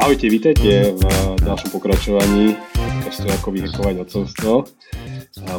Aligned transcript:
Ahojte, 0.00 0.32
vítajte 0.32 0.96
v 0.96 1.02
ďalšom 1.44 1.68
pokračovaní 1.68 2.56
podcastu 2.72 3.28
Ako 3.28 3.48
vyhekovať 3.52 3.94
odcovstvo. 4.00 4.52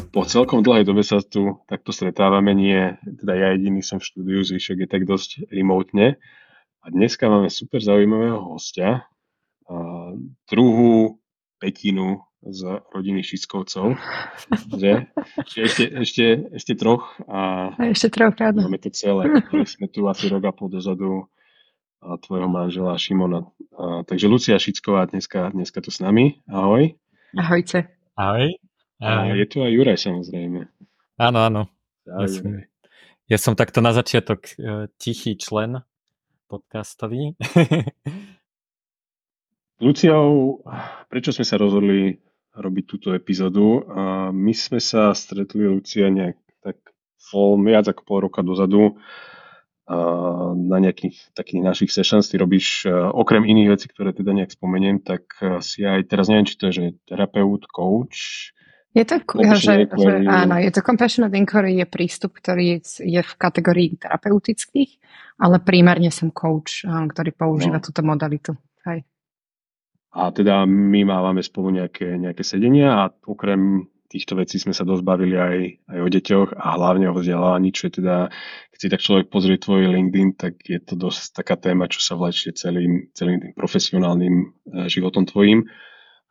Po 0.09 0.21
celkom 0.25 0.65
dlhej 0.65 0.81
dobe 0.81 1.05
sa 1.05 1.21
tu 1.21 1.61
takto 1.69 1.93
stretávame, 1.93 2.57
nie 2.57 2.97
teda 3.05 3.37
ja 3.37 3.47
jediný 3.53 3.85
som 3.85 4.01
v 4.01 4.09
štúdiu, 4.09 4.41
zvyšok 4.41 4.81
je 4.81 4.89
tak 4.89 5.05
dosť 5.05 5.45
remotne. 5.53 6.17
A 6.81 6.85
dneska 6.89 7.29
máme 7.29 7.53
super 7.53 7.85
zaujímavého 7.85 8.41
hostia, 8.49 9.05
druhú 10.49 11.21
petinu 11.61 12.25
z 12.45 12.61
rodiny 12.93 13.25
Šiskovcov, 13.25 13.97
že? 14.81 15.09
Ešte, 15.41 15.83
ešte, 15.89 16.25
ešte 16.53 16.73
troch 16.77 17.17
a, 17.25 17.73
a 17.73 17.81
ešte 17.89 18.13
troch, 18.13 18.37
áno. 18.37 18.69
Máme 18.69 18.77
to 18.77 18.93
celé. 18.93 19.41
sme 19.65 19.89
tu 19.89 20.05
asi 20.05 20.29
rok 20.29 20.45
a 20.45 20.53
pol 20.53 20.69
dozadu 20.69 21.25
a 22.05 22.21
tvojho 22.21 22.45
manžela 22.45 22.93
Šimona. 23.01 23.49
A, 23.73 24.05
takže 24.05 24.29
Lucia 24.29 24.61
Šicková 24.61 25.09
dneska, 25.09 25.49
dneska 25.49 25.81
tu 25.81 25.89
s 25.89 25.97
nami. 25.97 26.45
Ahoj. 26.45 26.93
Ahojte. 27.33 27.89
Ahoj. 28.13 28.53
A 29.01 29.33
je 29.33 29.45
tu 29.49 29.65
aj 29.65 29.71
Juraj 29.73 29.99
samozrejme. 29.99 30.69
Áno, 31.17 31.39
áno. 31.41 31.61
Ja 32.05 32.29
som, 32.29 32.45
ja 33.25 33.37
som 33.41 33.53
takto 33.57 33.81
na 33.81 33.91
začiatok 33.91 34.45
uh, 34.55 34.85
tichý 35.01 35.35
člen 35.35 35.81
podcastový. 36.45 37.33
Luciou, 39.83 40.63
prečo 41.11 41.35
sme 41.35 41.43
sa 41.43 41.59
rozhodli 41.59 42.15
robiť 42.55 42.83
túto 42.87 43.11
epizódu? 43.11 43.83
A 43.91 44.31
my 44.31 44.53
sme 44.55 44.79
sa 44.79 45.11
stretli, 45.11 45.67
Lucia, 45.67 46.07
nejak 46.07 46.39
tak 46.63 46.79
pol, 47.29 47.59
viac 47.61 47.85
ako 47.91 48.01
pol 48.07 48.19
roka 48.25 48.41
dozadu 48.41 48.97
na 50.55 50.81
nejakých 50.81 51.37
takých 51.37 51.61
našich 51.61 51.91
sessions 51.93 52.25
ty 52.25 52.41
robíš, 52.41 52.89
okrem 52.89 53.45
iných 53.45 53.69
vecí, 53.69 53.85
ktoré 53.85 54.17
teda 54.17 54.33
nejak 54.33 54.49
spomeniem, 54.49 54.97
tak 54.97 55.29
si 55.61 55.85
aj, 55.85 56.09
teraz 56.09 56.25
neviem, 56.25 56.49
či 56.49 56.57
to 56.57 56.73
je, 56.73 56.73
že 56.73 56.85
terapeut, 57.05 57.69
coach, 57.69 58.49
je 58.95 59.03
to, 59.03 59.19
že, 59.59 59.91
že, 59.91 60.11
áno, 60.23 60.55
je 60.55 60.71
to 60.71 60.79
compassionate 60.79 61.35
inquiry, 61.35 61.83
je 61.83 61.83
prístup, 61.83 62.31
ktorý 62.39 62.79
je 63.03 63.21
v 63.27 63.33
kategórii 63.35 63.99
terapeutických, 63.99 65.03
ale 65.35 65.59
primárne 65.59 66.07
som 66.15 66.31
coach, 66.31 66.87
ktorý 66.87 67.35
používa 67.35 67.77
no. 67.77 67.83
túto 67.83 67.99
modalitu. 68.07 68.55
Hej. 68.87 69.03
A 70.15 70.31
teda 70.31 70.63
my 70.63 71.03
mávame 71.03 71.43
spolu 71.43 71.75
nejaké, 71.75 72.15
nejaké 72.15 72.39
sedenia 72.47 73.03
a 73.03 73.11
okrem 73.27 73.91
týchto 74.07 74.39
vecí 74.39 74.55
sme 74.55 74.71
sa 74.71 74.87
dosť 74.87 75.03
bavili 75.03 75.35
aj, 75.35 75.57
aj 75.91 75.99
o 75.99 76.07
deťoch 76.07 76.49
a 76.55 76.67
hlavne 76.79 77.11
o 77.11 77.17
vzdelávaní, 77.19 77.75
čo 77.75 77.91
je 77.91 77.99
teda, 77.99 78.31
keď 78.71 78.79
si 78.79 78.87
tak 78.87 79.03
človek 79.03 79.27
pozrie 79.27 79.59
tvoj 79.59 79.91
LinkedIn, 79.91 80.39
tak 80.39 80.63
je 80.63 80.79
to 80.79 80.95
dosť 80.95 81.43
taká 81.43 81.59
téma, 81.59 81.91
čo 81.91 81.99
sa 81.99 82.15
vlečie 82.15 82.55
celým, 82.55 83.11
celým 83.11 83.43
tým 83.43 83.53
profesionálnym 83.59 84.35
e, 84.39 84.45
životom 84.87 85.27
tvojim. 85.27 85.67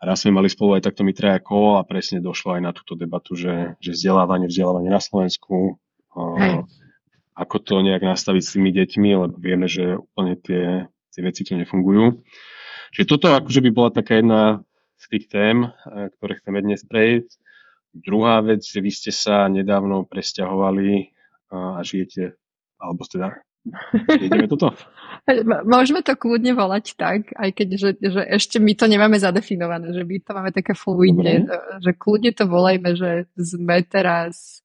A 0.00 0.02
raz 0.08 0.24
sme 0.24 0.32
mali 0.32 0.48
spolu 0.48 0.80
aj 0.80 0.88
takto 0.88 1.04
mi 1.04 1.12
traja 1.12 1.44
kolo 1.44 1.76
a 1.76 1.84
presne 1.84 2.24
došlo 2.24 2.56
aj 2.56 2.62
na 2.64 2.72
túto 2.72 2.96
debatu, 2.96 3.36
že, 3.36 3.76
že 3.84 3.92
vzdelávanie, 3.92 4.48
vzdelávanie 4.48 4.88
na 4.88 5.00
Slovensku, 5.00 5.76
Hej. 6.16 6.64
ako 7.36 7.56
to 7.60 7.74
nejak 7.84 8.00
nastaviť 8.00 8.42
s 8.42 8.52
tými 8.56 8.70
deťmi, 8.72 9.10
lebo 9.12 9.36
vieme, 9.36 9.69
že 9.69 10.00
úplne 10.00 10.41
tie, 10.41 10.88
tie 11.12 11.20
veci 11.20 11.44
tu 11.44 11.52
nefungujú. 11.52 12.20
Čiže 12.95 13.11
toto 13.11 13.34
akože 13.34 13.61
by 13.61 13.70
bola 13.75 13.91
taká 13.91 14.23
jedna 14.23 14.62
z 14.97 15.05
tých 15.11 15.25
tém, 15.28 15.67
eh, 15.67 16.09
ktoré 16.19 16.39
chceme 16.39 16.62
dnes 16.62 16.87
prejsť. 16.87 17.42
Druhá 17.95 18.42
vec, 18.42 18.62
že 18.62 18.83
vy 18.83 18.91
ste 18.91 19.11
sa 19.11 19.50
nedávno 19.50 20.06
presťahovali 20.06 20.91
eh, 20.95 21.09
a 21.50 21.83
žijete, 21.83 22.39
alebo 22.78 23.03
teda 23.05 23.34
Ideme 24.25 24.45
toto? 24.45 24.77
Môžeme 25.65 26.05
to 26.05 26.12
kľudne 26.20 26.53
volať 26.53 27.00
tak, 27.00 27.33
aj 27.33 27.48
keď 27.56 27.69
že, 27.81 27.91
že 27.97 28.20
ešte 28.20 28.61
my 28.61 28.77
to 28.77 28.84
nemáme 28.84 29.16
zadefinované, 29.16 29.88
že 29.97 30.04
my 30.04 30.21
to 30.21 30.31
máme 30.37 30.50
také 30.53 30.77
fluidne, 30.77 31.49
že 31.81 31.97
kľudne 31.97 32.37
to 32.37 32.44
volajme, 32.44 32.93
že 32.93 33.25
sme 33.41 33.81
teraz 33.88 34.60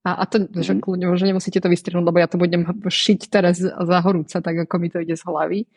a, 0.00 0.22
a 0.22 0.24
to, 0.24 0.48
mm. 0.48 0.64
že 0.64 0.72
mhm. 0.78 0.80
kľudne, 0.80 1.06
že 1.12 1.28
nemusíte 1.28 1.60
to 1.60 1.68
vystrihnúť, 1.68 2.06
lebo 2.08 2.18
ja 2.22 2.28
to 2.30 2.40
budem 2.40 2.64
šiť 2.88 3.20
teraz 3.28 3.60
za 3.60 3.98
horúca, 4.00 4.40
tak 4.40 4.64
ako 4.64 4.74
mi 4.80 4.88
to 4.88 5.04
ide 5.04 5.12
z 5.12 5.24
hlavy. 5.28 5.68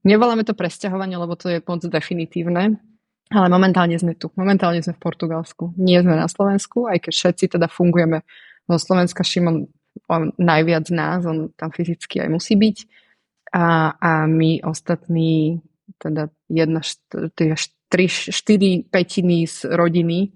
Nevoláme 0.00 0.48
to 0.48 0.56
presťahovanie, 0.56 1.20
lebo 1.20 1.36
to 1.36 1.52
je 1.52 1.60
moc 1.60 1.84
definitívne, 1.84 2.80
ale 3.28 3.46
momentálne 3.52 3.94
sme 4.00 4.16
tu. 4.16 4.32
Momentálne 4.32 4.80
sme 4.80 4.96
v 4.96 5.04
Portugalsku. 5.04 5.76
Nie 5.76 6.00
sme 6.00 6.16
na 6.16 6.24
Slovensku, 6.24 6.88
aj 6.88 7.04
keď 7.04 7.12
všetci 7.12 7.44
teda 7.58 7.68
fungujeme 7.68 8.24
zo 8.64 8.78
Slovenska. 8.80 9.20
Šimon 9.20 9.68
on 10.08 10.32
najviac 10.38 10.88
nás, 10.90 11.26
on 11.26 11.52
tam 11.54 11.70
fyzicky 11.70 12.22
aj 12.22 12.28
musí 12.30 12.54
byť. 12.56 12.76
A, 13.50 13.94
a 13.98 14.10
my 14.30 14.62
ostatní, 14.62 15.58
teda 15.98 16.30
jedna, 16.46 16.80
štyri, 16.80 17.58
štyri, 17.58 18.06
štyri 18.08 18.70
petiny 18.86 19.46
z 19.50 19.66
rodiny 19.74 20.30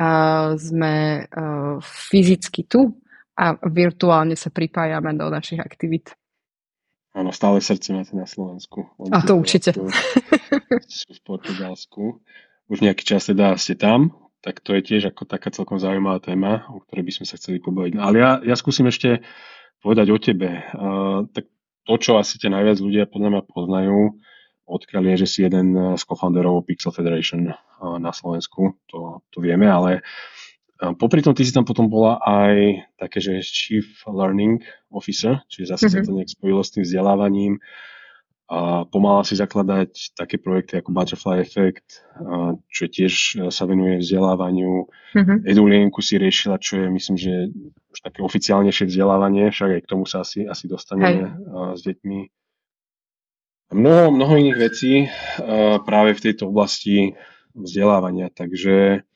a 0.00 0.08
sme 0.56 1.28
a, 1.28 1.78
fyzicky 1.84 2.64
tu 2.64 2.98
a 3.36 3.54
virtuálne 3.68 4.34
sa 4.34 4.48
pripájame 4.48 5.12
do 5.14 5.28
našich 5.28 5.60
aktivít. 5.60 6.16
Áno, 7.14 7.30
stále 7.30 7.62
srdce 7.62 7.94
máte 7.94 8.18
na 8.18 8.26
Slovensku. 8.26 8.90
A 9.14 9.22
to 9.22 9.38
určite. 9.38 9.70
Sú 10.90 11.10
v 11.14 11.22
Portugalsku. 11.22 12.18
Už 12.66 12.82
nejaký 12.82 13.06
čas 13.06 13.30
teda 13.30 13.54
ste 13.54 13.78
tam, 13.78 14.18
tak 14.42 14.58
to 14.58 14.74
je 14.74 14.82
tiež 14.82 15.14
ako 15.14 15.22
taká 15.24 15.54
celkom 15.54 15.78
zaujímavá 15.78 16.18
téma, 16.18 16.66
o 16.74 16.82
ktorej 16.82 17.06
by 17.06 17.12
sme 17.14 17.26
sa 17.30 17.38
chceli 17.38 17.62
pobaviť. 17.62 18.02
Ale 18.02 18.16
ja, 18.18 18.30
ja 18.42 18.58
skúsim 18.58 18.90
ešte 18.90 19.22
povedať 19.78 20.10
o 20.10 20.18
tebe. 20.18 20.66
Uh, 20.74 21.30
tak 21.30 21.46
to, 21.86 21.94
čo 22.02 22.18
asi 22.18 22.36
tie 22.36 22.50
najviac 22.50 22.82
ľudia 22.82 23.04
podľa 23.06 23.30
mňa 23.30 23.42
poznajú, 23.46 23.98
odkiaľ 24.66 25.02
je, 25.14 25.16
že 25.22 25.28
si 25.30 25.38
jeden 25.46 25.76
z 25.94 26.02
co-founderov 26.02 26.66
Pixel 26.66 26.90
Federation 26.90 27.52
uh, 27.52 27.96
na 28.02 28.10
Slovensku, 28.10 28.74
to, 28.90 29.22
to 29.30 29.38
vieme, 29.38 29.70
ale 29.70 30.02
Popri 30.74 31.22
tom 31.22 31.38
ty 31.38 31.46
si 31.46 31.54
tam 31.54 31.62
potom 31.62 31.86
bola 31.86 32.18
aj 32.18 32.82
také, 32.98 33.22
že 33.22 33.46
Chief 33.46 33.86
Learning 34.10 34.58
Officer, 34.90 35.38
čiže 35.46 35.70
zase 35.70 35.86
mm-hmm. 35.86 35.94
sa 35.94 35.98
mhm. 36.02 36.06
to 36.06 36.16
nejak 36.18 36.30
spojilo 36.34 36.62
s 36.66 36.72
tým 36.74 36.82
vzdelávaním 36.82 37.54
a 38.44 38.84
pomáhala 38.84 39.24
si 39.24 39.40
zakladať 39.40 40.12
také 40.12 40.36
projekty 40.36 40.76
ako 40.76 40.92
Butterfly 40.92 41.40
Effect, 41.40 42.04
čo 42.68 42.84
tiež 42.92 43.12
sa 43.48 43.64
venuje 43.64 44.04
vzdelávaniu. 44.04 44.84
Mm-hmm. 45.16 45.48
Edulienku 45.48 46.04
si 46.04 46.20
riešila, 46.20 46.60
čo 46.60 46.84
je 46.84 46.86
myslím, 46.92 47.16
že 47.16 47.32
už 47.88 47.98
také 48.04 48.20
oficiálnejšie 48.20 48.84
vzdelávanie, 48.92 49.48
však 49.48 49.80
aj 49.80 49.80
k 49.80 49.90
tomu 49.90 50.04
sa 50.04 50.20
asi, 50.20 50.44
asi 50.44 50.68
dostaneme 50.68 51.32
Hej. 51.32 51.72
s 51.72 51.80
deťmi. 51.88 52.18
Mnoho, 53.72 54.12
mnoho 54.12 54.34
iných 54.36 54.58
vecí 54.60 55.08
práve 55.88 56.12
v 56.12 56.22
tejto 56.28 56.52
oblasti 56.52 57.16
vzdelávania, 57.56 58.28
takže 58.28 59.08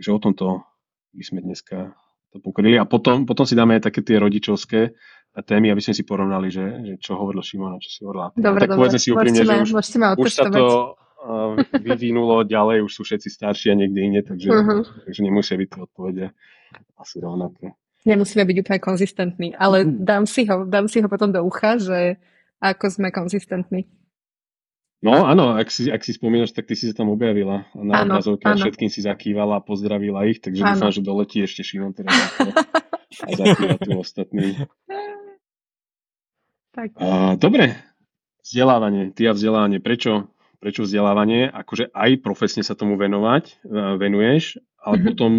Takže 0.00 0.16
o 0.16 0.20
tomto 0.24 0.64
by 1.12 1.20
sme 1.20 1.44
dneska 1.44 1.92
to 2.32 2.40
pokryli. 2.40 2.80
A 2.80 2.88
potom, 2.88 3.28
potom 3.28 3.44
si 3.44 3.52
dáme 3.52 3.76
aj 3.76 3.92
také 3.92 4.00
tie 4.00 4.16
rodičovské 4.16 4.96
témy, 5.44 5.76
aby 5.76 5.84
sme 5.84 5.92
si 5.92 6.08
porovnali, 6.08 6.48
že, 6.48 6.64
že 6.80 6.94
čo 7.04 7.20
hovoril 7.20 7.44
Šimona, 7.44 7.76
čo 7.76 7.92
si 7.92 8.00
hovorila. 8.00 8.32
Dobre, 8.32 8.64
tak 8.64 8.80
dobre. 8.80 8.96
si 8.96 9.12
úprimne, 9.12 9.44
že 9.44 9.60
už, 9.60 9.76
už 10.16 10.30
sa 10.32 10.48
to 10.48 10.96
uh, 10.96 11.52
vyvinulo 11.84 12.48
ďalej, 12.48 12.80
už 12.80 12.92
sú 12.96 13.04
všetci 13.04 13.28
starší 13.28 13.66
a 13.70 13.76
niekde 13.76 14.00
inde, 14.00 14.22
takže, 14.24 14.48
uh-huh. 14.48 14.80
takže 15.04 15.20
nemusia 15.20 15.60
byť 15.60 15.68
tie 15.68 15.80
odpovede 15.84 16.26
asi 16.96 17.16
rovnaké. 17.20 17.76
Nemusíme 18.08 18.48
byť 18.48 18.56
úplne 18.64 18.80
konzistentní, 18.80 19.48
ale 19.52 19.84
mhm. 19.84 20.00
dám 20.00 20.24
si 20.24 20.48
ho, 20.48 20.64
dám 20.64 20.88
si 20.88 21.04
ho 21.04 21.12
potom 21.12 21.28
do 21.28 21.44
ucha, 21.44 21.76
že 21.76 22.16
ako 22.56 22.88
sme 22.88 23.12
konzistentní. 23.12 23.84
No 25.00 25.24
áno, 25.24 25.56
ak 25.56 25.72
si, 25.72 25.88
ak 25.88 26.04
si 26.04 26.12
spomínaš, 26.12 26.52
tak 26.52 26.68
ty 26.68 26.76
si 26.76 26.92
sa 26.92 27.00
tam 27.00 27.08
objavila 27.08 27.64
a 27.72 27.80
na 27.80 28.04
obrazovke 28.04 28.44
a 28.44 28.52
všetkým 28.52 28.92
si 28.92 29.00
zakývala 29.00 29.56
a 29.56 29.64
pozdravila 29.64 30.28
ich, 30.28 30.44
takže 30.44 30.60
ano. 30.60 30.76
dúfam, 30.76 30.92
že 30.92 31.00
doletí 31.00 31.40
ešte 31.40 31.64
Šimon 31.64 31.96
teraz 31.96 32.12
a 33.24 33.28
zakýva 33.32 33.80
tu 33.80 33.96
ostatní. 33.96 34.60
Tak. 36.76 37.00
A, 37.00 37.34
dobre, 37.40 37.80
vzdelávanie, 38.44 39.16
ty 39.16 39.24
a 39.24 39.32
vzdelávanie, 39.32 39.80
prečo, 39.80 40.28
prečo 40.60 40.84
vzdelávanie? 40.84 41.48
Akože 41.48 41.88
aj 41.96 42.20
profesne 42.20 42.60
sa 42.60 42.76
tomu 42.76 43.00
venovať, 43.00 43.64
venuješ, 43.96 44.60
ale 44.84 45.00
mm-hmm. 45.00 45.08
potom 45.08 45.32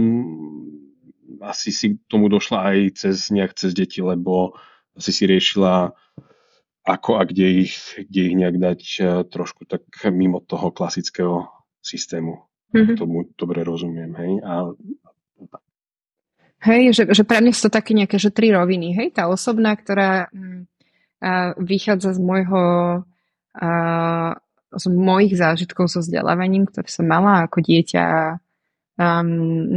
asi 1.46 1.70
si 1.70 2.02
tomu 2.10 2.34
došla 2.34 2.74
aj 2.74 2.78
cez 2.98 3.30
nejak 3.30 3.54
cez 3.54 3.78
deti, 3.78 4.02
lebo 4.02 4.58
asi 4.98 5.14
si 5.14 5.30
riešila 5.30 5.94
ako 6.82 7.22
a 7.22 7.24
kde 7.30 7.68
ich, 7.68 7.78
kde 7.98 8.22
ich 8.26 8.36
nejak 8.38 8.58
dať 8.58 8.82
e, 8.82 9.02
trošku 9.30 9.70
tak 9.70 9.86
mimo 10.10 10.42
toho 10.42 10.74
klasického 10.74 11.46
systému. 11.82 12.42
Mm-hmm. 12.74 12.98
Tomu 12.98 13.30
dobre 13.38 13.62
rozumiem, 13.62 14.12
hej. 14.18 14.34
A, 14.42 14.54
Hej, 16.62 16.94
že, 16.94 17.04
že 17.10 17.26
pre 17.26 17.42
mňa 17.42 17.58
sú 17.58 17.68
to 17.68 17.74
také 17.74 17.98
nejaké, 17.98 18.22
že 18.22 18.30
tri 18.30 18.54
roviny. 18.54 18.94
Hej, 18.94 19.18
tá 19.18 19.26
osobná, 19.26 19.74
ktorá 19.74 20.30
m, 20.30 20.38
mm, 20.38 20.62
a, 21.18 21.58
vychádza 21.58 22.14
z 22.14 22.20
môjho 22.22 22.62
a, 23.58 23.70
z 24.72 24.86
mojich 24.88 25.34
zážitkov 25.36 25.90
so 25.90 26.06
vzdelávaním, 26.06 26.70
ktoré 26.70 26.86
som 26.86 27.10
mala 27.10 27.50
ako 27.50 27.66
dieťa 27.66 28.38
um, 29.02 29.26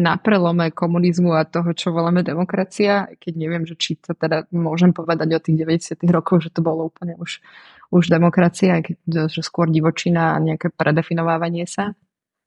na 0.04 0.20
prelome 0.20 0.68
komunizmu 0.70 1.32
a 1.32 1.48
toho, 1.48 1.72
čo 1.72 1.96
voláme 1.96 2.20
demokracia, 2.20 3.08
keď 3.16 3.32
neviem, 3.32 3.64
že 3.64 3.74
či 3.80 3.96
to 3.96 4.12
teda 4.12 4.44
môžem 4.52 4.92
povedať 4.92 5.28
o 5.32 5.40
tých 5.40 5.56
90 5.56 6.04
rokoch, 6.12 6.44
že 6.44 6.52
to 6.52 6.60
bolo 6.60 6.92
úplne 6.92 7.16
už, 7.16 7.40
už 7.88 8.12
demokracia, 8.12 8.76
aj 8.76 8.82
keď 8.84 8.96
že 9.32 9.40
skôr 9.40 9.72
divočina 9.72 10.36
a 10.36 10.42
nejaké 10.44 10.68
predefinovávanie 10.68 11.64
sa. 11.64 11.96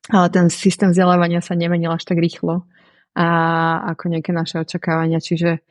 Ale 0.08 0.30
ten 0.30 0.48
systém 0.54 0.94
vzdelávania 0.94 1.42
sa 1.42 1.58
nemenil 1.58 1.92
až 1.92 2.06
tak 2.06 2.22
rýchlo 2.22 2.64
a 3.18 3.28
ako 3.98 4.14
nejaké 4.14 4.30
naše 4.30 4.62
očakávania, 4.62 5.18
čiže 5.18 5.66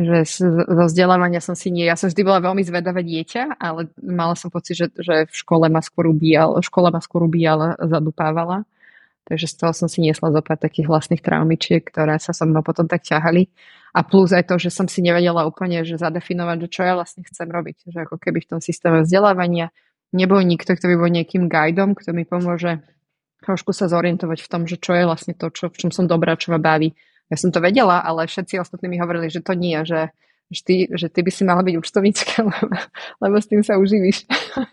že 0.00 0.24
zo 0.48 0.84
vzdelávania 0.86 1.44
som 1.44 1.52
si 1.52 1.68
nie, 1.68 1.84
ja 1.84 1.98
som 1.98 2.08
vždy 2.08 2.22
bola 2.24 2.40
veľmi 2.40 2.62
zvedavé 2.64 3.04
dieťa, 3.04 3.60
ale 3.60 3.92
mala 4.00 4.32
som 4.32 4.48
pocit, 4.48 4.78
že, 4.78 4.86
že 4.96 5.28
v 5.28 5.34
škole 5.34 5.68
ma 5.68 5.84
skôr 5.84 6.08
ubíjal, 6.08 6.56
škola 6.64 6.88
ma 6.88 7.02
skôr 7.04 7.26
ubíjala, 7.26 7.76
zadupávala. 7.76 8.64
Takže 9.30 9.46
z 9.46 9.54
toho 9.62 9.70
som 9.70 9.86
si 9.86 10.02
niesla 10.02 10.34
zo 10.34 10.42
pár 10.42 10.58
takých 10.58 10.90
vlastných 10.90 11.22
traumičiek, 11.22 11.86
ktoré 11.86 12.18
sa 12.18 12.34
so 12.34 12.42
mnou 12.50 12.66
potom 12.66 12.90
tak 12.90 13.06
ťahali. 13.06 13.46
A 13.94 14.02
plus 14.02 14.34
aj 14.34 14.50
to, 14.50 14.58
že 14.58 14.74
som 14.74 14.90
si 14.90 15.02
nevedela 15.06 15.46
úplne 15.46 15.86
že 15.86 15.98
zadefinovať, 15.98 16.66
že 16.66 16.68
čo 16.68 16.82
ja 16.82 16.98
vlastne 16.98 17.22
chcem 17.22 17.46
robiť. 17.46 17.94
Že 17.94 17.98
ako 18.10 18.16
keby 18.18 18.38
v 18.42 18.48
tom 18.50 18.60
systéme 18.62 19.06
vzdelávania 19.06 19.70
nebol 20.10 20.42
nikto, 20.42 20.74
kto 20.74 20.90
by 20.90 20.96
bol 20.98 21.10
nejakým 21.10 21.46
guidom, 21.46 21.94
kto 21.94 22.10
mi 22.10 22.26
pomôže 22.26 22.82
trošku 23.46 23.70
sa 23.70 23.86
zorientovať 23.86 24.42
v 24.42 24.50
tom, 24.50 24.62
že 24.66 24.76
čo 24.76 24.98
je 24.98 25.06
vlastne 25.06 25.32
to, 25.32 25.48
čo, 25.48 25.70
v 25.70 25.78
čom 25.86 25.90
som 25.94 26.10
dobrá, 26.10 26.34
čo 26.34 26.50
ma 26.50 26.58
baví 26.58 26.92
ja 27.30 27.36
som 27.38 27.54
to 27.54 27.62
vedela, 27.62 28.02
ale 28.02 28.26
všetci 28.26 28.58
ostatní 28.58 28.90
mi 28.90 28.98
hovorili, 28.98 29.30
že 29.30 29.40
to 29.40 29.54
nie, 29.54 29.78
že, 29.86 30.10
že, 30.50 30.62
ty, 30.66 30.76
že 30.90 31.06
ty 31.06 31.22
by 31.22 31.30
si 31.30 31.42
mala 31.46 31.62
byť 31.62 31.74
účtovníčka, 31.78 32.42
lebo, 32.50 32.76
lebo 33.22 33.36
s 33.38 33.46
tým 33.46 33.62
sa 33.62 33.78
uživíš. 33.78 34.26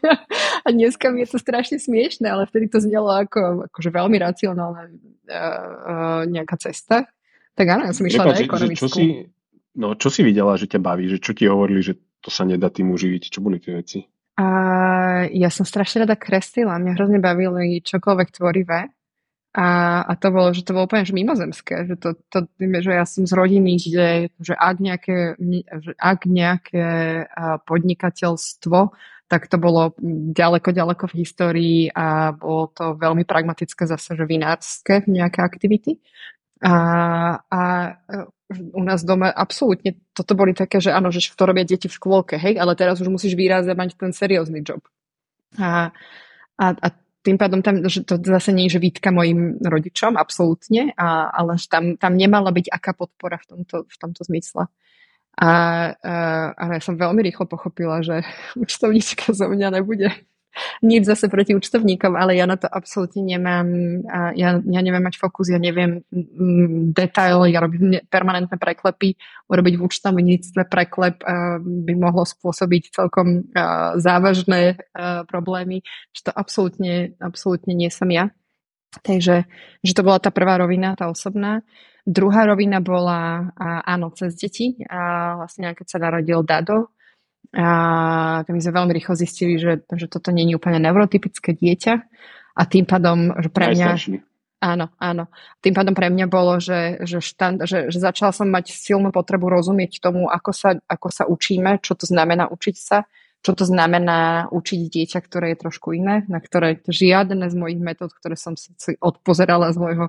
a 0.66 0.68
dneska 0.74 1.14
mi 1.14 1.22
je 1.24 1.38
to 1.38 1.40
strašne 1.40 1.78
smiešne, 1.78 2.26
ale 2.26 2.50
vtedy 2.50 2.68
to 2.68 2.82
znelo 2.82 3.14
ako 3.14 3.70
akože 3.70 3.90
veľmi 3.94 4.18
racionálna 4.18 4.84
uh, 4.90 4.94
uh, 5.30 6.22
nejaká 6.26 6.58
cesta. 6.58 7.06
Tak 7.54 7.66
áno, 7.70 7.90
ja 7.90 7.94
som 7.94 8.06
išla 8.10 8.26
Prepač, 8.26 8.38
na 8.42 8.46
ekonomickú. 8.50 8.86
Čo 8.86 8.88
si, 8.90 9.06
no, 9.78 9.88
čo 9.94 10.10
si 10.10 10.22
videla, 10.26 10.58
že 10.58 10.66
ťa 10.66 10.82
baví? 10.82 11.10
Že 11.14 11.18
čo 11.22 11.32
ti 11.38 11.46
hovorili, 11.46 11.82
že 11.86 11.94
to 12.22 12.34
sa 12.34 12.46
nedá 12.46 12.74
tým 12.74 12.90
uživiť? 12.94 13.30
Čo 13.30 13.40
boli 13.46 13.62
tie 13.62 13.78
veci? 13.78 14.00
A 14.38 14.46
ja 15.34 15.50
som 15.50 15.66
strašne 15.66 16.06
rada 16.06 16.14
kreslila. 16.14 16.78
Mňa 16.78 16.94
hrozne 16.94 17.18
bavili 17.18 17.82
čokoľvek 17.82 18.30
tvorivé. 18.38 18.94
A, 19.56 20.02
a 20.06 20.14
to 20.20 20.28
bolo, 20.30 20.54
že 20.54 20.62
to 20.62 20.76
bolo 20.76 20.86
úplne 20.86 21.08
že 21.08 21.16
mimozemské, 21.16 21.88
že, 21.88 21.96
to, 21.98 22.14
to, 22.30 22.46
že 22.60 22.92
ja 22.94 23.06
som 23.08 23.26
z 23.26 23.34
rodiny, 23.34 23.80
kde, 23.82 24.10
že 24.38 24.54
ak 24.54 24.78
nejaké, 24.78 25.40
že 25.82 25.92
ak 25.98 26.20
nejaké 26.30 26.88
podnikateľstvo, 27.66 28.80
tak 29.28 29.52
to 29.52 29.58
bolo 29.60 29.92
ďaleko, 30.32 30.72
ďaleko 30.72 31.04
v 31.12 31.18
histórii 31.20 31.82
a 31.92 32.32
bolo 32.32 32.72
to 32.72 32.96
veľmi 32.96 33.28
pragmatické 33.28 33.84
zase, 33.84 34.16
že 34.16 34.24
vinárske 34.24 35.04
nejaké 35.10 35.44
aktivity. 35.44 36.00
A, 36.64 36.74
a 37.44 37.62
u 38.50 38.82
nás 38.82 39.04
doma 39.04 39.30
absolútne 39.30 40.00
toto 40.16 40.34
boli 40.34 40.56
také, 40.56 40.80
že 40.80 40.96
áno, 40.96 41.12
že 41.12 41.20
to 41.36 41.44
robia 41.44 41.68
deti 41.68 41.92
v 41.92 41.98
škôlke, 42.00 42.40
hej, 42.40 42.56
ale 42.56 42.74
teraz 42.80 43.04
už 43.04 43.12
musíš 43.12 43.36
výrazne 43.36 43.76
mať 43.76 44.00
ten 44.00 44.16
seriózny 44.16 44.64
job. 44.64 44.80
A, 45.60 45.92
a, 46.56 46.66
a 46.72 46.88
tým 47.28 47.36
pádom 47.36 47.60
tam, 47.60 47.84
že 47.84 48.08
to 48.08 48.16
zase 48.24 48.56
nie 48.56 48.72
je, 48.72 48.80
že 48.80 48.84
výtka 48.88 49.12
mojim 49.12 49.60
rodičom, 49.60 50.16
absolútne, 50.16 50.96
a, 50.96 51.28
ale 51.28 51.60
tam, 51.68 52.00
tam 52.00 52.16
nemala 52.16 52.56
byť 52.56 52.72
aká 52.72 52.96
podpora 52.96 53.36
v 53.36 53.46
tomto, 53.52 53.84
v 53.84 53.96
tomto 54.00 54.24
zmysle. 54.32 54.72
A, 55.36 55.46
a, 55.46 55.50
a 56.56 56.64
ja 56.72 56.82
som 56.82 56.96
veľmi 56.96 57.20
rýchlo 57.28 57.46
pochopila, 57.46 58.00
že 58.00 58.24
účtovníčka 58.56 59.36
zo 59.36 59.52
mňa 59.52 59.76
nebude 59.76 60.08
nič 60.82 61.06
zase 61.06 61.30
proti 61.30 61.54
účtovníkom, 61.54 62.18
ale 62.18 62.34
ja 62.38 62.50
na 62.50 62.58
to 62.58 62.66
absolútne 62.66 63.22
nemám, 63.22 63.68
ja, 64.34 64.58
ja 64.58 64.82
neviem 64.82 65.04
mať 65.06 65.22
fokus, 65.22 65.54
ja 65.54 65.62
neviem 65.62 66.02
mm, 66.10 66.98
detail, 66.98 67.46
ja 67.46 67.62
robím 67.62 68.02
permanentné 68.10 68.58
preklepy, 68.58 69.18
urobiť 69.48 69.74
v 69.78 69.86
účtovníctve 69.86 70.62
preklep 70.66 71.22
by 71.62 71.94
mohlo 71.94 72.26
spôsobiť 72.26 72.90
celkom 72.90 73.48
závažné 74.02 74.82
problémy, 75.30 75.86
že 76.12 76.28
to 76.28 76.32
absolútne, 76.34 77.14
absolútne 77.22 77.78
nie 77.78 77.94
som 77.94 78.10
ja. 78.10 78.34
Takže 79.04 79.46
že 79.86 79.94
to 79.94 80.02
bola 80.02 80.18
tá 80.18 80.34
prvá 80.34 80.58
rovina, 80.58 80.98
tá 80.98 81.06
osobná. 81.12 81.62
Druhá 82.08 82.48
rovina 82.48 82.80
bola, 82.80 83.52
áno, 83.84 84.10
cez 84.16 84.34
deti. 84.40 84.80
A 84.88 85.36
vlastne, 85.44 85.76
keď 85.76 85.86
sa 85.86 86.00
narodil 86.00 86.40
Dado, 86.42 86.97
a 87.54 88.44
my 88.44 88.60
sme 88.60 88.74
veľmi 88.76 88.94
rýchlo 88.98 89.14
zistili, 89.16 89.56
že, 89.62 89.84
že 89.88 90.08
toto 90.12 90.34
nie 90.36 90.48
je 90.50 90.58
úplne 90.60 90.82
neurotypické 90.84 91.56
dieťa 91.56 91.94
a 92.58 92.62
tým 92.66 92.84
pádom, 92.84 93.32
že 93.40 93.50
pre 93.54 93.72
mňa... 93.72 93.88
Áno, 94.58 94.90
áno. 94.98 95.30
Tým 95.62 95.78
pádom 95.78 95.94
pre 95.94 96.10
mňa 96.10 96.26
bolo, 96.26 96.58
že, 96.58 96.98
že, 97.06 97.22
štand, 97.22 97.70
že, 97.70 97.94
že 97.94 98.00
začala 98.02 98.34
som 98.34 98.50
mať 98.50 98.74
silnú 98.74 99.14
potrebu 99.14 99.54
rozumieť 99.54 100.02
tomu, 100.02 100.26
ako 100.34 100.50
sa, 100.50 100.74
ako 100.90 101.08
sa 101.14 101.24
učíme, 101.30 101.78
čo 101.86 101.94
to 101.94 102.10
znamená 102.10 102.50
učiť 102.50 102.76
sa, 102.76 103.06
čo 103.46 103.54
to 103.54 103.70
znamená 103.70 104.50
učiť 104.50 104.80
dieťa, 104.90 105.20
ktoré 105.22 105.54
je 105.54 105.62
trošku 105.62 105.94
iné, 105.94 106.26
na 106.26 106.42
ktoré 106.42 106.82
žiadne 106.90 107.46
z 107.46 107.56
mojich 107.56 107.78
metód, 107.78 108.10
ktoré 108.18 108.34
som 108.34 108.58
si 108.58 108.74
odpozerala 108.98 109.70
z 109.70 109.78
môjho 109.78 110.06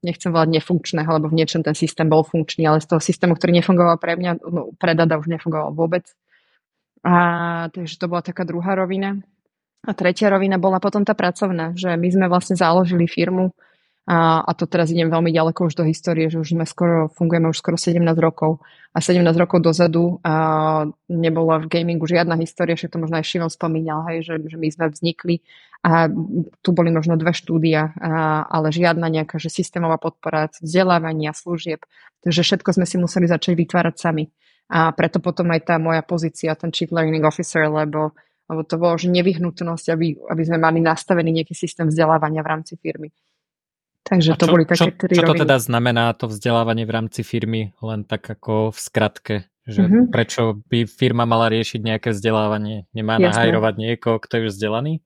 nechcem 0.00 0.32
volať 0.32 0.48
nefunkčného, 0.48 1.10
lebo 1.20 1.28
v 1.28 1.36
niečom 1.42 1.60
ten 1.60 1.76
systém 1.76 2.08
bol 2.08 2.24
funkčný, 2.24 2.64
ale 2.64 2.80
z 2.80 2.88
toho 2.88 3.00
systému, 3.00 3.36
ktorý 3.36 3.60
nefungoval 3.60 4.00
pre 4.00 4.16
mňa, 4.16 4.32
no, 4.48 4.72
pre 4.80 4.96
už 4.96 5.28
nefungoval 5.28 5.76
vôbec. 5.76 6.08
A, 7.04 7.68
takže 7.70 8.00
to 8.00 8.08
bola 8.08 8.24
taká 8.24 8.48
druhá 8.48 8.72
rovina. 8.74 9.20
A 9.86 9.94
tretia 9.94 10.32
rovina 10.32 10.58
bola 10.58 10.80
potom 10.80 11.04
tá 11.04 11.12
pracovná, 11.14 11.76
že 11.76 11.94
my 11.94 12.08
sme 12.10 12.26
vlastne 12.26 12.56
založili 12.58 13.06
firmu 13.06 13.54
a, 14.06 14.38
a 14.46 14.50
to 14.54 14.70
teraz 14.70 14.94
idem 14.94 15.10
veľmi 15.10 15.34
ďaleko 15.34 15.66
už 15.66 15.82
do 15.82 15.84
histórie, 15.84 16.30
že 16.30 16.38
už 16.38 16.54
sme 16.54 16.62
skoro, 16.62 17.10
fungujeme 17.10 17.50
už 17.50 17.58
skoro 17.58 17.74
17 17.74 17.98
rokov 18.22 18.62
a 18.94 19.02
17 19.02 19.26
rokov 19.34 19.58
dozadu 19.66 20.22
a 20.22 20.86
nebola 21.10 21.58
v 21.58 21.66
gamingu 21.66 22.06
žiadna 22.06 22.38
história, 22.38 22.78
však 22.78 22.94
to 22.94 23.02
možno 23.02 23.18
aj 23.18 23.26
Šimon 23.26 23.50
spomínal, 23.50 24.06
hej, 24.06 24.22
že, 24.22 24.34
že 24.46 24.56
my 24.62 24.68
sme 24.70 24.86
vznikli 24.94 25.34
a 25.82 26.06
tu 26.62 26.70
boli 26.70 26.94
možno 26.94 27.18
dve 27.18 27.34
štúdia, 27.34 27.98
a, 27.98 28.46
ale 28.46 28.70
žiadna 28.70 29.10
nejaká 29.10 29.42
že 29.42 29.50
systémová 29.50 29.98
podpora 29.98 30.54
vzdelávania, 30.54 31.34
služieb. 31.34 31.82
Takže 32.22 32.46
všetko 32.46 32.78
sme 32.78 32.86
si 32.86 33.02
museli 33.02 33.26
začať 33.26 33.58
vytvárať 33.58 33.94
sami. 33.98 34.30
A 34.66 34.90
preto 34.90 35.22
potom 35.22 35.50
aj 35.54 35.66
tá 35.66 35.74
moja 35.78 36.02
pozícia, 36.02 36.58
ten 36.58 36.74
Chief 36.74 36.90
Learning 36.90 37.22
Officer, 37.22 37.70
lebo, 37.70 38.14
lebo 38.50 38.66
to 38.66 38.78
bolo 38.78 38.98
že 38.98 39.10
nevyhnutnosť, 39.10 39.86
aby, 39.94 40.14
aby 40.30 40.42
sme 40.42 40.58
mali 40.58 40.78
nastavený 40.82 41.42
nejaký 41.42 41.54
systém 41.54 41.86
vzdelávania 41.86 42.42
v 42.42 42.50
rámci 42.50 42.74
firmy. 42.78 43.14
Takže 44.06 44.38
to 44.38 44.46
čo, 44.46 44.52
boli 44.54 44.62
také 44.62 44.94
čo, 44.94 44.94
tri 44.94 45.14
Čo 45.18 45.34
to 45.34 45.42
teda 45.42 45.58
znamená 45.58 46.14
to 46.14 46.30
vzdelávanie 46.30 46.86
v 46.86 46.94
rámci 46.94 47.26
firmy, 47.26 47.74
len 47.82 48.06
tak 48.06 48.22
ako 48.22 48.70
v 48.70 48.78
skratke? 48.78 49.36
Že 49.66 49.82
mm-hmm. 49.82 50.04
Prečo 50.14 50.62
by 50.70 50.86
firma 50.86 51.26
mala 51.26 51.50
riešiť 51.50 51.82
nejaké 51.82 52.14
vzdelávanie? 52.14 52.86
Nemá 52.94 53.18
Jasné. 53.18 53.26
nahajrovať 53.34 53.74
niekoho, 53.82 54.22
kto 54.22 54.32
je 54.38 54.42
už 54.46 54.50
vzdelaný? 54.54 55.02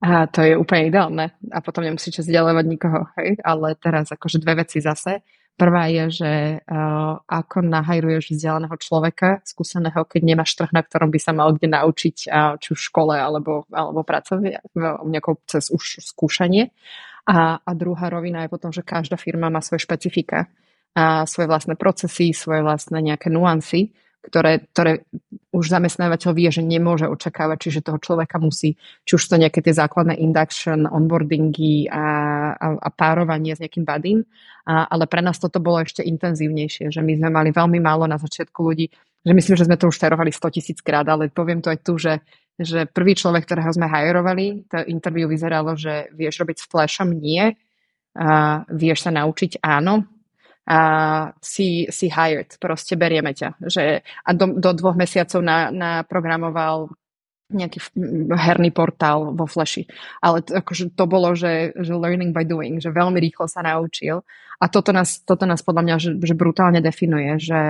A 0.00 0.26
to 0.26 0.40
je 0.40 0.56
úplne 0.56 0.88
ideálne. 0.88 1.36
A 1.52 1.60
potom 1.60 1.84
nemusíte 1.84 2.24
vzdelávať 2.24 2.64
nikoho. 2.66 3.06
Hej? 3.20 3.36
Ale 3.44 3.76
teraz 3.76 4.08
akože 4.08 4.40
dve 4.40 4.64
veci 4.64 4.80
zase. 4.80 5.20
Prvá 5.52 5.92
je, 5.92 6.24
že 6.24 6.32
uh, 6.64 7.20
ako 7.28 7.60
nahajruješ 7.60 8.32
vzdelaného 8.32 8.72
človeka, 8.80 9.44
skúseného, 9.44 10.08
keď 10.08 10.20
nemáš 10.24 10.56
trh, 10.56 10.72
na 10.72 10.80
ktorom 10.80 11.12
by 11.12 11.20
sa 11.20 11.36
mal 11.36 11.52
kde 11.52 11.76
naučiť, 11.76 12.32
uh, 12.32 12.56
či 12.56 12.72
v 12.72 12.80
škole 12.80 13.12
alebo, 13.12 13.68
alebo 13.68 14.00
pracovne, 14.00 14.64
nejakou 15.04 15.36
cez 15.44 15.68
už 15.68 16.00
skúšanie. 16.00 16.72
A, 17.22 17.62
a 17.62 17.70
druhá 17.74 18.10
rovina 18.10 18.42
je 18.42 18.52
potom, 18.52 18.74
že 18.74 18.82
každá 18.82 19.14
firma 19.14 19.46
má 19.46 19.62
svoje 19.62 19.86
špecifika, 19.86 20.50
a 20.92 21.24
svoje 21.24 21.48
vlastné 21.48 21.74
procesy, 21.80 22.36
svoje 22.36 22.60
vlastné 22.60 23.00
nejaké 23.00 23.32
nuancy 23.32 23.96
ktoré, 24.22 24.62
ktoré 24.70 25.02
už 25.50 25.66
zamestnávateľ 25.66 26.30
vie, 26.30 26.48
že 26.54 26.62
nemôže 26.62 27.10
očakávať, 27.10 27.68
čiže 27.68 27.84
toho 27.90 27.98
človeka 27.98 28.38
musí, 28.38 28.78
či 29.02 29.18
už 29.18 29.22
to 29.26 29.34
nejaké 29.34 29.58
tie 29.60 29.74
základné 29.74 30.14
induction, 30.22 30.86
onboardingy 30.86 31.90
a, 31.90 32.06
a, 32.54 32.66
a 32.78 32.88
párovanie 32.94 33.58
s 33.58 33.60
nejakým 33.60 33.82
badím, 33.82 34.22
a, 34.62 34.86
ale 34.86 35.10
pre 35.10 35.20
nás 35.26 35.42
toto 35.42 35.58
bolo 35.58 35.82
ešte 35.82 36.06
intenzívnejšie, 36.06 36.94
že 36.94 37.02
my 37.02 37.18
sme 37.18 37.28
mali 37.34 37.50
veľmi 37.50 37.82
málo 37.82 38.06
na 38.06 38.16
začiatku 38.16 38.62
ľudí, 38.62 38.86
že 39.26 39.32
myslím, 39.34 39.56
že 39.58 39.66
sme 39.66 39.76
to 39.78 39.90
už 39.90 39.98
terovali 39.98 40.30
100 40.30 40.54
tisíc 40.54 40.78
krát, 40.78 41.06
ale 41.10 41.26
poviem 41.26 41.58
to 41.58 41.74
aj 41.74 41.78
tu, 41.82 41.98
že, 41.98 42.22
že 42.60 42.84
prvý 42.88 43.16
človek, 43.16 43.48
ktorého 43.48 43.72
sme 43.72 43.88
hajrovali, 43.88 44.68
to 44.68 44.84
interview 44.88 45.28
vyzeralo, 45.28 45.76
že 45.76 46.12
vieš 46.12 46.44
robiť 46.44 46.56
s 46.60 46.68
flashom? 46.68 47.16
Nie. 47.16 47.56
A 48.12 48.62
vieš 48.68 49.08
sa 49.08 49.10
naučiť? 49.12 49.64
Áno 49.64 50.04
a 50.62 50.78
si, 51.42 51.90
si 51.90 52.06
hired, 52.06 52.54
proste 52.62 52.94
berieme 52.94 53.34
ťa. 53.34 53.58
Že, 53.66 54.06
a 54.06 54.30
do, 54.30 54.46
do 54.54 54.70
dvoch 54.78 54.94
mesiacov 54.94 55.42
na, 55.42 55.74
naprogramoval 55.74 56.94
nejaký 57.52 57.92
herný 58.32 58.70
portál 58.72 59.34
vo 59.36 59.44
Flashi. 59.44 59.84
Ale 60.24 60.40
to, 60.40 60.56
akože 60.62 60.96
to 60.96 61.04
bolo, 61.04 61.34
že, 61.36 61.76
že 61.76 61.92
learning 61.92 62.32
by 62.32 62.46
doing, 62.46 62.80
že 62.80 62.94
veľmi 62.94 63.18
rýchlo 63.20 63.44
sa 63.50 63.60
naučil. 63.60 64.24
A 64.62 64.70
toto 64.70 64.94
nás, 64.94 65.20
toto 65.26 65.44
nás 65.44 65.60
podľa 65.60 65.82
mňa 65.84 65.96
že, 65.98 66.10
že 66.22 66.34
brutálne 66.38 66.80
definuje, 66.80 67.36
že, 67.42 67.62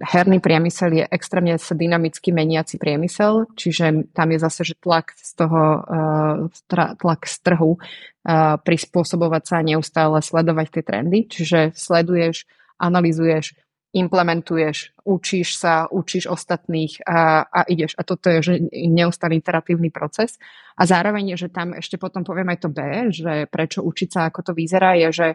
herný 0.00 0.38
priemysel 0.38 1.02
je 1.02 1.04
extrémne 1.10 1.58
sa 1.58 1.74
dynamicky 1.74 2.30
meniaci 2.30 2.78
priemysel, 2.78 3.50
čiže 3.58 4.14
tam 4.14 4.30
je 4.30 4.38
zase, 4.38 4.62
že 4.62 4.74
tlak 4.78 5.12
z 5.18 5.32
toho, 5.34 5.62
uh, 5.82 6.94
tlak 6.96 7.26
z 7.26 7.36
trhu 7.42 7.76
uh, 7.76 8.56
prispôsobovať 8.62 9.42
sa 9.42 9.54
a 9.58 9.66
neustále 9.66 10.22
sledovať 10.22 10.66
tie 10.70 10.82
trendy, 10.86 11.18
čiže 11.26 11.74
sleduješ, 11.74 12.46
analizuješ, 12.78 13.58
implementuješ, 13.90 14.94
učíš 15.02 15.58
sa, 15.58 15.90
učíš 15.90 16.30
ostatných 16.30 17.02
a, 17.02 17.42
a 17.42 17.60
ideš. 17.66 17.98
A 17.98 18.06
toto 18.06 18.30
je 18.30 18.38
že 18.38 18.54
neustály 18.70 19.42
iteratívny 19.42 19.90
proces. 19.90 20.38
A 20.78 20.86
zároveň 20.86 21.34
že 21.34 21.50
tam 21.50 21.74
ešte 21.74 21.98
potom 21.98 22.22
poviem 22.22 22.54
aj 22.54 22.58
to 22.62 22.68
B, 22.70 22.80
že 23.10 23.50
prečo 23.50 23.82
učiť 23.82 24.08
sa, 24.08 24.20
ako 24.30 24.40
to 24.46 24.52
vyzerá, 24.54 24.94
je, 24.94 25.10
že 25.10 25.28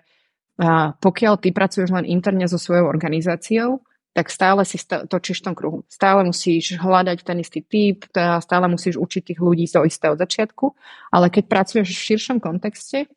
a 0.55 0.95
pokiaľ 0.95 1.35
ty 1.43 1.51
pracuješ 1.51 1.91
len 1.91 2.07
interne 2.07 2.47
so 2.47 2.55
svojou 2.55 2.87
organizáciou, 2.87 3.83
tak 4.15 4.31
stále 4.31 4.63
si 4.63 4.79
točíš 4.79 5.43
v 5.43 5.45
tom 5.51 5.55
kruhu. 5.59 5.83
Stále 5.91 6.23
musíš 6.23 6.79
hľadať 6.79 7.19
ten 7.27 7.43
istý 7.43 7.59
typ, 7.59 8.07
stále 8.15 8.71
musíš 8.71 8.95
učiť 8.95 9.35
tých 9.35 9.39
ľudí 9.43 9.67
zo 9.67 9.83
istého 9.83 10.15
začiatku, 10.15 10.71
ale 11.11 11.27
keď 11.27 11.43
pracuješ 11.51 11.91
v 11.91 12.05
širšom 12.15 12.39
kontexte, 12.39 13.11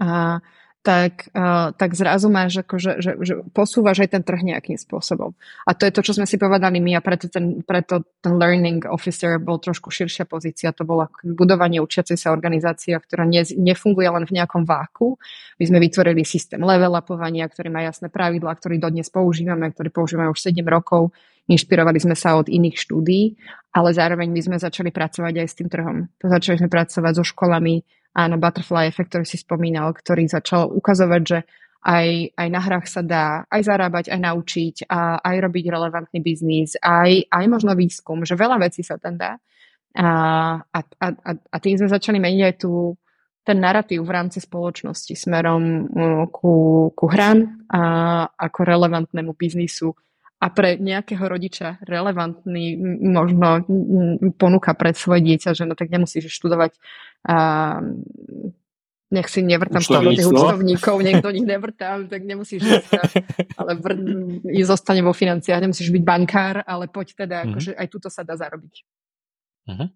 a 0.00 0.40
tak, 0.82 1.30
uh, 1.30 1.70
tak 1.78 1.94
zrazu 1.94 2.26
máš 2.26 2.66
ako, 2.66 2.74
že, 2.82 2.92
že, 2.98 3.14
že 3.22 3.34
posúvaš 3.54 4.02
aj 4.02 4.18
ten 4.18 4.22
trh 4.26 4.42
nejakým 4.42 4.74
spôsobom. 4.74 5.30
A 5.62 5.78
to 5.78 5.86
je 5.86 5.94
to, 5.94 6.02
čo 6.02 6.18
sme 6.18 6.26
si 6.26 6.42
povedali 6.42 6.82
my 6.82 6.98
a 6.98 7.00
preto 7.00 7.30
ten, 7.30 7.62
preto 7.62 8.02
ten 8.18 8.34
learning 8.34 8.90
officer 8.90 9.38
bol 9.38 9.62
trošku 9.62 9.94
širšia 9.94 10.26
pozícia. 10.26 10.74
To 10.74 10.82
bolo 10.82 11.06
budovanie 11.22 11.78
učiacej 11.78 12.18
sa 12.18 12.34
organizácia, 12.34 12.98
ktorá 12.98 13.22
ne, 13.22 13.46
nefunguje 13.46 14.10
len 14.10 14.26
v 14.26 14.42
nejakom 14.42 14.66
váku. 14.66 15.22
My 15.62 15.70
sme 15.70 15.78
vytvorili 15.78 16.26
systém 16.26 16.58
level 16.58 16.98
upovania, 16.98 17.46
ktorý 17.46 17.70
má 17.70 17.86
jasné 17.86 18.10
pravidlá, 18.10 18.50
ktorý 18.58 18.82
dodnes 18.82 19.06
používame, 19.06 19.70
ktorý 19.70 19.94
používame 19.94 20.34
už 20.34 20.50
7 20.50 20.66
rokov. 20.66 21.14
Inšpirovali 21.46 21.98
sme 22.02 22.18
sa 22.18 22.38
od 22.38 22.50
iných 22.50 22.74
štúdí, 22.74 23.38
ale 23.74 23.94
zároveň 23.94 24.30
my 24.30 24.40
sme 24.42 24.56
začali 24.58 24.90
pracovať 24.90 25.34
aj 25.42 25.46
s 25.46 25.58
tým 25.58 25.68
trhom. 25.70 26.06
Začali 26.22 26.58
sme 26.58 26.70
pracovať 26.70 27.12
so 27.18 27.24
školami, 27.26 27.82
áno, 28.12 28.36
butterfly 28.36 28.88
efekt, 28.88 29.12
ktorý 29.12 29.24
si 29.24 29.40
spomínal, 29.40 29.92
ktorý 29.92 30.28
začal 30.28 30.68
ukazovať, 30.68 31.22
že 31.24 31.38
aj, 31.82 32.38
aj 32.38 32.48
na 32.48 32.60
hrách 32.62 32.86
sa 32.86 33.02
dá 33.02 33.42
aj 33.50 33.62
zarábať, 33.66 34.14
aj 34.14 34.20
naučiť, 34.22 34.76
a 34.86 35.18
aj 35.18 35.36
robiť 35.50 35.64
relevantný 35.66 36.22
biznis, 36.22 36.78
aj, 36.78 37.26
aj 37.26 37.44
možno 37.50 37.74
výskum, 37.74 38.22
že 38.22 38.38
veľa 38.38 38.62
vecí 38.62 38.86
sa 38.86 39.00
tam 39.02 39.18
dá. 39.18 39.40
A, 39.92 40.08
a, 40.62 40.78
a, 41.02 41.08
a 41.36 41.56
tým 41.58 41.76
sme 41.76 41.90
začali 41.90 42.22
meniť 42.22 42.42
aj 42.48 42.54
tú, 42.62 42.96
ten 43.42 43.58
narratív 43.58 44.06
v 44.06 44.14
rámci 44.14 44.38
spoločnosti 44.38 45.18
smerom 45.18 45.90
ku, 46.30 46.52
ku 46.94 47.04
hrám 47.10 47.66
a 47.66 47.82
ako 48.30 48.60
relevantnému 48.62 49.34
biznisu 49.34 49.90
a 50.42 50.46
pre 50.50 50.74
nejakého 50.74 51.22
rodiča 51.22 51.78
relevantný 51.86 52.74
možno 52.98 53.62
ponuka 54.34 54.74
pre 54.74 54.90
svoje 54.90 55.22
dieťa, 55.22 55.54
že 55.54 55.62
no 55.70 55.78
tak 55.78 55.86
nemusíš 55.94 56.34
študovať 56.34 56.82
a 57.30 57.36
nech 59.12 59.28
si 59.28 59.44
nevrtám 59.44 59.84
do 59.84 60.10
tých 60.16 60.26
účtovníkov, 60.26 60.96
niekto 61.04 61.28
nich 61.30 61.44
nevrtám, 61.44 62.08
tak 62.08 62.24
nemusíš 62.24 62.64
ísť, 62.64 62.90
ale 63.60 63.76
vr, 63.76 63.92
zostane 64.64 65.04
vo 65.04 65.12
financiách, 65.12 65.60
nemusíš 65.60 65.92
byť 65.92 66.02
bankár, 66.02 66.64
ale 66.64 66.88
poď 66.88 67.12
teda, 67.12 67.44
mm-hmm. 67.44 67.52
akože 67.52 67.70
aj 67.76 67.86
tuto 67.92 68.08
sa 68.08 68.24
dá 68.24 68.34
zarobiť. 68.40 68.74
Mm-hmm. 69.68 69.88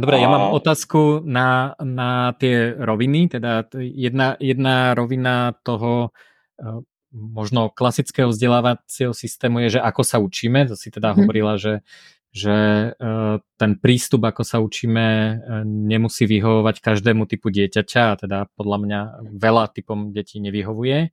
Dobre, 0.00 0.16
ja 0.16 0.32
mám 0.32 0.56
otázku 0.56 1.20
na, 1.28 1.76
na 1.76 2.32
tie 2.40 2.72
roviny, 2.72 3.36
teda 3.36 3.68
jedna, 3.76 4.32
jedna 4.40 4.96
rovina 4.96 5.52
toho 5.60 6.08
e, 6.56 6.80
možno 7.12 7.70
klasického 7.70 8.30
vzdelávacieho 8.30 9.10
systému 9.10 9.66
je, 9.66 9.78
že 9.78 9.80
ako 9.82 10.02
sa 10.06 10.22
učíme, 10.22 10.66
to 10.70 10.78
si 10.78 10.94
teda 10.94 11.12
mm. 11.12 11.16
hovorila, 11.18 11.58
že, 11.58 11.82
že 12.30 12.56
e, 12.94 13.18
ten 13.58 13.72
prístup, 13.78 14.30
ako 14.30 14.42
sa 14.46 14.62
učíme, 14.62 15.06
e, 15.06 15.32
nemusí 15.66 16.24
vyhovovať 16.30 16.78
každému 16.78 17.26
typu 17.26 17.50
dieťaťa 17.50 18.02
a 18.14 18.18
teda 18.18 18.38
podľa 18.54 18.78
mňa 18.78 19.00
veľa 19.34 19.64
typom 19.74 20.14
detí 20.14 20.38
nevyhovuje. 20.38 21.10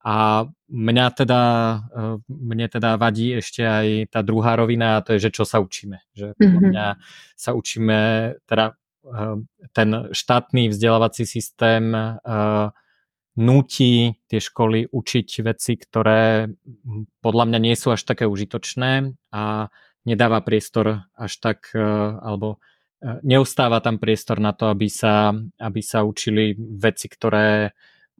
A 0.00 0.48
mňa 0.72 1.06
teda, 1.12 1.42
e, 1.92 2.00
mne 2.28 2.66
teda 2.68 2.96
vadí 3.00 3.36
ešte 3.36 3.64
aj 3.64 4.12
tá 4.12 4.20
druhá 4.20 4.56
rovina 4.56 5.00
a 5.00 5.04
to 5.04 5.16
je, 5.16 5.28
že 5.28 5.40
čo 5.40 5.44
sa 5.48 5.60
učíme. 5.60 6.04
Že 6.12 6.36
podľa 6.36 6.52
mm-hmm. 6.52 6.68
mňa 6.72 6.86
sa 7.36 7.50
učíme, 7.56 7.98
teda 8.44 8.76
ten 9.72 10.12
štátny 10.12 10.68
vzdelávací 10.68 11.24
systém 11.24 11.96
núti 13.38 14.18
tie 14.26 14.40
školy 14.42 14.90
učiť 14.90 15.28
veci, 15.46 15.72
ktoré 15.78 16.50
podľa 17.22 17.44
mňa 17.46 17.58
nie 17.62 17.76
sú 17.78 17.94
až 17.94 18.02
také 18.02 18.26
užitočné 18.26 19.14
a 19.30 19.70
nedáva 20.02 20.42
priestor 20.42 21.06
až 21.14 21.32
tak, 21.38 21.70
e, 21.76 21.82
alebo 22.20 22.58
e, 22.98 23.22
neustáva 23.22 23.78
tam 23.84 24.02
priestor 24.02 24.42
na 24.42 24.50
to, 24.50 24.72
aby 24.72 24.90
sa, 24.90 25.30
aby 25.60 25.80
sa 25.84 26.02
učili 26.02 26.56
veci, 26.58 27.06
ktoré 27.06 27.70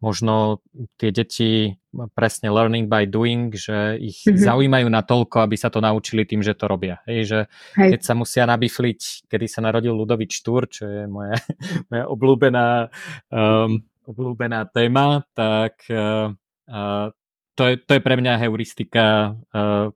možno 0.00 0.64
tie 0.96 1.12
deti 1.12 1.76
presne 2.16 2.48
learning 2.48 2.88
by 2.88 3.04
doing, 3.04 3.52
že 3.52 4.00
ich 4.00 4.24
mm-hmm. 4.24 4.40
zaujímajú 4.40 4.88
na 4.88 5.04
toľko, 5.04 5.44
aby 5.44 5.56
sa 5.60 5.68
to 5.68 5.84
naučili 5.84 6.24
tým, 6.24 6.40
že 6.40 6.56
to 6.56 6.72
robia. 6.72 7.04
Hej, 7.04 7.20
že 7.28 7.40
Hej. 7.76 7.90
keď 7.96 8.00
sa 8.00 8.14
musia 8.16 8.44
nabifliť, 8.48 9.28
kedy 9.28 9.46
sa 9.46 9.60
narodil 9.60 9.92
Ludovič 9.92 10.40
Štúr, 10.40 10.72
čo 10.72 10.88
je 10.88 11.04
moja, 11.04 11.36
moja 11.92 12.04
obľúbená 12.08 12.88
um, 13.28 13.84
obľúbená 14.10 14.66
téma, 14.74 15.22
tak 15.32 15.86
uh, 15.88 16.34
uh, 16.66 17.06
to, 17.54 17.62
je, 17.70 17.74
to 17.78 17.90
je 17.96 18.02
pre 18.02 18.14
mňa 18.18 18.42
heuristika, 18.42 19.38
uh, 19.54 19.94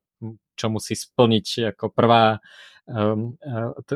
čo 0.54 0.66
musí 0.70 0.94
splniť 0.94 1.74
ako 1.74 1.90
prvá 1.90 2.38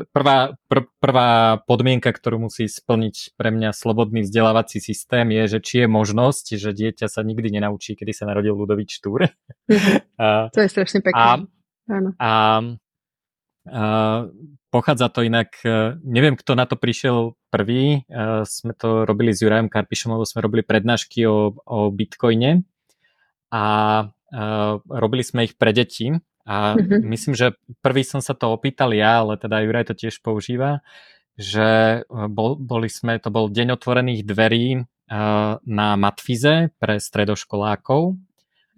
prvá, 0.09 0.57
pr, 0.65 0.79
prvá 0.97 1.61
podmienka, 1.61 2.09
ktorú 2.09 2.49
musí 2.49 2.65
splniť 2.65 3.37
pre 3.37 3.53
mňa 3.53 3.69
slobodný 3.69 4.25
vzdelávací 4.25 4.81
systém 4.81 5.29
je, 5.29 5.57
že 5.57 5.59
či 5.61 5.75
je 5.85 5.87
možnosť, 5.87 6.45
že 6.57 6.73
dieťa 6.73 7.05
sa 7.05 7.21
nikdy 7.21 7.53
nenaučí, 7.53 7.93
kedy 7.93 8.11
sa 8.17 8.25
narodil 8.25 8.57
Ludovič 8.57 8.97
Štúr. 8.97 9.29
Mm-hmm. 9.69 10.49
to 10.49 10.65
je 10.65 10.69
strašne 10.73 10.97
pekné. 11.05 11.13
A, 11.13 11.37
a, 11.93 12.01
a 12.17 12.31
Pochádza 14.69 15.09
to 15.09 15.25
inak, 15.25 15.57
e, 15.65 15.97
neviem, 16.05 16.37
kto 16.37 16.53
na 16.53 16.69
to 16.69 16.77
prišiel 16.77 17.33
prvý, 17.49 18.05
e, 18.05 18.45
sme 18.45 18.77
to 18.77 19.01
robili 19.01 19.33
s 19.33 19.41
Jurajom 19.41 19.65
Karpišom, 19.65 20.13
lebo 20.13 20.29
sme 20.29 20.45
robili 20.45 20.61
prednášky 20.61 21.25
o, 21.25 21.57
o 21.57 21.89
Bitcoine. 21.89 22.61
A 23.49 23.65
e, 24.29 24.45
robili 24.93 25.25
sme 25.25 25.49
ich 25.49 25.57
pre 25.57 25.73
deti. 25.73 26.13
A 26.45 26.77
mm-hmm. 26.77 27.01
myslím, 27.01 27.33
že 27.33 27.57
prvý 27.81 28.05
som 28.05 28.21
sa 28.21 28.37
to 28.37 28.53
opýtal 28.53 28.93
ja, 28.93 29.25
ale 29.25 29.41
teda 29.41 29.57
Juraj 29.65 29.89
to 29.89 29.97
tiež 29.97 30.21
používa, 30.21 30.85
že 31.33 32.01
bol, 32.09 32.53
boli 32.53 32.93
sme, 32.93 33.17
to 33.17 33.33
bol 33.33 33.49
deň 33.49 33.73
otvorených 33.73 34.25
dverí 34.25 34.81
na 35.65 35.87
Matfize 35.93 36.73
pre 36.81 36.97
stredoškolákov 36.97 38.17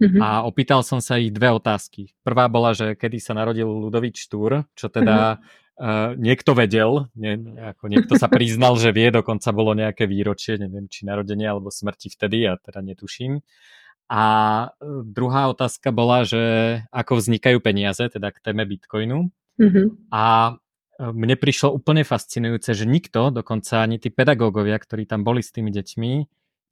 Mm-hmm. 0.02 0.18
A 0.18 0.42
opýtal 0.42 0.82
som 0.82 0.98
sa 0.98 1.14
ich 1.22 1.30
dve 1.30 1.54
otázky. 1.54 2.10
Prvá 2.26 2.50
bola, 2.50 2.74
že 2.74 2.98
kedy 2.98 3.22
sa 3.22 3.38
narodil 3.38 3.70
Ludovič 3.70 4.26
Štúr, 4.26 4.66
čo 4.74 4.90
teda 4.90 5.38
mm-hmm. 5.38 5.60
Uh, 5.72 6.12
niekto 6.20 6.52
vedel, 6.52 7.08
nie, 7.16 7.32
ako 7.56 7.88
niekto 7.88 8.14
sa 8.20 8.28
priznal, 8.28 8.76
že 8.76 8.92
vie, 8.92 9.08
dokonca 9.08 9.50
bolo 9.56 9.72
nejaké 9.72 10.04
výročie, 10.04 10.60
neviem, 10.60 10.84
či 10.84 11.08
narodenie 11.08 11.48
alebo 11.48 11.72
smrti 11.72 12.12
vtedy, 12.12 12.44
ja 12.44 12.60
teda 12.60 12.84
netuším. 12.84 13.40
A 14.12 14.24
e, 14.68 15.00
druhá 15.08 15.48
otázka 15.48 15.88
bola, 15.88 16.28
že 16.28 16.42
ako 16.92 17.16
vznikajú 17.16 17.58
peniaze, 17.64 18.04
teda 18.04 18.28
k 18.28 18.42
téme 18.44 18.68
Bitcoinu. 18.68 19.32
Mm-hmm. 19.56 20.12
A 20.12 20.24
e, 20.52 21.08
mne 21.08 21.40
prišlo 21.40 21.72
úplne 21.72 22.04
fascinujúce, 22.04 22.76
že 22.76 22.84
nikto, 22.84 23.32
dokonca 23.32 23.80
ani 23.80 23.96
tí 23.96 24.12
pedagógovia, 24.12 24.76
ktorí 24.76 25.08
tam 25.08 25.24
boli 25.24 25.40
s 25.40 25.48
tými 25.48 25.72
deťmi, 25.72 26.12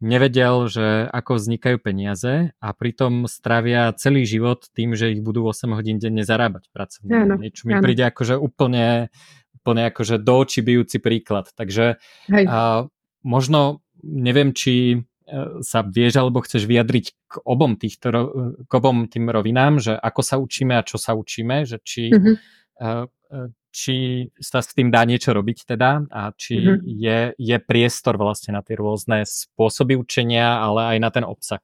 nevedel, 0.01 0.67
že 0.67 1.07
ako 1.13 1.37
vznikajú 1.37 1.77
peniaze 1.79 2.57
a 2.57 2.69
pritom 2.73 3.29
stravia 3.29 3.93
celý 3.95 4.25
život 4.25 4.67
tým, 4.73 4.97
že 4.97 5.13
ich 5.13 5.21
budú 5.21 5.45
8 5.45 5.77
hodín 5.77 6.01
denne 6.01 6.25
zarábať 6.25 6.73
pracovne. 6.73 7.13
Áno, 7.13 7.35
Niečo 7.37 7.69
mi 7.69 7.77
áno. 7.77 7.85
príde 7.85 8.09
akože 8.09 8.41
úplne, 8.41 9.13
úplne 9.61 9.93
akože 9.93 10.17
do 10.25 10.35
očí 10.41 10.65
bijúci 10.65 10.99
príklad. 11.05 11.53
Takže 11.53 12.01
a, 12.33 12.89
možno 13.23 13.85
neviem, 14.01 14.57
či 14.57 14.97
e, 14.97 14.99
sa 15.61 15.85
vieš 15.85 16.17
alebo 16.17 16.41
chceš 16.41 16.65
vyjadriť 16.65 17.07
k 17.29 17.33
obom, 17.45 17.77
týchto, 17.77 18.09
k 18.65 18.73
obom 18.73 19.05
tým 19.05 19.29
rovinám, 19.29 19.85
že 19.85 19.93
ako 19.93 20.21
sa 20.25 20.41
učíme 20.41 20.81
a 20.81 20.83
čo 20.83 20.97
sa 20.97 21.13
učíme, 21.13 21.69
že 21.69 21.77
či 21.85 22.09
mm-hmm. 22.09 22.35
Či 23.71 24.27
sa 24.39 24.61
s 24.61 24.75
tým 24.75 24.91
dá 24.91 25.07
niečo 25.07 25.31
robiť 25.31 25.65
teda 25.65 26.11
a 26.11 26.35
či 26.35 26.59
mm-hmm. 26.59 26.87
je, 26.87 27.19
je 27.39 27.57
priestor 27.63 28.19
vlastne 28.19 28.59
na 28.59 28.63
tie 28.67 28.75
rôzne 28.75 29.23
spôsoby 29.23 29.95
učenia, 29.95 30.59
ale 30.59 30.95
aj 30.95 30.99
na 30.99 31.11
ten 31.11 31.25
obsah. 31.25 31.63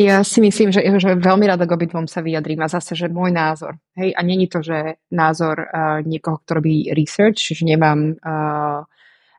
Ja 0.00 0.24
si 0.24 0.40
myslím, 0.40 0.72
že, 0.72 0.80
že 0.80 1.12
veľmi 1.12 1.44
rada 1.44 1.68
k 1.68 1.76
obidvom 1.76 2.08
sa 2.08 2.24
vyjadrím 2.24 2.64
a 2.64 2.72
zase, 2.72 2.96
že 2.96 3.12
môj 3.12 3.36
názor. 3.36 3.76
Hej, 4.00 4.16
a 4.16 4.24
není 4.24 4.48
to, 4.48 4.64
že 4.64 4.96
názor 5.12 5.60
uh, 5.60 6.00
niekoho, 6.00 6.40
kto 6.40 6.56
robí 6.56 6.88
research, 6.96 7.52
že 7.52 7.68
nemám 7.68 8.16
uh, 8.16 8.88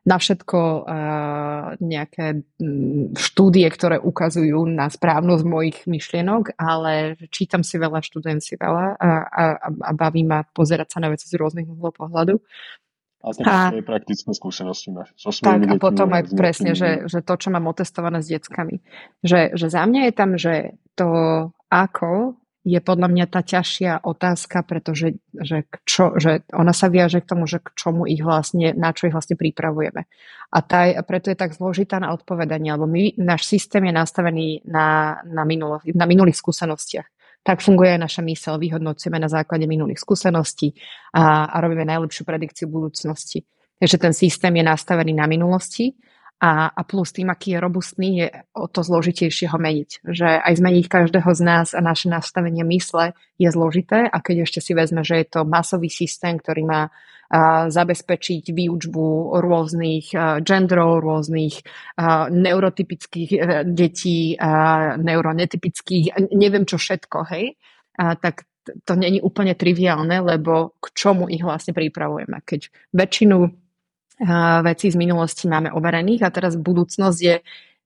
na 0.02 0.18
všetko 0.18 0.58
nejaké 1.78 2.42
mm, 2.58 3.14
štúdie, 3.14 3.66
ktoré 3.70 4.02
ukazujú 4.02 4.66
na 4.66 4.90
správnosť 4.90 5.44
mojich 5.46 5.78
myšlienok, 5.86 6.58
ale 6.58 7.14
čítam 7.30 7.62
si 7.62 7.78
veľa, 7.78 8.02
študujem 8.02 8.42
si 8.42 8.58
veľa 8.58 8.98
a, 8.98 9.10
a, 9.30 9.42
a 9.62 9.90
baví 9.94 10.26
ma 10.26 10.42
pozerať 10.42 10.98
sa 10.98 10.98
na 10.98 11.08
veci 11.14 11.30
z 11.30 11.38
rôznych 11.38 11.70
uhlov 11.70 11.94
pohľadu. 11.94 12.34
A 13.22 13.30
také 13.30 13.86
praktické 13.86 14.34
skúsenosti 14.34 14.90
máš. 14.90 15.14
So 15.14 15.30
tak 15.30 15.62
a 15.70 15.78
potom 15.78 16.10
aj 16.10 16.34
presne, 16.34 16.74
že, 16.74 17.06
že 17.06 17.22
to, 17.22 17.38
čo 17.38 17.54
mám 17.54 17.70
otestované 17.70 18.18
s 18.18 18.26
deckami. 18.26 18.82
Že, 19.22 19.54
že 19.54 19.66
za 19.70 19.86
mňa 19.86 20.10
je 20.10 20.12
tam, 20.18 20.30
že 20.34 20.54
to 20.98 21.08
ako 21.70 22.41
je 22.62 22.78
podľa 22.78 23.10
mňa 23.10 23.26
tá 23.26 23.42
ťažšia 23.42 24.06
otázka, 24.06 24.62
pretože 24.62 25.18
že 25.34 25.66
čo, 25.82 26.14
že 26.14 26.46
ona 26.54 26.70
sa 26.70 26.86
viaže 26.86 27.18
k 27.18 27.26
tomu, 27.34 27.50
že 27.50 27.58
k 27.58 27.74
čomu 27.74 28.06
ich 28.06 28.22
vlastne, 28.22 28.70
na 28.78 28.94
čo 28.94 29.10
ich 29.10 29.14
vlastne 29.14 29.34
pripravujeme. 29.34 30.06
A, 30.52 30.58
tá, 30.62 30.86
a 30.86 31.02
preto 31.02 31.34
je 31.34 31.38
tak 31.38 31.58
zložitá 31.58 31.98
na 31.98 32.14
odpovedanie, 32.14 32.70
lebo 32.70 32.86
my, 32.86 33.18
náš 33.18 33.50
systém 33.50 33.82
je 33.90 33.94
nastavený 33.94 34.62
na, 34.62 35.18
na, 35.26 35.42
minulo, 35.42 35.82
na 35.90 36.06
minulých 36.06 36.38
skúsenostiach. 36.38 37.08
Tak 37.42 37.58
funguje 37.58 37.98
aj 37.98 38.06
naša 38.06 38.22
mysel, 38.30 38.54
vyhodnocujeme 38.62 39.18
na 39.18 39.26
základe 39.26 39.66
minulých 39.66 39.98
skúseností 39.98 40.78
a, 41.18 41.50
a 41.50 41.56
robíme 41.58 41.82
najlepšiu 41.82 42.22
predikciu 42.22 42.70
budúcnosti. 42.70 43.42
Takže 43.82 43.98
ten 43.98 44.14
systém 44.14 44.54
je 44.54 44.62
nastavený 44.62 45.10
na 45.10 45.26
minulosti 45.26 45.98
a, 46.42 46.74
a 46.74 46.82
plus 46.82 47.14
tým, 47.14 47.30
aký 47.30 47.54
je 47.54 47.62
robustný, 47.62 48.10
je 48.18 48.28
o 48.58 48.66
to 48.66 48.82
zložitejšie 48.82 49.46
ho 49.54 49.58
meniť. 49.62 50.02
Že 50.02 50.28
aj 50.42 50.54
zmeniť 50.58 50.86
každého 50.90 51.30
z 51.30 51.40
nás 51.46 51.70
a 51.70 51.78
naše 51.78 52.10
nastavenie 52.10 52.66
mysle 52.66 53.14
je 53.38 53.46
zložité 53.46 54.10
a 54.10 54.18
keď 54.18 54.50
ešte 54.50 54.58
si 54.58 54.74
vezme, 54.74 55.06
že 55.06 55.22
je 55.22 55.26
to 55.38 55.46
masový 55.46 55.86
systém, 55.86 56.42
ktorý 56.42 56.66
má 56.66 56.82
a, 57.30 57.70
zabezpečiť 57.70 58.50
výučbu 58.50 59.38
rôznych 59.38 60.06
a, 60.18 60.42
genderov, 60.42 60.98
rôznych 60.98 61.62
a, 61.94 62.26
neurotypických 62.26 63.30
e, 63.38 63.38
detí, 63.62 64.34
neuronetypických, 64.98 66.34
neviem 66.34 66.66
čo 66.66 66.74
všetko, 66.74 67.18
hej, 67.30 67.54
tak 67.94 68.50
to 68.82 68.94
není 68.94 69.18
úplne 69.18 69.54
triviálne, 69.58 70.22
lebo 70.22 70.78
k 70.78 70.86
čomu 70.94 71.26
ich 71.26 71.42
vlastne 71.42 71.74
pripravujeme. 71.74 72.42
Keď 72.46 72.60
väčšinu 72.94 73.61
veci 74.62 74.86
z 74.90 74.96
minulosti 74.96 75.50
máme 75.50 75.74
overených 75.74 76.22
a 76.22 76.30
teraz 76.30 76.54
budúcnosť 76.54 77.18
je, 77.18 77.36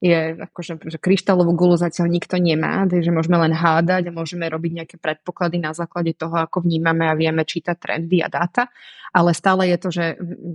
je 0.05 0.21
akože, 0.37 0.77
že 0.85 0.99
kryštálovú 1.01 1.57
gulu 1.57 1.81
zatiaľ 1.81 2.13
nikto 2.13 2.37
nemá, 2.37 2.85
takže 2.85 3.09
môžeme 3.09 3.41
len 3.41 3.57
hádať 3.57 4.13
a 4.13 4.17
môžeme 4.17 4.45
robiť 4.45 4.73
nejaké 4.83 4.97
predpoklady 5.01 5.57
na 5.57 5.73
základe 5.73 6.13
toho, 6.13 6.37
ako 6.37 6.61
vnímame 6.69 7.09
a 7.09 7.17
vieme 7.17 7.49
čítať 7.49 7.77
trendy 7.81 8.21
a 8.21 8.29
dáta, 8.29 8.69
ale 9.17 9.33
stále 9.33 9.73
je 9.73 9.79
to, 9.81 9.89
že 9.89 10.05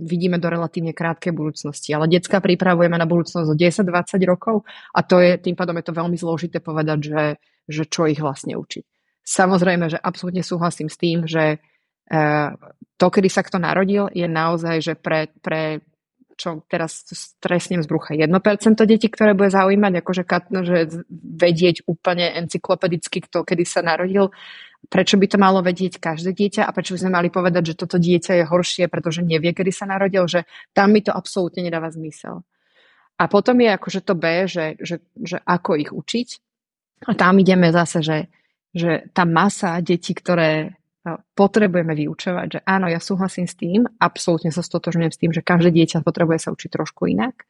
vidíme 0.06 0.38
do 0.38 0.46
relatívne 0.46 0.94
krátkej 0.94 1.34
budúcnosti. 1.34 1.90
Ale 1.90 2.06
detská 2.06 2.38
pripravujeme 2.38 2.94
na 2.94 3.10
budúcnosť 3.10 3.48
o 3.50 3.58
10-20 3.58 4.22
rokov 4.30 4.62
a 4.94 5.02
to 5.02 5.18
je, 5.18 5.34
tým 5.42 5.58
pádom 5.58 5.74
je 5.82 5.86
to 5.90 5.98
veľmi 5.98 6.14
zložité 6.14 6.62
povedať, 6.62 6.98
že, 7.02 7.24
že 7.66 7.82
čo 7.90 8.06
ich 8.06 8.22
vlastne 8.22 8.54
učiť. 8.54 8.86
Samozrejme, 9.22 9.90
že 9.90 9.98
absolútne 9.98 10.46
súhlasím 10.46 10.86
s 10.90 10.98
tým, 10.98 11.26
že 11.26 11.62
to, 13.00 13.06
kedy 13.08 13.28
sa 13.32 13.42
kto 13.42 13.56
narodil, 13.56 14.12
je 14.12 14.28
naozaj, 14.28 14.76
že 14.84 14.94
pre, 14.94 15.32
pre 15.40 15.80
čo 16.36 16.64
teraz 16.66 17.06
stresnem 17.06 17.84
z 17.84 17.88
brucha 17.88 18.16
1% 18.16 18.28
detí, 18.88 19.06
ktoré 19.06 19.36
bude 19.36 19.52
zaujímať, 19.52 19.92
akože 20.02 20.22
že 20.64 20.78
vedieť 21.12 21.86
úplne 21.86 22.34
encyklopedicky, 22.44 23.22
kto 23.28 23.46
kedy 23.46 23.62
sa 23.62 23.84
narodil, 23.84 24.32
prečo 24.88 25.14
by 25.20 25.26
to 25.28 25.38
malo 25.38 25.62
vedieť 25.62 26.02
každé 26.02 26.34
dieťa 26.34 26.62
a 26.66 26.74
prečo 26.74 26.98
by 26.98 27.06
sme 27.06 27.14
mali 27.14 27.28
povedať, 27.30 27.74
že 27.74 27.78
toto 27.78 28.00
dieťa 28.00 28.42
je 28.42 28.44
horšie, 28.48 28.84
pretože 28.90 29.22
nevie, 29.22 29.54
kedy 29.54 29.70
sa 29.70 29.86
narodil, 29.86 30.26
že 30.26 30.48
tam 30.74 30.90
mi 30.90 31.04
to 31.04 31.14
absolútne 31.14 31.62
nedáva 31.62 31.92
zmysel. 31.92 32.42
A 33.20 33.30
potom 33.30 33.54
je 33.62 33.70
akože 33.70 34.00
to 34.02 34.18
B, 34.18 34.50
že, 34.50 34.74
že, 34.82 34.98
že 35.14 35.38
ako 35.46 35.78
ich 35.78 35.94
učiť. 35.94 36.28
A 37.06 37.14
tam 37.14 37.38
ideme 37.38 37.70
zase, 37.70 38.02
že, 38.02 38.18
že 38.74 39.06
tá 39.14 39.22
masa 39.22 39.78
detí, 39.78 40.10
ktoré 40.10 40.81
potrebujeme 41.34 41.94
vyučovať, 41.98 42.46
že 42.46 42.60
áno, 42.62 42.86
ja 42.86 43.02
súhlasím 43.02 43.50
s 43.50 43.58
tým, 43.58 43.86
absolútne 43.98 44.54
sa 44.54 44.62
stotožňujem 44.62 45.12
s 45.12 45.20
tým, 45.20 45.32
že 45.34 45.42
každé 45.42 45.74
dieťa 45.74 46.06
potrebuje 46.06 46.38
sa 46.46 46.54
učiť 46.54 46.70
trošku 46.70 47.10
inak. 47.10 47.42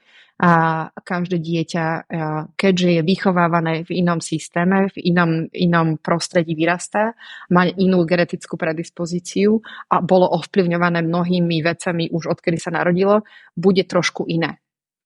A 0.42 0.88
každé 1.04 1.38
dieťa, 1.38 2.08
keďže 2.56 2.88
je 2.98 3.02
vychovávané 3.04 3.84
v 3.84 4.00
inom 4.00 4.18
systéme, 4.18 4.88
v 4.90 5.12
inom, 5.12 5.46
inom 5.52 6.00
prostredí 6.00 6.56
vyrastá, 6.56 7.12
má 7.52 7.68
inú 7.68 8.02
genetickú 8.08 8.56
predispozíciu 8.56 9.60
a 9.92 10.00
bolo 10.00 10.32
ovplyvňované 10.32 11.04
mnohými 11.04 11.60
vecami 11.60 12.08
už 12.08 12.32
odkedy 12.32 12.56
sa 12.56 12.72
narodilo, 12.72 13.22
bude 13.54 13.84
trošku 13.84 14.24
iné. 14.26 14.58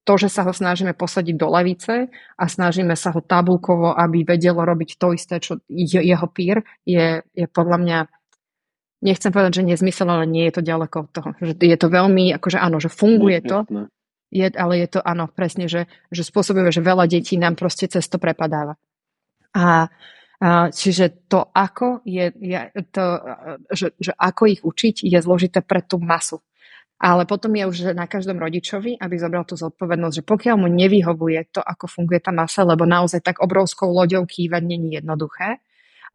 To, 0.07 0.15
že 0.15 0.31
sa 0.31 0.47
ho 0.47 0.55
snažíme 0.55 0.95
posadiť 0.95 1.35
do 1.35 1.51
lavice 1.51 2.07
a 2.39 2.45
snažíme 2.47 2.95
sa 2.95 3.11
ho 3.11 3.19
tabulkovo, 3.19 3.99
aby 3.99 4.23
vedelo 4.23 4.63
robiť 4.63 4.91
to 4.95 5.11
isté, 5.11 5.43
čo 5.43 5.59
jeho 5.67 6.27
pír, 6.31 6.63
je, 6.87 7.27
je 7.35 7.47
podľa 7.51 7.79
mňa 7.83 7.99
nechcem 9.03 9.31
povedať, 9.33 9.63
že 9.63 9.69
nezmysel, 9.75 10.09
ale 10.09 10.25
nie 10.25 10.49
je 10.49 10.61
to 10.61 10.63
ďaleko 10.65 10.97
od 11.05 11.11
toho. 11.13 11.29
Že 11.41 11.53
je 11.61 11.79
to 11.79 11.89
veľmi, 11.89 12.33
akože 12.37 12.59
áno, 12.61 12.81
že 12.81 12.89
funguje 12.89 13.45
to, 13.45 13.65
je, 14.33 14.47
ale 14.53 14.75
je 14.83 14.89
to 14.99 15.01
áno, 15.05 15.31
presne, 15.31 15.71
že, 15.71 15.87
že 16.11 16.23
spôsobuje, 16.27 16.73
že 16.73 16.83
veľa 16.83 17.07
detí 17.07 17.39
nám 17.39 17.55
proste 17.55 17.87
cesto 17.87 18.19
prepadáva. 18.19 18.75
A, 19.57 19.89
a 20.43 20.69
čiže 20.69 21.29
to 21.31 21.49
ako 21.53 22.05
je, 22.05 22.33
je 22.37 22.61
to, 22.93 23.07
že, 23.73 23.87
že 23.97 24.13
ako 24.17 24.43
ich 24.51 24.61
učiť 24.65 25.07
je 25.07 25.19
zložité 25.23 25.63
pre 25.63 25.81
tú 25.85 26.01
masu. 26.03 26.43
Ale 26.97 27.29
potom 27.29 27.53
je 27.53 27.69
už 27.69 27.77
na 27.93 28.09
každom 28.09 28.41
rodičovi, 28.41 28.97
aby 28.97 29.15
zobral 29.21 29.45
tú 29.45 29.53
zodpovednosť, 29.53 30.17
že 30.17 30.25
pokiaľ 30.25 30.57
mu 30.65 30.69
nevyhovuje 30.73 31.53
to, 31.53 31.61
ako 31.61 31.85
funguje 31.93 32.25
tá 32.25 32.33
masa, 32.33 32.65
lebo 32.65 32.89
naozaj 32.89 33.21
tak 33.21 33.45
obrovskou 33.45 33.93
loďou 33.93 34.25
kývať 34.25 34.65
není 34.65 34.97
jednoduché, 34.97 35.61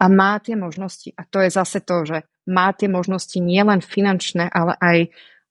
a 0.01 0.09
má 0.09 0.41
tie 0.41 0.57
možnosti. 0.57 1.13
A 1.13 1.29
to 1.29 1.45
je 1.45 1.53
zase 1.53 1.85
to, 1.85 2.01
že 2.09 2.25
má 2.51 2.75
tie 2.75 2.91
možnosti 2.91 3.39
nielen 3.39 3.79
finančné, 3.79 4.51
ale 4.51 4.75
aj, 4.83 4.97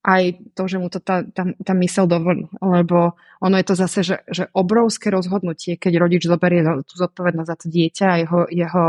aj 0.05 0.23
to, 0.53 0.63
že 0.69 0.77
mu 0.77 0.93
to 0.93 1.01
tá, 1.01 1.25
tá, 1.25 1.49
tá 1.57 1.73
mysel 1.81 2.05
dovolí. 2.05 2.45
Lebo 2.61 3.17
ono 3.41 3.57
je 3.57 3.67
to 3.67 3.75
zase, 3.75 4.05
že, 4.05 4.17
že 4.29 4.53
obrovské 4.53 5.09
rozhodnutie, 5.09 5.81
keď 5.81 5.93
rodič 5.97 6.29
zoberie 6.29 6.61
tú 6.85 6.95
zodpovednosť 7.01 7.49
za 7.49 7.57
to 7.57 7.67
dieťa 7.73 8.07
a 8.07 8.21
jeho, 8.21 8.41
jeho 8.53 8.85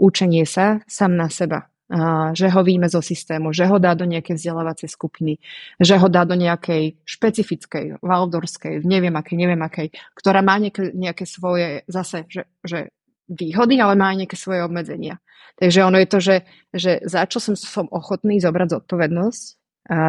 učenie 0.00 0.48
sa 0.48 0.80
sám 0.88 1.12
na 1.14 1.28
seba. 1.28 1.68
A, 1.92 2.32
že 2.32 2.48
ho 2.48 2.64
výjme 2.64 2.88
zo 2.88 3.04
systému, 3.04 3.52
že 3.52 3.68
ho 3.68 3.76
dá 3.76 3.92
do 3.92 4.08
nejakej 4.08 4.40
vzdelávacej 4.40 4.88
skupiny, 4.88 5.36
že 5.76 6.00
ho 6.00 6.08
dá 6.08 6.24
do 6.24 6.32
nejakej 6.32 6.96
špecifickej, 7.04 8.00
valdorskej, 8.00 8.80
neviem 8.80 9.12
akej, 9.12 9.36
neviem 9.36 9.60
akej, 9.60 9.92
ktorá 10.16 10.40
má 10.40 10.56
nejaké, 10.56 10.88
nejaké 10.96 11.28
svoje, 11.28 11.84
zase, 11.84 12.24
že, 12.32 12.48
že 12.64 12.88
výhody, 13.28 13.78
ale 13.78 13.94
má 13.94 14.12
aj 14.14 14.24
nejaké 14.24 14.36
svoje 14.38 14.60
obmedzenia. 14.62 15.18
Takže 15.60 15.84
ono 15.84 16.00
je 16.00 16.08
to, 16.08 16.18
že, 16.18 16.36
že 16.72 16.92
za 17.04 17.28
čo 17.28 17.38
som, 17.38 17.54
som 17.54 17.86
ochotný 17.92 18.40
zobrať 18.40 18.80
zodpovednosť 18.80 19.44
a, 19.90 20.00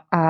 a, 0.00 0.02
a 0.08 0.22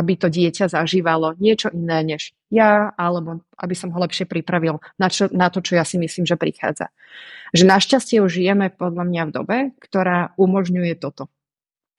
aby 0.00 0.12
to 0.16 0.32
dieťa 0.32 0.72
zažívalo 0.72 1.36
niečo 1.36 1.68
iné 1.70 2.16
než 2.16 2.32
ja, 2.48 2.90
alebo 2.96 3.44
aby 3.60 3.74
som 3.76 3.92
ho 3.92 3.98
lepšie 4.00 4.24
pripravil 4.24 4.80
na, 4.96 5.08
čo, 5.12 5.28
na 5.30 5.52
to, 5.52 5.60
čo 5.60 5.76
ja 5.76 5.84
si 5.84 6.00
myslím, 6.00 6.24
že 6.24 6.40
prichádza. 6.40 6.90
Že 7.54 7.70
našťastie 7.70 8.18
už 8.24 8.40
žijeme 8.40 8.72
podľa 8.74 9.04
mňa 9.06 9.22
v 9.28 9.34
dobe, 9.34 9.56
ktorá 9.78 10.34
umožňuje 10.40 10.98
toto 10.98 11.30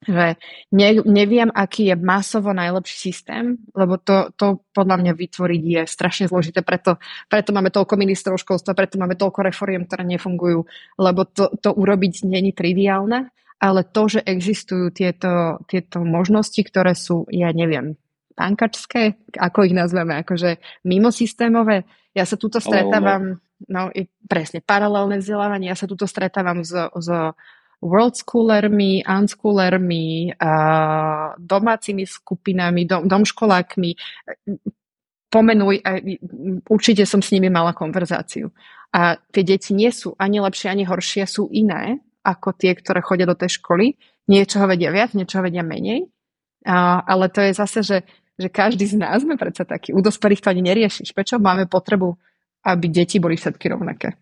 že 0.04 0.38
ne, 0.76 0.90
neviem, 1.08 1.50
aký 1.50 1.90
je 1.90 1.96
masovo 1.98 2.52
najlepší 2.52 2.98
systém, 3.10 3.58
lebo 3.74 3.98
to, 3.98 4.30
to 4.36 4.62
podľa 4.76 5.02
mňa 5.02 5.14
vytvoriť 5.16 5.62
je 5.64 5.82
strašne 5.88 6.26
zložité, 6.30 6.62
preto, 6.62 7.02
preto 7.32 7.56
máme 7.56 7.72
toľko 7.74 7.96
ministrov 7.98 8.36
školstva, 8.38 8.78
preto 8.78 9.02
máme 9.02 9.18
toľko 9.18 9.48
reforiem, 9.48 9.88
ktoré 9.88 10.06
nefungujú, 10.06 10.68
lebo 11.02 11.26
to, 11.26 11.50
to 11.58 11.74
urobiť 11.74 12.28
není 12.28 12.54
triviálne, 12.54 13.34
ale 13.58 13.82
to, 13.88 14.20
že 14.20 14.22
existujú 14.22 14.94
tieto, 14.94 15.64
tieto 15.66 16.04
možnosti, 16.04 16.60
ktoré 16.60 16.94
sú, 16.94 17.26
ja 17.32 17.50
neviem, 17.56 17.98
pankačské, 18.36 19.16
ako 19.40 19.64
ich 19.64 19.74
nazveme, 19.74 20.22
akože 20.22 20.60
mimosystémové. 20.84 21.88
Ja 22.12 22.28
sa 22.28 22.36
tuto 22.36 22.60
stretávam, 22.60 23.40
no 23.72 23.90
presne, 24.28 24.60
paralelné 24.60 25.24
vzdelávanie, 25.24 25.72
ja 25.72 25.80
sa 25.80 25.88
tuto 25.88 26.04
stretávam 26.06 26.62
s, 26.68 26.76
s 26.76 27.10
world 27.86 28.18
schoolermi, 28.18 29.06
unschoolermi, 29.06 30.34
domácimi 31.38 32.04
skupinami, 32.10 32.90
dom, 32.90 33.06
domškolákmi. 33.06 33.92
Pomenuj, 35.30 35.86
určite 36.66 37.06
som 37.06 37.22
s 37.22 37.30
nimi 37.30 37.54
mala 37.54 37.78
konverzáciu. 37.78 38.50
A 38.96 39.20
tie 39.30 39.44
deti 39.46 39.76
nie 39.76 39.92
sú 39.94 40.18
ani 40.18 40.42
lepšie, 40.42 40.72
ani 40.72 40.88
horšie, 40.88 41.30
sú 41.30 41.52
iné 41.54 42.00
ako 42.26 42.58
tie, 42.58 42.74
ktoré 42.74 43.06
chodia 43.06 43.30
do 43.30 43.38
tej 43.38 43.62
školy. 43.62 43.94
Niečoho 44.26 44.66
vedia 44.66 44.90
viac, 44.90 45.14
niečoho 45.14 45.46
vedia 45.46 45.62
menej. 45.62 46.10
A, 46.66 47.06
ale 47.06 47.30
to 47.30 47.46
je 47.46 47.54
zase, 47.54 47.86
že, 47.86 47.98
že 48.42 48.50
každý 48.50 48.90
z 48.90 48.98
nás 48.98 49.22
sme 49.22 49.38
predsa 49.38 49.62
taký. 49.62 49.94
U 49.94 50.02
dospelých 50.02 50.42
to 50.42 50.50
ani 50.50 50.66
neriešiš. 50.66 51.14
Prečo 51.14 51.38
máme 51.38 51.70
potrebu, 51.70 52.18
aby 52.66 52.86
deti 52.90 53.22
boli 53.22 53.38
všetky 53.38 53.70
rovnaké? 53.70 54.18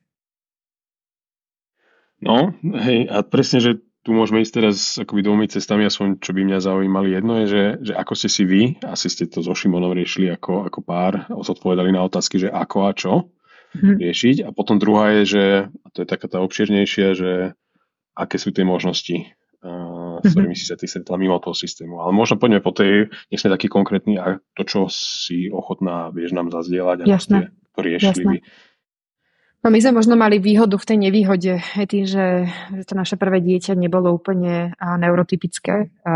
No, 2.24 2.56
hej, 2.80 3.06
a 3.12 3.22
presne, 3.22 3.60
že 3.60 3.72
tu 4.04 4.12
môžeme 4.12 4.44
ísť 4.44 4.54
teraz 4.54 4.78
akoby 5.00 5.24
dvomi 5.24 5.46
cestami, 5.48 5.88
aspoň 5.88 6.20
čo 6.20 6.36
by 6.36 6.44
mňa 6.44 6.60
zaujímali. 6.60 7.16
Jedno 7.16 7.40
je, 7.44 7.46
že, 7.48 7.64
že 7.92 7.94
ako 7.96 8.14
ste 8.20 8.30
si 8.30 8.44
vy, 8.44 8.62
asi 8.84 9.08
ste 9.08 9.32
to 9.32 9.40
so 9.40 9.56
Šimonom 9.56 9.96
riešili 9.96 10.28
ako, 10.28 10.68
ako 10.68 10.80
pár, 10.84 11.24
zodpovedali 11.32 11.96
na 11.96 12.04
otázky, 12.04 12.36
že 12.36 12.52
ako 12.52 12.78
a 12.84 12.92
čo 12.92 13.32
hmm. 13.80 14.04
riešiť. 14.04 14.36
A 14.44 14.52
potom 14.52 14.76
druhá 14.76 15.16
je, 15.20 15.24
že, 15.24 15.46
a 15.72 15.88
to 15.96 16.04
je 16.04 16.08
taká 16.08 16.28
tá 16.28 16.44
obširnejšia, 16.44 17.08
že 17.16 17.32
aké 18.14 18.36
sú 18.36 18.52
tie 18.52 18.68
možnosti, 18.68 19.34
uh, 19.64 20.20
s 20.20 20.36
ktorými 20.36 20.54
si 20.54 20.68
sa 20.68 20.76
ty 20.76 20.86
stretla 20.86 21.16
mimo 21.16 21.40
toho 21.40 21.56
systému. 21.56 22.04
Ale 22.04 22.12
možno 22.12 22.36
poďme 22.36 22.60
po 22.60 22.76
tej, 22.76 23.08
nech 23.32 23.40
sme 23.40 23.56
taký 23.56 23.72
konkrétny 23.72 24.20
a 24.20 24.38
to, 24.54 24.68
čo 24.68 24.80
si 24.92 25.48
ochotná, 25.48 26.12
vieš 26.12 26.36
nám 26.36 26.52
zazdieľať 26.52 26.98
a 27.04 27.06
Jasné. 27.08 27.56
to 27.72 27.80
riešili 27.80 28.44
Jasné. 28.44 28.72
No 29.64 29.72
my 29.72 29.80
sme 29.80 29.96
možno 29.96 30.20
mali 30.20 30.44
výhodu 30.44 30.76
v 30.76 30.88
tej 30.92 30.98
nevýhode, 31.08 31.54
tým, 31.88 32.04
že, 32.04 32.52
to 32.84 33.00
naše 33.00 33.16
prvé 33.16 33.40
dieťa 33.40 33.80
nebolo 33.80 34.12
úplne 34.12 34.76
neurotypické, 34.76 35.88
a, 36.04 36.14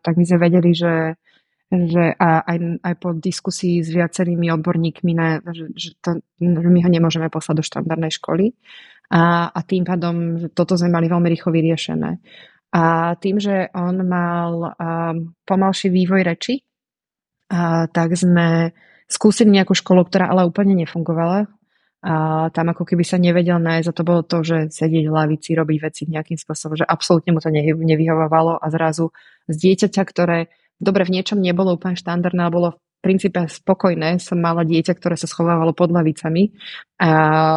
tak 0.00 0.16
my 0.16 0.24
sme 0.24 0.40
vedeli, 0.40 0.72
že, 0.72 1.20
že 1.68 2.16
a, 2.16 2.40
aj, 2.40 2.80
aj 2.80 2.94
po 2.96 3.12
diskusii 3.12 3.84
s 3.84 3.92
viacerými 3.92 4.48
odborníkmi, 4.48 5.12
na, 5.12 5.44
že, 5.44 5.76
že, 5.76 5.92
to, 6.00 6.24
že 6.40 6.68
my 6.72 6.80
ho 6.80 6.88
nemôžeme 6.88 7.28
poslať 7.28 7.54
do 7.60 7.68
štandardnej 7.68 8.12
školy. 8.16 8.56
A, 9.12 9.52
a 9.52 9.60
tým 9.60 9.84
pádom 9.84 10.48
toto 10.56 10.80
sme 10.80 10.96
mali 10.96 11.12
veľmi 11.12 11.28
rýchlo 11.28 11.52
vyriešené. 11.52 12.16
A 12.72 13.12
tým, 13.20 13.36
že 13.36 13.68
on 13.76 14.08
mal 14.08 14.72
um, 14.72 15.36
pomalší 15.44 15.92
vývoj 15.92 16.24
reči, 16.24 16.64
a, 17.52 17.92
tak 17.92 18.16
sme 18.16 18.72
skúsili 19.04 19.52
nejakú 19.52 19.76
školu, 19.76 20.08
ktorá 20.08 20.32
ale 20.32 20.48
úplne 20.48 20.72
nefungovala 20.80 21.44
a 22.04 22.46
tam 22.52 22.66
ako 22.70 22.84
keby 22.84 23.02
sa 23.02 23.16
nevedel 23.16 23.56
nájsť 23.56 23.88
a 23.88 23.96
to 23.96 24.02
bolo 24.04 24.22
to, 24.22 24.44
že 24.44 24.68
sedieť 24.68 25.08
v 25.08 25.16
lavici, 25.16 25.56
robiť 25.56 25.78
veci 25.80 26.02
nejakým 26.06 26.36
spôsobom, 26.36 26.76
že 26.76 26.84
absolútne 26.84 27.32
mu 27.32 27.40
to 27.40 27.48
nevyhovovalo 27.52 28.60
a 28.60 28.66
zrazu 28.68 29.10
z 29.48 29.56
dieťaťa, 29.56 30.02
ktoré 30.04 30.52
dobre 30.76 31.08
v 31.08 31.18
niečom 31.18 31.40
nebolo 31.40 31.74
úplne 31.74 31.96
štandardné, 31.96 32.40
ale 32.46 32.52
bolo 32.52 32.68
v 32.76 32.78
princípe 33.00 33.40
spokojné, 33.48 34.20
som 34.20 34.36
mala 34.36 34.62
dieťa, 34.68 34.92
ktoré 34.92 35.16
sa 35.16 35.30
schovávalo 35.30 35.72
pod 35.72 35.88
lavicami 35.88 36.52
a, 37.00 37.10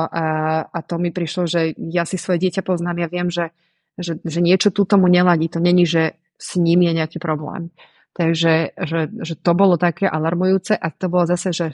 a, 0.08 0.26
a 0.72 0.80
to 0.88 0.96
mi 0.98 1.12
prišlo, 1.12 1.44
že 1.44 1.76
ja 1.76 2.08
si 2.08 2.16
svoje 2.16 2.48
dieťa 2.48 2.64
poznám, 2.64 3.06
ja 3.06 3.08
viem, 3.12 3.28
že, 3.28 3.52
že, 4.00 4.24
že 4.24 4.40
niečo 4.40 4.72
tu 4.72 4.88
tomu 4.88 5.12
neladí, 5.12 5.52
to 5.52 5.60
není, 5.60 5.84
že 5.84 6.16
s 6.40 6.56
ním 6.56 6.88
je 6.88 6.96
nejaký 6.96 7.20
problém. 7.20 7.76
Takže 8.16 8.74
že, 8.74 9.00
že 9.22 9.34
to 9.38 9.52
bolo 9.54 9.78
také 9.78 10.10
alarmujúce 10.10 10.74
a 10.74 10.88
to 10.90 11.12
bolo 11.12 11.30
zase, 11.30 11.54
že 11.54 11.68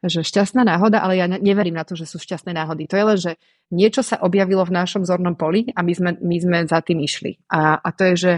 že 0.00 0.24
šťastná 0.24 0.64
náhoda, 0.64 1.04
ale 1.04 1.20
ja 1.20 1.28
neverím 1.28 1.76
na 1.76 1.84
to, 1.84 1.92
že 1.92 2.08
sú 2.08 2.16
šťastné 2.16 2.56
náhody. 2.56 2.88
To 2.88 2.96
je 2.96 3.04
len, 3.04 3.18
že 3.20 3.32
niečo 3.68 4.00
sa 4.00 4.16
objavilo 4.24 4.64
v 4.64 4.72
našom 4.72 5.04
zornom 5.04 5.36
poli 5.36 5.68
a 5.76 5.84
my 5.84 5.92
sme, 5.92 6.10
my 6.20 6.36
sme 6.40 6.58
za 6.64 6.80
tým 6.80 7.04
išli. 7.04 7.36
A, 7.52 7.76
a 7.76 7.88
to 7.92 8.08
je, 8.12 8.14
že 8.16 8.32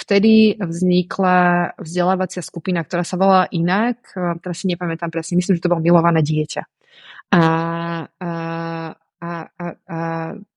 vtedy 0.00 0.56
vznikla 0.56 1.72
vzdelávacia 1.76 2.40
skupina, 2.40 2.80
ktorá 2.82 3.04
sa 3.04 3.20
volala 3.20 3.46
inak, 3.52 4.00
teraz 4.40 4.64
si 4.64 4.66
nepamätám 4.72 5.12
presne, 5.12 5.36
myslím, 5.38 5.60
že 5.60 5.62
to 5.62 5.70
bolo 5.70 5.84
milované 5.84 6.24
dieťa. 6.24 6.62
A, 7.34 7.42
a, 8.08 8.32
a, 9.20 9.30
a, 9.44 9.66
a 9.68 9.98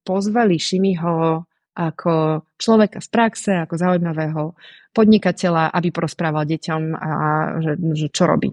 pozvali 0.01 0.55
Šimiho 0.57 1.43
ako 1.77 2.13
človeka 2.57 2.97
z 3.03 3.07
praxe, 3.13 3.51
ako 3.53 3.77
zaujímavého 3.77 4.57
podnikateľa, 4.97 5.69
aby 5.77 5.93
porozprával 5.93 6.49
deťom, 6.49 6.81
a, 6.97 7.09
že, 7.61 7.73
že 7.93 8.07
čo 8.09 8.25
robí. 8.25 8.49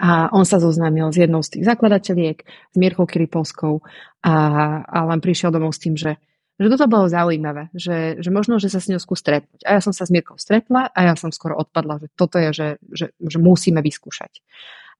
A 0.00 0.32
on 0.32 0.48
sa 0.48 0.56
zoznámil 0.56 1.12
s 1.12 1.20
jednou 1.20 1.44
z 1.44 1.60
tých 1.60 1.68
zakladateľiek, 1.68 2.36
s 2.72 2.76
Mierkou 2.80 3.04
Kiripovskou 3.04 3.84
a, 4.24 4.34
a 4.80 4.98
len 5.12 5.20
prišiel 5.20 5.52
domov 5.52 5.76
s 5.76 5.84
tým, 5.84 5.92
že, 5.92 6.16
že 6.56 6.72
toto 6.72 6.88
bolo 6.88 7.04
zaujímavé, 7.04 7.68
že, 7.76 8.16
že 8.16 8.32
možno, 8.32 8.56
že 8.56 8.72
sa 8.72 8.80
s 8.80 8.88
ňou 8.88 8.96
skús 8.96 9.20
stretnúť. 9.20 9.60
A 9.68 9.76
ja 9.76 9.80
som 9.84 9.92
sa 9.92 10.08
s 10.08 10.12
Mierkou 10.12 10.40
stretla 10.40 10.88
a 10.88 10.98
ja 11.04 11.12
som 11.20 11.28
skoro 11.28 11.52
odpadla, 11.60 12.00
že 12.00 12.08
toto 12.16 12.40
je, 12.40 12.48
že, 12.56 12.68
že, 12.88 13.06
že 13.20 13.36
musíme 13.36 13.84
vyskúšať. 13.84 14.40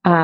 A, 0.01 0.17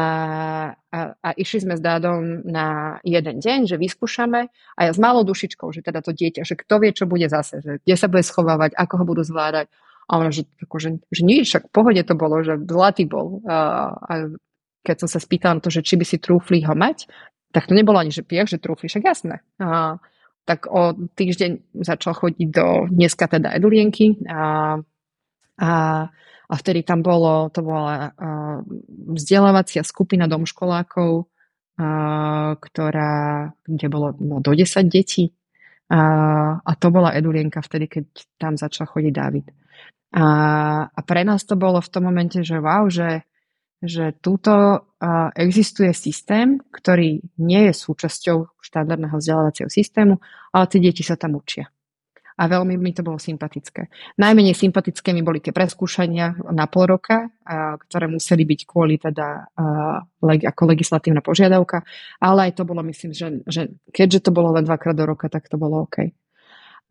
a, 0.73 0.99
a 1.21 1.29
išli 1.37 1.69
sme 1.69 1.77
s 1.77 1.85
Dádom 1.85 2.49
na 2.49 2.97
jeden 3.05 3.45
deň, 3.45 3.69
že 3.69 3.77
vyskúšame 3.77 4.49
a 4.77 4.81
ja 4.81 4.93
s 4.93 4.97
malou 4.97 5.21
dušičkou, 5.25 5.69
že 5.69 5.85
teda 5.85 6.01
to 6.01 6.17
dieťa, 6.17 6.49
že 6.49 6.57
kto 6.57 6.81
vie, 6.81 6.97
čo 6.97 7.05
bude 7.05 7.29
zase, 7.29 7.61
že 7.61 7.85
kde 7.85 7.97
sa 7.97 8.09
bude 8.09 8.25
schovávať, 8.25 8.73
ako 8.73 8.95
ho 9.01 9.05
budú 9.05 9.21
zvládať. 9.21 9.69
A 10.09 10.23
ona, 10.23 10.33
že, 10.33 10.49
že, 10.57 10.97
že 11.13 11.23
nič, 11.25 11.45
však 11.53 11.69
v 11.69 11.75
pohode 11.77 12.03
to 12.09 12.15
bolo, 12.17 12.41
že 12.41 12.57
zlatý 12.65 13.05
bol. 13.05 13.45
A, 13.45 13.57
a 13.93 14.13
keď 14.87 15.03
som 15.03 15.11
sa 15.11 15.19
spýtala 15.19 15.59
na 15.59 15.65
to, 15.67 15.75
že 15.75 15.83
či 15.83 15.99
by 15.99 16.07
si 16.07 16.23
trúfli 16.23 16.63
ho 16.63 16.79
mať, 16.79 17.11
tak 17.51 17.67
to 17.67 17.75
nebolo 17.75 17.99
ani, 17.99 18.15
že 18.15 18.23
piech, 18.23 18.47
že 18.47 18.63
trúfli, 18.63 18.87
však 18.87 19.03
jasné. 19.03 19.43
A, 19.59 19.99
tak 20.47 20.71
o 20.71 20.95
týždeň 20.95 21.83
začal 21.83 22.15
chodiť 22.15 22.49
do 22.55 22.87
dneska 22.87 23.27
teda 23.27 23.51
Edulienky 23.51 24.15
a, 24.31 24.79
a, 25.59 25.71
a 26.47 26.55
vtedy 26.55 26.87
tam 26.87 27.03
bolo, 27.03 27.51
to 27.51 27.67
bola 27.67 27.95
a, 27.99 28.01
vzdelávacia 29.19 29.83
skupina 29.83 30.31
domškolákov, 30.31 31.27
a, 31.27 31.27
ktorá, 32.55 33.51
kde 33.67 33.87
bolo 33.91 34.15
no, 34.23 34.39
do 34.39 34.55
10 34.55 34.87
detí 34.87 35.35
a, 35.91 36.01
a 36.63 36.73
to 36.79 36.95
bola 36.95 37.15
Edulienka 37.15 37.59
vtedy, 37.59 37.91
keď 37.91 38.05
tam 38.39 38.55
začal 38.55 38.87
chodiť 38.87 39.13
David. 39.15 39.47
A, 40.15 40.27
a 40.87 41.01
pre 41.03 41.27
nás 41.27 41.43
to 41.43 41.59
bolo 41.59 41.83
v 41.83 41.91
tom 41.91 42.07
momente, 42.07 42.39
že 42.47 42.63
wow, 42.63 42.87
že 42.87 43.27
že 43.83 44.17
túto 44.25 44.87
existuje 45.37 45.93
systém, 45.93 46.57
ktorý 46.73 47.21
nie 47.45 47.63
je 47.69 47.73
súčasťou 47.77 48.57
štandardného 48.61 49.17
vzdelávacieho 49.21 49.69
systému, 49.69 50.17
ale 50.53 50.65
tie 50.73 50.81
deti 50.81 51.05
sa 51.05 51.21
tam 51.21 51.37
učia. 51.37 51.69
A 52.37 52.53
veľmi 52.53 52.77
mi 52.77 52.93
to 52.93 53.01
bolo 53.01 53.17
sympatické. 53.17 53.89
Najmenej 54.21 54.53
sympatické 54.53 55.17
mi 55.17 55.25
boli 55.25 55.41
tie 55.41 55.57
preskúšania 55.57 56.53
na 56.53 56.69
pol 56.69 56.85
roka, 56.85 57.33
ktoré 57.89 58.13
museli 58.13 58.45
byť 58.45 58.61
kvôli 58.69 59.01
teda 59.01 59.57
ako 60.21 60.63
legislatívna 60.69 61.25
požiadavka, 61.25 61.81
ale 62.21 62.53
aj 62.53 62.61
to 62.61 62.69
bolo, 62.69 62.85
myslím, 62.85 63.17
že, 63.17 63.41
že 63.49 63.73
keďže 63.89 64.29
to 64.29 64.31
bolo 64.37 64.53
len 64.53 64.69
dvakrát 64.69 64.93
do 64.93 65.09
roka, 65.09 65.33
tak 65.33 65.49
to 65.49 65.57
bolo 65.57 65.89
OK. 65.89 66.13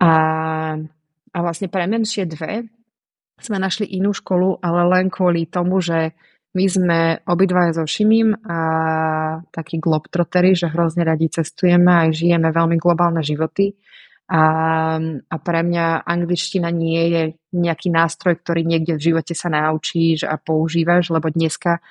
A, 0.01 0.11
a 1.29 1.37
vlastne 1.37 1.69
pre 1.69 1.85
menšie 1.85 2.25
dve 2.25 2.65
sme 3.37 3.61
našli 3.61 3.85
inú 3.85 4.17
školu, 4.17 4.65
ale 4.65 4.81
len 4.97 5.13
kvôli 5.13 5.45
tomu, 5.45 5.77
že 5.77 6.17
my 6.55 6.65
sme 6.71 6.99
obidvaja 7.27 7.75
so 7.75 7.85
Šimím 7.85 8.31
a 8.47 8.59
takí 9.51 9.77
globtrotery, 9.77 10.55
že 10.55 10.71
hrozne 10.71 11.03
radi 11.03 11.27
cestujeme 11.27 11.91
a 11.91 12.07
žijeme 12.07 12.49
veľmi 12.49 12.79
globálne 12.79 13.19
životy. 13.19 13.75
A, 14.25 14.41
a 15.21 15.35
pre 15.37 15.61
mňa 15.61 16.01
angličtina 16.01 16.73
nie 16.73 17.03
je 17.13 17.23
nejaký 17.53 17.93
nástroj, 17.93 18.41
ktorý 18.41 18.65
niekde 18.65 18.97
v 18.97 19.13
živote 19.13 19.37
sa 19.37 19.53
naučíš 19.53 20.25
a 20.25 20.39
používaš, 20.41 21.13
lebo 21.13 21.29
dneska 21.29 21.83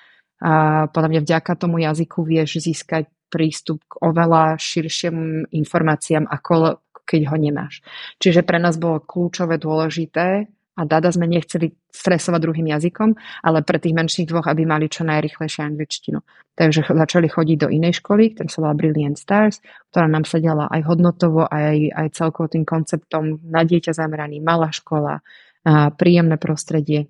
a 0.44 0.84
podľa 0.90 1.08
mňa 1.08 1.20
vďaka 1.22 1.52
tomu 1.54 1.80
jazyku 1.80 2.26
vieš 2.26 2.60
získať 2.66 3.06
prístup 3.30 3.80
k 3.86 4.02
oveľa 4.02 4.58
širším 4.58 5.48
informáciám, 5.48 6.26
ako 6.26 6.82
keď 7.06 7.20
ho 7.30 7.36
nemáš. 7.38 7.80
Čiže 8.18 8.42
pre 8.42 8.58
nás 8.58 8.80
bolo 8.80 9.00
kľúčové 9.00 9.56
dôležité 9.56 10.48
a 10.74 10.82
Dada 10.82 11.14
sme 11.14 11.30
nechceli 11.30 11.70
stresovať 11.94 12.40
druhým 12.42 12.66
jazykom, 12.74 13.14
ale 13.46 13.62
pre 13.62 13.78
tých 13.78 13.94
menších 13.94 14.26
dvoch, 14.26 14.50
aby 14.50 14.66
mali 14.66 14.90
čo 14.90 15.06
najrychlejšie 15.06 15.62
angličtinu. 15.62 16.18
Takže 16.58 16.90
začali 16.90 17.30
chodiť 17.30 17.56
do 17.66 17.68
inej 17.70 18.02
školy, 18.02 18.34
ktorá 18.34 18.48
sa 18.50 18.58
volá 18.62 18.74
Brilliant 18.74 19.18
Stars, 19.18 19.62
ktorá 19.94 20.10
nám 20.10 20.26
sedela 20.26 20.66
aj 20.70 20.82
hodnotovo, 20.82 21.46
aj, 21.46 21.94
aj 21.94 22.06
celkovo 22.14 22.50
tým 22.50 22.66
konceptom 22.66 23.38
na 23.46 23.62
dieťa 23.62 23.94
zameraný, 23.94 24.42
malá 24.42 24.74
škola, 24.74 25.22
a 25.64 25.94
príjemné 25.94 26.36
prostredie. 26.36 27.08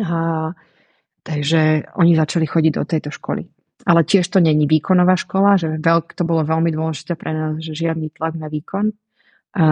A, 0.00 0.50
takže 1.20 1.90
oni 1.98 2.16
začali 2.16 2.46
chodiť 2.46 2.72
do 2.78 2.84
tejto 2.86 3.10
školy. 3.12 3.44
Ale 3.84 4.00
tiež 4.06 4.24
to 4.32 4.40
není 4.40 4.64
výkonová 4.64 5.18
škola, 5.18 5.60
že 5.60 5.76
veľk, 5.76 6.16
to 6.16 6.24
bolo 6.24 6.46
veľmi 6.46 6.72
dôležité 6.72 7.18
pre 7.20 7.36
nás, 7.36 7.60
že 7.60 7.76
žiadny 7.76 8.14
tlak 8.16 8.38
na 8.38 8.48
výkon, 8.48 8.96
a, 9.54 9.68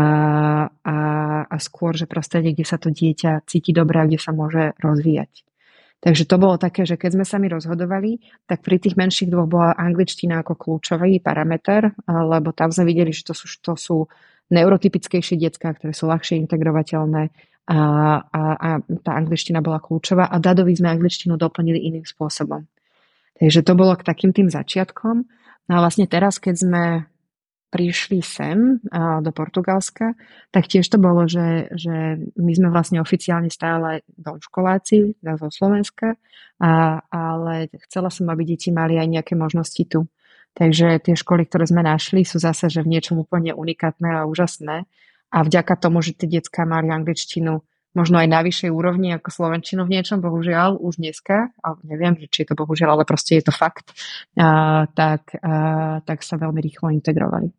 a, 0.70 0.96
a 1.50 1.56
skôr, 1.58 1.98
že 1.98 2.06
prostredie, 2.06 2.54
kde 2.54 2.66
sa 2.66 2.78
to 2.78 2.94
dieťa 2.94 3.42
cíti 3.50 3.74
dobre 3.74 3.98
a 3.98 4.06
kde 4.06 4.22
sa 4.22 4.30
môže 4.30 4.78
rozvíjať. 4.78 5.42
Takže 6.02 6.26
to 6.26 6.34
bolo 6.34 6.58
také, 6.58 6.82
že 6.82 6.98
keď 6.98 7.10
sme 7.14 7.26
sa 7.26 7.38
mi 7.38 7.46
rozhodovali, 7.46 8.18
tak 8.50 8.66
pri 8.66 8.82
tých 8.82 8.98
menších 8.98 9.30
dvoch 9.30 9.46
bola 9.46 9.70
angličtina 9.78 10.42
ako 10.42 10.58
kľúčový 10.58 11.22
parameter, 11.22 11.94
lebo 12.10 12.50
tam 12.50 12.74
sme 12.74 12.90
videli, 12.90 13.14
že 13.14 13.22
to 13.22 13.34
sú, 13.38 13.46
to 13.62 13.78
sú 13.78 13.96
neurotypickejšie 14.50 15.38
detská, 15.38 15.78
ktoré 15.78 15.94
sú 15.94 16.10
ľahšie 16.10 16.42
integrovateľné 16.42 17.30
a, 17.70 17.78
a, 18.18 18.42
a 18.58 18.68
tá 18.82 19.12
angličtina 19.14 19.62
bola 19.62 19.78
kľúčová 19.78 20.26
a 20.26 20.36
Dadovi 20.42 20.74
sme 20.74 20.90
angličtinu 20.90 21.38
doplnili 21.38 21.78
iným 21.78 22.02
spôsobom. 22.02 22.66
Takže 23.38 23.62
to 23.62 23.78
bolo 23.78 23.94
k 23.94 24.02
takým 24.02 24.34
tým 24.34 24.50
začiatkom. 24.50 25.16
No 25.70 25.72
a 25.78 25.78
vlastne 25.78 26.10
teraz, 26.10 26.42
keď 26.42 26.54
sme 26.58 26.82
prišli 27.72 28.20
sem 28.20 28.84
do 29.24 29.30
Portugalska, 29.32 30.12
tak 30.52 30.68
tiež 30.68 30.84
to 30.92 31.00
bolo, 31.00 31.24
že, 31.24 31.72
že 31.72 32.20
my 32.36 32.52
sme 32.52 32.68
vlastne 32.68 33.00
oficiálne 33.00 33.48
stále 33.48 34.04
školáci 34.20 35.16
zo 35.24 35.48
Slovenska, 35.48 36.20
a, 36.60 37.00
ale 37.08 37.72
chcela 37.88 38.12
som, 38.12 38.28
aby 38.28 38.44
deti 38.44 38.68
mali 38.68 39.00
aj 39.00 39.08
nejaké 39.08 39.34
možnosti 39.34 39.82
tu. 39.88 40.04
Takže 40.52 41.00
tie 41.00 41.16
školy, 41.16 41.48
ktoré 41.48 41.64
sme 41.64 41.80
našli, 41.80 42.28
sú 42.28 42.36
zase 42.36 42.68
že 42.68 42.84
v 42.84 42.92
niečom 42.92 43.16
úplne 43.16 43.56
unikátne 43.56 44.20
a 44.20 44.28
úžasné. 44.28 44.84
a 45.32 45.38
vďaka 45.40 45.80
tomu, 45.80 46.04
že 46.04 46.12
tie 46.12 46.28
detská 46.28 46.68
mali 46.68 46.92
angličtinu 46.92 47.64
možno 47.96 48.20
aj 48.20 48.28
na 48.28 48.40
vyššej 48.44 48.70
úrovni 48.72 49.16
ako 49.16 49.28
slovenčinu 49.32 49.84
v 49.84 49.96
niečom, 49.96 50.20
bohužiaľ, 50.20 50.80
už 50.80 51.00
dneska, 51.00 51.52
a 51.60 51.76
neviem, 51.84 52.16
či 52.28 52.44
je 52.44 52.52
to 52.52 52.56
bohužiaľ, 52.56 53.00
ale 53.00 53.04
proste 53.08 53.40
je 53.40 53.44
to 53.48 53.52
fakt, 53.52 53.96
a, 54.36 54.84
tak, 54.92 55.36
a, 55.40 56.00
tak 56.04 56.24
sa 56.24 56.40
veľmi 56.40 56.60
rýchlo 56.60 56.92
integrovali. 56.92 57.52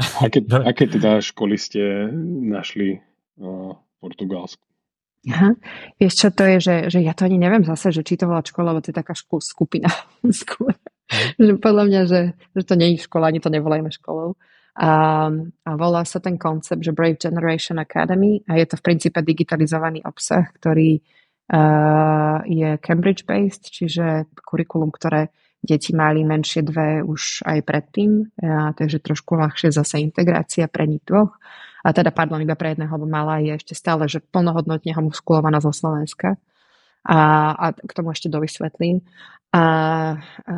Aké, 0.00 0.40
aké 0.70 0.84
teda 0.88 1.20
školy 1.20 1.60
ste 1.60 2.08
našli 2.48 3.00
v 3.36 3.44
Portugalsku? 4.00 4.64
Aha. 5.28 5.52
Vieš 6.00 6.14
čo 6.16 6.28
to 6.32 6.48
je, 6.48 6.56
že, 6.64 6.76
že 6.88 6.98
ja 7.04 7.12
to 7.12 7.28
ani 7.28 7.36
neviem 7.36 7.60
zase, 7.60 7.92
že 7.92 8.00
či 8.00 8.16
to 8.16 8.24
volá 8.24 8.40
škola, 8.40 8.72
lebo 8.72 8.80
to 8.80 8.88
je 8.88 8.96
taká 8.96 9.12
škol, 9.12 9.44
skupina 9.44 9.92
skôr. 10.40 10.72
že 11.36 11.60
podľa 11.60 11.84
mňa, 11.84 12.00
že, 12.08 12.20
že 12.56 12.64
to 12.64 12.74
nie 12.80 12.96
je 12.96 13.04
škola, 13.04 13.28
ani 13.28 13.44
to 13.44 13.52
nevolajme 13.52 13.92
školou. 13.92 14.40
A, 14.80 15.28
a 15.66 15.70
volá 15.76 16.08
sa 16.08 16.24
ten 16.24 16.40
koncept, 16.40 16.80
že 16.80 16.96
Brave 16.96 17.20
Generation 17.20 17.76
Academy 17.76 18.40
a 18.48 18.56
je 18.56 18.64
to 18.64 18.80
v 18.80 18.86
princípe 18.86 19.18
digitalizovaný 19.20 20.00
obsah, 20.06 20.46
ktorý 20.56 21.02
uh, 21.52 22.40
je 22.46 22.78
Cambridge-based, 22.80 23.66
čiže 23.68 24.30
kurikulum, 24.40 24.88
ktoré 24.94 25.34
deti 25.60 25.92
mali 25.92 26.24
menšie 26.24 26.64
dve 26.64 27.04
už 27.04 27.44
aj 27.44 27.58
predtým, 27.64 28.26
uh, 28.26 28.72
takže 28.74 29.04
trošku 29.04 29.36
ľahšie 29.36 29.72
zase 29.72 30.00
integrácia 30.00 30.66
pre 30.66 30.88
nich 30.88 31.04
dvoch. 31.04 31.36
A 31.80 31.96
teda, 31.96 32.12
pardon, 32.12 32.40
iba 32.40 32.56
pre 32.56 32.76
jedného, 32.76 32.92
lebo 32.92 33.08
malá 33.08 33.40
je 33.40 33.56
ešte 33.56 33.72
stále, 33.72 34.04
že 34.04 34.20
plnohodnotne 34.20 34.92
ho 34.92 35.02
muskulovaná 35.08 35.64
zo 35.64 35.72
Slovenska. 35.72 36.36
A, 37.08 37.16
a 37.56 37.66
k 37.72 37.92
tomu 37.96 38.12
ešte 38.12 38.28
dovysvetlím. 38.28 39.00
A, 39.56 39.64
a, 40.44 40.56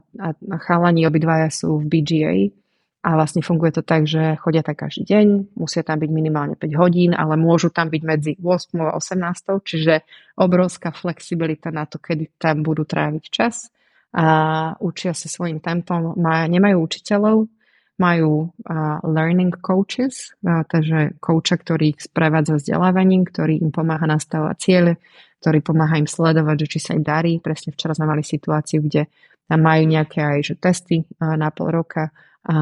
a, 0.00 0.28
a 0.32 0.56
chalani 0.64 1.04
obidvaja 1.04 1.52
sú 1.52 1.84
v 1.84 1.88
BGA, 1.92 2.36
a 3.02 3.18
vlastne 3.18 3.42
funguje 3.42 3.74
to 3.74 3.82
tak, 3.82 4.06
že 4.06 4.38
chodia 4.38 4.62
tak 4.62 4.78
každý 4.86 5.02
deň, 5.02 5.26
musia 5.58 5.82
tam 5.82 5.98
byť 5.98 6.10
minimálne 6.14 6.54
5 6.54 6.70
hodín, 6.78 7.18
ale 7.18 7.34
môžu 7.34 7.74
tam 7.74 7.90
byť 7.90 8.02
medzi 8.06 8.32
8 8.38 8.78
a 8.78 8.94
18, 8.94 9.58
čiže 9.66 9.94
obrovská 10.38 10.94
flexibilita 10.94 11.74
na 11.74 11.82
to, 11.82 11.98
kedy 11.98 12.30
tam 12.38 12.62
budú 12.62 12.86
tráviť 12.86 13.24
čas. 13.26 13.74
A 14.12 14.26
učia 14.76 15.16
sa 15.16 15.28
svojim 15.28 15.64
tempom, 15.64 16.12
nemajú 16.20 16.76
učiteľov, 16.84 17.48
majú 17.96 18.52
learning 19.08 19.56
coaches, 19.62 20.34
uh, 20.42 20.66
takže 20.66 21.16
kouča, 21.22 21.60
ktorý 21.60 21.96
ich 21.96 22.00
sprevádza 22.02 22.58
vzdelávaním, 22.58 23.28
ktorý 23.28 23.62
im 23.62 23.70
pomáha 23.70 24.04
nastavovať 24.08 24.56
ciele, 24.58 24.92
ktorý 25.40 25.58
pomáha 25.62 26.00
im 26.00 26.08
sledovať, 26.08 26.56
že 26.66 26.70
či 26.76 26.78
sa 26.82 26.92
im 26.98 27.04
darí. 27.04 27.38
Presne 27.38 27.72
včera 27.72 27.94
sme 27.94 28.10
mali 28.10 28.26
situáciu, 28.26 28.82
kde 28.82 29.06
tam 29.46 29.60
majú 29.62 29.84
nejaké 29.86 30.18
aj 30.18 30.38
že 30.44 30.54
testy 30.58 31.04
na 31.20 31.48
pol 31.54 31.70
roka, 31.70 32.10
a, 32.42 32.56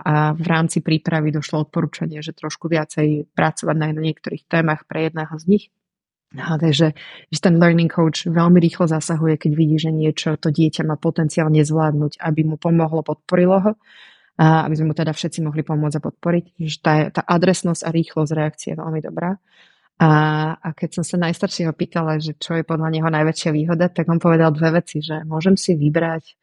a 0.00 0.14
v 0.32 0.46
rámci 0.48 0.80
prípravy 0.80 1.28
došlo 1.28 1.68
odporúčanie, 1.68 2.24
že 2.24 2.32
trošku 2.32 2.64
viacej 2.72 3.28
pracovať 3.36 3.76
na 3.76 3.92
niektorých 3.92 4.48
témach 4.48 4.88
pre 4.88 5.12
jedného 5.12 5.34
z 5.36 5.44
nich. 5.44 5.64
A 6.36 6.60
takže 6.60 6.92
že 7.32 7.40
ten 7.40 7.56
learning 7.56 7.88
coach 7.88 8.28
veľmi 8.28 8.60
rýchlo 8.60 8.84
zasahuje, 8.84 9.40
keď 9.40 9.52
vidí, 9.56 9.76
že 9.80 9.88
niečo 9.88 10.36
to 10.36 10.52
dieťa 10.52 10.84
má 10.84 11.00
potenciál 11.00 11.48
nezvládnuť, 11.48 12.20
aby 12.20 12.40
mu 12.44 12.60
pomohlo, 12.60 13.00
podporilo 13.00 13.56
ho, 13.64 13.72
a 14.38 14.68
aby 14.68 14.74
sme 14.76 14.92
mu 14.92 14.94
teda 14.94 15.16
všetci 15.16 15.40
mohli 15.40 15.64
pomôcť 15.64 15.96
a 15.98 16.04
podporiť. 16.04 16.44
Že 16.60 16.78
tá, 16.84 16.92
tá 17.10 17.22
adresnosť 17.24 17.82
a 17.82 17.90
rýchlosť 17.90 18.30
reakcie 18.36 18.68
je 18.76 18.78
veľmi 18.78 19.00
dobrá. 19.00 19.40
A, 19.98 20.10
a 20.60 20.68
keď 20.76 21.00
som 21.00 21.04
sa 21.08 21.16
najstaršieho 21.18 21.74
pýtala, 21.74 22.20
že 22.22 22.36
čo 22.38 22.54
je 22.54 22.62
podľa 22.62 22.92
neho 22.92 23.08
najväčšia 23.08 23.50
výhoda, 23.50 23.90
tak 23.90 24.06
on 24.06 24.22
povedal 24.22 24.54
dve 24.54 24.78
veci, 24.78 25.02
že 25.02 25.24
môžem 25.26 25.56
si 25.56 25.74
vybrať 25.74 26.38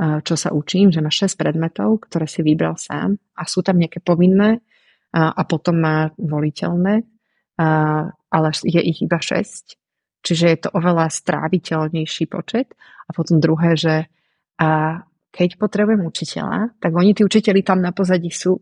čo 0.00 0.34
sa 0.36 0.48
učím, 0.56 0.88
že 0.88 1.04
má 1.04 1.12
6 1.12 1.36
predmetov, 1.36 2.08
ktoré 2.08 2.24
si 2.24 2.40
vybral 2.40 2.80
sám 2.80 3.20
a 3.36 3.44
sú 3.44 3.60
tam 3.60 3.76
nejaké 3.76 4.00
povinné 4.00 4.64
a, 5.12 5.36
a 5.36 5.42
potom 5.44 5.76
má 5.76 6.08
voliteľné, 6.16 7.04
a, 7.60 8.08
ale 8.30 8.54
je 8.62 8.80
ich 8.80 9.02
iba 9.02 9.18
6. 9.18 9.76
Čiže 10.20 10.46
je 10.46 10.58
to 10.62 10.68
oveľa 10.76 11.10
stráviteľnejší 11.10 12.28
počet. 12.30 12.72
A 13.06 13.10
potom 13.10 13.42
druhé, 13.42 13.74
že 13.74 13.94
a 14.60 15.00
keď 15.32 15.56
potrebujem 15.56 16.04
učiteľa, 16.04 16.76
tak 16.82 16.92
oni 16.92 17.16
tí 17.16 17.24
učiteľi 17.24 17.64
tam 17.64 17.80
na 17.80 17.96
pozadí 17.96 18.28
sú 18.28 18.60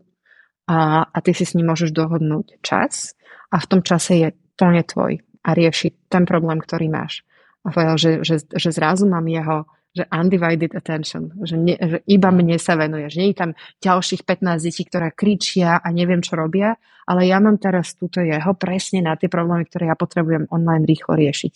a, 0.69 1.03
a 1.03 1.17
ty 1.19 1.35
si 1.35 1.43
s 1.43 1.57
ním 1.59 1.73
môžeš 1.73 1.91
dohodnúť 1.91 2.63
čas 2.63 3.17
a 3.51 3.59
v 3.59 3.67
tom 3.67 3.81
čase 3.83 4.13
je 4.15 4.29
plne 4.55 4.79
tvoj 4.85 5.19
a 5.43 5.49
riešiť 5.51 6.07
ten 6.07 6.23
problém, 6.23 6.61
ktorý 6.61 6.87
máš. 6.87 7.27
A 7.67 7.75
povedal, 7.75 7.97
že, 7.99 8.11
že, 8.23 8.47
že 8.47 8.69
zrazu 8.71 9.09
mám 9.09 9.27
jeho 9.27 9.67
že 9.89 10.05
undivided 10.13 10.77
attention, 10.77 11.33
že, 11.41 11.57
ne, 11.57 11.73
že 11.75 11.97
iba 12.05 12.29
mne 12.29 12.61
sa 12.61 12.77
venuje, 12.77 13.09
že 13.09 13.25
nie 13.25 13.29
je 13.33 13.41
tam 13.41 13.51
ďalších 13.81 14.21
15 14.21 14.61
detí, 14.61 14.83
ktoré 14.85 15.09
kričia 15.09 15.81
a 15.81 15.87
neviem, 15.89 16.21
čo 16.21 16.37
robia, 16.37 16.77
ale 17.09 17.25
ja 17.25 17.41
mám 17.41 17.57
teraz 17.57 17.97
túto 17.97 18.21
jeho 18.21 18.53
presne 18.53 19.01
na 19.01 19.17
tie 19.17 19.25
problémy, 19.25 19.65
ktoré 19.65 19.89
ja 19.89 19.97
potrebujem 19.97 20.45
online 20.53 20.85
rýchlo 20.85 21.17
riešiť. 21.17 21.55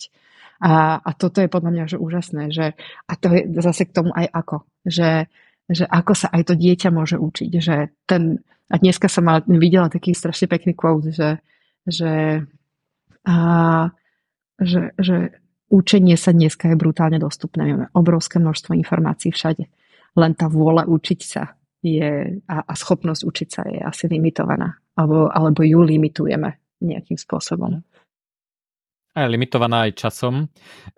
A, 0.66 0.98
a 0.98 1.10
toto 1.14 1.38
je 1.38 1.50
podľa 1.50 1.70
mňa 1.70 1.84
že 1.94 1.98
úžasné, 1.98 2.42
že, 2.50 2.66
a 3.06 3.12
to 3.14 3.30
je 3.30 3.40
zase 3.62 3.86
k 3.86 3.94
tomu 3.94 4.10
aj 4.10 4.26
ako, 4.34 4.56
že, 4.82 5.30
že 5.70 5.84
ako 5.86 6.12
sa 6.18 6.26
aj 6.34 6.42
to 6.50 6.54
dieťa 6.58 6.90
môže 6.90 7.16
učiť, 7.18 7.50
že 7.62 7.94
ten, 8.10 8.42
a 8.66 8.74
dneska 8.82 9.06
som 9.06 9.30
mal, 9.30 9.46
videla 9.46 9.86
taký 9.86 10.10
strašne 10.10 10.50
pekný 10.50 10.74
quote, 10.74 11.14
že, 11.14 11.38
že, 11.86 12.42
a, 13.26 13.36
že, 14.58 14.90
že 14.98 15.38
Učenie 15.74 16.14
sa 16.14 16.30
dneska 16.30 16.70
je 16.70 16.78
brutálne 16.78 17.18
dostupné. 17.18 17.66
Máme 17.66 17.90
obrovské 17.98 18.38
množstvo 18.38 18.78
informácií 18.78 19.34
všade. 19.34 19.66
Len 20.14 20.32
tá 20.38 20.46
vôľa 20.46 20.86
učiť 20.86 21.20
sa 21.26 21.58
je, 21.82 22.38
a, 22.46 22.56
a 22.62 22.72
schopnosť 22.78 23.22
učiť 23.26 23.48
sa 23.50 23.62
je 23.66 23.82
asi 23.82 24.06
limitovaná. 24.06 24.78
Alebo, 24.94 25.26
alebo 25.34 25.66
ju 25.66 25.82
limitujeme 25.82 26.78
nejakým 26.78 27.18
spôsobom. 27.18 27.82
A 29.14 29.18
je 29.18 29.28
limitovaná 29.34 29.90
aj 29.90 29.98
časom. 29.98 30.46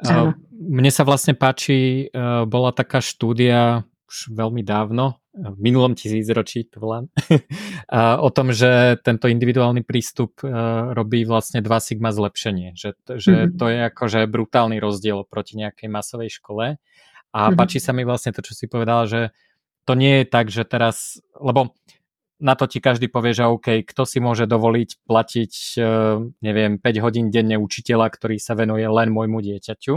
Áno. 0.05 0.37
Mne 0.53 0.93
sa 0.93 1.09
vlastne 1.09 1.33
páči, 1.33 2.09
e, 2.13 2.21
bola 2.45 2.77
taká 2.77 3.01
štúdia 3.01 3.81
už 4.07 4.33
veľmi 4.35 4.63
dávno, 4.63 5.19
v 5.37 5.59
minulom 5.61 5.93
tisícročí 5.93 6.71
to 6.73 6.81
volám, 6.81 7.13
o 8.27 8.31
tom, 8.33 8.57
že 8.57 8.97
tento 9.05 9.29
individuálny 9.29 9.85
prístup 9.85 10.41
e, 10.41 10.49
robí 10.97 11.29
vlastne 11.29 11.61
dva 11.61 11.77
sigma 11.77 12.09
zlepšenie, 12.15 12.73
že, 12.73 12.97
že 13.05 13.35
mm-hmm. 13.35 13.57
to 13.61 13.65
je 13.69 13.79
akože 13.93 14.21
brutálny 14.33 14.81
rozdiel 14.81 15.29
proti 15.29 15.61
nejakej 15.61 15.89
masovej 15.93 16.31
škole 16.33 16.81
a 16.81 17.39
mm-hmm. 17.39 17.59
páči 17.59 17.79
sa 17.83 17.93
mi 17.93 18.09
vlastne 18.09 18.33
to, 18.33 18.41
čo 18.41 18.57
si 18.57 18.65
povedala, 18.65 19.05
že 19.05 19.21
to 19.85 19.93
nie 19.93 20.23
je 20.23 20.27
tak, 20.27 20.49
že 20.49 20.65
teraz, 20.65 21.21
lebo 21.37 21.77
na 22.37 22.53
to 22.57 22.69
ti 22.69 22.85
každý 22.85 23.09
povie, 23.09 23.33
že 23.33 23.49
OK, 23.49 23.85
kto 23.85 24.03
si 24.05 24.21
môže 24.21 24.49
dovoliť 24.49 25.05
platiť, 25.05 25.53
e, 25.77 25.89
neviem, 26.41 26.81
5 26.81 27.05
hodín 27.05 27.29
denne 27.29 27.61
učiteľa, 27.61 28.09
ktorý 28.09 28.41
sa 28.41 28.57
venuje 28.57 28.89
len 28.89 29.13
môjmu 29.13 29.41
dieťaťu, 29.45 29.95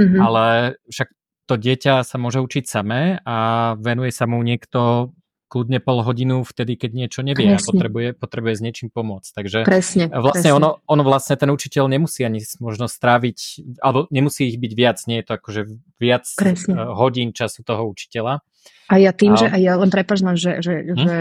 mm-hmm. 0.00 0.20
ale 0.20 0.76
však 0.88 1.08
to 1.48 1.56
dieťa 1.56 2.04
sa 2.04 2.16
môže 2.20 2.38
učiť 2.44 2.64
samé 2.68 3.18
a 3.24 3.72
venuje 3.80 4.12
sa 4.12 4.28
mu 4.28 4.36
niekto 4.44 5.10
kľudne 5.48 5.80
pol 5.80 6.04
hodinu 6.04 6.44
vtedy, 6.44 6.76
keď 6.76 6.90
niečo 6.92 7.20
nevie 7.24 7.56
presne. 7.56 7.64
a 7.64 7.68
potrebuje, 7.72 8.08
potrebuje 8.20 8.54
s 8.54 8.60
niečím 8.60 8.88
pomôcť. 8.92 9.30
Takže 9.32 9.58
presne, 9.64 10.12
vlastne 10.12 10.52
presne. 10.52 10.60
Ono, 10.60 10.70
ono 10.84 11.02
vlastne 11.02 11.34
ten 11.40 11.48
učiteľ 11.48 11.88
nemusí 11.88 12.22
ani 12.22 12.44
možno 12.60 12.86
stráviť, 12.86 13.64
alebo 13.80 14.06
nemusí 14.12 14.52
ich 14.52 14.60
byť 14.60 14.72
viac, 14.76 14.98
nie 15.08 15.24
je 15.24 15.26
to 15.26 15.32
akože 15.40 15.60
viac 15.96 16.24
presne. 16.36 16.72
Eh, 16.76 16.92
hodín 16.92 17.32
času 17.32 17.64
toho 17.64 17.88
učiteľa. 17.88 18.44
A 18.88 18.94
ja 18.96 19.12
tým, 19.12 19.36
a... 19.36 19.40
že 19.40 19.46
aj 19.48 19.60
ja 19.60 19.74
len 19.76 19.90
prepač 19.92 20.20
že, 20.36 20.64
že, 20.64 20.74
hm? 20.80 20.96
že 20.96 21.16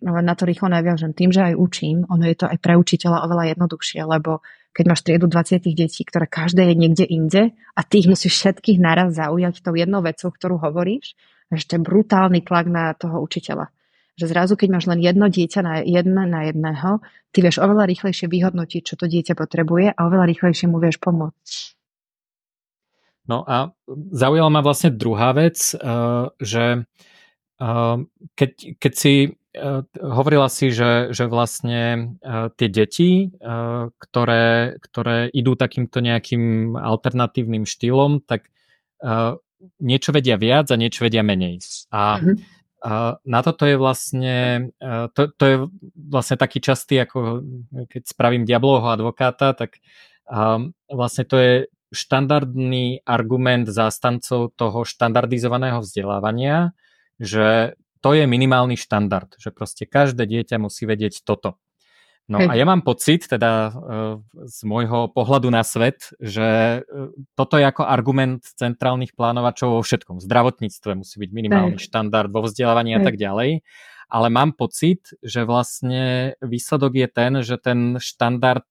na 0.00 0.34
to 0.36 0.44
rýchlo 0.48 0.68
naviažem, 0.72 1.12
tým, 1.12 1.32
že 1.32 1.52
aj 1.52 1.54
učím, 1.56 2.04
ono 2.08 2.24
je 2.28 2.36
to 2.36 2.46
aj 2.48 2.58
pre 2.60 2.76
učiteľa 2.76 3.28
oveľa 3.28 3.56
jednoduchšie, 3.56 4.00
lebo 4.04 4.40
keď 4.74 4.84
máš 4.90 5.06
triedu 5.06 5.30
20 5.30 5.62
detí, 5.70 6.02
ktoré 6.02 6.26
každé 6.26 6.72
je 6.72 6.74
niekde 6.74 7.04
inde 7.06 7.42
a 7.76 7.80
ty 7.86 8.02
ich 8.02 8.10
musíš 8.10 8.42
všetkých 8.42 8.82
naraz 8.82 9.14
zaujať 9.14 9.62
tou 9.62 9.76
jednou 9.78 10.02
vecou, 10.02 10.34
ktorú 10.34 10.58
hovoríš, 10.58 11.14
je 11.56 11.78
brutálny 11.78 12.42
tlak 12.42 12.66
na 12.66 12.92
toho 12.98 13.22
učiteľa. 13.22 13.70
Že 14.14 14.30
zrazu, 14.30 14.54
keď 14.54 14.68
máš 14.70 14.86
len 14.86 15.02
jedno 15.02 15.26
dieťa 15.26 15.60
na, 15.62 15.74
jedna 15.82 16.22
na 16.26 16.46
jedného, 16.46 17.02
ty 17.34 17.42
vieš 17.42 17.58
oveľa 17.58 17.90
rýchlejšie 17.90 18.30
vyhodnotiť, 18.30 18.82
čo 18.82 18.94
to 18.94 19.10
dieťa 19.10 19.34
potrebuje 19.34 19.90
a 19.90 20.00
oveľa 20.06 20.30
rýchlejšie 20.30 20.70
mu 20.70 20.78
vieš 20.78 21.02
pomôcť. 21.02 21.54
No 23.24 23.42
a 23.42 23.72
zaujala 24.12 24.52
ma 24.52 24.60
vlastne 24.60 24.92
druhá 24.94 25.32
vec, 25.32 25.58
eh, 25.74 25.80
že 26.38 26.84
eh, 27.58 27.96
keď, 28.38 28.50
keď 28.78 28.92
si 28.94 29.14
Eh, 29.54 29.82
hovorila 30.02 30.50
si, 30.50 30.74
že, 30.74 31.14
že 31.14 31.30
vlastne 31.30 32.18
tie 32.58 32.68
deti, 32.68 33.30
ktoré, 34.02 34.46
ktoré 34.82 35.30
idú 35.30 35.54
takýmto 35.54 36.02
nejakým 36.02 36.74
alternatívnym 36.74 37.62
štýlom, 37.62 38.26
tak 38.26 38.50
niečo 39.80 40.10
vedia 40.14 40.36
viac 40.38 40.70
a 40.70 40.80
niečo 40.80 41.04
vedia 41.04 41.22
menej. 41.26 41.60
A 41.90 42.18
mm-hmm. 42.18 42.36
na 43.24 43.40
toto 43.40 43.64
je 43.64 43.76
vlastne, 43.78 44.68
uh, 44.80 45.06
to, 45.12 45.32
to 45.34 45.44
je 45.44 45.56
vlastne 45.94 46.36
taký 46.36 46.60
častý, 46.60 47.02
ako 47.04 47.44
keď 47.88 48.02
spravím 48.04 48.44
diablovho 48.48 48.92
advokáta, 48.92 49.56
tak 49.56 49.80
um, 50.28 50.76
vlastne 50.88 51.24
to 51.24 51.36
je 51.40 51.52
štandardný 51.94 53.06
argument 53.06 53.70
zástancov 53.70 54.52
toho 54.58 54.82
štandardizovaného 54.82 55.78
vzdelávania, 55.80 56.74
že 57.22 57.78
to 58.02 58.12
je 58.12 58.28
minimálny 58.28 58.76
štandard, 58.76 59.32
že 59.40 59.48
proste 59.48 59.88
každé 59.88 60.28
dieťa 60.28 60.60
musí 60.60 60.84
vedieť 60.84 61.24
toto. 61.24 61.56
No 62.24 62.40
Hej. 62.40 62.48
a 62.48 62.52
ja 62.56 62.64
mám 62.64 62.80
pocit, 62.80 63.28
teda 63.28 63.68
uh, 63.68 63.72
z 64.48 64.58
môjho 64.64 65.12
pohľadu 65.12 65.52
na 65.52 65.60
svet, 65.60 66.08
že 66.16 66.80
uh, 66.80 67.12
toto 67.36 67.60
je 67.60 67.68
ako 67.68 67.84
argument 67.84 68.40
centrálnych 68.40 69.12
plánovačov 69.12 69.76
vo 69.76 69.80
všetkom. 69.84 70.24
V 70.24 70.26
zdravotníctve 70.26 71.04
musí 71.04 71.20
byť 71.20 71.30
minimálny 71.36 71.76
Hej. 71.76 71.84
štandard, 71.84 72.32
vo 72.32 72.48
vzdelávaní 72.48 72.96
Hej. 72.96 72.98
a 72.98 73.00
tak 73.04 73.16
ďalej. 73.20 73.50
Ale 74.08 74.28
mám 74.32 74.56
pocit, 74.56 75.12
že 75.20 75.44
vlastne 75.44 76.36
výsledok 76.40 76.92
je 76.96 77.08
ten, 77.12 77.32
že 77.44 77.56
ten 77.60 78.00
štandard 78.00 78.68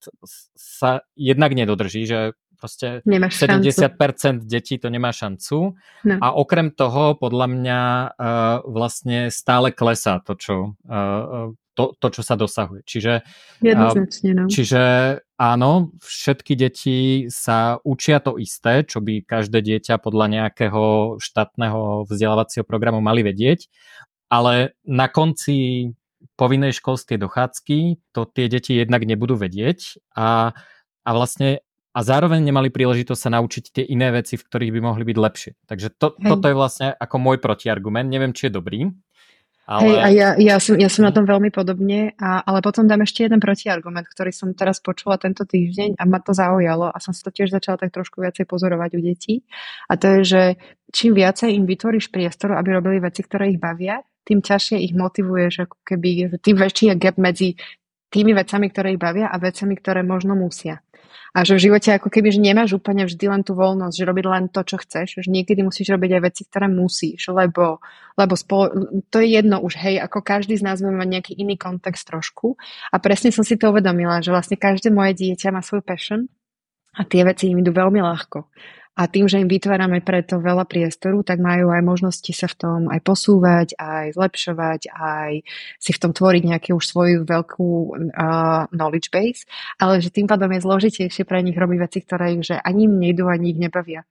sa 0.58 1.06
jednak 1.13 1.54
nedodrží, 1.54 2.10
že 2.10 2.34
proste 2.63 3.04
Nemáš 3.04 3.43
70% 3.43 3.99
šancu. 3.99 4.47
detí 4.47 4.80
to 4.80 4.88
nemá 4.88 5.12
šancu. 5.12 5.76
No. 6.08 6.15
A 6.23 6.32
okrem 6.32 6.71
toho, 6.71 7.19
podľa 7.19 7.47
mňa 7.52 7.82
uh, 8.08 8.63
vlastne 8.63 9.28
stále 9.28 9.76
klesá 9.76 10.23
to, 10.23 10.39
čo 10.39 10.56
uh, 10.88 11.52
to, 11.73 11.97
to, 11.97 12.08
čo 12.13 12.21
sa 12.21 12.38
dosahuje. 12.38 12.86
Čiže, 12.86 13.26
no. 13.65 13.89
čiže 14.45 14.82
áno, 15.41 15.91
všetky 15.99 16.54
deti 16.54 16.97
sa 17.34 17.82
učia 17.82 18.21
to 18.21 18.38
isté, 18.38 18.86
čo 18.86 19.02
by 19.02 19.26
každé 19.26 19.60
dieťa 19.60 19.97
podľa 19.97 20.26
nejakého 20.39 21.17
štátneho 21.17 22.06
vzdelávacieho 22.06 22.63
programu 22.63 23.02
mali 23.02 23.26
vedieť, 23.26 23.67
ale 24.30 24.78
na 24.86 25.10
konci 25.10 25.89
povinnej 26.38 26.78
školskej 26.78 27.17
dochádzky 27.19 27.78
to 28.13 28.21
tie 28.30 28.45
deti 28.47 28.78
jednak 28.78 29.04
nebudú 29.04 29.36
vedieť 29.36 29.99
a, 30.15 30.54
a 31.04 31.10
vlastne 31.12 31.65
a 31.93 31.99
zároveň 32.01 32.41
nemali 32.41 32.73
príležitosť 32.73 33.21
sa 33.21 33.29
naučiť 33.38 33.63
tie 33.69 33.84
iné 33.86 34.10
veci, 34.10 34.34
v 34.34 34.45
ktorých 34.49 34.73
by 34.73 34.79
mohli 34.82 35.03
byť 35.06 35.17
lepšie. 35.17 35.51
Takže 35.69 35.88
to, 35.93 36.17
toto 36.17 36.45
je 36.49 36.56
vlastne 36.58 36.88
ako 36.97 37.15
môj 37.21 37.38
protiargument. 37.38 38.10
Neviem, 38.10 38.34
či 38.34 38.49
je 38.49 38.58
dobrý. 38.58 38.89
Ale... 39.63 39.88
Hej, 39.88 39.95
a 39.95 40.08
ja, 40.12 40.29
ja, 40.36 40.56
som, 40.60 40.75
ja 40.75 40.91
som 40.91 41.08
na 41.08 41.15
tom 41.15 41.23
veľmi 41.23 41.47
podobne, 41.47 42.12
a, 42.19 42.43
ale 42.43 42.60
potom 42.60 42.84
dám 42.84 43.08
ešte 43.08 43.23
jeden 43.23 43.39
protiargument, 43.39 44.03
ktorý 44.03 44.36
som 44.36 44.51
teraz 44.51 44.84
počula 44.84 45.15
tento 45.15 45.47
týždeň 45.47 45.95
a 45.95 46.03
ma 46.03 46.19
to 46.19 46.36
zaujalo 46.36 46.91
a 46.91 46.97
som 46.99 47.15
si 47.15 47.23
to 47.23 47.32
tiež 47.32 47.47
začala 47.47 47.79
tak 47.79 47.95
trošku 47.95 48.19
viacej 48.19 48.43
pozorovať 48.43 48.89
u 48.97 48.99
detí. 48.99 49.47
A 49.88 49.95
to 49.95 50.19
je, 50.19 50.21
že 50.27 50.41
čím 50.91 51.15
viacej 51.15 51.56
im 51.56 51.63
vytvoríš 51.63 52.12
priestor, 52.12 52.60
aby 52.60 52.75
robili 52.75 52.99
veci, 52.99 53.23
ktoré 53.23 53.56
ich 53.56 53.62
bavia, 53.62 54.03
tým 54.27 54.43
ťažšie 54.43 54.84
ich 54.84 54.91
motivuješ, 54.95 55.67
ako 55.67 55.77
keby, 55.88 56.39
tým 56.43 56.56
väčší 56.60 56.91
je 56.91 56.95
gap 56.99 57.15
medzi 57.15 57.56
tými 58.13 58.38
vecami, 58.38 58.69
ktoré 58.69 58.93
ich 58.93 59.02
bavia 59.02 59.34
a 59.34 59.41
vecami, 59.41 59.73
ktoré 59.73 60.06
možno 60.06 60.38
musia. 60.38 60.86
A 61.34 61.41
že 61.41 61.58
v 61.58 61.65
živote 61.65 61.89
ako 61.89 62.13
keby, 62.13 62.30
že 62.30 62.38
nemáš 62.38 62.78
úplne 62.78 63.10
vždy 63.10 63.26
len 63.26 63.41
tú 63.41 63.58
voľnosť, 63.58 63.95
že 63.97 64.06
robiť 64.06 64.26
len 64.30 64.45
to, 64.54 64.62
čo 64.62 64.78
chceš, 64.78 65.26
že 65.26 65.30
niekedy 65.34 65.65
musíš 65.65 65.89
robiť 65.97 66.21
aj 66.21 66.21
veci, 66.30 66.41
ktoré 66.45 66.69
musíš, 66.69 67.34
lebo, 67.34 67.82
lebo 68.13 68.34
spolo, 68.38 68.69
to 69.10 69.17
je 69.17 69.41
jedno 69.41 69.58
už, 69.58 69.73
hej, 69.82 69.97
ako 69.97 70.21
každý 70.21 70.62
z 70.62 70.62
nás 70.62 70.78
bude 70.78 70.93
mať 70.93 71.10
nejaký 71.10 71.34
iný 71.34 71.58
kontext 71.58 72.06
trošku. 72.06 72.54
A 72.93 73.02
presne 73.02 73.34
som 73.34 73.41
si 73.41 73.58
to 73.58 73.73
uvedomila, 73.73 74.21
že 74.21 74.30
vlastne 74.30 74.62
každé 74.62 74.93
moje 74.93 75.17
dieťa 75.17 75.49
má 75.49 75.65
svoj 75.65 75.82
passion 75.82 76.30
a 76.93 77.02
tie 77.02 77.26
veci 77.26 77.49
im 77.49 77.65
idú 77.65 77.73
veľmi 77.73 77.97
ľahko. 77.97 78.45
A 78.93 79.10
tým, 79.10 79.25
že 79.25 79.41
im 79.41 79.49
vytvárame 79.49 80.06
preto 80.06 80.38
veľa 80.38 80.69
priestoru, 80.69 81.25
tak 81.25 81.41
majú 81.41 81.73
aj 81.73 81.82
možnosti 81.82 82.29
sa 82.29 82.45
v 82.45 82.56
tom 82.62 82.79
aj 82.93 83.01
posúvať, 83.01 83.73
aj 83.82 84.13
zlepšovať, 84.13 84.82
aj 84.93 85.32
si 85.82 85.91
v 85.97 86.01
tom 86.01 86.13
tvoriť 86.13 86.43
nejakú 86.45 86.77
už 86.77 86.86
svoju 86.86 87.25
veľkú 87.25 87.69
uh, 88.13 88.69
knowledge 88.69 89.10
base, 89.10 89.49
ale 89.82 89.97
že 89.97 90.13
tým 90.13 90.29
pádom 90.29 90.53
je 90.53 90.62
zložitejšie 90.62 91.25
pre 91.25 91.41
nich 91.41 91.58
robiť 91.58 91.77
veci, 91.82 91.99
ktoré 92.06 92.38
ich, 92.38 92.45
že 92.45 92.62
ani 92.62 92.86
im 92.86 93.01
nejdú, 93.01 93.25
ani 93.25 93.58
ich 93.58 93.60
nebavia. 93.60 94.06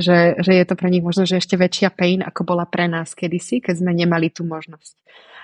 Že, 0.00 0.40
že 0.40 0.52
je 0.56 0.64
to 0.64 0.74
pre 0.80 0.88
nich 0.88 1.04
možno, 1.04 1.28
že 1.28 1.36
ešte 1.36 1.60
väčšia 1.60 1.92
pain, 1.92 2.24
ako 2.24 2.48
bola 2.48 2.64
pre 2.64 2.88
nás 2.88 3.12
kedysi, 3.12 3.60
keď 3.60 3.84
sme 3.84 3.92
nemali 3.92 4.32
tú 4.32 4.48
možnosť. 4.48 4.96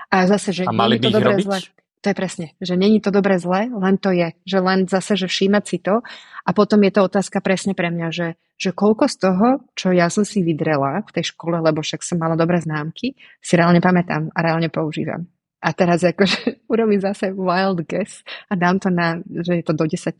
A 0.09 0.25
zase, 0.25 0.57
že 0.57 0.65
a 0.65 0.73
mali 0.73 0.97
by 0.97 1.13
to 1.13 1.21
dobré 1.21 1.37
zle. 1.45 1.61
To 1.99 2.15
je 2.15 2.17
presne, 2.17 2.47
že 2.63 2.79
není 2.79 3.03
to 3.03 3.11
dobre 3.11 3.43
zle, 3.43 3.67
len 3.75 3.99
to 3.99 4.15
je. 4.15 4.31
Že 4.47 4.59
len 4.63 4.79
zase, 4.87 5.19
že 5.19 5.27
všímať 5.27 5.65
si 5.67 5.79
to. 5.83 5.99
A 6.47 6.51
potom 6.55 6.79
je 6.87 6.95
to 6.95 7.03
otázka 7.03 7.43
presne 7.43 7.75
pre 7.75 7.91
mňa, 7.91 8.09
že, 8.15 8.29
že 8.55 8.71
koľko 8.71 9.11
z 9.11 9.17
toho, 9.19 9.47
čo 9.75 9.91
ja 9.91 10.07
som 10.07 10.23
si 10.23 10.47
vydrela 10.47 11.03
v 11.03 11.11
tej 11.11 11.35
škole, 11.35 11.59
lebo 11.59 11.83
však 11.83 12.07
som 12.07 12.23
mala 12.23 12.39
dobré 12.39 12.63
známky, 12.63 13.19
si 13.43 13.53
reálne 13.59 13.83
pamätám 13.83 14.31
a 14.31 14.39
reálne 14.39 14.71
používam. 14.71 15.27
A 15.59 15.75
teraz 15.75 16.07
akože 16.07 16.63
urobím 16.73 17.03
zase 17.03 17.35
wild 17.35 17.83
guess 17.91 18.23
a 18.47 18.55
dám 18.55 18.79
to 18.79 18.95
na, 18.95 19.19
že 19.27 19.59
je 19.59 19.65
to 19.67 19.75
do 19.75 19.91
10% 19.91 20.15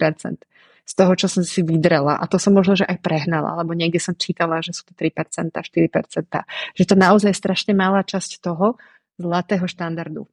z 0.89 0.93
toho, 0.97 1.13
čo 1.15 1.29
som 1.29 1.45
si 1.45 1.61
vydrela. 1.61 2.17
A 2.17 2.25
to 2.25 2.41
som 2.41 2.57
možno, 2.57 2.73
že 2.73 2.89
aj 2.89 3.05
prehnala, 3.05 3.61
lebo 3.61 3.77
niekde 3.77 4.01
som 4.01 4.17
čítala, 4.17 4.65
že 4.65 4.73
sú 4.73 4.89
to 4.89 4.97
3%, 4.97 5.53
4%. 5.53 5.61
Že 6.75 6.85
to 6.89 6.95
naozaj 6.97 7.29
je 7.29 7.37
strašne 7.37 7.77
malá 7.77 8.01
časť 8.01 8.41
toho 8.41 8.81
zlatého 9.21 9.69
štandardu. 9.69 10.25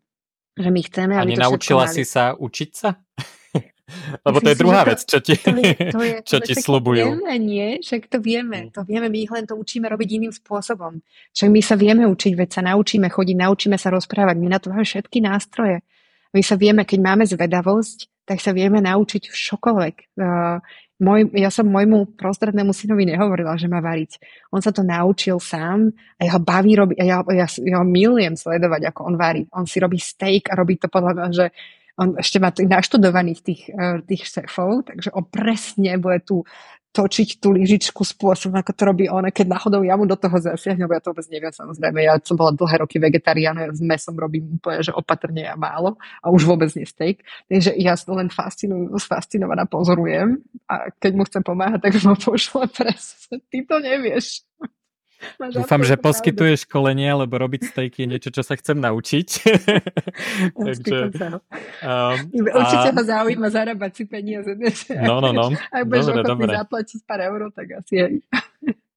Že 0.56 0.70
my 0.72 0.82
chceme, 0.88 1.14
aby 1.20 1.36
A 1.36 1.36
nenaučila 1.36 1.86
si 1.92 2.08
sa 2.08 2.32
učiť 2.32 2.70
sa? 2.72 2.96
Lebo 4.26 4.42
to 4.42 4.50
je 4.50 4.58
druhá 4.58 4.82
vec, 4.82 5.04
čo 5.06 5.22
ti, 5.22 5.38
to 5.38 5.54
je, 5.54 5.76
to 5.94 6.02
je, 6.02 6.16
čo 6.26 6.38
ti 6.42 6.54
slubujú. 6.58 7.06
To 7.06 7.12
vieme, 7.22 7.36
nie? 7.38 7.68
Však 7.84 8.10
to 8.10 8.18
vieme. 8.18 8.68
Mm. 8.68 8.70
To 8.74 8.82
vieme, 8.82 9.08
my 9.14 9.18
ich 9.22 9.30
len 9.30 9.46
to 9.46 9.54
učíme 9.54 9.86
robiť 9.86 10.10
iným 10.18 10.34
spôsobom. 10.34 11.06
Však 11.38 11.50
my 11.54 11.62
sa 11.62 11.76
vieme 11.78 12.04
učiť, 12.10 12.34
veď 12.34 12.50
sa 12.50 12.62
naučíme 12.66 13.08
chodiť, 13.12 13.36
naučíme 13.36 13.78
sa 13.78 13.94
rozprávať. 13.94 14.36
My 14.42 14.48
na 14.50 14.58
to 14.58 14.74
máme 14.74 14.88
všetky 14.88 15.22
nástroje. 15.22 15.86
My 16.34 16.42
sa 16.42 16.58
vieme, 16.58 16.82
keď 16.82 17.00
máme 17.00 17.24
zvedavosť, 17.30 18.26
tak 18.26 18.42
sa 18.42 18.52
vieme 18.58 18.82
naučiť 18.82 19.30
všokoľvek. 19.30 20.18
Môj, 20.96 21.28
ja 21.36 21.52
som 21.52 21.68
môjmu 21.68 22.16
prostrednému 22.16 22.72
synovi 22.72 23.04
nehovorila, 23.04 23.60
že 23.60 23.68
má 23.68 23.84
variť. 23.84 24.16
On 24.56 24.64
sa 24.64 24.72
to 24.72 24.80
naučil 24.80 25.44
sám 25.44 25.92
a 26.16 26.22
ja 26.24 26.32
ho 26.36 26.42
baví 26.42 26.72
robiť, 26.72 26.98
ja, 27.04 27.20
ja, 27.36 27.48
ja 27.52 27.78
ho 27.84 27.86
milujem 27.86 28.40
sledovať, 28.40 28.96
ako 28.96 29.00
on 29.12 29.16
varí. 29.20 29.44
On 29.52 29.68
si 29.68 29.84
robí 29.84 30.00
steak 30.00 30.48
a 30.48 30.56
robí 30.56 30.80
to 30.80 30.88
podľa 30.88 31.12
mňa, 31.20 31.28
že 31.36 31.46
on 32.00 32.16
ešte 32.20 32.40
má 32.40 32.52
naštudovaných 32.52 33.40
tých, 33.44 33.62
eh, 33.72 34.00
tých 34.08 34.24
šéfov, 34.24 34.88
takže 34.88 35.12
on 35.12 35.28
presne 35.28 36.00
bude 36.00 36.24
tu 36.24 36.48
točiť 36.96 37.44
tú 37.44 37.52
lyžičku 37.52 38.08
spôsobom, 38.08 38.56
ako 38.56 38.72
to 38.72 38.84
robí 38.88 39.06
ona, 39.12 39.28
keď 39.28 39.60
náhodou 39.60 39.84
ja 39.84 40.00
mu 40.00 40.08
do 40.08 40.16
toho 40.16 40.40
zasiahnem, 40.40 40.88
ja 40.88 41.04
to 41.04 41.12
vôbec 41.12 41.28
neviem 41.28 41.52
samozrejme, 41.52 42.00
ja 42.00 42.16
som 42.24 42.40
bola 42.40 42.56
dlhé 42.56 42.88
roky 42.88 42.98
vegetarián, 43.04 43.60
ja 43.60 43.68
s 43.68 43.84
mesom 43.84 44.16
robím 44.16 44.56
úplne, 44.56 44.80
že 44.80 44.96
opatrne 44.96 45.44
a 45.44 45.60
málo 45.60 46.00
a 46.24 46.32
už 46.32 46.48
vôbec 46.48 46.72
nie 46.72 46.88
steak, 46.88 47.28
takže 47.52 47.76
ja 47.76 48.00
som 48.00 48.16
len 48.16 48.32
fascinu, 48.32 48.96
fascinovaná 48.96 49.68
pozorujem 49.68 50.40
a 50.72 50.88
keď 50.96 51.12
mu 51.20 51.24
chcem 51.28 51.44
pomáhať, 51.44 51.84
tak 51.84 52.00
ma 52.08 52.16
pošle 52.16 52.72
presne, 52.80 53.44
ty 53.52 53.68
to 53.68 53.76
nevieš. 53.84 54.48
Dúfam, 55.52 55.82
že 55.84 55.96
poskytuješ 56.00 56.66
školenie, 56.66 57.12
lebo 57.14 57.36
robiť 57.38 57.72
stejky 57.72 58.06
je 58.06 58.08
niečo, 58.08 58.30
čo 58.32 58.42
sa 58.42 58.56
chcem 58.58 58.80
naučiť. 58.80 59.28
Takže, 60.66 60.98
um, 61.86 62.18
Určite 62.60 62.90
a... 62.90 62.96
ho 62.96 63.04
zaujíma 63.04 63.48
zarábať 63.52 63.92
si 63.96 64.04
peniaze. 64.08 64.52
No, 65.06 65.22
no, 65.22 65.36
no. 65.36 65.52
Ak 65.70 65.86
budeš 65.86 66.12
dobre, 66.12 66.24
dobre. 66.24 66.52
zaplatiť 66.56 67.00
pár 67.06 67.22
eur, 67.28 67.52
tak 67.52 67.84
asi 67.84 67.96
aj. 68.02 68.14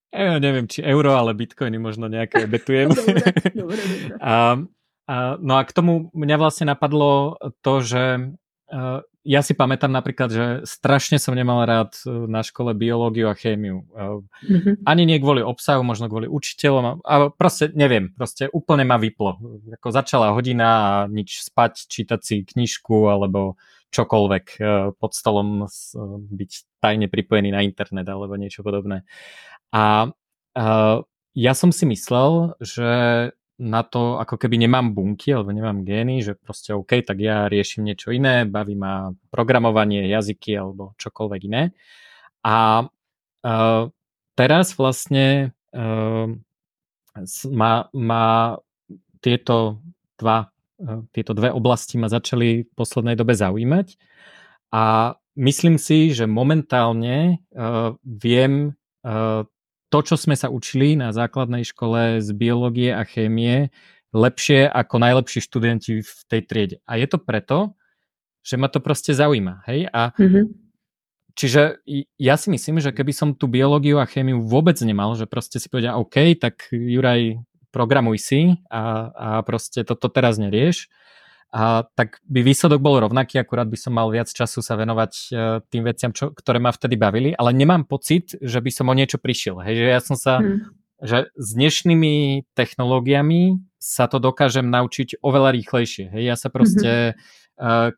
Ja 0.09 0.41
neviem, 0.41 0.65
či 0.65 0.81
euro, 0.81 1.13
ale 1.15 1.37
bitcoiny 1.37 1.77
možno 1.77 2.09
nejaké 2.09 2.49
betujem. 2.49 2.89
dobre, 2.91 3.21
dobre, 3.53 3.81
dobre. 3.83 4.17
A, 4.19 4.57
a, 5.05 5.15
no 5.37 5.53
a 5.59 5.63
k 5.69 5.75
tomu 5.75 6.09
mňa 6.17 6.37
vlastne 6.41 6.73
napadlo 6.73 7.37
to, 7.61 7.85
že 7.85 8.03
uh, 8.73 9.05
ja 9.29 9.45
si 9.45 9.53
pamätám 9.53 9.93
napríklad, 9.93 10.33
že 10.33 10.45
strašne 10.65 11.21
som 11.21 11.37
nemal 11.37 11.69
rád 11.69 11.93
e, 12.09 12.09
na 12.09 12.41
škole 12.41 12.73
biológiu 12.73 13.29
a 13.29 13.37
chémiu. 13.37 13.85
Mm-hmm. 13.93 14.89
Ani 14.89 15.05
nie 15.05 15.21
kvôli 15.21 15.45
obsahu, 15.45 15.85
možno 15.85 16.09
kvôli 16.09 16.25
učiteľom, 16.25 17.05
ale 17.05 17.29
proste 17.37 17.69
neviem, 17.77 18.09
proste 18.17 18.49
úplne 18.49 18.89
ma 18.89 18.97
vyplo. 18.97 19.37
Ako 19.77 19.93
začala 19.93 20.33
hodina 20.33 20.69
a 20.69 20.93
nič 21.13 21.45
spať, 21.45 21.93
čítať 21.93 22.21
si 22.25 22.35
knižku 22.49 23.13
alebo 23.13 23.61
čokoľvek 23.93 24.47
e, 24.57 24.61
pod 24.97 25.13
stolom 25.13 25.69
byť 26.33 26.81
tajne 26.81 27.13
pripojený 27.13 27.53
na 27.53 27.61
internet 27.61 28.09
alebo 28.09 28.33
niečo 28.41 28.65
podobné. 28.65 29.05
A 29.69 30.09
ja 31.39 31.53
som 31.55 31.71
si 31.71 31.87
myslel, 31.87 32.59
že 32.59 32.91
na 33.59 33.83
to 33.83 34.23
ako 34.23 34.39
keby 34.39 34.55
nemám 34.55 34.95
bunky 34.95 35.35
alebo 35.35 35.51
nemám 35.51 35.83
gény, 35.83 36.23
že 36.23 36.39
proste 36.39 36.71
OK, 36.79 37.03
tak 37.03 37.19
ja 37.19 37.51
riešim 37.51 37.83
niečo 37.83 38.15
iné, 38.15 38.47
baví 38.47 38.79
ma 38.79 39.11
programovanie, 39.35 40.07
jazyky 40.07 40.55
alebo 40.55 40.95
čokoľvek 40.95 41.41
iné. 41.51 41.75
A 42.47 42.87
uh, 42.87 43.83
teraz 44.39 44.79
vlastne 44.79 45.51
uh, 45.75 46.31
ma, 47.51 47.73
ma 47.91 48.25
tieto 49.19 49.83
dva 50.15 50.47
uh, 50.79 51.03
tieto 51.11 51.35
dve 51.35 51.51
oblasti 51.51 51.99
ma 51.99 52.07
začali 52.07 52.63
v 52.63 52.71
poslednej 52.79 53.19
dobe 53.19 53.35
zaujímať 53.35 53.99
a 54.71 55.15
myslím 55.35 55.83
si, 55.83 56.15
že 56.15 56.31
momentálne 56.31 57.43
uh, 57.59 57.99
viem 58.07 58.79
uh, 59.03 59.43
to, 59.89 59.99
čo 60.05 60.15
sme 60.21 60.37
sa 60.37 60.53
učili 60.53 60.95
na 60.95 61.13
základnej 61.13 61.65
škole 61.65 62.21
z 62.21 62.29
biológie 62.37 62.93
a 62.93 63.05
chémie, 63.09 63.73
lepšie 64.13 64.69
ako 64.69 64.95
najlepší 65.01 65.41
študenti 65.45 66.01
v 66.01 66.21
tej 66.29 66.41
triede. 66.45 66.77
A 66.89 66.97
je 66.97 67.07
to 67.09 67.19
preto, 67.21 67.77
že 68.41 68.57
ma 68.57 68.73
to 68.73 68.81
proste 68.81 69.13
zaujíma. 69.13 69.65
Hej? 69.69 69.89
A 69.93 70.13
mm-hmm. 70.17 70.69
Čiže 71.39 71.79
ja 72.19 72.35
si 72.35 72.51
myslím, 72.51 72.83
že 72.83 72.91
keby 72.91 73.15
som 73.15 73.31
tú 73.31 73.47
biológiu 73.47 74.03
a 74.03 74.11
chémiu 74.11 74.43
vôbec 74.43 74.75
nemal, 74.83 75.15
že 75.15 75.23
proste 75.23 75.63
si 75.63 75.71
povedia, 75.71 75.95
OK, 75.95 76.35
tak 76.35 76.67
Juraj, 76.75 77.39
programuj 77.71 78.19
si 78.19 78.59
a, 78.67 79.15
a 79.15 79.29
proste 79.47 79.87
toto 79.87 80.11
teraz 80.11 80.35
nerieš. 80.43 80.91
A 81.49 81.89
tak 81.97 82.21
by 82.29 82.45
výsledok 82.45 82.85
bol 82.85 83.01
rovnaký, 83.01 83.41
akurát 83.41 83.65
by 83.65 83.79
som 83.81 83.97
mal 83.97 84.13
viac 84.13 84.29
času 84.29 84.61
sa 84.61 84.77
venovať 84.77 85.13
uh, 85.33 85.65
tým 85.73 85.83
veciam, 85.89 86.13
čo, 86.13 86.29
ktoré 86.37 86.61
ma 86.61 86.69
vtedy 86.69 87.01
bavili, 87.01 87.33
ale 87.33 87.57
nemám 87.57 87.89
pocit, 87.89 88.37
že 88.37 88.61
by 88.61 88.69
som 88.69 88.93
o 88.93 88.95
niečo 88.95 89.17
prišiel. 89.17 89.65
Hej, 89.65 89.75
že 89.81 89.89
ja 89.89 90.01
som 90.05 90.17
sa, 90.21 90.45
hmm. 90.45 90.69
že 91.01 91.33
s 91.33 91.49
dnešnými 91.57 92.45
technológiami 92.53 93.65
sa 93.81 94.11
to 94.13 94.21
dokážem 94.21 94.69
naučiť 94.69 95.25
oveľa 95.25 95.57
rýchlejšie. 95.57 96.13
Hej, 96.13 96.23
ja 96.29 96.37
sa 96.37 96.53
proste 96.53 97.17
mm-hmm 97.17 97.47
Eh, 97.48 97.48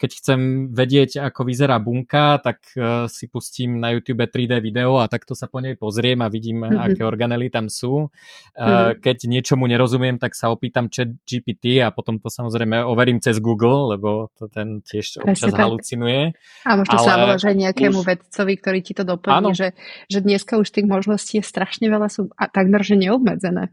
keď 0.00 0.10
chcem 0.16 0.40
vedieť, 0.72 1.20
ako 1.20 1.44
vyzerá 1.44 1.76
bunka, 1.76 2.40
tak 2.40 2.64
eh, 2.72 3.04
si 3.12 3.28
pustím 3.28 3.76
na 3.76 3.92
YouTube 3.92 4.24
3D 4.24 4.56
video 4.64 4.96
a 4.96 5.04
takto 5.04 5.36
sa 5.36 5.52
po 5.52 5.60
nej 5.60 5.76
pozriem 5.76 6.24
a 6.24 6.32
vidím, 6.32 6.64
mm-hmm. 6.64 6.80
aké 6.80 7.02
organely 7.04 7.52
tam 7.52 7.68
sú. 7.68 8.08
Mm-hmm. 8.56 9.04
Keď 9.04 9.16
niečomu 9.28 9.68
nerozumiem, 9.68 10.16
tak 10.16 10.32
sa 10.32 10.48
opýtam 10.48 10.88
chat 10.88 11.12
GPT 11.28 11.84
a 11.84 11.92
potom 11.92 12.16
to 12.16 12.32
samozrejme 12.32 12.80
overím 12.80 13.20
cez 13.20 13.36
Google, 13.36 13.92
lebo 13.92 14.32
to 14.40 14.48
ten 14.48 14.80
tiež 14.80 15.20
občas 15.20 15.52
Presne 15.52 15.60
halucinuje. 15.60 16.20
A 16.64 16.70
možno 16.80 16.96
Ale... 16.96 17.36
sa 17.36 17.52
aj 17.52 17.56
nejakému 17.60 18.00
už... 18.00 18.06
vedcovi, 18.08 18.54
ktorý 18.56 18.80
ti 18.80 18.96
to 18.96 19.04
doplní, 19.04 19.52
že, 19.52 19.76
že 20.08 20.24
dneska 20.24 20.56
už 20.56 20.72
tých 20.72 20.88
možností 20.88 21.40
je 21.40 21.44
strašne 21.44 21.92
veľa, 21.92 22.08
sú 22.08 22.32
a 22.32 22.48
takmer, 22.48 22.80
že 22.80 22.96
neobmedzené. 22.96 23.68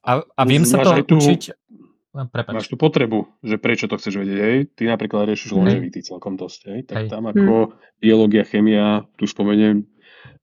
A, 0.00 0.24
a 0.24 0.42
viem 0.48 0.64
sa 0.64 0.80
to 0.80 0.96
učiť 1.04 1.52
Prepač. 2.08 2.54
Máš 2.56 2.72
tú 2.72 2.80
potrebu, 2.80 3.28
že 3.44 3.60
prečo 3.60 3.84
to 3.84 4.00
chceš 4.00 4.16
vedieť, 4.16 4.38
hej? 4.40 4.56
Ty 4.72 4.96
napríklad 4.96 5.28
riešiš 5.28 5.52
longevity 5.52 6.00
celkom 6.00 6.40
dosť, 6.40 6.60
hej? 6.72 6.80
Tak 6.88 6.96
hej. 7.04 7.08
tam 7.12 7.28
hm. 7.28 7.30
ako 7.36 7.54
hmm. 7.68 7.74
biológia, 8.00 8.44
chemia, 8.48 9.04
tu 9.20 9.28
spomeniem 9.28 9.84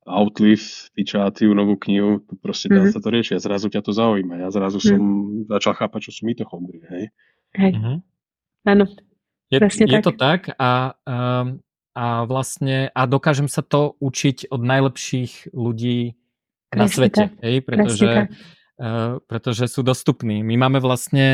Outlive, 0.05 0.93
vyčátiu 0.93 1.57
novú 1.57 1.81
knihu, 1.81 2.21
proste 2.37 2.69
dá 2.69 2.85
hmm. 2.85 2.93
sa 2.93 3.01
to 3.01 3.09
riešiť 3.09 3.41
a 3.41 3.41
zrazu 3.41 3.73
ťa 3.73 3.81
to 3.81 3.89
zaujíma. 3.89 4.37
Ja 4.37 4.53
zrazu 4.53 4.77
hmm. 4.77 4.85
som 4.85 5.01
začal 5.49 5.73
chápať, 5.73 5.99
čo 6.09 6.11
sú 6.13 6.21
mitochondrie, 6.29 6.85
hej? 6.85 7.05
Hej. 7.57 7.71
Mm-hmm. 7.73 7.97
Áno. 8.69 8.85
Je, 9.49 9.57
je 9.61 9.87
tak. 9.87 10.03
to 10.03 10.11
tak 10.13 10.41
a, 10.57 10.93
um, 11.07 11.63
a 11.95 12.27
vlastne 12.27 12.91
a 12.91 13.01
dokážem 13.07 13.47
sa 13.47 13.63
to 13.63 13.95
učiť 14.03 14.51
od 14.51 14.61
najlepších 14.61 15.55
ľudí 15.55 16.13
Presne 16.69 16.77
na 16.77 16.85
svete, 16.85 17.23
tak. 17.31 17.41
hej? 17.41 17.55
Pretože 17.65 18.09
Uh, 18.29 18.53
pretože 19.31 19.71
sú 19.71 19.87
dostupní. 19.87 20.43
My 20.43 20.59
máme 20.59 20.83
vlastne 20.83 21.27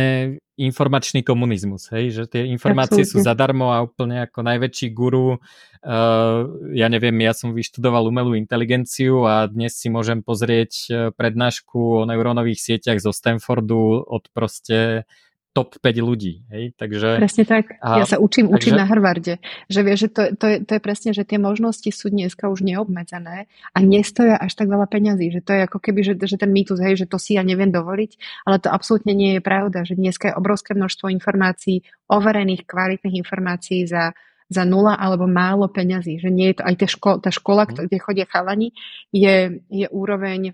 informačný 0.62 1.26
komunizmus, 1.26 1.90
hej, 1.90 2.14
že 2.14 2.24
tie 2.30 2.46
informácie 2.46 3.02
Absolutne. 3.02 3.18
sú 3.18 3.26
zadarmo 3.26 3.74
a 3.74 3.82
úplne 3.82 4.30
ako 4.30 4.46
najväčší 4.46 4.94
guru. 4.94 5.42
Uh, 5.82 6.46
ja 6.78 6.86
neviem, 6.86 7.18
ja 7.18 7.34
som 7.34 7.58
vyštudoval 7.58 8.06
umelú 8.06 8.38
inteligenciu 8.38 9.26
a 9.26 9.50
dnes 9.50 9.74
si 9.74 9.90
môžem 9.90 10.22
pozrieť 10.22 10.72
e, 10.86 10.90
prednášku 11.10 12.06
o 12.06 12.06
neurónových 12.06 12.62
sieťach 12.62 13.02
zo 13.02 13.10
Stanfordu 13.10 14.06
od 14.06 14.30
proste 14.38 15.10
top 15.52 15.76
5 15.84 16.00
ľudí. 16.00 16.48
Hej? 16.48 16.76
Takže, 16.80 17.20
presne 17.20 17.44
tak. 17.44 17.76
A, 17.84 18.00
ja 18.00 18.08
sa 18.08 18.18
učím 18.24 18.48
takže... 18.48 18.56
učiť 18.56 18.72
na 18.72 18.86
Harvarde. 18.88 19.44
Že 19.68 19.80
vieš, 19.84 20.00
že 20.00 20.10
to, 20.10 20.22
to, 20.40 20.46
je, 20.48 20.58
to 20.64 20.72
je 20.80 20.82
presne, 20.82 21.10
že 21.12 21.28
tie 21.28 21.36
možnosti 21.36 21.90
sú 21.92 22.08
dneska 22.08 22.48
už 22.48 22.64
neobmedzené 22.64 23.52
a 23.76 23.78
nestoja 23.84 24.40
až 24.40 24.56
tak 24.56 24.72
veľa 24.72 24.88
peňazí. 24.88 25.28
Že 25.36 25.42
to 25.44 25.52
je 25.52 25.62
ako 25.68 25.80
keby, 25.84 26.00
že, 26.08 26.14
že 26.16 26.40
ten 26.40 26.52
mýtus, 26.56 26.80
hej, 26.80 26.96
že 26.96 27.08
to 27.08 27.20
si 27.20 27.36
ja 27.36 27.44
neviem 27.44 27.70
dovoliť, 27.70 28.12
ale 28.48 28.64
to 28.64 28.72
absolútne 28.72 29.12
nie 29.12 29.38
je 29.38 29.42
pravda, 29.44 29.84
že 29.84 30.00
dneska 30.00 30.32
je 30.32 30.40
obrovské 30.40 30.72
množstvo 30.72 31.12
informácií, 31.12 31.84
overených, 32.08 32.64
kvalitných 32.64 33.20
informácií 33.20 33.84
za 33.88 34.16
za 34.52 34.68
nula 34.68 35.00
alebo 35.00 35.32
málo 35.32 35.72
peňazí. 35.72 36.20
Že 36.20 36.30
nie 36.36 36.52
je 36.52 36.56
to 36.60 36.64
aj 36.68 36.76
tá 36.76 36.88
škola, 36.92 37.18
tá 37.24 37.32
škola 37.32 37.64
mm. 37.64 37.88
kde 37.88 37.98
chodia 38.04 38.28
chalani, 38.28 38.76
je, 39.16 39.64
je 39.72 39.88
úroveň 39.88 40.52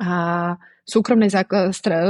a, 0.00 0.56
súkromnej, 0.90 1.30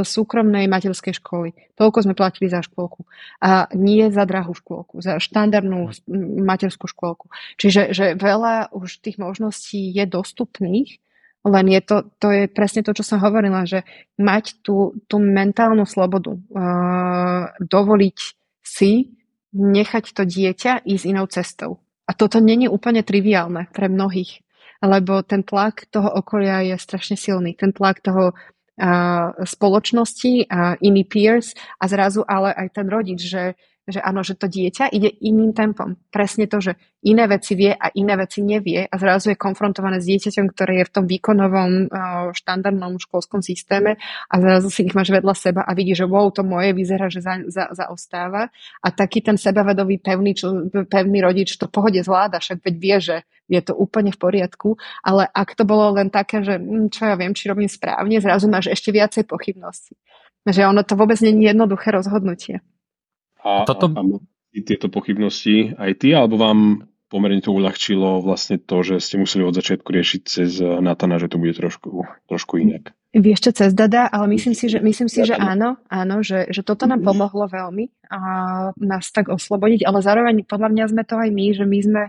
súkromnej 0.03 0.65
materskej 0.65 1.21
školy. 1.21 1.53
Toľko 1.77 2.09
sme 2.09 2.17
platili 2.17 2.49
za 2.49 2.65
škôlku. 2.65 3.05
A 3.45 3.69
nie 3.77 4.09
za 4.09 4.25
drahú 4.25 4.57
škôlku, 4.57 5.05
za 5.05 5.21
štandardnú 5.21 5.93
materskú 6.41 6.89
škôlku. 6.89 7.29
Čiže 7.61 7.93
že 7.93 8.17
veľa 8.17 8.73
už 8.73 9.05
tých 9.05 9.21
možností 9.21 9.93
je 9.93 10.09
dostupných, 10.09 10.97
len 11.41 11.67
je 11.73 11.81
to, 11.81 11.97
to 12.21 12.29
je 12.29 12.45
presne 12.53 12.85
to, 12.85 12.93
čo 12.93 13.01
som 13.01 13.19
hovorila, 13.21 13.65
že 13.65 13.89
mať 14.21 14.61
tú, 14.61 14.93
tú 15.09 15.17
mentálnu 15.17 15.89
slobodu, 15.89 16.37
uh, 16.37 17.49
dovoliť 17.65 18.19
si 18.61 19.09
nechať 19.57 20.05
to 20.13 20.23
dieťa 20.29 20.85
ísť 20.85 21.05
inou 21.09 21.27
cestou. 21.33 21.81
A 22.05 22.13
toto 22.13 22.43
není 22.45 22.69
úplne 22.69 23.01
triviálne 23.01 23.73
pre 23.73 23.89
mnohých, 23.89 24.45
lebo 24.85 25.25
ten 25.25 25.41
tlak 25.41 25.89
toho 25.89 26.11
okolia 26.13 26.75
je 26.75 26.77
strašne 26.77 27.17
silný. 27.17 27.57
Ten 27.57 27.73
tlak 27.73 28.05
toho 28.05 28.37
spoločnosti, 29.45 30.49
iní 30.81 31.05
peers 31.05 31.53
a 31.81 31.85
zrazu 31.89 32.25
ale 32.25 32.55
aj 32.55 32.69
ten 32.73 32.89
rodič, 32.89 33.21
že 33.21 33.55
že 33.91 34.01
áno, 34.01 34.23
že 34.23 34.39
to 34.39 34.47
dieťa 34.47 34.91
ide 34.95 35.11
iným 35.23 35.55
tempom. 35.55 35.99
Presne 36.11 36.47
to, 36.47 36.63
že 36.63 36.79
iné 37.03 37.25
veci 37.27 37.57
vie 37.57 37.73
a 37.73 37.89
iné 37.97 38.15
veci 38.17 38.45
nevie 38.45 38.85
a 38.85 38.95
zrazu 39.01 39.33
je 39.33 39.41
konfrontované 39.41 39.99
s 40.01 40.09
dieťaťom, 40.09 40.47
ktoré 40.53 40.83
je 40.83 40.89
v 40.89 40.93
tom 40.93 41.05
výkonovom 41.09 41.89
štandardnom 42.37 43.01
školskom 43.01 43.41
systéme 43.41 43.97
a 44.29 44.35
zrazu 44.37 44.69
si 44.69 44.85
ich 44.85 44.95
máš 44.95 45.11
vedľa 45.11 45.35
seba 45.35 45.63
a 45.65 45.73
vidí, 45.73 45.97
že 45.97 46.05
wow, 46.05 46.29
to 46.29 46.45
moje 46.45 46.77
vyzerá, 46.77 47.09
že 47.09 47.25
za, 47.25 47.41
za, 47.49 47.73
zaostáva 47.73 48.53
a 48.85 48.89
taký 48.93 49.25
ten 49.25 49.41
sebavedový 49.41 49.99
pevný, 49.99 50.37
čo, 50.37 50.69
pevný 50.87 51.25
rodič 51.25 51.57
to 51.57 51.67
pohode 51.73 51.99
zvláda, 52.05 52.39
však 52.39 52.61
veď 52.61 52.75
vie, 52.77 52.97
že 53.01 53.17
je 53.51 53.61
to 53.65 53.75
úplne 53.75 54.15
v 54.15 54.21
poriadku, 54.23 54.79
ale 55.03 55.27
ak 55.27 55.59
to 55.59 55.67
bolo 55.67 55.91
len 55.99 56.13
také, 56.13 56.47
že 56.47 56.61
hm, 56.61 56.95
čo 56.95 57.11
ja 57.11 57.19
viem, 57.19 57.35
či 57.35 57.51
robím 57.51 57.67
správne, 57.67 58.23
zrazu 58.23 58.47
máš 58.47 58.71
ešte 58.71 58.95
viacej 58.95 59.27
pochybností. 59.27 59.99
Že 60.47 60.73
ono 60.73 60.87
to 60.87 60.97
vôbec 60.97 61.21
nie 61.21 61.37
je 61.37 61.53
jednoduché 61.53 61.93
rozhodnutie. 61.93 62.65
A, 63.45 63.65
Toto... 63.65 63.89
a, 63.93 64.01
a 64.01 64.59
tieto 64.67 64.91
pochybnosti 64.91 65.79
aj 65.79 66.03
ty, 66.03 66.13
alebo 66.13 66.37
vám 66.37 66.91
pomerne 67.11 67.43
to 67.43 67.51
uľahčilo 67.51 68.23
vlastne 68.23 68.63
to, 68.63 68.87
že 68.87 69.03
ste 69.03 69.19
museli 69.19 69.43
od 69.43 69.59
začiatku 69.59 69.91
riešiť 69.91 70.21
cez 70.23 70.63
Natana, 70.63 71.19
že 71.19 71.27
to 71.27 71.43
bude 71.43 71.59
trošku, 71.59 72.07
trošku 72.31 72.63
inak? 72.63 72.95
Vieš 73.11 73.51
čo, 73.51 73.51
cez 73.51 73.75
Dada, 73.75 74.07
ale 74.07 74.31
myslím 74.39 74.55
si, 74.55 74.71
že, 74.71 74.79
myslím 74.79 75.11
si, 75.11 75.27
že 75.27 75.35
áno, 75.35 75.83
áno, 75.91 76.23
že, 76.23 76.47
že 76.55 76.63
toto 76.63 76.87
nám 76.87 77.03
pomohlo 77.03 77.51
veľmi 77.51 77.91
a 78.07 78.21
nás 78.79 79.11
tak 79.11 79.35
oslobodiť, 79.35 79.83
ale 79.83 79.99
zároveň 79.99 80.47
podľa 80.47 80.71
mňa 80.71 80.85
sme 80.95 81.03
to 81.03 81.19
aj 81.19 81.31
my, 81.35 81.47
že 81.51 81.65
my 81.67 81.79
sme 81.83 82.03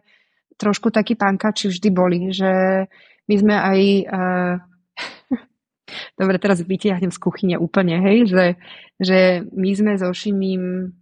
trošku 0.61 0.93
takí 0.93 1.17
pankači 1.17 1.73
vždy 1.73 1.89
boli, 1.89 2.29
že 2.29 2.85
my 3.25 3.35
sme 3.41 3.55
aj... 3.57 3.79
Uh, 4.05 4.55
Dobre, 6.21 6.37
teraz 6.37 6.61
vytiahnem 6.61 7.09
z 7.09 7.19
kuchyne 7.19 7.57
úplne, 7.57 7.97
hej, 8.05 8.29
že, 8.29 8.45
že 9.01 9.19
my 9.49 9.69
sme 9.73 9.91
so 9.97 10.13
Šimím 10.13 10.93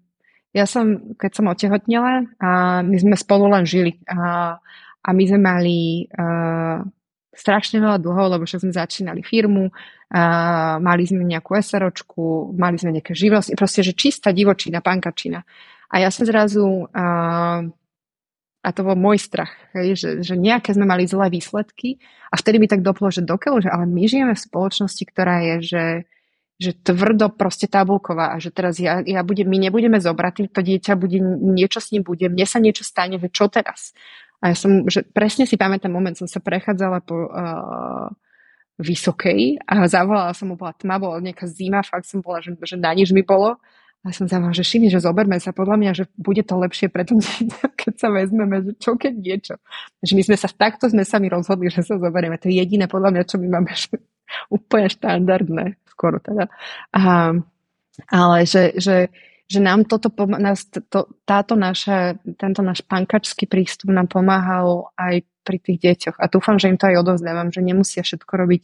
ja 0.50 0.66
som, 0.66 1.14
keď 1.14 1.32
som 1.32 1.52
otehotnela, 1.52 2.26
a 2.42 2.82
my 2.82 2.98
sme 2.98 3.14
spolu 3.14 3.46
len 3.54 3.70
žili. 3.70 4.02
A, 4.10 4.58
a 5.00 5.10
my 5.14 5.24
sme 5.30 5.40
mali 5.40 6.10
uh, 6.10 6.82
strašne 7.30 7.78
veľa 7.78 8.02
dlhov, 8.02 8.34
lebo 8.34 8.44
však 8.50 8.66
sme 8.66 8.74
začínali 8.74 9.22
firmu, 9.22 9.70
uh, 9.70 10.76
mali 10.82 11.04
sme 11.06 11.22
nejakú 11.22 11.54
SROčku, 11.54 12.58
mali 12.58 12.82
sme 12.82 12.98
nejaké 12.98 13.14
živnosti, 13.14 13.54
proste, 13.54 13.86
že 13.86 13.94
čistá 13.94 14.34
divočina, 14.34 14.82
pankačina. 14.82 15.46
A 15.90 15.96
ja 16.02 16.10
som 16.10 16.26
zrazu, 16.26 16.66
uh, 16.90 17.62
a 18.60 18.70
to 18.76 18.82
bol 18.84 18.98
môj 18.98 19.22
strach, 19.22 19.54
hej, 19.78 19.96
že, 19.96 20.10
že 20.26 20.36
nejaké 20.36 20.76
sme 20.76 20.84
mali 20.84 21.08
zlé 21.08 21.32
výsledky 21.32 22.02
a 22.28 22.36
vtedy 22.36 22.60
mi 22.60 22.68
tak 22.68 22.84
doplo, 22.84 23.08
že 23.08 23.24
dokeľu, 23.24 23.64
že 23.64 23.70
ale 23.72 23.88
my 23.88 24.04
žijeme 24.04 24.34
v 24.36 24.46
spoločnosti, 24.50 25.04
ktorá 25.08 25.46
je, 25.46 25.56
že 25.64 25.84
že 26.60 26.76
tvrdo 26.76 27.32
proste 27.32 27.72
tabulková 27.72 28.36
a 28.36 28.38
že 28.38 28.52
teraz 28.52 28.84
ja, 28.84 29.00
ja 29.00 29.24
budem, 29.24 29.48
my 29.48 29.72
nebudeme 29.72 29.96
zobratí, 30.04 30.52
to 30.52 30.60
dieťa 30.60 31.00
bude, 31.00 31.16
niečo 31.56 31.80
s 31.80 31.96
ním 31.96 32.04
bude, 32.04 32.28
mne 32.28 32.44
sa 32.44 32.60
niečo 32.60 32.84
stane, 32.84 33.16
že 33.16 33.32
čo 33.32 33.48
teraz? 33.48 33.96
A 34.44 34.52
ja 34.52 34.56
som, 34.60 34.84
že 34.92 35.08
presne 35.08 35.48
si 35.48 35.56
pamätám 35.56 35.92
moment, 35.92 36.20
som 36.20 36.28
sa 36.28 36.44
prechádzala 36.44 37.00
po 37.04 37.32
uh, 37.32 38.12
Vysokej 38.80 39.64
a 39.68 39.88
zavolala 39.88 40.36
som 40.36 40.52
mu, 40.52 40.60
bola 40.60 40.76
tma, 40.76 41.00
bola 41.00 41.24
nejaká 41.24 41.48
zima, 41.48 41.80
fakt 41.80 42.08
som 42.08 42.20
bola, 42.20 42.44
že, 42.44 42.56
že 42.60 42.76
na 42.76 42.92
nič 42.92 43.12
mi 43.16 43.24
bolo. 43.24 43.60
A 44.00 44.16
som 44.16 44.32
zavolala, 44.32 44.56
že 44.56 44.64
šimi, 44.64 44.88
že 44.88 45.04
zoberme 45.04 45.36
sa, 45.44 45.52
podľa 45.52 45.76
mňa, 45.76 45.92
že 45.92 46.04
bude 46.16 46.40
to 46.48 46.56
lepšie 46.56 46.88
pre 46.88 47.04
to 47.04 47.20
keď 47.80 47.94
sa 48.00 48.08
vezmeme, 48.08 48.64
že 48.64 48.72
čo 48.80 48.96
keď 48.96 49.14
niečo. 49.16 49.56
Že 50.04 50.14
my 50.16 50.24
sme 50.32 50.38
sa 50.40 50.48
takto 50.48 50.88
sme 50.88 51.04
sa 51.04 51.20
mi 51.20 51.28
rozhodli, 51.28 51.68
že 51.68 51.84
sa 51.84 52.00
zoberieme. 52.00 52.40
To 52.40 52.48
je 52.48 52.64
jediné 52.64 52.88
podľa 52.88 53.16
mňa, 53.16 53.24
čo 53.28 53.36
my 53.40 53.48
máme 53.48 53.72
že 53.76 54.00
úplne 54.56 54.88
štandardné 54.88 55.76
skoro 56.00 56.24
teda. 56.24 56.48
A, 56.96 57.36
ale 58.08 58.38
že, 58.48 58.80
že, 58.80 59.12
že 59.52 59.60
nám 59.60 59.84
toto, 59.84 60.08
nás, 60.40 60.72
to, 60.72 61.12
táto 61.28 61.60
naša, 61.60 62.16
tento 62.40 62.64
náš 62.64 62.80
pankačský 62.88 63.52
prístup 63.52 63.92
nám 63.92 64.08
pomáhal 64.08 64.96
aj 64.96 65.28
pri 65.44 65.60
tých 65.60 65.84
deťoch. 65.84 66.16
A 66.16 66.32
dúfam, 66.32 66.56
že 66.56 66.72
im 66.72 66.80
to 66.80 66.88
aj 66.88 67.04
odovzdávam, 67.04 67.52
že 67.52 67.60
nemusia 67.60 68.08
všetko 68.08 68.32
robiť 68.32 68.64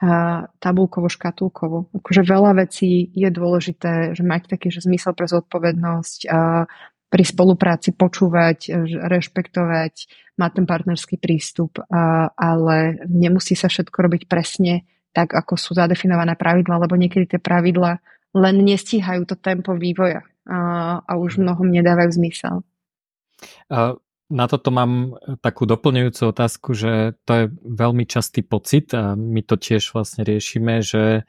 a, 0.00 0.48
tabulkovo, 0.56 1.12
škatulkovo. 1.12 1.92
Akože 2.00 2.24
veľa 2.24 2.64
vecí 2.64 3.12
je 3.12 3.28
dôležité, 3.28 4.16
že 4.16 4.24
mať 4.24 4.56
taký 4.56 4.72
že 4.72 4.80
zmysel 4.80 5.12
pre 5.12 5.28
zodpovednosť 5.28 6.32
a 6.32 6.64
pri 7.12 7.22
spolupráci 7.22 7.94
počúvať, 7.94 8.74
rešpektovať, 8.90 9.94
mať 10.34 10.50
ten 10.50 10.66
partnerský 10.66 11.20
prístup, 11.20 11.78
a, 11.86 12.32
ale 12.34 13.06
nemusí 13.06 13.54
sa 13.54 13.70
všetko 13.70 13.94
robiť 13.94 14.22
presne 14.26 14.82
tak, 15.14 15.32
ako 15.32 15.54
sú 15.54 15.78
zadefinované 15.78 16.34
pravidla, 16.34 16.82
lebo 16.82 16.98
niekedy 16.98 17.24
tie 17.24 17.40
pravidla 17.40 18.02
len 18.34 18.56
nestíhajú 18.66 19.30
to 19.30 19.38
tempo 19.38 19.78
vývoja 19.78 20.26
a, 20.44 20.58
a 21.06 21.12
už 21.14 21.38
mnohom 21.38 21.70
nedávajú 21.70 22.18
zmysel. 22.18 22.66
Na 24.24 24.44
toto 24.50 24.74
mám 24.74 25.14
takú 25.38 25.70
doplňujúcu 25.70 26.22
otázku, 26.34 26.74
že 26.74 27.14
to 27.22 27.32
je 27.32 27.44
veľmi 27.62 28.04
častý 28.10 28.42
pocit 28.42 28.90
a 28.90 29.14
my 29.14 29.46
to 29.46 29.54
tiež 29.54 29.94
vlastne 29.94 30.26
riešime, 30.26 30.82
že 30.82 31.22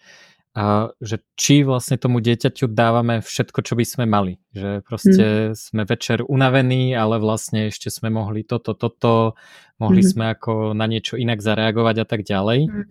a 0.56 0.88
že 1.04 1.20
či 1.36 1.68
vlastne 1.68 2.00
tomu 2.00 2.24
dieťaťu 2.24 2.72
dávame 2.72 3.20
všetko, 3.20 3.60
čo 3.60 3.76
by 3.76 3.84
sme 3.84 4.06
mali. 4.08 4.40
Že 4.56 4.88
proste 4.88 5.26
mm. 5.52 5.56
sme 5.60 5.84
večer 5.84 6.24
unavení, 6.24 6.96
ale 6.96 7.20
vlastne 7.20 7.68
ešte 7.68 7.92
sme 7.92 8.08
mohli 8.08 8.48
toto, 8.48 8.72
toto, 8.72 9.36
mohli 9.84 10.00
mm. 10.00 10.08
sme 10.08 10.26
ako 10.32 10.72
na 10.72 10.88
niečo 10.88 11.20
inak 11.20 11.44
zareagovať 11.44 11.96
a 12.00 12.06
tak 12.08 12.24
ďalej. 12.24 12.72
Mm. 12.72 12.88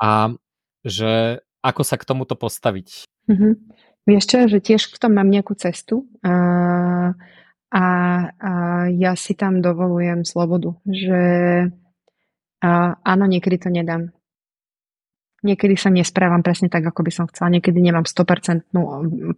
A 0.00 0.34
že 0.86 1.42
ako 1.64 1.82
sa 1.82 1.98
k 1.98 2.06
tomuto 2.06 2.38
postaviť. 2.38 3.10
Mm-hmm. 3.26 3.52
Vieš 4.06 4.24
čo, 4.30 4.38
že 4.46 4.62
tiež 4.62 4.86
v 4.94 5.00
tom 5.02 5.18
mám 5.18 5.26
nejakú 5.26 5.58
cestu 5.58 6.06
a, 6.22 6.30
a, 7.74 7.84
a 8.30 8.52
ja 8.94 9.12
si 9.18 9.34
tam 9.34 9.58
dovolujem 9.58 10.22
slobodu, 10.22 10.78
že 10.86 11.22
a, 12.62 12.70
áno, 13.02 13.24
niekedy 13.26 13.58
to 13.58 13.68
nedám 13.74 14.14
Niekedy 15.46 15.78
sa 15.78 15.94
nesprávam 15.94 16.42
presne 16.42 16.66
tak, 16.66 16.82
ako 16.82 17.06
by 17.06 17.12
som 17.14 17.30
chcela. 17.30 17.54
Niekedy 17.54 17.78
nemám 17.78 18.02
100% 18.02 18.72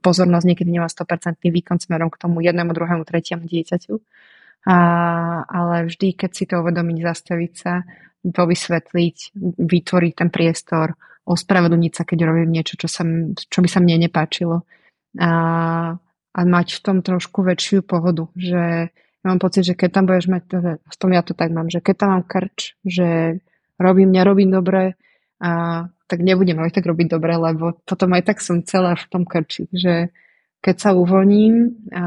pozornosť, 0.00 0.46
niekedy 0.48 0.70
nemám 0.72 0.88
100% 0.88 1.42
výkon 1.42 1.76
smerom 1.82 2.08
k 2.08 2.16
tomu 2.16 2.40
jednému, 2.40 2.72
druhému, 2.72 3.04
tretiemu 3.04 3.44
dieťaťu. 3.44 3.98
A, 4.72 4.78
ale 5.44 5.90
vždy, 5.92 6.16
keď 6.16 6.30
si 6.32 6.44
to 6.48 6.64
uvedomiť, 6.64 6.96
zastaviť 7.04 7.52
sa, 7.52 7.84
to 8.32 8.42
vytvoriť 9.58 10.12
ten 10.16 10.28
priestor, 10.28 10.94
ospravedlniť 11.28 11.92
sa, 11.92 12.02
keď 12.08 12.18
robím 12.24 12.50
niečo, 12.56 12.80
čo, 12.80 12.88
sa, 12.88 13.04
čo 13.36 13.58
by 13.60 13.68
sa 13.68 13.84
mne 13.84 14.08
nepáčilo. 14.08 14.64
A, 15.20 15.30
a 16.32 16.40
mať 16.44 16.68
v 16.78 16.80
tom 16.80 16.96
trošku 17.04 17.44
väčšiu 17.44 17.84
pohodu, 17.84 18.32
že 18.36 18.92
ja 18.92 19.26
mám 19.26 19.42
pocit, 19.42 19.66
že 19.66 19.74
keď 19.76 19.90
tam 19.92 20.04
budeš 20.08 20.26
mať, 20.30 20.42
v 20.80 20.96
tom 20.96 21.10
ja 21.12 21.20
to 21.20 21.36
tak 21.36 21.52
mám, 21.52 21.68
že 21.68 21.84
keď 21.84 21.94
tam 22.00 22.10
mám 22.16 22.24
krč, 22.24 22.78
že 22.86 23.40
robím, 23.76 24.14
nerobím 24.14 24.54
dobre, 24.54 24.96
a 25.38 25.86
tak 26.08 26.24
nebudem 26.24 26.58
aj 26.58 26.74
tak 26.74 26.88
robiť 26.88 27.06
dobre, 27.14 27.36
lebo 27.36 27.78
potom 27.84 28.10
aj 28.16 28.22
tak 28.26 28.38
som 28.40 28.64
celá 28.64 28.96
v 28.96 29.06
tom 29.12 29.22
krči, 29.28 29.68
že 29.70 30.10
keď 30.58 30.76
sa 30.80 30.90
uvoľním, 30.96 31.54
a, 31.94 32.02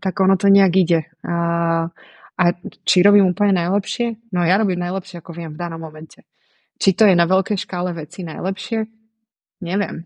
tak 0.00 0.22
ono 0.24 0.40
to 0.40 0.48
nejak 0.48 0.72
ide. 0.72 1.00
A, 1.20 1.90
a 2.38 2.56
či 2.84 3.04
robím 3.04 3.28
úplne 3.28 3.52
najlepšie? 3.56 4.32
No 4.32 4.44
ja 4.44 4.56
robím 4.56 4.80
najlepšie, 4.80 5.20
ako 5.20 5.36
viem 5.36 5.52
v 5.52 5.60
danom 5.60 5.80
momente. 5.80 6.24
Či 6.80 6.96
to 6.96 7.04
je 7.06 7.14
na 7.14 7.28
veľkej 7.28 7.58
škále 7.60 7.92
veci 7.92 8.24
najlepšie? 8.24 8.78
Neviem. 9.62 10.02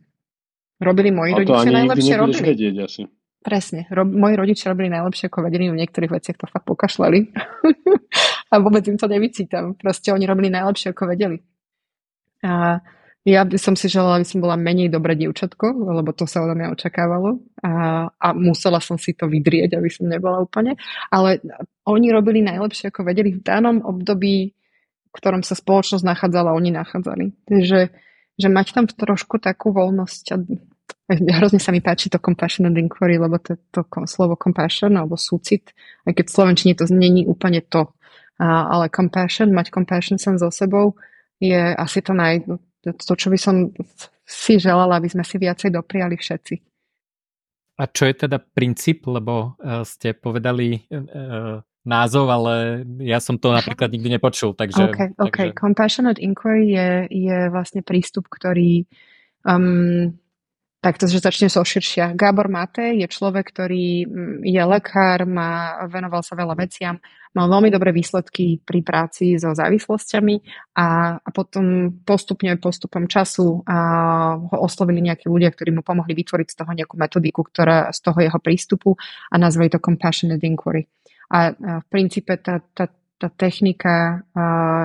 Robili 0.76 1.08
moji 1.08 1.32
a 1.32 1.36
rodičia 1.40 1.70
najlepšie? 1.72 2.14
Robili. 2.20 2.44
vedieť 2.52 2.76
asi. 2.84 3.02
Presne. 3.40 3.86
Rob, 3.94 4.10
moji 4.10 4.34
rodičia 4.36 4.74
robili 4.74 4.90
najlepšie, 4.90 5.30
ako 5.30 5.46
vedeli, 5.46 5.70
v 5.70 5.78
niektorých 5.78 6.12
veciach 6.12 6.36
to 6.36 6.50
fakt 6.50 6.66
pokašľali. 6.66 7.30
a 8.52 8.54
vôbec 8.58 8.82
im 8.90 8.98
to 8.98 9.06
nevycítam. 9.06 9.78
Proste 9.78 10.10
oni 10.10 10.26
robili 10.26 10.50
najlepšie, 10.50 10.92
ako 10.92 11.14
vedeli. 11.14 11.38
A 12.42 12.82
ja 13.26 13.42
by 13.42 13.58
som 13.58 13.74
si 13.74 13.90
želala, 13.90 14.22
aby 14.22 14.26
som 14.30 14.38
bola 14.38 14.54
menej 14.54 14.86
dobré 14.86 15.18
dievčatko, 15.18 15.74
lebo 15.74 16.14
to 16.14 16.30
sa 16.30 16.46
odo 16.46 16.54
mňa 16.54 16.70
očakávalo 16.78 17.42
a, 17.58 18.06
a 18.06 18.28
musela 18.38 18.78
som 18.78 18.94
si 18.94 19.18
to 19.18 19.26
vydrieť, 19.26 19.74
aby 19.74 19.90
som 19.90 20.06
nebola 20.06 20.38
úplne. 20.38 20.78
Ale 21.10 21.42
oni 21.90 22.14
robili 22.14 22.46
najlepšie, 22.46 22.94
ako 22.94 23.02
vedeli 23.02 23.34
v 23.34 23.42
danom 23.42 23.82
období, 23.82 24.54
v 25.10 25.10
ktorom 25.10 25.42
sa 25.42 25.58
spoločnosť 25.58 26.06
nachádzala, 26.06 26.54
oni 26.54 26.70
nachádzali. 26.70 27.50
Takže 27.50 27.90
že 28.36 28.48
mať 28.52 28.66
tam 28.76 28.84
trošku 28.86 29.42
takú 29.42 29.74
voľnosť 29.74 30.24
a 30.30 30.36
hrozne 31.40 31.58
sa 31.58 31.72
mi 31.72 31.80
páči 31.80 32.12
to 32.12 32.22
compassionate 32.22 32.78
inquiry, 32.78 33.18
lebo 33.18 33.42
to, 33.42 33.58
to 33.72 33.82
slovo 34.06 34.36
compassion 34.36 34.94
alebo 34.94 35.18
súcit, 35.18 35.72
aj 36.06 36.14
keď 36.14 36.24
v 36.30 36.34
Slovenčine 36.34 36.72
to 36.76 36.84
není 36.92 37.24
úplne 37.26 37.64
to, 37.64 37.90
a, 38.38 38.70
ale 38.70 38.92
compassion, 38.92 39.50
mať 39.50 39.72
compassion 39.72 40.20
sem 40.20 40.36
so 40.36 40.52
sebou, 40.52 40.94
je 41.40 41.56
asi 41.74 42.04
to, 42.04 42.12
naj, 42.12 42.44
to, 42.94 43.12
čo 43.18 43.28
by 43.32 43.38
som 43.40 43.72
si 44.26 44.58
želala, 44.58 44.98
aby 44.98 45.10
sme 45.10 45.26
si 45.26 45.38
viacej 45.38 45.74
dopriali 45.74 46.14
všetci. 46.14 46.54
A 47.76 47.84
čo 47.90 48.08
je 48.08 48.14
teda 48.26 48.40
princíp, 48.40 49.04
lebo 49.10 49.58
uh, 49.58 49.84
ste 49.84 50.16
povedali 50.16 50.86
uh, 50.88 51.60
názov, 51.86 52.26
ale 52.26 52.82
ja 53.04 53.22
som 53.22 53.38
to 53.38 53.54
napríklad 53.54 53.94
nikdy 53.94 54.18
nepočul. 54.18 54.58
Takže, 54.58 54.90
okay, 54.90 55.08
okay. 55.22 55.52
Takže... 55.52 55.60
Compassionate 55.60 56.18
Inquiry 56.18 56.74
je, 56.74 56.88
je 57.12 57.38
vlastne 57.54 57.86
prístup, 57.86 58.26
ktorý 58.26 58.88
um, 59.46 60.10
Takto, 60.76 61.08
že 61.08 61.24
začne 61.24 61.48
so 61.50 61.64
širšia. 61.64 62.14
Gábor 62.14 62.46
Mate 62.52 62.94
je 62.94 63.08
človek, 63.08 63.48
ktorý 63.48 64.06
mm, 64.06 64.36
je 64.44 64.62
lekár, 64.62 65.24
má, 65.24 65.82
venoval 65.88 66.20
sa 66.20 66.36
veľa 66.36 66.54
veciam, 66.54 67.00
mal 67.32 67.48
veľmi 67.48 67.72
dobré 67.72 67.96
výsledky 67.96 68.60
pri 68.60 68.80
práci 68.84 69.40
so 69.40 69.56
závislosťami 69.56 70.36
a, 70.76 71.16
a 71.20 71.28
potom 71.32 71.96
postupne, 72.04 72.56
postupom 72.60 73.08
času 73.08 73.64
a 73.64 73.76
ho 74.36 74.56
oslovili 74.62 75.04
nejakí 75.04 75.28
ľudia, 75.28 75.52
ktorí 75.52 75.72
mu 75.72 75.82
pomohli 75.84 76.12
vytvoriť 76.16 76.48
z 76.48 76.56
toho 76.64 76.70
nejakú 76.72 76.96
metodiku, 77.00 77.40
ktorá 77.44 77.92
z 77.92 78.00
toho 78.00 78.18
jeho 78.20 78.38
prístupu 78.40 78.96
a 79.32 79.34
nazvali 79.36 79.72
to 79.72 79.80
Compassionate 79.80 80.44
Inquiry. 80.44 80.88
A, 81.32 81.50
a 81.50 81.82
v 81.82 81.86
princípe 81.90 82.36
tá, 82.40 82.60
tá, 82.72 82.88
tá 83.16 83.32
technika 83.32 84.24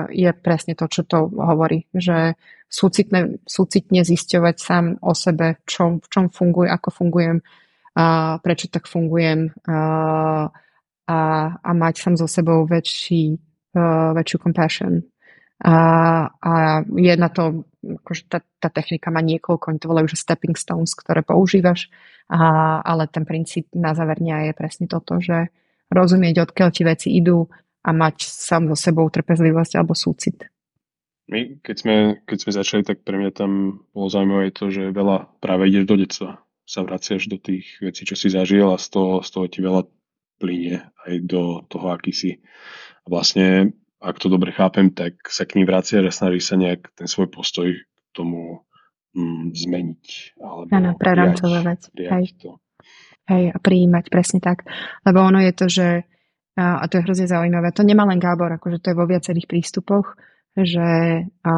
je 0.08 0.30
presne 0.32 0.72
to, 0.72 0.88
čo 0.88 1.04
to 1.04 1.28
hovorí, 1.28 1.84
že 1.92 2.34
súcitne, 2.72 3.44
súcitne 3.44 4.00
zisťovať 4.00 4.56
sám 4.56 4.84
o 5.04 5.12
sebe, 5.12 5.60
čo, 5.68 6.00
v 6.00 6.06
čom 6.08 6.32
funguje, 6.32 6.72
ako 6.72 6.88
fungujem, 6.88 7.44
uh, 7.44 8.40
prečo 8.40 8.72
tak 8.72 8.88
fungujem 8.88 9.52
uh, 9.52 10.48
a, 11.04 11.18
a 11.60 11.70
mať 11.76 11.94
sám 12.00 12.14
so 12.16 12.24
sebou 12.24 12.64
väčší, 12.64 13.36
uh, 13.76 14.16
väčšiu 14.16 14.38
compassion. 14.40 15.04
A, 15.62 15.76
a 16.42 16.52
je 16.90 17.14
na 17.14 17.30
to, 17.30 17.68
akože 17.84 18.26
tá, 18.26 18.42
tá 18.58 18.66
technika 18.66 19.14
má 19.14 19.22
niekoľko, 19.22 19.70
oni 19.70 19.78
to 19.78 19.90
volajú, 19.92 20.10
že 20.10 20.18
stepping 20.18 20.58
stones, 20.58 20.96
ktoré 20.96 21.22
používaš, 21.22 21.86
a, 22.26 22.80
ale 22.82 23.06
ten 23.06 23.22
princíp 23.22 23.68
na 23.76 23.94
záver 23.94 24.18
je 24.18 24.56
presne 24.56 24.90
toto, 24.90 25.22
že 25.22 25.52
rozumieť, 25.92 26.50
odkiaľ 26.50 26.68
ti 26.72 26.82
veci 26.82 27.08
idú, 27.14 27.46
a 27.82 27.90
mať 27.90 28.26
sám 28.26 28.70
so 28.70 28.76
sebou 28.78 29.10
trpezlivosť 29.10 29.78
alebo 29.78 29.98
súcit. 29.98 30.46
My, 31.30 31.58
keď 31.62 31.76
sme, 31.78 31.96
keď 32.26 32.38
sme 32.38 32.52
začali, 32.52 32.82
tak 32.82 33.06
pre 33.06 33.16
mňa 33.18 33.30
tam 33.32 33.82
bolo 33.94 34.08
zaujímavé 34.10 34.50
to, 34.50 34.68
že 34.68 34.90
veľa 34.94 35.38
práve 35.38 35.70
ideš 35.70 35.84
do 35.86 35.96
detstva. 35.98 36.30
Sa 36.66 36.82
vraciaš 36.86 37.26
do 37.26 37.38
tých 37.38 37.78
vecí, 37.82 38.06
čo 38.06 38.14
si 38.14 38.30
zažil 38.30 38.66
a 38.70 38.78
z 38.78 38.86
toho, 38.90 39.22
z 39.22 39.30
toho 39.30 39.46
ti 39.50 39.60
veľa 39.62 39.82
plinie 40.38 40.82
aj 41.06 41.14
do 41.26 41.62
toho, 41.70 41.94
aký 41.94 42.10
si. 42.10 42.42
A 43.02 43.06
vlastne, 43.06 43.74
ak 44.02 44.18
to 44.18 44.26
dobre 44.26 44.50
chápem, 44.50 44.90
tak 44.90 45.22
sa 45.30 45.46
k 45.46 45.58
ním 45.58 45.66
vraciaš 45.70 46.10
a 46.10 46.12
snaží 46.12 46.42
sa 46.42 46.58
nejak 46.58 46.90
ten 46.98 47.06
svoj 47.06 47.30
postoj 47.30 47.70
k 47.70 48.08
tomu 48.10 48.66
mm, 49.14 49.54
zmeniť. 49.54 50.04
Áno, 50.74 50.90
prerancovať. 50.98 51.94
Hej. 51.98 52.26
Hej, 53.30 53.44
a 53.54 53.58
prijímať, 53.62 54.10
presne 54.10 54.42
tak. 54.42 54.66
Lebo 55.06 55.22
ono 55.22 55.38
je 55.38 55.52
to, 55.54 55.66
že 55.70 55.86
a, 56.56 56.84
to 56.88 57.00
je 57.00 57.04
hrozne 57.08 57.26
zaujímavé. 57.28 57.72
To 57.72 57.86
nemá 57.86 58.04
len 58.04 58.20
Gábor, 58.20 58.52
akože 58.52 58.80
to 58.84 58.92
je 58.92 58.98
vo 58.98 59.08
viacerých 59.08 59.48
prístupoch, 59.48 60.16
že 60.52 60.88
a, 61.26 61.52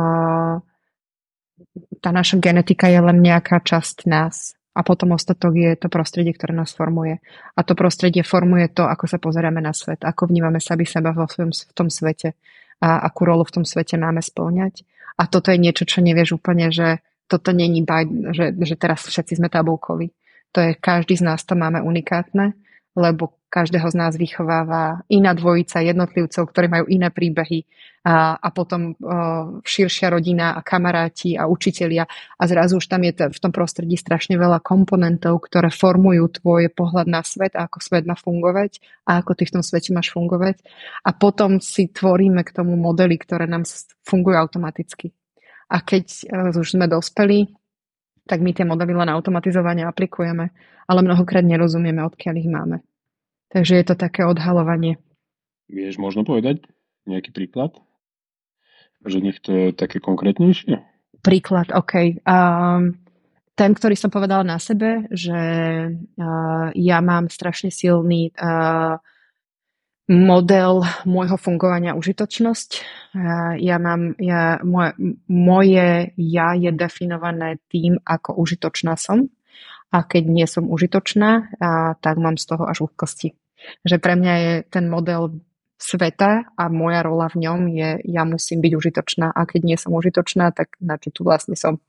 tá 1.99 2.11
naša 2.15 2.39
genetika 2.39 2.87
je 2.87 3.01
len 3.01 3.19
nejaká 3.19 3.63
časť 3.63 4.07
nás 4.07 4.55
a 4.75 4.83
potom 4.83 5.15
ostatok 5.15 5.55
je 5.55 5.71
to 5.79 5.87
prostredie, 5.87 6.35
ktoré 6.35 6.51
nás 6.51 6.75
formuje. 6.75 7.23
A 7.55 7.61
to 7.63 7.79
prostredie 7.79 8.27
formuje 8.27 8.67
to, 8.75 8.87
ako 8.87 9.07
sa 9.07 9.23
pozeráme 9.23 9.63
na 9.63 9.71
svet, 9.71 10.03
ako 10.03 10.31
vnímame 10.31 10.59
sami 10.59 10.83
seba 10.83 11.15
vo 11.15 11.31
svojom, 11.31 11.55
v 11.55 11.75
tom 11.75 11.89
svete 11.91 12.35
a 12.83 13.07
akú 13.07 13.23
rolu 13.23 13.47
v 13.47 13.55
tom 13.63 13.65
svete 13.65 13.95
máme 13.95 14.19
spĺňať. 14.19 14.83
A 15.15 15.31
toto 15.31 15.55
je 15.55 15.63
niečo, 15.63 15.87
čo 15.87 16.03
nevieš 16.03 16.43
úplne, 16.43 16.75
že 16.75 16.99
toto 17.31 17.55
není 17.55 17.87
že, 18.35 18.51
že 18.53 18.75
teraz 18.75 19.07
všetci 19.07 19.39
sme 19.39 19.49
tabulkoví. 19.49 20.11
To 20.55 20.59
je, 20.59 20.71
každý 20.75 21.19
z 21.19 21.23
nás 21.23 21.47
to 21.47 21.55
máme 21.55 21.79
unikátne, 21.83 22.59
lebo 22.95 23.35
každého 23.51 23.87
z 23.91 23.97
nás 23.99 24.13
vychováva 24.19 25.07
iná 25.07 25.31
dvojica 25.31 25.79
jednotlivcov, 25.79 26.43
ktorí 26.51 26.67
majú 26.67 26.87
iné 26.91 27.11
príbehy 27.15 27.63
a, 28.03 28.35
a 28.35 28.49
potom 28.51 28.99
uh, 28.99 29.63
širšia 29.63 30.11
rodina 30.11 30.59
a 30.59 30.61
kamaráti 30.67 31.39
a 31.39 31.47
učitelia 31.47 32.03
a 32.39 32.43
zrazu 32.51 32.83
už 32.83 32.87
tam 32.91 33.07
je 33.07 33.15
v 33.15 33.39
tom 33.39 33.55
prostredí 33.55 33.95
strašne 33.95 34.35
veľa 34.35 34.59
komponentov, 34.59 35.47
ktoré 35.47 35.71
formujú 35.71 36.43
tvoj 36.43 36.75
pohľad 36.75 37.07
na 37.07 37.23
svet 37.23 37.55
a 37.55 37.71
ako 37.71 37.79
svet 37.79 38.05
má 38.11 38.19
fungovať 38.19 38.83
a 39.07 39.23
ako 39.23 39.39
ty 39.39 39.47
v 39.47 39.55
tom 39.55 39.63
svete 39.63 39.95
máš 39.95 40.11
fungovať 40.11 40.61
a 41.07 41.11
potom 41.15 41.63
si 41.63 41.89
tvoríme 41.89 42.43
k 42.43 42.55
tomu 42.55 42.75
modely, 42.75 43.17
ktoré 43.23 43.47
nám 43.47 43.65
fungujú 44.03 44.35
automaticky. 44.35 45.15
A 45.71 45.79
keď 45.79 46.07
uh, 46.27 46.51
už 46.55 46.75
sme 46.75 46.91
dospeli, 46.91 47.55
tak 48.25 48.41
my 48.41 48.57
tie 48.57 48.65
modely 48.65 48.97
len 48.97 49.13
automatizovane 49.13 49.85
aplikujeme, 49.85 50.51
ale 50.89 51.01
mnohokrát 51.05 51.45
nerozumieme, 51.45 52.01
odkiaľ 52.05 52.35
ich 52.41 52.51
máme. 52.51 52.81
Takže 53.53 53.79
je 53.79 53.85
to 53.87 53.95
také 53.95 54.25
odhalovanie. 54.27 54.99
Vieš 55.71 55.97
možno 56.01 56.27
povedať 56.27 56.65
nejaký 57.09 57.31
príklad? 57.33 57.77
Že 59.05 59.19
nech 59.21 59.39
to 59.45 59.53
je 59.53 59.67
také 59.77 60.01
konkrétnejšie? 60.01 60.95
príklad, 61.25 61.73
OK. 61.73 62.21
Um, 62.29 63.01
ten, 63.57 63.71
ktorý 63.73 63.97
som 63.97 64.13
povedala 64.13 64.45
na 64.45 64.61
sebe, 64.61 65.09
že 65.09 65.41
uh, 65.89 66.69
ja 66.77 66.99
mám 67.01 67.33
strašne 67.33 67.73
silný 67.73 68.37
uh, 68.37 69.01
model 70.09 70.85
môjho 71.09 71.41
fungovania 71.41 71.97
užitočnosť. 71.97 72.71
Ja 73.57 73.77
mám, 73.81 74.13
ja, 74.21 74.61
moje, 74.61 74.93
moje 75.29 76.13
ja 76.21 76.49
je 76.53 76.71
definované 76.73 77.57
tým, 77.73 77.97
ako 78.05 78.37
užitočná 78.37 79.01
som. 79.01 79.33
A 79.95 80.03
keď 80.03 80.25
nie 80.27 80.47
som 80.51 80.67
užitočná, 80.67 81.31
uh, 81.39 81.95
tak 82.03 82.19
mám 82.19 82.35
z 82.35 82.51
toho 82.51 82.67
až 82.67 82.91
úzkosti. 82.91 83.39
Že 83.87 84.03
pre 84.03 84.19
mňa 84.19 84.35
je 84.35 84.53
ten 84.67 84.91
model 84.91 85.39
sveta 85.79 86.49
a 86.55 86.65
moja 86.71 87.03
rola 87.03 87.27
v 87.29 87.45
ňom 87.45 87.61
je, 87.69 87.91
ja 88.09 88.23
musím 88.25 88.63
byť 88.63 88.73
užitočná 88.73 89.27
a 89.35 89.41
keď 89.45 89.61
nie 89.67 89.77
som 89.77 89.93
užitočná, 89.93 90.55
tak 90.55 90.79
na 90.81 90.97
čo 90.97 91.11
tu 91.11 91.27
vlastne 91.27 91.59
som. 91.59 91.83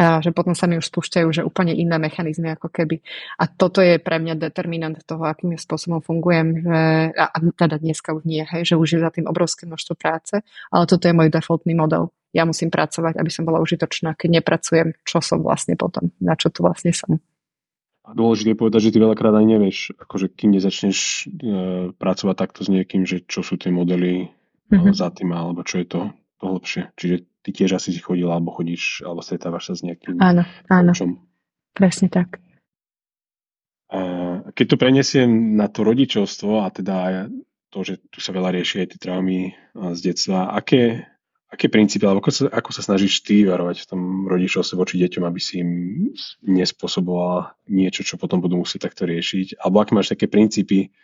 A 0.00 0.24
že 0.24 0.32
potom 0.32 0.56
sa 0.56 0.64
mi 0.64 0.80
už 0.80 0.88
spúšťajú 0.88 1.28
že 1.30 1.42
úplne 1.44 1.76
iné 1.76 2.00
mechanizmy 2.00 2.56
ako 2.56 2.72
keby. 2.72 3.04
A 3.36 3.44
toto 3.44 3.84
je 3.84 4.00
pre 4.00 4.16
mňa 4.16 4.40
determinant 4.40 4.96
toho, 5.04 5.28
akým 5.28 5.52
spôsobom 5.54 6.00
fungujem. 6.00 6.64
Že, 6.64 6.80
a, 7.12 7.36
teda 7.54 7.76
dneska 7.76 8.16
už 8.16 8.24
nie, 8.24 8.40
hej, 8.40 8.64
že 8.64 8.74
už 8.80 8.96
je 8.96 9.00
za 9.04 9.12
tým 9.12 9.28
obrovské 9.28 9.68
množstvo 9.68 9.94
práce, 10.00 10.40
ale 10.72 10.84
toto 10.88 11.06
je 11.06 11.14
môj 11.14 11.28
defaultný 11.28 11.76
model. 11.76 12.08
Ja 12.32 12.46
musím 12.46 12.70
pracovať, 12.70 13.18
aby 13.18 13.30
som 13.30 13.44
bola 13.44 13.60
užitočná. 13.60 14.14
Keď 14.14 14.40
nepracujem, 14.40 14.88
čo 15.02 15.18
som 15.20 15.42
vlastne 15.42 15.74
potom, 15.74 16.14
na 16.22 16.38
čo 16.38 16.48
tu 16.48 16.62
vlastne 16.62 16.94
som. 16.94 17.18
A 18.00 18.16
dôležité 18.16 18.56
je 18.56 18.60
povedať, 18.60 18.80
že 18.88 18.92
ty 18.96 18.98
veľakrát 18.98 19.36
aj 19.36 19.46
nevieš, 19.46 19.78
akože 20.00 20.32
kým 20.32 20.56
nezačneš 20.56 20.98
e, 20.98 21.22
pracovať 21.94 22.36
takto 22.36 22.64
s 22.64 22.72
niekým, 22.72 23.04
že 23.04 23.22
čo 23.28 23.44
sú 23.44 23.60
tie 23.60 23.68
modely 23.68 24.32
mm-hmm. 24.72 24.96
za 24.96 25.12
tým, 25.12 25.30
alebo 25.36 25.60
čo 25.62 25.84
je 25.84 25.86
to, 25.86 26.00
to 26.40 26.46
lepšie. 26.48 26.82
Čiže 26.96 27.16
ty 27.44 27.50
tiež 27.52 27.76
asi 27.76 27.92
si 27.92 28.00
chodila, 28.00 28.40
alebo 28.40 28.56
chodíš, 28.56 29.04
alebo 29.04 29.20
stretávaš 29.20 29.72
sa 29.72 29.74
s 29.76 29.84
nejakým 29.84 30.16
Áno, 30.16 30.48
áno. 30.72 30.92
Kočom. 30.96 31.20
Presne 31.76 32.08
tak. 32.08 32.40
A 33.90 33.98
keď 34.54 34.66
to 34.74 34.76
prenesiem 34.80 35.58
na 35.58 35.66
to 35.66 35.82
rodičovstvo 35.82 36.62
a 36.62 36.68
teda 36.70 37.26
to, 37.70 37.78
že 37.86 38.02
tu 38.10 38.18
sa 38.22 38.34
veľa 38.34 38.54
rieši 38.54 38.82
aj 38.82 38.88
tie 38.94 38.98
traumy 38.98 39.54
z 39.74 39.98
detstva, 40.02 40.50
aké, 40.54 41.06
aké 41.50 41.66
princípy, 41.66 42.06
alebo 42.06 42.22
ako 42.22 42.30
sa, 42.30 42.44
ako 42.46 42.70
sa 42.70 42.82
snažíš 42.86 43.26
ty 43.26 43.42
varovať 43.42 43.82
v 43.82 43.88
tom 43.90 44.02
rodičovstve 44.30 44.78
voči 44.78 45.02
deťom, 45.02 45.24
aby 45.26 45.40
si 45.42 45.58
im 45.58 45.70
nespôsobovala 46.46 47.58
niečo, 47.66 48.06
čo 48.06 48.14
potom 48.14 48.38
budú 48.38 48.62
musieť 48.62 48.86
takto 48.86 49.10
riešiť? 49.10 49.58
Alebo 49.58 49.82
aké 49.82 49.92
máš 49.92 50.14
také 50.14 50.30
princípy 50.30 50.94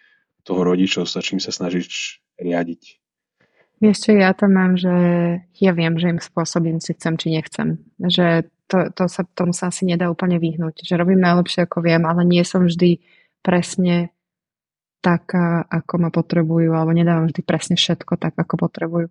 toho 0.46 0.62
rodičovstva, 0.62 1.26
čím 1.26 1.42
sa 1.42 1.50
snažíš 1.50 2.22
riadiť? 2.38 3.02
Vieš 3.76 4.08
čo, 4.08 4.10
ja 4.16 4.32
tam 4.32 4.56
mám, 4.56 4.72
že 4.80 4.94
ja 5.60 5.72
viem, 5.76 6.00
že 6.00 6.08
im 6.08 6.22
spôsobím, 6.22 6.80
si 6.80 6.96
chcem, 6.96 7.18
či 7.20 7.28
nechcem. 7.34 7.82
Že 8.00 8.48
to, 8.70 8.88
to 8.94 9.04
sa, 9.10 9.26
tomu 9.36 9.52
sa 9.52 9.68
asi 9.68 9.84
nedá 9.84 10.08
úplne 10.08 10.40
vyhnúť. 10.40 10.80
Že 10.80 10.94
robím 10.96 11.20
najlepšie, 11.20 11.68
ako 11.68 11.84
viem, 11.84 12.06
ale 12.08 12.24
nie 12.24 12.40
som 12.46 12.64
vždy 12.64 13.04
presne 13.44 14.16
taká, 15.04 15.68
ako 15.68 15.94
ma 16.02 16.10
potrebujú, 16.10 16.72
alebo 16.72 16.96
nedávam 16.96 17.28
vždy 17.28 17.42
presne 17.44 17.76
všetko 17.76 18.16
tak, 18.16 18.32
ako 18.34 18.54
potrebujú. 18.56 19.08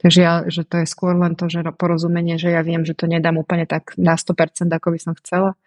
Takže 0.00 0.20
ja, 0.20 0.34
že 0.48 0.64
to 0.64 0.80
je 0.80 0.86
skôr 0.88 1.12
len 1.12 1.36
to, 1.36 1.52
že 1.52 1.60
porozumenie, 1.76 2.40
že 2.40 2.48
ja 2.48 2.64
viem, 2.64 2.88
že 2.88 2.96
to 2.96 3.04
nedám 3.04 3.36
úplne 3.36 3.68
tak 3.68 3.92
na 4.00 4.16
100%, 4.16 4.72
ako 4.72 4.96
by 4.96 4.98
som 4.98 5.12
chcela. 5.20 5.60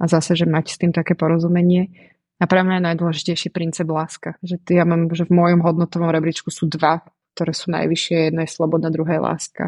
A 0.00 0.08
zase, 0.08 0.34
že 0.34 0.48
mať 0.48 0.74
s 0.74 0.80
tým 0.80 0.90
také 0.90 1.12
porozumenie. 1.12 1.92
A 2.40 2.48
pre 2.48 2.64
mňa 2.64 2.80
je 2.80 2.86
najdôležitejší 2.90 3.48
princíp 3.52 3.86
láska. 3.92 4.40
Že 4.42 4.64
ja 4.72 4.88
mám, 4.88 5.12
že 5.12 5.28
v 5.28 5.36
mojom 5.36 5.60
hodnotovom 5.62 6.10
rebríčku 6.10 6.48
sú 6.50 6.66
dva 6.66 7.04
ktoré 7.34 7.50
sú 7.50 7.74
najvyššie. 7.74 8.30
Jedna 8.30 8.46
je 8.46 8.54
sloboda, 8.54 8.94
druhá 8.94 9.18
je 9.18 9.22
láska. 9.26 9.64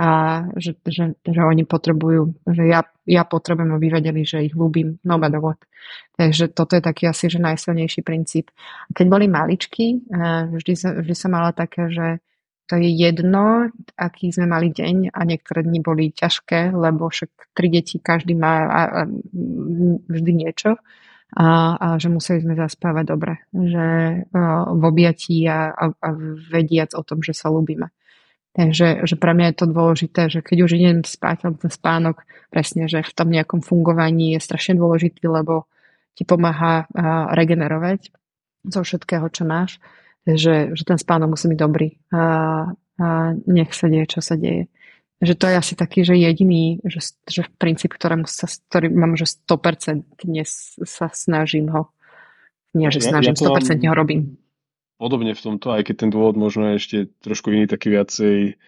A 0.00 0.08
že, 0.56 0.72
že, 0.88 1.20
že 1.20 1.40
oni 1.44 1.68
potrebujú, 1.68 2.32
že 2.48 2.64
ja, 2.64 2.80
ja 3.04 3.28
potrebujem, 3.28 3.76
aby 3.76 4.00
vedeli, 4.00 4.24
že 4.24 4.40
ich 4.40 4.56
ľúbim, 4.56 4.96
no 5.04 5.20
matter. 5.20 5.42
Takže 6.16 6.48
toto 6.56 6.78
je 6.78 6.80
taký 6.80 7.12
asi, 7.12 7.28
že 7.28 7.42
najsilnejší 7.42 8.00
princíp. 8.00 8.48
Keď 8.96 9.06
boli 9.10 9.28
maličky, 9.28 10.00
eh, 10.00 10.48
vždy, 10.48 11.04
vždy 11.04 11.14
som 11.18 11.36
mala 11.36 11.52
také, 11.52 11.92
že 11.92 12.24
to 12.66 12.78
je 12.78 12.88
jedno, 12.88 13.68
aký 13.98 14.30
sme 14.30 14.46
mali 14.46 14.70
deň 14.70 15.12
a 15.12 15.20
niektoré 15.26 15.66
dni 15.66 15.82
boli 15.82 16.14
ťažké, 16.14 16.72
lebo 16.72 17.10
však 17.10 17.52
tri 17.52 17.68
deti, 17.68 17.98
každý 17.98 18.38
má 18.38 18.88
vždy 20.08 20.32
niečo 20.32 20.78
a, 21.32 21.46
a 21.76 21.86
že 21.96 22.12
museli 22.12 22.44
sme 22.44 22.54
zaspávať 22.54 23.04
dobre, 23.08 23.34
že 23.50 23.86
v 24.68 24.82
objatí 24.84 25.42
a, 25.48 25.72
a, 25.72 25.84
a 25.90 26.08
vediac 26.52 26.92
o 26.94 27.02
tom, 27.02 27.24
že 27.24 27.34
sa 27.34 27.48
ľúbime. 27.48 27.90
Takže 28.52 29.08
že 29.08 29.16
pre 29.16 29.32
mňa 29.32 29.46
je 29.48 29.56
to 29.56 29.66
dôležité, 29.72 30.22
že 30.28 30.44
keď 30.44 30.58
už 30.68 30.70
idem 30.76 31.00
spať, 31.00 31.48
alebo 31.48 31.56
ten 31.56 31.72
spánok, 31.72 32.20
presne, 32.52 32.84
že 32.84 33.00
v 33.00 33.16
tom 33.16 33.32
nejakom 33.32 33.64
fungovaní 33.64 34.36
je 34.36 34.44
strašne 34.44 34.76
dôležitý, 34.76 35.24
lebo 35.24 35.64
ti 36.12 36.28
pomáha 36.28 36.84
regenerovať 37.32 38.12
zo 38.68 38.84
všetkého, 38.84 39.24
čo 39.32 39.48
máš. 39.48 39.80
Že, 40.22 40.78
že 40.78 40.82
ten 40.86 40.98
spánok 41.02 41.34
musí 41.34 41.50
byť 41.50 41.58
dobrý 41.58 41.98
a, 42.14 42.22
a 42.98 43.06
nech 43.42 43.74
sa 43.74 43.90
deje, 43.90 44.06
čo 44.06 44.20
sa 44.22 44.38
deje 44.38 44.70
že 45.22 45.38
to 45.38 45.46
je 45.46 45.54
asi 45.54 45.74
taký, 45.78 46.02
že 46.02 46.18
jediný, 46.18 46.82
že, 46.82 47.14
že 47.30 47.46
princíp, 47.54 47.94
ktorému 47.94 48.26
sa, 48.26 48.50
ktorý 48.50 48.90
mám, 48.90 49.14
že 49.14 49.30
100% 49.30 50.18
dnes 50.18 50.74
sa 50.82 51.14
snažím 51.14 51.70
ho, 51.70 51.94
nie, 52.74 52.90
že 52.90 52.98
snažím, 52.98 53.38
ja, 53.38 53.54
ja 53.54 53.62
100% 53.62 53.86
ho 53.86 53.94
robím. 53.94 54.42
Podobne 54.98 55.38
v 55.38 55.42
tomto, 55.42 55.70
aj 55.70 55.86
keď 55.86 55.94
ten 56.06 56.10
dôvod 56.10 56.34
možno 56.34 56.74
je 56.74 56.82
ešte 56.82 56.98
trošku 57.22 57.54
iný, 57.54 57.70
taký 57.70 57.94
viacej 57.94 58.58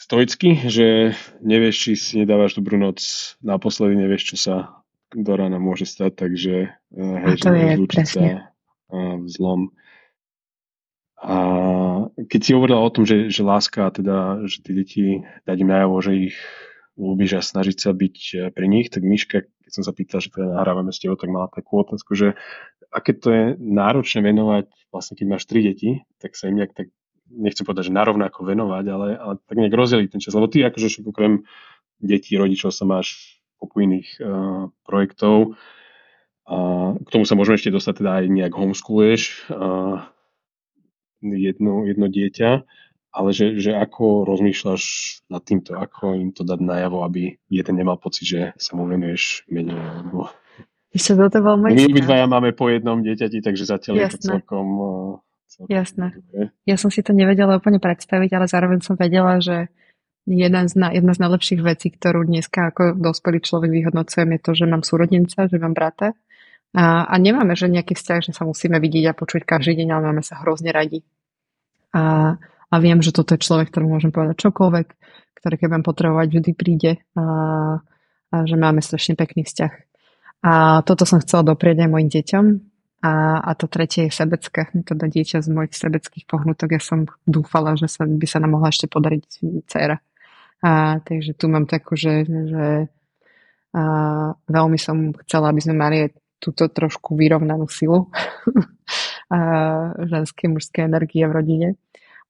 stoicky, 0.00 0.56
že 0.64 1.12
nevieš, 1.44 1.76
či 1.76 1.90
si 1.92 2.12
nedávaš 2.24 2.56
dobrú 2.56 2.80
noc 2.80 3.04
naposledy, 3.44 4.00
nevieš, 4.00 4.32
čo 4.32 4.36
sa 4.40 4.54
do 5.12 5.32
rána 5.36 5.60
môže 5.60 5.84
stať, 5.84 6.16
takže 6.16 6.72
eh, 6.72 7.16
hej, 7.20 7.36
to 7.36 7.52
je 7.52 7.68
presne. 7.84 8.28
Sa, 8.48 8.52
v 8.92 9.28
zlom. 9.28 9.72
A 11.22 11.36
keď 12.18 12.40
si 12.42 12.50
hovorila 12.50 12.82
o 12.82 12.90
tom, 12.90 13.06
že, 13.06 13.30
že 13.30 13.46
láska, 13.46 13.94
teda, 13.94 14.42
že 14.50 14.58
tie 14.66 14.74
deti 14.74 15.02
dať 15.46 15.56
im 15.62 15.70
najavo, 15.70 15.96
že 16.02 16.12
ich 16.34 16.36
ľúbiš 16.98 17.38
a 17.38 17.40
snažiť 17.40 17.78
sa 17.78 17.90
byť 17.94 18.16
e, 18.18 18.36
pri 18.50 18.66
nich, 18.66 18.90
tak 18.90 19.06
Miška, 19.06 19.46
keď 19.46 19.70
som 19.70 19.86
sa 19.86 19.94
pýtal, 19.94 20.18
že 20.18 20.34
teda 20.34 20.50
nahrávame 20.50 20.90
s 20.90 20.98
tebou, 20.98 21.14
tak 21.14 21.30
mala 21.30 21.48
takú 21.48 21.80
otázku, 21.80 22.18
že 22.18 22.34
aké 22.92 23.16
to 23.16 23.28
je 23.32 23.44
náročné 23.56 24.20
venovať, 24.20 24.68
vlastne 24.92 25.14
keď 25.16 25.26
máš 25.30 25.48
tri 25.48 25.64
deti, 25.64 26.04
tak 26.20 26.36
sa 26.36 26.52
im 26.52 26.60
nejak 26.60 26.76
tak, 26.76 26.92
nechcem 27.32 27.64
povedať, 27.64 27.88
že 27.88 27.96
narovnako 27.96 28.44
venovať, 28.44 28.84
ale, 28.92 29.08
ale 29.16 29.34
tak 29.40 29.56
nejak 29.56 29.72
rozdeliť 29.72 30.08
ten 30.12 30.20
čas. 30.20 30.36
Lebo 30.36 30.52
ty 30.52 30.60
akože 30.60 31.00
okrem 31.08 31.48
detí, 32.02 32.36
rodičov 32.36 32.76
sa 32.76 32.84
máš 32.84 33.38
kopu 33.56 33.88
iných 33.88 34.08
uh, 34.20 34.68
projektov. 34.84 35.56
A 36.44 36.56
k 36.98 37.08
tomu 37.08 37.24
sa 37.24 37.38
môžeme 37.38 37.56
ešte 37.56 37.72
dostať 37.72 38.04
teda 38.04 38.10
aj 38.20 38.24
nejak 38.28 38.52
homeschooluješ. 38.52 39.48
Uh, 39.48 40.04
jedno, 41.22 41.86
jedno 41.86 42.06
dieťa, 42.10 42.50
ale 43.12 43.28
že, 43.30 43.60
že 43.60 43.76
ako 43.76 44.24
rozmýšľaš 44.24 44.82
nad 45.28 45.42
týmto, 45.44 45.76
ako 45.76 46.16
im 46.16 46.30
to 46.32 46.42
dať 46.42 46.60
najavo, 46.60 47.04
aby 47.04 47.36
jeden 47.52 47.74
nemal 47.76 48.00
pocit, 48.00 48.24
že 48.24 48.40
sa 48.56 48.72
mu 48.74 48.88
venuješ 48.88 49.44
menej. 49.52 49.76
Alebo... 49.76 50.32
Ešte 50.92 51.16
toto 51.16 51.38
bol 51.44 51.60
môj 51.60 51.76
My 51.76 51.84
obidvaja 51.88 52.26
máme 52.28 52.56
po 52.56 52.72
jednom 52.72 53.00
dieťati, 53.04 53.44
takže 53.44 53.68
zatiaľ 53.68 53.94
Jasné. 53.96 54.04
je 54.04 54.12
to 54.12 54.18
celkom... 54.36 54.68
celkom 55.48 55.68
Jasné. 55.68 56.06
Okay. 56.16 56.46
Ja 56.64 56.76
som 56.80 56.88
si 56.88 57.04
to 57.04 57.12
nevedela 57.12 57.60
úplne 57.60 57.78
predstaviť, 57.78 58.30
ale 58.32 58.46
zároveň 58.48 58.80
som 58.80 58.96
vedela, 58.96 59.36
že 59.44 59.68
jedna 60.24 60.64
z, 60.64 60.74
na, 60.80 60.88
jedna 60.96 61.12
z 61.12 61.20
najlepších 61.20 61.60
vecí, 61.60 61.92
ktorú 61.92 62.24
dneska 62.24 62.72
ako 62.72 62.96
dospelý 62.96 63.44
človek 63.44 63.70
vyhodnocujem, 63.72 64.32
je 64.36 64.40
to, 64.40 64.50
že 64.56 64.64
mám 64.64 64.80
súrodenca, 64.80 65.50
že 65.50 65.60
mám 65.60 65.76
brata 65.76 66.16
a, 66.72 67.04
a 67.04 67.14
nemáme, 67.20 67.52
že 67.52 67.68
nejaký 67.68 67.92
vzťah, 67.92 68.20
že 68.24 68.32
sa 68.32 68.48
musíme 68.48 68.80
vidieť 68.80 69.12
a 69.12 69.18
počuť 69.18 69.44
každý 69.44 69.84
deň, 69.84 69.88
ale 69.92 70.02
máme 70.08 70.22
sa 70.24 70.40
hrozne 70.40 70.72
radi. 70.72 71.04
A, 71.92 72.34
a 72.40 72.74
viem, 72.80 73.04
že 73.04 73.12
toto 73.12 73.36
je 73.36 73.44
človek, 73.44 73.68
ktorý 73.68 73.84
môžem 73.84 74.08
povedať 74.08 74.40
čokoľvek, 74.48 74.86
ktorý 75.36 75.54
keď 75.60 75.68
budem 75.68 75.84
potrebovať, 75.84 76.26
vždy 76.32 76.52
príde 76.56 76.92
a, 77.12 77.24
a 78.32 78.36
že 78.48 78.56
máme 78.56 78.80
strašne 78.80 79.20
pekný 79.20 79.44
vzťah. 79.44 79.72
A 80.42 80.80
toto 80.82 81.04
som 81.04 81.20
chcela 81.20 81.44
doprieť 81.44 81.84
aj 81.84 81.92
mojim 81.92 82.08
deťom. 82.08 82.44
A, 83.02 83.42
a 83.42 83.50
to 83.58 83.66
tretie 83.66 84.06
je 84.06 84.14
sebecké, 84.14 84.70
teda 84.72 85.10
dieťa 85.10 85.42
z 85.42 85.48
mojich 85.50 85.74
sebeckých 85.74 86.24
pohnutok. 86.24 86.78
Ja 86.78 86.80
som 86.80 87.10
dúfala, 87.26 87.74
že 87.74 87.90
sa, 87.90 88.06
by 88.06 88.26
sa 88.30 88.38
nám 88.38 88.56
mohla 88.56 88.70
ešte 88.70 88.86
podariť 88.86 89.22
dcera. 89.66 89.98
A, 90.62 91.02
takže 91.02 91.34
tu 91.34 91.50
mám 91.50 91.66
takú, 91.66 91.98
že, 91.98 92.24
že 92.24 92.66
a, 93.74 93.82
veľmi 94.46 94.78
som 94.78 95.10
chcela, 95.26 95.50
aby 95.50 95.60
sme 95.60 95.74
mali 95.74 96.14
túto 96.42 96.66
trošku 96.66 97.14
vyrovnanú 97.14 97.70
silu 97.70 98.10
a 99.30 99.38
ženské, 100.02 100.50
mužské 100.50 100.90
energie 100.90 101.22
v 101.22 101.32
rodine. 101.38 101.68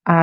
A, 0.05 0.19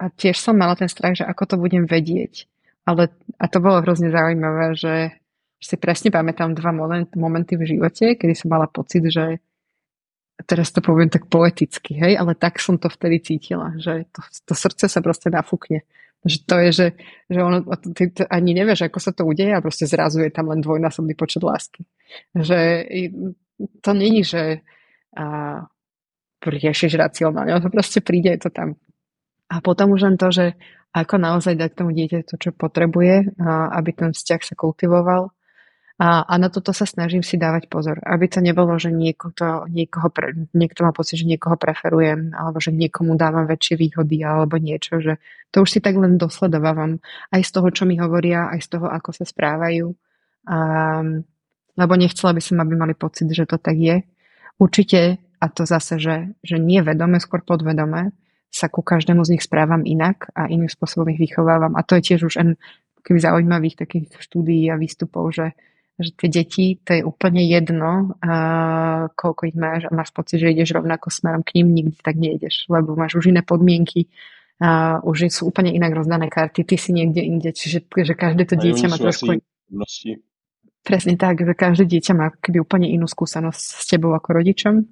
a 0.00 0.04
tiež 0.16 0.40
som 0.40 0.56
mala 0.56 0.72
ten 0.72 0.88
strach, 0.88 1.20
že 1.20 1.28
ako 1.28 1.44
to 1.44 1.56
budem 1.60 1.84
vedieť. 1.84 2.48
Ale, 2.88 3.12
a 3.36 3.44
to 3.52 3.60
bolo 3.60 3.84
hrozne 3.84 4.08
zaujímavé, 4.08 4.72
že, 4.76 5.12
si 5.64 5.80
presne 5.80 6.12
pamätám 6.12 6.52
dva 6.52 6.76
moment, 6.76 7.08
momenty 7.16 7.56
v 7.56 7.64
živote, 7.64 8.20
kedy 8.20 8.36
som 8.36 8.52
mala 8.52 8.68
pocit, 8.68 9.00
že 9.08 9.40
teraz 10.44 10.68
to 10.76 10.84
poviem 10.84 11.08
tak 11.08 11.24
poeticky, 11.32 11.96
hej, 11.96 12.20
ale 12.20 12.36
tak 12.36 12.60
som 12.60 12.76
to 12.76 12.92
vtedy 12.92 13.24
cítila, 13.24 13.72
že 13.80 14.04
to, 14.12 14.20
to 14.44 14.52
srdce 14.52 14.92
sa 14.92 15.00
proste 15.00 15.32
nafúkne. 15.32 15.88
Že 16.24 16.38
to 16.48 16.56
je, 16.56 16.70
že, 16.72 16.86
že 17.28 17.40
ono, 17.44 17.60
ty 17.92 18.08
ani 18.32 18.56
nevieš, 18.56 18.88
ako 18.88 18.98
sa 18.98 19.12
to 19.12 19.28
udeje 19.28 19.52
a 19.52 19.60
proste 19.60 19.84
zrazu 19.84 20.24
je 20.24 20.32
tam 20.32 20.48
len 20.48 20.64
dvojnásobný 20.64 21.12
počet 21.12 21.44
lásky. 21.44 21.84
Že 22.32 22.88
to 23.84 23.90
není, 23.92 24.24
že 24.24 24.64
a, 25.12 25.68
riešiš 26.40 26.96
racionálne, 26.96 27.60
to 27.60 27.68
proste 27.72 28.00
príde, 28.00 28.32
je 28.36 28.48
to 28.48 28.50
tam. 28.52 28.80
A 29.52 29.60
potom 29.60 29.92
už 29.92 30.08
len 30.08 30.16
to, 30.16 30.32
že 30.32 30.56
ako 30.94 31.20
naozaj 31.20 31.58
dať 31.58 31.70
tomu 31.76 31.90
dieťa 31.92 32.24
to, 32.24 32.40
čo 32.40 32.50
potrebuje, 32.56 33.36
a 33.42 33.74
aby 33.76 33.90
ten 33.92 34.10
vzťah 34.14 34.40
sa 34.40 34.54
kultivoval 34.56 35.34
a, 35.94 36.26
a 36.26 36.34
na 36.42 36.50
toto 36.50 36.74
sa 36.74 36.90
snažím 36.90 37.22
si 37.22 37.38
dávať 37.38 37.70
pozor, 37.70 38.02
aby 38.02 38.26
to 38.26 38.42
nebolo, 38.42 38.74
že 38.82 38.90
niekoho, 38.90 39.70
niekoho 39.70 40.10
pre, 40.10 40.34
niekto 40.50 40.82
má 40.82 40.90
pocit, 40.90 41.22
že 41.22 41.30
niekoho 41.30 41.54
preferujem, 41.54 42.34
alebo 42.34 42.58
že 42.58 42.74
niekomu 42.74 43.14
dávam 43.14 43.46
väčšie 43.46 43.78
výhody, 43.78 44.26
alebo 44.26 44.58
niečo, 44.58 44.98
že 44.98 45.22
to 45.54 45.62
už 45.62 45.70
si 45.70 45.78
tak 45.78 45.94
len 45.94 46.18
dosledovávam 46.18 46.98
aj 47.30 47.46
z 47.46 47.50
toho, 47.54 47.68
čo 47.70 47.86
mi 47.86 47.94
hovoria, 47.94 48.50
aj 48.50 48.60
z 48.66 48.68
toho, 48.74 48.90
ako 48.90 49.14
sa 49.14 49.22
správajú. 49.22 49.94
A, 50.50 50.58
lebo 51.78 51.92
nechcela 51.94 52.34
by 52.34 52.42
som, 52.42 52.58
aby 52.58 52.74
mali 52.74 52.98
pocit, 52.98 53.30
že 53.30 53.46
to 53.46 53.62
tak 53.62 53.78
je. 53.78 54.02
Určite, 54.58 55.22
a 55.38 55.46
to 55.46 55.62
zase, 55.62 56.02
že, 56.02 56.34
že 56.42 56.58
nie 56.58 56.82
vedome, 56.82 57.22
skôr 57.22 57.46
podvedome, 57.46 58.10
sa 58.50 58.66
ku 58.66 58.82
každému 58.82 59.22
z 59.26 59.38
nich 59.38 59.46
správam 59.46 59.86
inak 59.86 60.30
a 60.34 60.50
iným 60.50 60.70
spôsobom 60.70 61.06
ich 61.14 61.22
vychovávam. 61.22 61.78
A 61.78 61.86
to 61.86 61.98
je 61.98 62.14
tiež 62.14 62.20
už 62.30 62.34
en, 62.38 62.58
keby 63.02 63.18
zaujímavých 63.18 63.78
takých 63.78 64.14
štúdií 64.18 64.70
a 64.70 64.78
výstupov, 64.78 65.34
že 65.34 65.54
že 65.94 66.10
tie 66.18 66.28
deti, 66.28 66.66
to 66.82 66.90
je 66.98 67.02
úplne 67.06 67.42
jedno, 67.46 68.18
a 68.18 68.32
koľko 69.14 69.42
ich 69.46 69.56
máš 69.56 69.86
a 69.86 69.94
máš 69.94 70.10
pocit, 70.10 70.42
že 70.42 70.50
ideš 70.50 70.74
rovnako 70.74 71.06
smerom 71.10 71.46
k 71.46 71.62
ním, 71.62 71.70
nikdy 71.70 71.98
tak 72.02 72.18
nejdeš, 72.18 72.66
lebo 72.66 72.98
máš 72.98 73.14
už 73.14 73.30
iné 73.30 73.46
podmienky, 73.46 74.10
a 74.58 74.98
už 75.02 75.30
sú 75.34 75.50
úplne 75.50 75.74
inak 75.74 75.94
rozdané 75.94 76.30
karty, 76.30 76.62
ty 76.66 76.76
si 76.78 76.94
niekde 76.94 77.22
inde, 77.22 77.50
čiže 77.50 77.86
že 77.86 78.14
každé 78.14 78.42
to 78.46 78.54
dieťa 78.58 78.86
má 78.90 78.96
trošku... 78.98 79.38
Presne 80.84 81.16
tak, 81.16 81.40
že 81.40 81.54
každé 81.56 81.88
dieťa 81.88 82.12
má 82.12 82.28
keby 82.28 82.60
úplne 82.60 82.92
inú 82.92 83.08
skúsenosť 83.08 83.62
s 83.80 83.84
tebou 83.88 84.12
ako 84.12 84.36
rodičom. 84.36 84.84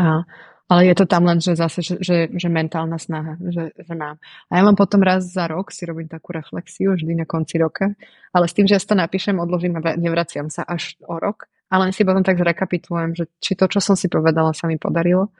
A 0.00 0.24
ale 0.70 0.86
je 0.86 0.94
to 0.94 1.04
tam 1.10 1.26
len, 1.26 1.42
že 1.42 1.58
zase, 1.58 1.82
že, 1.82 1.98
že, 1.98 2.16
že 2.30 2.46
mentálna 2.46 2.94
snaha, 2.94 3.34
že, 3.42 3.74
že 3.74 3.94
mám. 3.98 4.22
A 4.46 4.52
ja 4.54 4.62
mám 4.62 4.78
potom 4.78 5.02
raz 5.02 5.26
za 5.26 5.50
rok, 5.50 5.74
si 5.74 5.82
robím 5.82 6.06
takú 6.06 6.30
reflexiu, 6.30 6.94
vždy 6.94 7.18
na 7.18 7.26
konci 7.26 7.58
roka, 7.58 7.90
ale 8.30 8.46
s 8.46 8.54
tým, 8.54 8.70
že 8.70 8.78
ja 8.78 8.80
to 8.80 8.94
napíšem, 8.94 9.34
odložím 9.42 9.82
a 9.82 9.98
nevraciam 9.98 10.46
sa 10.46 10.62
až 10.62 10.94
o 11.10 11.18
rok, 11.18 11.50
ale 11.74 11.90
len 11.90 11.92
si 11.92 12.06
potom 12.06 12.22
tak 12.22 12.38
zrekapitulujem, 12.38 13.18
že 13.18 13.24
či 13.42 13.58
to, 13.58 13.66
čo 13.66 13.82
som 13.82 13.98
si 13.98 14.06
povedala, 14.06 14.54
sa 14.54 14.70
mi 14.70 14.78
podarilo. 14.78 15.34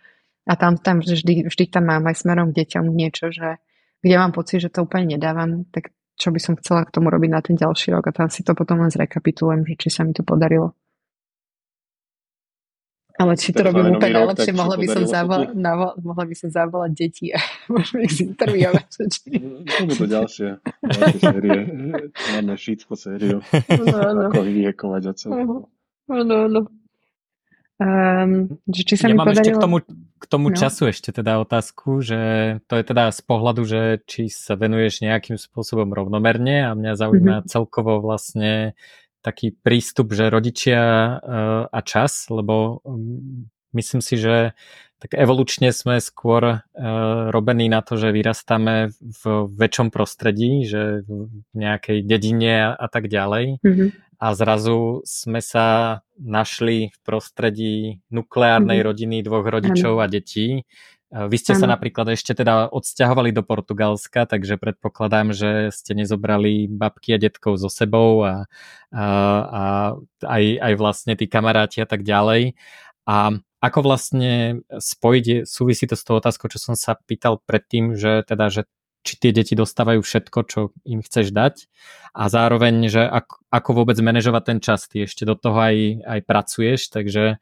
A 0.50 0.58
tam, 0.58 0.74
tam 0.82 0.98
vždy, 0.98 1.46
vždy 1.46 1.64
tam 1.70 1.86
mám 1.86 2.10
aj 2.10 2.26
smerom 2.26 2.50
k 2.50 2.66
deťom 2.66 2.90
niečo, 2.90 3.30
že 3.30 3.62
kde 4.02 4.16
mám 4.18 4.34
pocit, 4.34 4.66
že 4.66 4.72
to 4.72 4.82
úplne 4.82 5.14
nedávam, 5.14 5.62
tak 5.70 5.94
čo 6.18 6.34
by 6.34 6.40
som 6.42 6.58
chcela 6.58 6.82
k 6.82 6.90
tomu 6.90 7.06
robiť 7.06 7.30
na 7.30 7.38
ten 7.38 7.54
ďalší 7.54 7.94
rok 7.94 8.10
a 8.10 8.16
tam 8.16 8.28
si 8.28 8.42
to 8.42 8.50
potom 8.58 8.82
len 8.82 8.90
zrekapitulujem, 8.90 9.62
že 9.62 9.74
či 9.78 9.88
sa 9.94 10.02
mi 10.02 10.10
to 10.10 10.26
podarilo. 10.26 10.74
Ale 13.18 13.32
či 13.34 13.50
to 13.50 13.66
robím 13.66 13.96
úplne 13.96 14.22
najlepšie, 14.22 14.52
mohla 14.54 14.76
by, 14.78 14.86
som 14.86 15.02
zavolať, 15.08 15.48
navo, 15.56 15.96
mohla 16.04 16.24
by 16.28 16.34
som 16.38 16.48
zavolať 16.52 16.90
deti 16.94 17.26
a 17.34 17.40
môžeme 17.74 18.06
ich 18.06 18.14
zinterviovať. 18.14 18.86
To 19.80 19.82
budú 19.88 20.04
ďalšie, 20.06 20.48
ďalšie 20.84 21.18
série. 21.18 21.58
Máme 22.36 22.54
šítko 22.54 22.94
sériu. 22.94 23.42
No, 23.66 23.84
no. 24.14 24.28
Ako 24.30 24.44
vyhekovať 24.46 25.02
a 25.08 25.12
celé. 25.16 25.34
Áno, 26.10 26.36
áno. 26.46 26.60
Um, 27.80 28.60
že 28.68 28.84
či 28.84 28.94
sa 29.00 29.08
ja 29.08 29.16
mi 29.16 29.24
mám 29.24 29.32
podarilo... 29.32 29.40
ešte 29.40 29.56
k 29.56 29.64
tomu, 29.64 29.76
k 30.20 30.24
tomu 30.28 30.46
no. 30.52 30.56
času 30.56 30.92
ešte 30.92 31.16
teda 31.16 31.40
otázku, 31.40 32.04
že 32.04 32.20
to 32.68 32.76
je 32.76 32.84
teda 32.84 33.08
z 33.08 33.20
pohľadu, 33.24 33.62
že 33.64 33.80
či 34.04 34.28
sa 34.28 34.52
venuješ 34.52 35.00
nejakým 35.00 35.40
spôsobom 35.40 35.88
rovnomerne 35.88 36.68
a 36.68 36.76
mňa 36.76 36.92
zaujíma 36.92 37.34
mm-hmm. 37.40 37.48
celkovo 37.48 38.04
vlastne 38.04 38.76
taký 39.20 39.52
prístup, 39.52 40.12
že 40.16 40.32
rodičia 40.32 40.82
uh, 40.82 41.18
a 41.68 41.80
čas, 41.84 42.26
lebo 42.32 42.80
um, 42.84 43.48
myslím 43.72 44.00
si, 44.00 44.16
že 44.16 44.56
tak 45.00 45.16
evolučne 45.16 45.72
sme 45.72 45.96
skôr 45.96 46.42
uh, 46.44 46.60
robení 47.32 47.72
na 47.72 47.80
to, 47.80 47.96
že 47.96 48.12
vyrastáme 48.12 48.92
v 49.00 49.22
väčšom 49.48 49.88
prostredí, 49.88 50.68
že 50.68 51.08
v 51.08 51.32
nejakej 51.56 52.04
dedine 52.04 52.76
a, 52.76 52.86
tak 52.92 53.08
ďalej. 53.08 53.64
Mm-hmm. 53.64 53.88
A 54.20 54.26
zrazu 54.36 55.00
sme 55.08 55.40
sa 55.40 56.00
našli 56.20 56.92
v 56.92 56.98
prostredí 57.00 57.74
nukleárnej 58.12 58.84
mm-hmm. 58.84 58.90
rodiny 58.92 59.16
dvoch 59.24 59.48
rodičov 59.48 59.96
ano. 59.96 60.04
a 60.04 60.06
detí, 60.12 60.68
vy 61.10 61.36
ste 61.42 61.58
ano. 61.58 61.60
sa 61.60 61.66
napríklad 61.66 62.14
ešte 62.14 62.38
teda 62.38 62.70
odsťahovali 62.70 63.34
do 63.34 63.42
Portugalska, 63.42 64.30
takže 64.30 64.54
predpokladám, 64.62 65.34
že 65.34 65.50
ste 65.74 65.98
nezobrali 65.98 66.70
babky 66.70 67.14
a 67.14 67.18
detkov 67.18 67.58
so 67.58 67.66
sebou 67.66 68.22
a, 68.22 68.46
a, 68.94 69.04
a 69.42 69.62
aj, 70.22 70.44
aj 70.62 70.72
vlastne 70.78 71.18
tí 71.18 71.26
kamaráti 71.26 71.82
a 71.82 71.88
tak 71.90 72.06
ďalej. 72.06 72.54
A 73.10 73.34
ako 73.60 73.78
vlastne 73.84 74.62
spojiť, 74.70 75.44
súvisí 75.44 75.84
to 75.90 75.98
s 75.98 76.06
tou 76.06 76.16
otázkou, 76.16 76.46
čo 76.46 76.62
som 76.62 76.78
sa 76.78 76.94
pýtal 76.94 77.42
predtým, 77.42 77.98
že 77.98 78.22
teda, 78.24 78.48
že 78.48 78.62
či 79.02 79.16
tie 79.16 79.32
deti 79.32 79.56
dostávajú 79.56 80.00
všetko, 80.04 80.38
čo 80.46 80.60
im 80.84 81.00
chceš 81.00 81.32
dať 81.32 81.66
a 82.12 82.28
zároveň, 82.28 82.86
že 82.86 83.02
ako, 83.02 83.40
ako 83.48 83.70
vôbec 83.72 83.96
manažovať 83.96 84.42
ten 84.44 84.58
čas. 84.60 84.86
Ty 84.86 85.08
ešte 85.08 85.24
do 85.24 85.34
toho 85.34 85.56
aj, 85.56 85.76
aj 86.04 86.20
pracuješ, 86.28 86.92
takže 86.92 87.40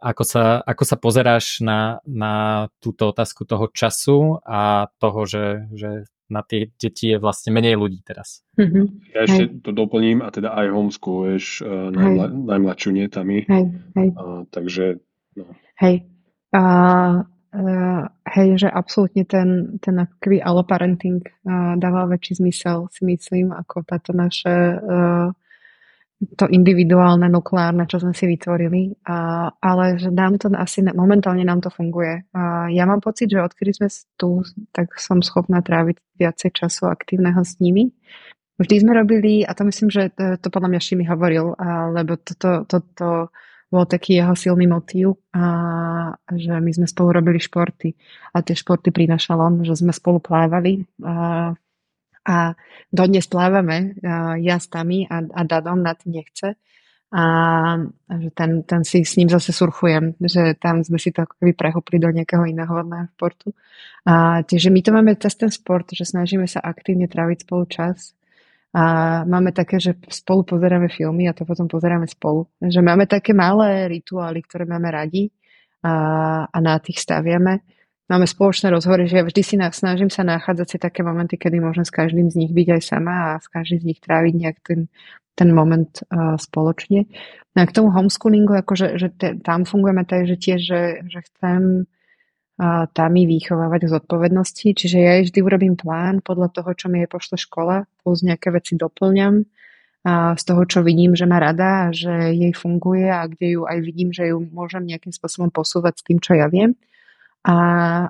ako 0.00 0.24
sa, 0.24 0.44
ako 0.64 0.82
sa 0.88 0.96
pozeráš 0.96 1.60
na, 1.60 2.00
na 2.08 2.66
túto 2.80 3.12
otázku 3.12 3.44
toho 3.44 3.68
času 3.68 4.40
a 4.42 4.88
toho, 4.96 5.28
že, 5.28 5.68
že 5.76 6.08
na 6.30 6.40
tie 6.46 6.70
deti 6.78 7.12
je 7.12 7.18
vlastne 7.18 7.50
menej 7.52 7.76
ľudí 7.76 8.00
teraz. 8.06 8.40
Mm-hmm. 8.56 8.84
Ja 9.12 9.20
ešte 9.26 9.44
hej. 9.50 9.60
to 9.60 9.70
doplním 9.74 10.22
a 10.24 10.30
teda 10.30 10.54
aj 10.54 10.66
homeschooluješ 10.70 11.44
uh, 11.66 11.90
najmla, 11.90 12.26
najmladšiu 12.30 12.90
nie 12.94 13.06
Tami. 13.10 13.44
Hej, 13.44 13.64
hej. 13.98 14.08
Uh, 14.14 14.46
takže 14.48 15.02
no. 15.36 15.50
Hej. 15.82 16.06
Uh, 16.54 17.26
uh, 17.50 18.06
hej, 18.30 18.48
že 18.62 18.68
absolútne 18.70 19.26
ten, 19.26 19.78
ten 19.82 19.98
akvý 19.98 20.38
alloparenting 20.38 21.26
uh, 21.26 21.74
dáva 21.76 22.06
väčší 22.06 22.38
zmysel, 22.40 22.86
si 22.94 23.02
myslím, 23.04 23.50
ako 23.50 23.82
táto 23.82 24.14
naše 24.14 24.78
uh, 24.78 25.34
to 26.20 26.44
individuálne, 26.52 27.32
nukleárne, 27.32 27.88
čo 27.88 27.96
sme 27.96 28.12
si 28.12 28.28
vytvorili, 28.28 28.92
a, 29.08 29.48
ale 29.56 29.96
že 29.96 30.12
nám 30.12 30.36
to 30.36 30.52
asi, 30.52 30.84
momentálne 30.84 31.40
nám 31.40 31.64
to 31.64 31.72
funguje. 31.72 32.28
A 32.36 32.68
ja 32.68 32.84
mám 32.84 33.00
pocit, 33.00 33.32
že 33.32 33.40
odkedy 33.40 33.72
sme 33.72 33.88
tu, 34.20 34.44
tak 34.76 34.92
som 35.00 35.24
schopná 35.24 35.64
tráviť 35.64 35.96
viacej 36.20 36.50
času 36.52 36.92
aktívneho 36.92 37.40
s 37.40 37.56
nimi. 37.64 37.88
Vždy 38.60 38.84
sme 38.84 38.92
robili, 38.92 39.48
a 39.48 39.56
to 39.56 39.64
myslím, 39.64 39.88
že 39.88 40.12
to, 40.12 40.36
to 40.36 40.52
podľa 40.52 40.76
mňa 40.76 40.80
Šimi 40.84 41.04
hovoril, 41.08 41.56
a, 41.56 41.88
lebo 41.88 42.20
toto 42.20 42.68
to, 42.68 42.84
to, 42.84 42.88
to 42.92 43.08
bol 43.72 43.88
taký 43.88 44.20
jeho 44.20 44.36
silný 44.36 44.68
motív, 44.68 45.16
a, 45.32 46.12
že 46.36 46.52
my 46.52 46.68
sme 46.68 46.84
spolu 46.84 47.16
robili 47.16 47.40
športy 47.40 47.96
a 48.36 48.44
tie 48.44 48.52
športy 48.52 48.92
prinašal 48.92 49.40
on, 49.40 49.64
že 49.64 49.72
sme 49.72 49.96
spolu 49.96 50.20
plávali 50.20 50.84
a, 51.00 51.56
a 52.26 52.52
dodnes 52.92 53.24
plávame 53.26 53.96
ja 54.40 54.56
s 54.60 54.68
Tami 54.68 55.08
a, 55.08 55.24
a 55.24 55.40
Dadom 55.44 55.80
na 55.80 55.96
tým 55.96 56.20
nechce. 56.20 56.56
A, 57.10 57.24
že 58.06 58.30
ten, 58.30 58.62
ten 58.62 58.86
si 58.86 59.02
s 59.02 59.18
ním 59.18 59.26
zase 59.26 59.50
surfujem, 59.50 60.14
že 60.22 60.54
tam 60.54 60.86
sme 60.86 60.94
si 60.94 61.10
to 61.10 61.26
ako 61.26 61.42
prehopli 61.58 61.98
do 61.98 62.06
nejakého 62.06 62.46
iného 62.46 62.70
vodného 62.70 63.10
športu. 63.18 63.50
A 64.06 64.46
tieže 64.46 64.70
my 64.70 64.78
to 64.78 64.94
máme 64.94 65.18
cez 65.18 65.34
ten 65.34 65.50
sport, 65.50 65.90
že 65.90 66.06
snažíme 66.06 66.46
sa 66.46 66.62
aktívne 66.62 67.10
tráviť 67.10 67.42
spolu 67.42 67.66
čas. 67.66 68.14
A 68.70 69.26
máme 69.26 69.50
také, 69.50 69.82
že 69.82 69.98
spolu 70.06 70.46
pozeráme 70.46 70.86
filmy 70.86 71.26
a 71.26 71.34
to 71.34 71.42
potom 71.42 71.66
pozeráme 71.66 72.06
spolu. 72.06 72.46
Že 72.62 72.78
máme 72.86 73.10
také 73.10 73.34
malé 73.34 73.90
rituály, 73.90 74.46
ktoré 74.46 74.62
máme 74.62 74.94
radi 74.94 75.34
a, 75.82 76.46
a 76.46 76.58
na 76.62 76.78
tých 76.78 77.02
staviame 77.02 77.66
máme 78.10 78.26
spoločné 78.26 78.74
rozhovory, 78.74 79.06
že 79.06 79.22
ja 79.22 79.24
vždy 79.24 79.42
si 79.46 79.54
na, 79.54 79.70
snažím 79.70 80.10
sa 80.10 80.26
nachádzať 80.26 80.66
si 80.66 80.76
také 80.82 81.06
momenty, 81.06 81.38
kedy 81.38 81.62
môžem 81.62 81.86
s 81.86 81.94
každým 81.94 82.26
z 82.26 82.42
nich 82.42 82.52
byť 82.52 82.68
aj 82.74 82.82
sama 82.82 83.14
a 83.14 83.38
s 83.38 83.46
každým 83.46 83.78
z 83.78 83.86
nich 83.94 84.00
tráviť 84.02 84.34
nejak 84.34 84.58
ten, 84.66 84.90
ten 85.38 85.54
moment 85.54 85.88
uh, 86.10 86.34
spoločne. 86.34 87.06
No 87.54 87.58
a 87.62 87.66
k 87.70 87.74
tomu 87.74 87.94
homeschoolingu, 87.94 88.58
akože, 88.66 88.98
že 88.98 89.08
te, 89.14 89.38
tam 89.38 89.62
fungujeme 89.62 90.02
tak, 90.02 90.26
že 90.26 90.34
tiež, 90.34 90.60
že, 90.60 90.82
že 91.06 91.20
chcem 91.30 91.86
uh, 91.86 92.84
tam 92.90 93.12
i 93.14 93.24
vychovávať 93.30 93.86
zodpovednosti, 93.86 94.68
čiže 94.74 94.98
ja 94.98 95.22
vždy 95.22 95.38
urobím 95.38 95.78
plán 95.78 96.18
podľa 96.26 96.50
toho, 96.50 96.70
čo 96.74 96.90
mi 96.90 97.06
je 97.06 97.08
pošle 97.08 97.38
škola, 97.38 97.86
plus 98.02 98.26
nejaké 98.26 98.50
veci 98.50 98.74
doplňam 98.74 99.46
a 100.00 100.32
z 100.32 100.42
toho, 100.48 100.64
čo 100.64 100.80
vidím, 100.80 101.12
že 101.12 101.28
má 101.28 101.36
rada 101.36 101.88
a 101.88 101.92
že 101.92 102.32
jej 102.32 102.56
funguje 102.56 103.04
a 103.04 103.28
kde 103.28 103.60
ju 103.60 103.62
aj 103.68 103.78
vidím, 103.84 104.16
že 104.16 104.32
ju 104.32 104.40
môžem 104.48 104.88
nejakým 104.88 105.12
spôsobom 105.12 105.52
posúvať 105.52 106.00
s 106.00 106.04
tým, 106.08 106.18
čo 106.24 106.32
ja 106.40 106.48
viem. 106.48 106.72
A 107.40 107.54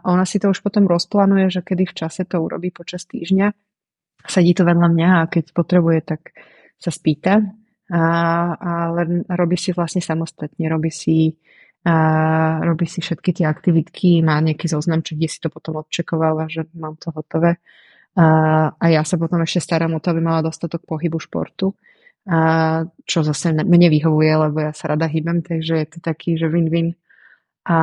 ona 0.03 0.27
si 0.27 0.43
to 0.43 0.51
už 0.51 0.59
potom 0.59 0.91
rozplánuje, 0.91 1.55
že 1.55 1.61
kedy 1.63 1.87
v 1.87 1.97
čase 1.97 2.27
to 2.27 2.43
urobí 2.43 2.75
počas 2.75 3.07
týždňa. 3.07 3.55
Sedí 4.27 4.53
to 4.59 4.67
vedľa 4.67 4.89
mňa 4.91 5.09
a 5.23 5.29
keď 5.31 5.55
potrebuje, 5.55 5.99
tak 6.03 6.35
sa 6.77 6.91
spýta. 6.91 7.39
A, 7.91 8.03
a 8.55 8.71
len 8.95 9.23
robí 9.27 9.55
si 9.55 9.71
vlastne 9.71 10.03
samostatne, 10.03 10.67
robí 10.67 10.91
si, 10.91 11.39
a 11.87 11.95
robí 12.63 12.91
si 12.91 13.01
všetky 13.01 13.31
tie 13.41 13.47
aktivitky, 13.47 14.21
má 14.23 14.39
nejaký 14.43 14.67
zoznam, 14.67 15.03
kde 15.03 15.31
si 15.31 15.39
to 15.39 15.49
potom 15.49 15.79
odčekováva, 15.79 16.51
že 16.51 16.67
mám 16.75 16.99
to 16.99 17.15
hotové. 17.15 17.63
A, 18.19 18.27
a 18.75 18.85
ja 18.91 19.07
sa 19.07 19.15
potom 19.15 19.39
ešte 19.47 19.63
starám 19.63 19.95
o 19.95 20.03
to, 20.03 20.11
aby 20.11 20.23
mala 20.23 20.43
dostatok 20.43 20.83
pohybu 20.83 21.23
športu. 21.23 21.79
A 22.27 22.85
čo 23.07 23.23
zase 23.23 23.55
mne 23.55 23.89
vyhovuje, 23.89 24.33
lebo 24.51 24.59
ja 24.61 24.75
sa 24.75 24.93
rada 24.93 25.07
hýbem, 25.07 25.41
takže 25.41 25.75
je 25.79 25.87
to 25.87 25.99
taký, 26.03 26.35
že 26.35 26.51
win-win. 26.51 26.99
A, 27.67 27.79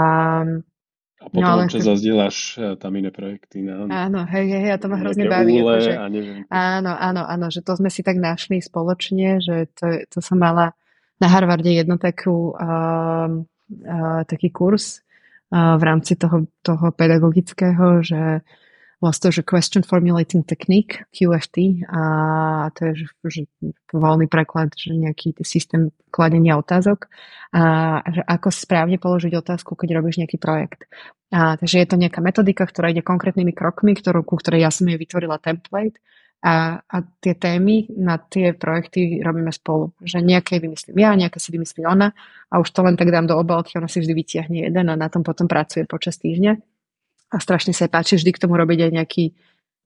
a 1.18 1.34
potom 1.34 1.41
no, 1.41 1.49
ale... 1.49 1.65
čo 1.65 1.82
zazdieľaš 1.82 2.38
e, 2.55 2.59
tam 2.78 2.93
iné 2.93 3.09
projekty. 3.09 3.65
No. 3.65 3.89
Áno, 3.89 4.22
hej, 4.30 4.45
hej, 4.53 4.70
ja 4.70 4.78
to 4.78 4.86
ma 4.86 5.01
hrozne 5.01 5.26
baví. 5.26 5.65
Úle, 5.65 5.82
že, 5.82 5.97
a 5.97 6.05
neviem. 6.05 6.45
Áno, 6.53 6.93
áno, 6.93 7.26
áno, 7.26 7.49
že 7.49 7.65
to 7.65 7.74
sme 7.74 7.89
si 7.89 8.05
tak 8.05 8.22
našli 8.22 8.61
spoločne, 8.61 9.41
že 9.41 9.65
to, 9.74 10.05
to 10.13 10.20
som 10.22 10.38
mala 10.38 10.78
na 11.18 11.28
Harvarde 11.34 11.74
jednu 11.74 11.97
takú, 11.97 12.53
uh, 12.53 13.34
uh, 13.34 14.22
taký 14.30 14.53
kurz 14.53 15.01
uh, 15.49 15.74
v 15.82 15.84
rámci 15.89 16.13
toho, 16.22 16.45
toho 16.61 16.93
pedagogického, 16.93 18.05
že 18.05 18.45
vlastne 18.98 19.30
že 19.30 19.45
Question 19.45 19.86
Formulating 19.86 20.41
Technique, 20.41 21.06
QFT, 21.14 21.86
a 21.86 22.02
to 22.74 22.91
je 22.91 22.93
že 23.06 23.41
voľný 23.93 24.26
preklad, 24.26 24.74
že 24.74 24.98
nejaký 24.98 25.38
systém 25.45 25.93
kladenia 26.10 26.58
otázok, 26.58 27.06
a 27.54 28.02
že 28.10 28.22
ako 28.26 28.50
správne 28.50 28.98
položiť 28.98 29.34
otázku, 29.38 29.78
keď 29.78 30.02
robíš 30.02 30.18
nejaký 30.20 30.41
projekt. 30.41 30.89
A, 31.30 31.60
takže 31.60 31.84
je 31.84 31.88
to 31.88 32.00
nejaká 32.00 32.24
metodika, 32.24 32.64
ktorá 32.64 32.89
ide 32.89 33.04
konkrétnymi 33.04 33.52
krokmi, 33.52 33.93
ktorú, 33.93 34.24
ku 34.24 34.39
ktorej 34.39 34.64
ja 34.64 34.72
som 34.72 34.88
jej 34.88 34.95
vytvorila 34.95 35.38
template 35.43 36.00
a, 36.39 36.80
a 36.80 36.98
tie 37.20 37.36
témy 37.36 37.91
na 38.00 38.16
tie 38.16 38.56
projekty 38.56 39.20
robíme 39.20 39.52
spolu. 39.52 39.91
Že 40.00 40.24
nejaké 40.24 40.64
vymyslím 40.64 40.98
ja, 41.04 41.12
nejaké 41.20 41.41
si 41.43 41.52
vymyslí 41.52 41.84
ona 41.84 42.16
a 42.48 42.64
už 42.64 42.72
to 42.72 42.80
len 42.80 42.95
tak 42.95 43.12
dám 43.12 43.28
do 43.28 43.36
obalky, 43.36 43.76
ona 43.76 43.91
si 43.91 44.00
vždy 44.00 44.14
vytiahne 44.16 44.58
jeden 44.72 44.88
a 44.88 44.95
na 44.95 45.12
tom 45.12 45.26
potom 45.26 45.52
pracuje 45.52 45.84
počas 45.84 46.16
týždňa. 46.22 46.76
A 47.28 47.43
strašne 47.43 47.75
sa 47.75 47.91
páči 47.91 48.15
vždy 48.15 48.32
k 48.36 48.41
tomu 48.47 48.55
robiť 48.55 48.88
aj 48.88 48.91
nejaký 48.91 49.23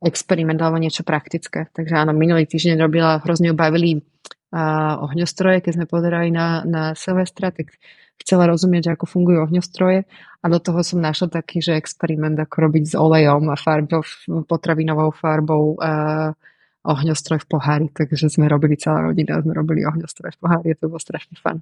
experiment 0.02 0.58
alebo 0.62 0.82
niečo 0.82 1.06
praktické. 1.06 1.70
Takže 1.74 1.94
áno, 1.94 2.14
minulý 2.14 2.50
týždeň 2.50 2.78
robila, 2.82 3.22
hrozne 3.22 3.54
ju 3.54 3.56
bavili 3.58 4.02
uh, 4.02 4.98
ohňostroje, 5.06 5.62
keď 5.62 5.72
sme 5.78 5.86
pozerali 5.86 6.34
na, 6.34 6.66
na 6.66 6.84
Silvestra, 6.98 7.54
tak 7.54 7.78
chcela 8.22 8.50
rozumieť, 8.50 8.94
ako 8.94 9.06
fungujú 9.10 9.46
ohňostroje 9.50 10.06
a 10.42 10.46
do 10.50 10.58
toho 10.58 10.82
som 10.82 11.02
našla 11.02 11.30
taký, 11.42 11.62
že 11.62 11.78
experiment, 11.78 12.38
ako 12.38 12.70
robiť 12.70 12.84
s 12.90 12.94
olejom 12.98 13.50
a 13.50 13.58
farbou, 13.58 14.06
potravinovou 14.46 15.14
farbou 15.14 15.78
uh, 15.78 16.34
ohňostroj 16.82 17.46
v 17.46 17.48
pohári, 17.50 17.88
takže 17.94 18.30
sme 18.30 18.50
robili 18.50 18.74
celá 18.78 19.06
rodina, 19.06 19.38
sme 19.42 19.54
robili 19.54 19.86
ohňostroj 19.86 20.34
v 20.34 20.40
pohári, 20.42 20.74
to 20.78 20.90
bolo 20.90 21.02
strašne 21.02 21.38
fun. 21.38 21.62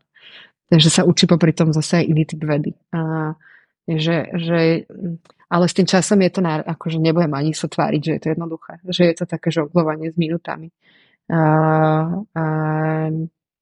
Takže 0.72 0.88
sa 0.88 1.02
učí 1.04 1.28
popri 1.28 1.52
tom 1.52 1.76
zase 1.76 2.04
aj 2.04 2.06
iný 2.08 2.24
typ 2.24 2.40
vedy. 2.44 2.72
Uh, 2.96 3.36
že, 3.98 4.30
že, 4.38 4.86
ale 5.50 5.66
s 5.66 5.74
tým 5.74 5.90
časom 5.90 6.22
je 6.22 6.30
to, 6.30 6.42
na, 6.46 6.62
akože 6.62 7.02
nebudem 7.02 7.34
ani 7.34 7.58
sa 7.58 7.66
tváriť, 7.66 8.02
že 8.04 8.12
je 8.14 8.22
to 8.22 8.30
jednoduché, 8.38 8.74
že 8.86 9.04
je 9.10 9.16
to 9.18 9.26
také 9.26 9.50
žonglovanie 9.50 10.14
s 10.14 10.18
minutami. 10.20 10.70
Uh, 11.30 12.26
uh, 12.38 13.10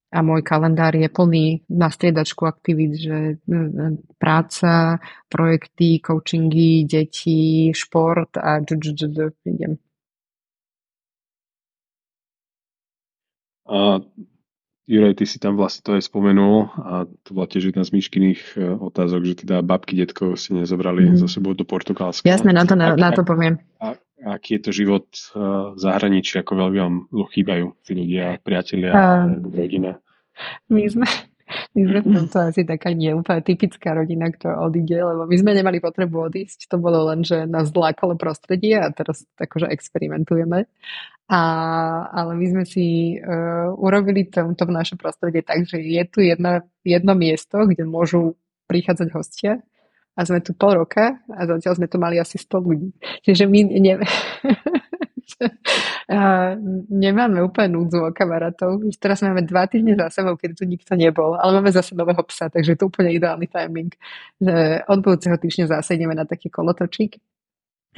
a 0.08 0.24
môj 0.24 0.40
kalendár 0.40 0.96
je 0.96 1.12
plný 1.12 1.68
na 1.68 1.92
striedačku 1.92 2.48
aktivít, 2.48 2.96
že 2.96 3.18
práca, 4.16 5.04
projekty, 5.28 6.00
coachingy, 6.00 6.88
deti, 6.88 7.76
šport 7.76 8.40
a 8.40 8.64
idem. 9.44 9.76
A 13.68 14.00
Juraj, 14.88 15.20
ty 15.20 15.28
si 15.28 15.36
tam 15.36 15.60
vlastne 15.60 15.84
to 15.84 16.00
aj 16.00 16.08
spomenul 16.08 16.72
a 16.80 17.04
to 17.28 17.36
bola 17.36 17.44
tiež 17.44 17.76
jedna 17.76 17.84
z 17.84 17.92
Myškyných 17.92 18.56
e, 18.56 18.72
otázok, 18.80 19.22
že 19.28 19.44
teda 19.44 19.60
babky, 19.60 20.00
detkov 20.00 20.40
si 20.40 20.56
nezobrali 20.56 21.12
mm. 21.12 21.20
so 21.20 21.28
sebou 21.28 21.52
do 21.52 21.68
Portugalska. 21.68 22.24
Jasne, 22.24 22.56
na 22.56 22.64
to, 22.64 22.80
na, 22.80 22.96
na 22.96 23.12
to 23.12 23.28
poviem. 23.28 23.60
A, 23.84 24.00
a 24.24 24.40
aký 24.40 24.56
je 24.56 24.62
to 24.64 24.72
život 24.72 25.04
uh, 25.36 25.76
v 25.76 25.80
zahraničí, 25.84 26.40
ako 26.40 26.52
veľmi 26.56 26.80
vám 26.80 26.96
chýbajú 27.12 27.76
tí 27.84 27.92
ľudia, 28.00 28.40
priatelia, 28.40 28.92
uh, 28.96 29.28
rodina? 29.52 30.00
My 30.72 30.88
sme, 30.88 31.04
my 31.76 31.82
sme 31.84 32.00
v 32.08 32.08
tomto 32.24 32.38
asi 32.48 32.64
taká 32.64 32.96
neúplne 32.96 33.44
typická 33.44 33.92
rodina, 33.92 34.32
ktorá 34.32 34.64
odíde, 34.64 35.04
lebo 35.04 35.28
my 35.28 35.36
sme 35.36 35.52
nemali 35.52 35.84
potrebu 35.84 36.32
odísť, 36.32 36.72
to 36.72 36.80
bolo 36.80 37.12
len, 37.12 37.28
že 37.28 37.44
nás 37.44 37.76
zlákalo 37.76 38.16
prostredie 38.16 38.80
a 38.80 38.88
teraz 38.96 39.28
akože 39.36 39.68
experimentujeme. 39.68 40.64
A, 41.28 41.42
ale 42.08 42.40
my 42.40 42.46
sme 42.56 42.64
si 42.64 43.20
uh, 43.20 43.76
urobili 43.76 44.32
to, 44.32 44.48
v 44.48 44.72
naše 44.72 44.96
prostredie 44.96 45.44
tak, 45.44 45.68
že 45.68 45.84
je 45.84 46.04
tu 46.08 46.24
jedna, 46.24 46.64
jedno 46.88 47.20
miesto, 47.20 47.68
kde 47.68 47.84
môžu 47.84 48.40
prichádzať 48.72 49.08
hostia 49.12 49.60
a 50.16 50.20
sme 50.24 50.40
tu 50.40 50.56
pol 50.56 50.80
roka 50.80 51.20
a 51.30 51.42
zatiaľ 51.44 51.78
sme 51.78 51.88
tu 51.92 52.00
mali 52.00 52.16
asi 52.18 52.40
100 52.40 52.64
ľudí. 52.64 52.90
Čiže 53.28 53.44
my 53.44 53.60
ne, 53.76 53.94
nemáme 56.90 57.44
úplne 57.44 57.76
núdzu 57.76 58.08
o 58.08 58.16
kamarátov. 58.16 58.82
Teraz 58.98 59.20
máme 59.22 59.44
dva 59.44 59.68
týždne 59.68 59.94
za 60.00 60.10
sebou, 60.10 60.40
keď 60.40 60.58
tu 60.58 60.64
nikto 60.64 60.96
nebol, 60.96 61.36
ale 61.36 61.60
máme 61.60 61.76
zase 61.76 61.94
nového 61.94 62.24
psa, 62.26 62.48
takže 62.48 62.74
je 62.74 62.80
to 62.80 62.88
úplne 62.88 63.12
ideálny 63.14 63.52
timing. 63.52 63.92
Od 64.88 65.00
budúceho 65.04 65.38
týždňa 65.38 65.76
zase 65.76 66.00
ideme 66.00 66.16
na 66.16 66.24
taký 66.24 66.48
kolotočík 66.48 67.20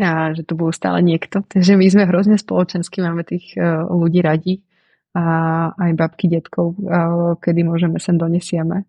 a 0.02 0.34
že 0.34 0.48
tu 0.48 0.56
budú 0.56 0.72
stále 0.72 1.04
niekto. 1.04 1.44
Takže 1.46 1.76
my 1.76 1.86
sme 1.88 2.04
hrozne 2.08 2.38
spoločensky, 2.40 3.04
máme 3.04 3.28
tých 3.28 3.56
uh, 3.56 3.86
ľudí 3.88 4.24
radi 4.24 4.64
a 5.14 5.24
aj 5.76 5.92
babky, 5.96 6.32
detkov, 6.32 6.80
uh, 6.80 7.36
kedy 7.40 7.68
môžeme 7.68 8.00
sem 8.02 8.16
donesieme. 8.16 8.88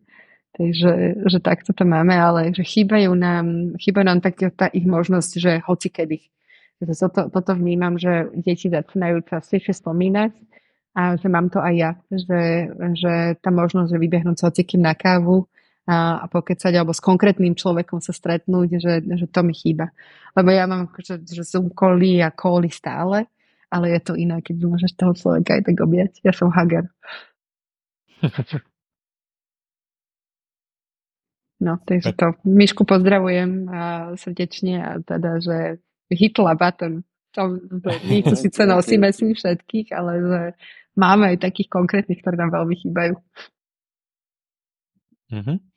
Takže 0.50 1.24
že 1.30 1.38
takto 1.38 1.70
to 1.70 1.86
máme, 1.86 2.10
ale 2.10 2.50
že 2.50 2.66
chýbajú 2.66 3.14
nám, 3.14 3.78
chýbajú 3.78 4.04
nám 4.04 4.20
tak 4.20 4.34
tá 4.58 4.66
ich 4.68 4.84
možnosť, 4.84 5.30
že 5.38 5.52
hoci 5.62 5.88
kedy. 5.94 6.18
Toto, 6.80 7.28
toto 7.28 7.52
vnímam, 7.54 8.00
že 8.00 8.32
deti 8.34 8.66
začínajú 8.66 9.28
častejšie 9.28 9.76
spomínať 9.76 10.32
a 10.96 11.14
že 11.14 11.28
mám 11.30 11.52
to 11.52 11.62
aj 11.62 11.74
ja, 11.76 11.92
že, 12.08 12.72
že 12.98 13.14
tá 13.38 13.52
možnosť, 13.52 13.94
že 13.94 14.02
vybehnúť 14.02 14.36
sa 14.40 14.48
hocikým 14.50 14.82
na 14.82 14.96
kávu, 14.96 15.46
a, 15.90 16.22
a 16.22 16.26
pokecať 16.30 16.70
alebo 16.78 16.94
s 16.94 17.02
konkrétnym 17.02 17.58
človekom 17.58 17.98
sa 17.98 18.14
stretnúť, 18.14 18.78
že, 18.78 19.02
že 19.02 19.26
to 19.26 19.42
mi 19.42 19.50
chýba. 19.50 19.90
Lebo 20.38 20.54
ja 20.54 20.70
mám 20.70 20.86
akože, 20.94 21.26
že 21.26 21.42
Zoom 21.42 21.74
cally 21.74 22.22
a 22.22 22.30
cally 22.30 22.70
stále, 22.70 23.26
ale 23.66 23.98
je 23.98 24.00
to 24.06 24.14
iné, 24.14 24.38
keď 24.38 24.54
môžeš 24.62 24.94
toho 24.94 25.12
človeka 25.18 25.58
aj 25.58 25.62
tak 25.66 25.76
objať. 25.82 26.10
Ja 26.22 26.30
som 26.30 26.54
hager. 26.54 26.86
No, 31.60 31.76
takže 31.84 32.16
to. 32.16 32.40
Myšku 32.40 32.88
pozdravujem 32.88 33.68
a 33.68 34.16
srdečne 34.16 34.80
a 34.80 34.90
teda, 35.04 35.44
že 35.44 35.76
hitla 36.08 36.56
button. 36.56 37.04
To, 37.36 37.60
my 37.84 38.24
to 38.24 38.32
síce 38.48 38.64
nosíme 38.64 39.12
si 39.12 39.36
všetkých, 39.36 39.92
ale 39.92 40.12
že 40.24 40.40
máme 40.96 41.36
aj 41.36 41.44
takých 41.44 41.68
konkrétnych, 41.68 42.24
ktoré 42.24 42.40
nám 42.40 42.56
veľmi 42.56 42.74
chýbajú. 42.80 43.14
Mm-hmm. 45.36 45.69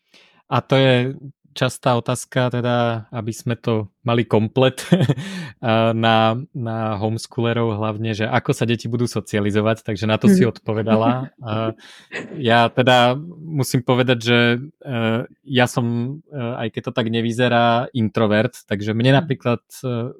A 0.54 0.62
to 0.62 0.78
je 0.78 1.18
častá 1.54 1.96
otázka, 1.96 2.50
teda, 2.50 3.08
aby 3.14 3.32
sme 3.32 3.54
to 3.54 3.94
mali 4.02 4.26
komplet 4.26 4.84
na, 6.04 6.36
na 6.52 6.78
homeschoolerov 6.98 7.78
hlavne, 7.78 8.12
že 8.18 8.26
ako 8.26 8.52
sa 8.52 8.66
deti 8.66 8.90
budú 8.90 9.06
socializovať, 9.06 9.86
takže 9.86 10.06
na 10.10 10.18
to 10.18 10.28
si 10.28 10.44
mhm. 10.44 10.50
odpovedala. 10.58 11.32
Ja 12.36 12.68
teda 12.74 13.16
musím 13.40 13.86
povedať, 13.86 14.18
že 14.20 14.40
e, 14.58 14.98
ja 15.46 15.66
som, 15.70 16.20
e, 16.26 16.42
aj 16.42 16.68
keď 16.74 16.82
to 16.90 16.92
tak 16.98 17.08
nevyzerá, 17.14 17.88
introvert, 17.94 18.66
takže 18.66 18.98
mne 18.98 19.22
napríklad 19.22 19.62
e, 19.86 20.12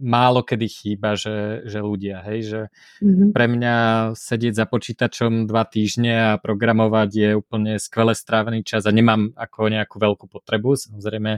málo 0.00 0.40
kedy 0.42 0.66
chýba, 0.68 1.14
že, 1.14 1.66
že 1.68 1.78
ľudia, 1.82 2.24
hej, 2.26 2.40
že 2.42 2.60
mm-hmm. 3.04 3.30
pre 3.34 3.46
mňa 3.46 3.76
sedieť 4.16 4.54
za 4.56 4.66
počítačom 4.66 5.44
dva 5.46 5.68
týždne 5.68 6.14
a 6.34 6.40
programovať 6.40 7.10
je 7.12 7.30
úplne 7.36 7.72
skvele 7.76 8.16
strávený 8.16 8.64
čas 8.64 8.88
a 8.88 8.92
nemám 8.92 9.30
ako 9.36 9.68
nejakú 9.68 9.96
veľkú 10.00 10.26
potrebu, 10.26 10.74
samozrejme 10.74 11.32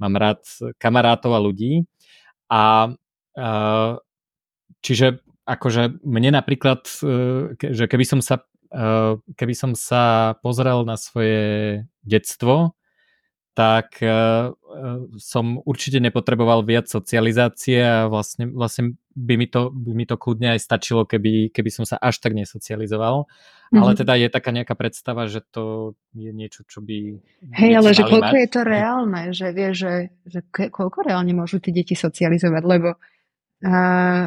mám 0.00 0.14
rád 0.16 0.42
kamarátov 0.80 1.36
a 1.36 1.44
ľudí 1.44 1.86
a 2.50 2.90
čiže 4.80 5.22
akože 5.46 6.02
mne 6.06 6.30
napríklad, 6.38 6.86
e, 7.02 7.06
že 7.58 7.84
keby 7.90 8.04
som 8.06 8.20
sa 8.22 8.46
e, 8.70 9.18
keby 9.34 9.54
som 9.54 9.72
sa 9.74 10.34
pozrel 10.44 10.86
na 10.86 10.94
svoje 10.94 11.84
detstvo, 12.06 12.78
tak 13.60 14.00
uh, 14.00 14.56
som 15.20 15.60
určite 15.68 16.00
nepotreboval 16.00 16.64
viac 16.64 16.88
socializácie 16.88 17.76
a 17.76 18.08
vlastne, 18.08 18.48
vlastne 18.48 18.96
by, 19.12 19.36
mi 19.36 19.44
to, 19.52 19.68
by 19.68 19.92
mi 19.92 20.08
to 20.08 20.16
kľudne 20.16 20.56
aj 20.56 20.64
stačilo, 20.64 21.04
keby, 21.04 21.52
keby 21.52 21.68
som 21.68 21.84
sa 21.84 22.00
až 22.00 22.24
tak 22.24 22.32
nesocializoval. 22.32 23.28
Mm-hmm. 23.28 23.80
Ale 23.84 23.92
teda 24.00 24.16
je 24.16 24.28
taká 24.32 24.50
nejaká 24.56 24.72
predstava, 24.80 25.28
že 25.28 25.44
to 25.44 25.92
je 26.16 26.32
niečo, 26.32 26.64
čo 26.64 26.80
by... 26.80 27.20
Hej, 27.52 27.72
ale 27.84 27.92
že 27.92 28.08
koľko 28.08 28.32
mať. 28.32 28.40
je 28.40 28.48
to 28.48 28.60
reálne, 28.64 29.22
že 29.36 29.46
vie, 29.52 29.68
že, 29.76 29.94
že 30.24 30.40
koľko 30.50 31.04
reálne 31.04 31.36
môžu 31.36 31.60
tie 31.60 31.76
deti 31.76 31.92
socializovať, 31.92 32.62
lebo 32.64 32.96
uh, 32.96 34.24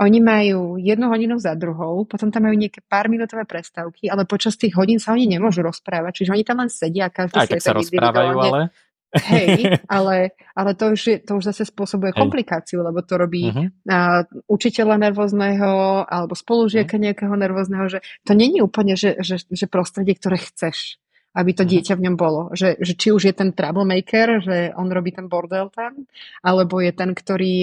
oni 0.00 0.18
majú 0.24 0.80
jednu 0.80 1.12
hodinu 1.12 1.36
za 1.36 1.52
druhou, 1.52 2.08
potom 2.08 2.32
tam 2.32 2.48
majú 2.48 2.56
nejaké 2.56 2.80
pár 2.80 3.12
minútové 3.12 3.44
prestávky, 3.44 4.08
ale 4.08 4.24
počas 4.24 4.56
tých 4.56 4.72
hodín 4.72 4.96
sa 4.96 5.12
oni 5.12 5.28
nemôžu 5.28 5.60
rozprávať, 5.60 6.24
čiže 6.24 6.32
oni 6.32 6.44
tam 6.48 6.64
len 6.64 6.72
sedia 6.72 7.12
a 7.12 7.14
každý 7.14 7.36
Aj 7.36 7.48
tak 7.48 7.60
sa 7.60 7.76
rozprávajú, 7.76 8.36
ale... 8.40 8.72
Hej, 9.12 9.76
ale, 9.92 10.32
ale 10.56 10.70
to, 10.72 10.96
už 10.96 11.00
je, 11.04 11.16
to 11.20 11.36
už 11.36 11.52
zase 11.52 11.68
spôsobuje 11.68 12.16
Hej. 12.16 12.20
komplikáciu, 12.24 12.80
lebo 12.80 13.04
to 13.04 13.20
robí 13.20 13.52
uh-huh. 13.52 13.68
uh, 13.68 14.24
učiteľa 14.48 14.96
nervózneho 14.96 16.08
alebo 16.08 16.32
spolužiaka 16.32 16.96
uh-huh. 16.96 17.04
nejakého 17.12 17.34
nervózneho, 17.36 17.84
že 17.92 18.00
to 18.24 18.32
není 18.32 18.64
úplne, 18.64 18.96
že, 18.96 19.20
že, 19.20 19.44
že 19.44 19.66
prostredie, 19.68 20.16
ktoré 20.16 20.40
chceš 20.40 20.96
aby 21.32 21.56
to 21.56 21.64
mhm. 21.64 21.70
dieťa 21.72 21.94
v 21.96 22.04
ňom 22.04 22.16
bolo. 22.20 22.52
Že, 22.52 22.76
že 22.84 22.92
či 22.92 23.08
už 23.08 23.24
je 23.24 23.32
ten 23.32 23.56
troublemaker, 23.56 24.44
že 24.44 24.56
on 24.76 24.92
robí 24.92 25.16
ten 25.16 25.32
bordel 25.32 25.72
tam, 25.72 26.04
alebo 26.44 26.76
je 26.76 26.92
ten, 26.92 27.16
ktorý 27.16 27.54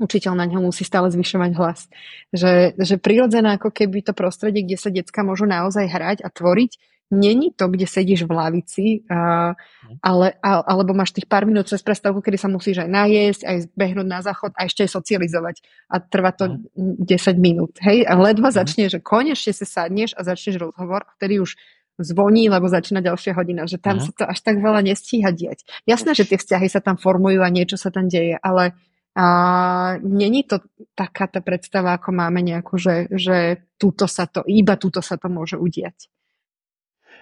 učiteľ 0.00 0.32
na 0.32 0.48
ňo 0.48 0.72
musí 0.72 0.82
stále 0.82 1.12
zvyšovať 1.12 1.50
hlas. 1.54 1.86
Že, 2.32 2.80
že 2.80 2.96
prirodzené 2.96 3.60
ako 3.60 3.68
keby 3.68 4.00
to 4.00 4.16
prostredie, 4.16 4.64
kde 4.64 4.80
sa 4.80 4.88
decka 4.88 5.20
môžu 5.20 5.44
naozaj 5.44 5.86
hrať 5.86 6.18
a 6.24 6.28
tvoriť, 6.32 6.72
není 7.10 7.50
to, 7.50 7.66
kde 7.66 7.90
sedíš 7.90 8.24
v 8.24 8.32
lavici, 8.32 8.86
uh, 9.10 9.52
ale, 9.98 10.38
a, 10.40 10.62
alebo 10.62 10.94
máš 10.94 11.10
tých 11.10 11.26
pár 11.26 11.42
minút 11.42 11.66
cez 11.66 11.82
prestávku, 11.82 12.22
kedy 12.22 12.38
sa 12.38 12.46
musíš 12.46 12.86
aj 12.86 12.88
najesť, 12.88 13.42
aj 13.44 13.56
behnúť 13.74 14.06
na 14.06 14.22
záchod 14.22 14.54
a 14.54 14.64
ešte 14.70 14.86
aj 14.86 14.94
socializovať. 14.94 15.56
A 15.90 15.98
trvá 15.98 16.30
to 16.30 16.62
mm. 16.78 17.02
10 17.02 17.34
minút. 17.42 17.74
Hej? 17.82 18.06
A 18.06 18.14
ledva 18.14 18.54
mm. 18.54 18.56
začne, 18.56 18.86
že 18.86 19.02
konečne 19.02 19.50
sa 19.50 19.66
sadneš 19.66 20.14
a 20.14 20.22
začneš 20.22 20.62
rozhovor, 20.70 21.04
vtedy 21.18 21.42
už 21.42 21.58
zvoní, 22.00 22.48
lebo 22.48 22.64
začína 22.64 23.04
ďalšia 23.04 23.36
hodina, 23.36 23.68
že 23.68 23.76
tam 23.76 24.00
uh-huh. 24.00 24.08
sa 24.08 24.12
to 24.16 24.24
až 24.24 24.40
tak 24.40 24.56
veľa 24.56 24.80
nestíha 24.88 25.30
diať. 25.36 25.68
Jasné, 25.84 26.16
že 26.16 26.24
tie 26.24 26.40
vzťahy 26.40 26.68
sa 26.72 26.80
tam 26.80 26.96
formujú 26.96 27.44
a 27.44 27.52
niečo 27.52 27.76
sa 27.76 27.92
tam 27.92 28.08
deje, 28.08 28.40
ale 28.40 28.72
a 29.16 29.26
není 29.98 30.46
to 30.46 30.62
taká 30.94 31.26
tá 31.26 31.42
predstava, 31.42 31.98
ako 31.98 32.14
máme 32.14 32.46
nejakú, 32.46 32.78
že, 32.78 33.10
že 33.10 33.66
túto 33.74 34.06
sa 34.06 34.30
to, 34.30 34.46
iba 34.46 34.78
túto 34.78 35.02
sa 35.02 35.18
to 35.18 35.26
môže 35.26 35.58
udiať. 35.58 36.06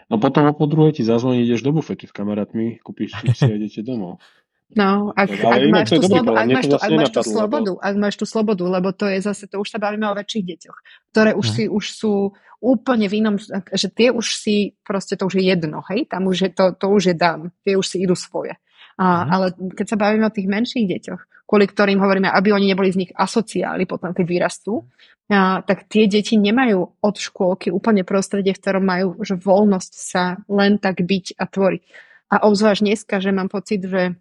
No 0.09 0.16
potom 0.16 0.49
po 0.57 0.64
druhé 0.68 0.93
ti 0.97 1.05
zazvoní, 1.05 1.45
ideš 1.45 1.64
do 1.64 1.72
bufetu 1.72 2.09
s 2.09 2.12
kamarátmi, 2.12 2.80
kúpiš 2.80 3.12
si 3.36 3.45
a 3.45 3.57
idete 3.57 3.84
domov. 3.84 4.20
No, 4.68 5.16
ak, 5.16 5.32
ak, 5.32 5.64
máš, 5.72 5.97
tú 5.97 6.05
slobodu, 6.05 6.36
ak, 6.36 6.49
máš, 6.53 6.64
tú, 6.68 6.76
ak 6.76 6.91
máš 6.93 7.09
tú 7.09 7.22
slobodu, 7.24 7.72
ak 7.80 7.95
máš 7.97 8.14
tú 8.20 8.24
slobodu, 8.28 8.64
lebo 8.68 8.89
to 8.93 9.09
je 9.09 9.24
zase, 9.24 9.49
to 9.49 9.57
už 9.64 9.68
sa 9.72 9.80
bavíme 9.80 10.05
o 10.05 10.12
väčších 10.12 10.45
deťoch, 10.45 10.78
ktoré 11.09 11.32
už, 11.32 11.47
hm. 11.49 11.55
si, 11.57 11.62
už 11.72 11.84
sú 11.89 12.12
úplne 12.61 13.09
v 13.09 13.24
inom, 13.24 13.41
že 13.72 13.89
tie 13.89 14.12
už 14.12 14.36
si, 14.36 14.76
proste 14.84 15.16
to 15.16 15.24
už 15.24 15.41
je 15.41 15.45
jedno, 15.49 15.80
hej, 15.89 16.05
tam 16.05 16.28
už 16.28 16.36
je, 16.36 16.51
to, 16.53 16.76
to 16.76 16.86
už 16.93 17.03
je 17.12 17.16
dám, 17.16 17.49
tie 17.64 17.80
už 17.80 17.86
si 17.89 17.97
idú 18.05 18.12
svoje. 18.12 18.61
A, 18.99 19.07
uh-huh. 19.07 19.24
Ale 19.30 19.46
keď 19.78 19.86
sa 19.94 19.96
bavíme 19.96 20.26
o 20.26 20.34
tých 20.34 20.51
menších 20.51 20.86
deťoch, 20.90 21.46
kvôli 21.46 21.64
ktorým 21.70 22.03
hovoríme, 22.03 22.28
aby 22.28 22.51
oni 22.51 22.66
neboli 22.74 22.90
z 22.90 23.07
nich 23.07 23.12
asociáli 23.14 23.86
potom, 23.86 24.11
keď 24.11 24.26
vyrastú, 24.26 24.84
a, 25.30 25.62
tak 25.62 25.86
tie 25.86 26.11
deti 26.11 26.34
nemajú 26.34 26.99
od 26.99 27.14
škôlky 27.14 27.70
úplne 27.70 28.03
prostredie, 28.03 28.53
v 28.53 28.61
ktorom 28.61 28.84
majú 28.84 29.09
že 29.22 29.38
voľnosť 29.38 29.92
sa 29.94 30.42
len 30.51 30.76
tak 30.82 31.01
byť 31.01 31.38
a 31.38 31.44
tvoriť. 31.46 31.82
A 32.28 32.44
obzvlášť 32.44 32.82
dneska, 32.84 33.14
že 33.24 33.32
mám 33.32 33.49
pocit, 33.49 33.80
že 33.80 34.18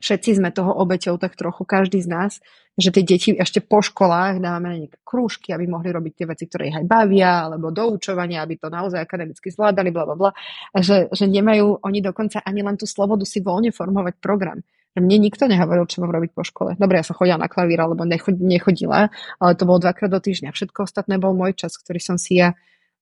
všetci 0.00 0.42
sme 0.42 0.50
toho 0.50 0.74
obeťou 0.74 1.18
tak 1.18 1.38
trochu, 1.38 1.62
každý 1.62 2.02
z 2.02 2.08
nás, 2.10 2.32
že 2.74 2.90
tie 2.90 3.06
deti 3.06 3.30
ešte 3.30 3.62
po 3.62 3.78
školách 3.78 4.42
dávame 4.42 4.66
na 4.66 4.76
nejaké 4.82 4.98
krúžky, 5.06 5.54
aby 5.54 5.70
mohli 5.70 5.94
robiť 5.94 6.12
tie 6.18 6.26
veci, 6.26 6.44
ktoré 6.50 6.74
ich 6.74 6.78
aj 6.82 6.86
bavia, 6.90 7.46
alebo 7.46 7.70
doučovania, 7.70 8.42
aby 8.42 8.58
to 8.58 8.66
naozaj 8.66 8.98
akademicky 8.98 9.54
zvládali, 9.54 9.94
bla, 9.94 10.04
bla, 10.10 10.16
bla. 10.18 10.30
Že, 10.74 11.14
že 11.14 11.24
nemajú 11.30 11.86
oni 11.86 12.02
dokonca 12.02 12.42
ani 12.42 12.66
len 12.66 12.74
tú 12.74 12.90
slobodu 12.90 13.22
si 13.22 13.38
voľne 13.38 13.70
formovať 13.70 14.18
program. 14.18 14.58
Mne 14.94 15.18
nikto 15.18 15.50
nehovoril, 15.50 15.90
čo 15.90 16.06
mám 16.06 16.14
robiť 16.14 16.30
po 16.34 16.46
škole. 16.46 16.78
Dobre, 16.78 17.02
ja 17.02 17.06
som 17.06 17.18
chodila 17.18 17.38
na 17.38 17.50
klavír, 17.50 17.82
alebo 17.82 18.06
nechodila, 18.06 19.10
ale 19.42 19.52
to 19.58 19.66
bolo 19.66 19.82
dvakrát 19.82 20.10
do 20.10 20.22
týždňa. 20.22 20.54
Všetko 20.54 20.86
ostatné 20.86 21.18
bol 21.18 21.34
môj 21.34 21.58
čas, 21.58 21.74
ktorý 21.74 21.98
som 21.98 22.14
si 22.14 22.38
ja 22.38 22.54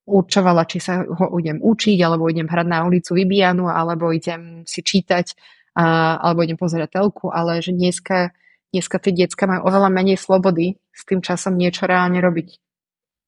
určovala, 0.09 0.65
či 0.65 0.81
sa 0.81 1.05
ho 1.05 1.25
idem 1.37 1.61
učiť, 1.61 1.97
alebo 2.01 2.29
idem 2.33 2.49
hrať 2.49 2.65
na 2.65 2.81
ulicu 2.85 3.13
Vybianu, 3.13 3.69
alebo 3.69 4.09
idem 4.09 4.65
si 4.65 4.81
čítať, 4.81 5.37
a, 5.73 6.17
alebo 6.21 6.45
idem 6.45 6.57
pozerať 6.57 6.95
telku, 6.97 7.29
ale 7.33 7.61
že 7.61 7.73
dneska 7.73 8.33
dneska 8.73 8.97
tie 8.97 9.13
decka 9.13 9.45
majú 9.45 9.69
oveľa 9.69 9.89
menej 9.93 10.17
slobody 10.17 10.81
s 10.89 11.05
tým 11.05 11.21
časom 11.21 11.53
niečo 11.53 11.85
reálne 11.85 12.17
robiť. 12.17 12.57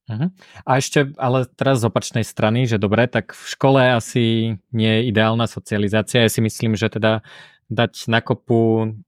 Uh-huh. 0.05 0.29
A 0.65 0.71
ešte, 0.77 1.13
ale 1.17 1.49
teraz 1.53 1.81
z 1.81 1.89
opačnej 1.89 2.25
strany, 2.25 2.65
že 2.65 2.81
dobre, 2.81 3.05
tak 3.05 3.33
v 3.33 3.45
škole 3.45 3.81
asi 3.93 4.57
nie 4.73 4.91
je 5.01 5.01
ideálna 5.09 5.45
socializácia. 5.45 6.25
Ja 6.25 6.29
si 6.29 6.41
myslím, 6.41 6.73
že 6.77 6.89
teda 6.89 7.21
dať 7.69 8.09
na 8.09 8.21
kopu 8.21 8.89
Ehm, 8.89 9.04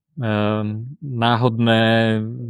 náhodné 0.98 1.82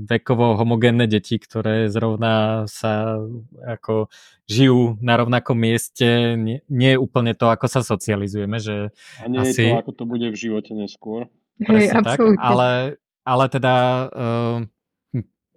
vekovo 0.07 0.55
homogénne 0.55 1.03
deti, 1.03 1.35
ktoré 1.35 1.91
zrovna 1.91 2.63
sa 2.71 3.19
ako 3.59 4.07
žijú 4.47 4.95
na 5.03 5.19
rovnakom 5.19 5.59
mieste, 5.59 6.39
nie, 6.39 6.63
nie 6.71 6.95
je 6.95 7.01
úplne 7.03 7.35
to, 7.35 7.51
ako 7.51 7.67
sa 7.67 7.83
socializujeme. 7.83 8.55
Že 8.55 8.95
A 9.19 9.27
nie 9.27 9.43
asi... 9.43 9.67
je 9.67 9.75
to, 9.75 9.83
ako 9.83 9.93
to 9.99 10.03
bude 10.07 10.27
v 10.31 10.37
živote 10.39 10.71
neskôr. 10.71 11.27
Hej, 11.59 11.91
tak, 11.91 12.23
ale, 12.39 13.01
ale 13.27 13.45
teda 13.51 13.75
uh, 14.07 14.57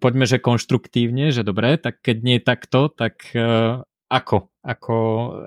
poďme, 0.03 0.27
že 0.27 0.43
konštruktívne, 0.43 1.31
že 1.31 1.47
dobre, 1.47 1.79
tak 1.79 2.03
keď 2.03 2.17
nie 2.27 2.37
je 2.41 2.43
takto, 2.43 2.91
tak 2.91 3.23
uh, 3.39 3.87
ako, 4.11 4.50
ako, 4.61 4.97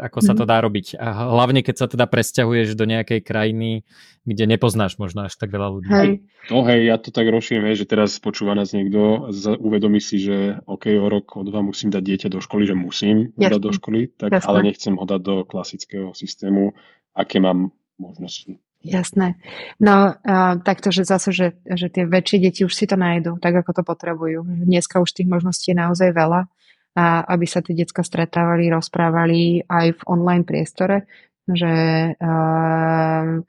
ako 0.02 0.20
sa 0.26 0.34
to 0.34 0.44
mhm. 0.46 0.50
dá 0.50 0.58
robiť. 0.66 0.98
A 0.98 1.30
hlavne, 1.30 1.62
keď 1.62 1.76
sa 1.78 1.88
teda 1.90 2.10
presťahuješ 2.10 2.74
do 2.74 2.90
nejakej 2.90 3.22
krajiny, 3.22 3.86
kde 4.26 4.44
nepoznáš 4.50 4.98
možno 4.98 5.30
až 5.30 5.38
tak 5.38 5.54
veľa 5.54 5.70
ľudí. 5.70 5.92
Hej. 5.94 6.12
No 6.50 6.66
hej, 6.66 6.90
ja 6.90 6.98
to 6.98 7.14
tak 7.14 7.30
rozšírim, 7.30 7.70
že 7.78 7.86
teraz 7.86 8.18
počúva 8.18 8.58
nás 8.58 8.74
niekto, 8.74 9.30
uvedomí 9.62 10.02
si, 10.02 10.18
že 10.18 10.60
OK, 10.66 10.90
o 10.98 11.08
rok, 11.08 11.38
o 11.38 11.46
dva 11.46 11.62
musím 11.62 11.94
dať 11.94 12.04
dieťa 12.04 12.28
do 12.34 12.40
školy, 12.42 12.66
že 12.66 12.76
musím 12.76 13.32
ho 13.38 13.50
dať 13.54 13.62
do 13.62 13.72
školy, 13.72 14.10
tak, 14.18 14.34
Jasne. 14.34 14.48
ale 14.50 14.58
nechcem 14.66 14.96
ho 14.98 15.06
dať 15.06 15.22
do 15.22 15.36
klasického 15.46 16.10
systému, 16.18 16.74
aké 17.14 17.38
mám 17.38 17.70
možnosti. 18.02 18.58
Jasné. 18.84 19.40
No, 19.80 20.12
uh, 20.12 20.60
takto, 20.60 20.92
že 20.92 21.08
zase, 21.08 21.32
že, 21.32 21.56
že 21.64 21.88
tie 21.88 22.04
väčšie 22.04 22.38
deti 22.44 22.62
už 22.68 22.76
si 22.76 22.84
to 22.84 23.00
nájdu, 23.00 23.40
tak 23.40 23.56
ako 23.64 23.72
to 23.80 23.84
potrebujú. 23.88 24.44
Dneska 24.44 25.00
už 25.00 25.16
tých 25.16 25.32
možností 25.32 25.72
je 25.72 25.80
naozaj 25.80 26.12
veľa 26.12 26.52
a 26.94 27.26
aby 27.26 27.46
sa 27.50 27.66
tie 27.66 27.74
decka 27.74 28.06
stretávali, 28.06 28.70
rozprávali 28.70 29.66
aj 29.66 29.88
v 29.98 30.02
online 30.06 30.46
priestore, 30.46 31.10
že 31.50 31.74
uh, 32.14 33.42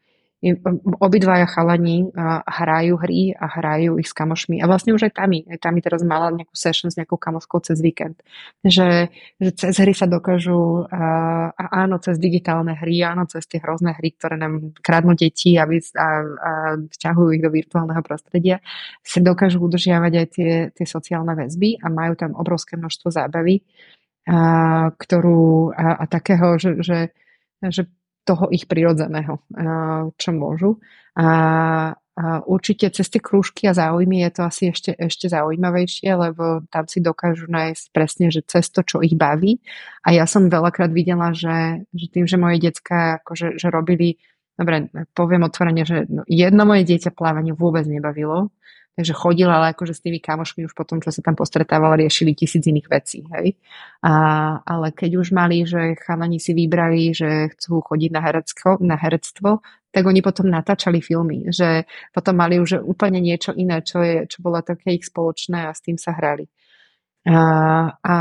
obidvaja 1.00 1.48
chalani 1.48 2.12
hrajú 2.44 3.00
hry 3.00 3.32
a 3.32 3.48
hrajú 3.48 3.96
ich 3.96 4.12
s 4.12 4.14
kamošmi. 4.14 4.60
A 4.60 4.68
vlastne 4.68 4.92
už 4.92 5.08
aj 5.08 5.16
Tami. 5.16 5.48
Aj 5.48 5.56
Tami 5.56 5.80
teraz 5.80 6.04
mala 6.04 6.28
nejakú 6.28 6.52
session 6.52 6.92
s 6.92 7.00
nejakou 7.00 7.16
kamoškou 7.16 7.64
cez 7.64 7.80
víkend. 7.80 8.20
Že, 8.60 9.08
že 9.40 9.50
cez 9.56 9.74
hry 9.80 9.96
sa 9.96 10.04
dokážu, 10.04 10.84
a 10.92 11.64
áno, 11.72 11.96
cez 11.96 12.20
digitálne 12.20 12.76
hry, 12.76 13.00
áno, 13.00 13.24
cez 13.24 13.48
tie 13.48 13.56
hrozné 13.56 13.96
hry, 13.96 14.12
ktoré 14.12 14.36
nám 14.36 14.76
kradnú 14.84 15.16
deti 15.16 15.56
a, 15.56 15.64
a, 15.64 15.68
a 15.96 16.06
vťahujú 16.92 17.30
ich 17.32 17.42
do 17.42 17.48
virtuálneho 17.48 18.04
prostredia, 18.04 18.60
sa 19.00 19.24
dokážu 19.24 19.64
udržiavať 19.64 20.12
aj 20.12 20.26
tie, 20.28 20.52
tie 20.76 20.86
sociálne 20.86 21.32
väzby 21.32 21.80
a 21.80 21.88
majú 21.88 22.20
tam 22.20 22.36
obrovské 22.36 22.76
množstvo 22.76 23.08
zábavy, 23.08 23.64
a, 24.28 24.92
ktorú 24.92 25.72
a, 25.72 26.00
a 26.00 26.04
takého, 26.04 26.60
že, 26.60 26.84
že, 26.84 26.98
že 27.64 27.88
toho 28.24 28.48
ich 28.48 28.64
prirodzeného, 28.64 29.40
čo 30.16 30.30
môžu. 30.32 30.80
A 31.14 31.28
určite 32.46 32.88
cez 32.94 33.10
tie 33.10 33.18
krúžky 33.18 33.66
a 33.66 33.74
záujmy 33.74 34.22
je 34.22 34.30
to 34.30 34.42
asi 34.46 34.62
ešte, 34.70 34.94
ešte 34.94 35.26
zaujímavejšie, 35.26 36.08
lebo 36.14 36.62
tam 36.70 36.86
si 36.86 37.02
dokážu 37.02 37.50
nájsť 37.50 37.84
presne, 37.90 38.30
že 38.30 38.46
cez 38.46 38.70
to, 38.70 38.86
čo 38.86 39.02
ich 39.02 39.18
baví. 39.18 39.58
A 40.06 40.14
ja 40.14 40.24
som 40.24 40.46
veľakrát 40.46 40.94
videla, 40.94 41.34
že, 41.34 41.86
že 41.90 42.06
tým, 42.10 42.24
že 42.30 42.38
moje 42.38 42.62
decka 42.62 43.18
akože, 43.22 43.58
že 43.58 43.66
robili, 43.66 44.22
dobre, 44.54 44.88
poviem 45.10 45.42
otvorene, 45.42 45.82
že 45.82 46.06
no, 46.06 46.22
jedno 46.30 46.62
moje 46.62 46.86
dieťa 46.86 47.10
plávanie 47.10 47.50
vôbec 47.50 47.82
nebavilo, 47.86 48.54
Takže 48.94 49.10
chodil, 49.10 49.50
ale 49.50 49.74
akože 49.74 49.90
s 49.90 50.04
tými 50.06 50.22
kamošmi 50.22 50.70
už 50.70 50.74
potom, 50.78 51.02
čo 51.02 51.10
sa 51.10 51.18
tam 51.18 51.34
postretával, 51.34 51.98
riešili 51.98 52.30
tisíc 52.30 52.62
iných 52.62 52.86
vecí. 52.86 53.26
Hej? 53.26 53.58
A, 54.06 54.12
ale 54.62 54.94
keď 54.94 55.18
už 55.18 55.34
mali, 55.34 55.66
že 55.66 55.98
chalani 55.98 56.38
si 56.38 56.54
vybrali, 56.54 57.10
že 57.10 57.50
chcú 57.58 57.82
chodiť 57.82 58.10
na 58.14 58.22
herectvo, 58.22 58.78
na 58.78 58.94
herectvo, 58.94 59.66
tak 59.90 60.06
oni 60.06 60.22
potom 60.22 60.46
natáčali 60.46 61.02
filmy, 61.02 61.50
že 61.50 61.90
potom 62.14 62.38
mali 62.38 62.62
už 62.62 62.86
úplne 62.86 63.18
niečo 63.18 63.50
iné, 63.54 63.82
čo, 63.82 63.98
je, 63.98 64.30
čo 64.30 64.42
bolo 64.42 64.62
také 64.62 64.94
ich 64.94 65.06
spoločné 65.06 65.66
a 65.66 65.74
s 65.74 65.82
tým 65.82 65.98
sa 65.98 66.14
hrali. 66.14 66.46
A, 67.26 67.38
a 67.98 68.14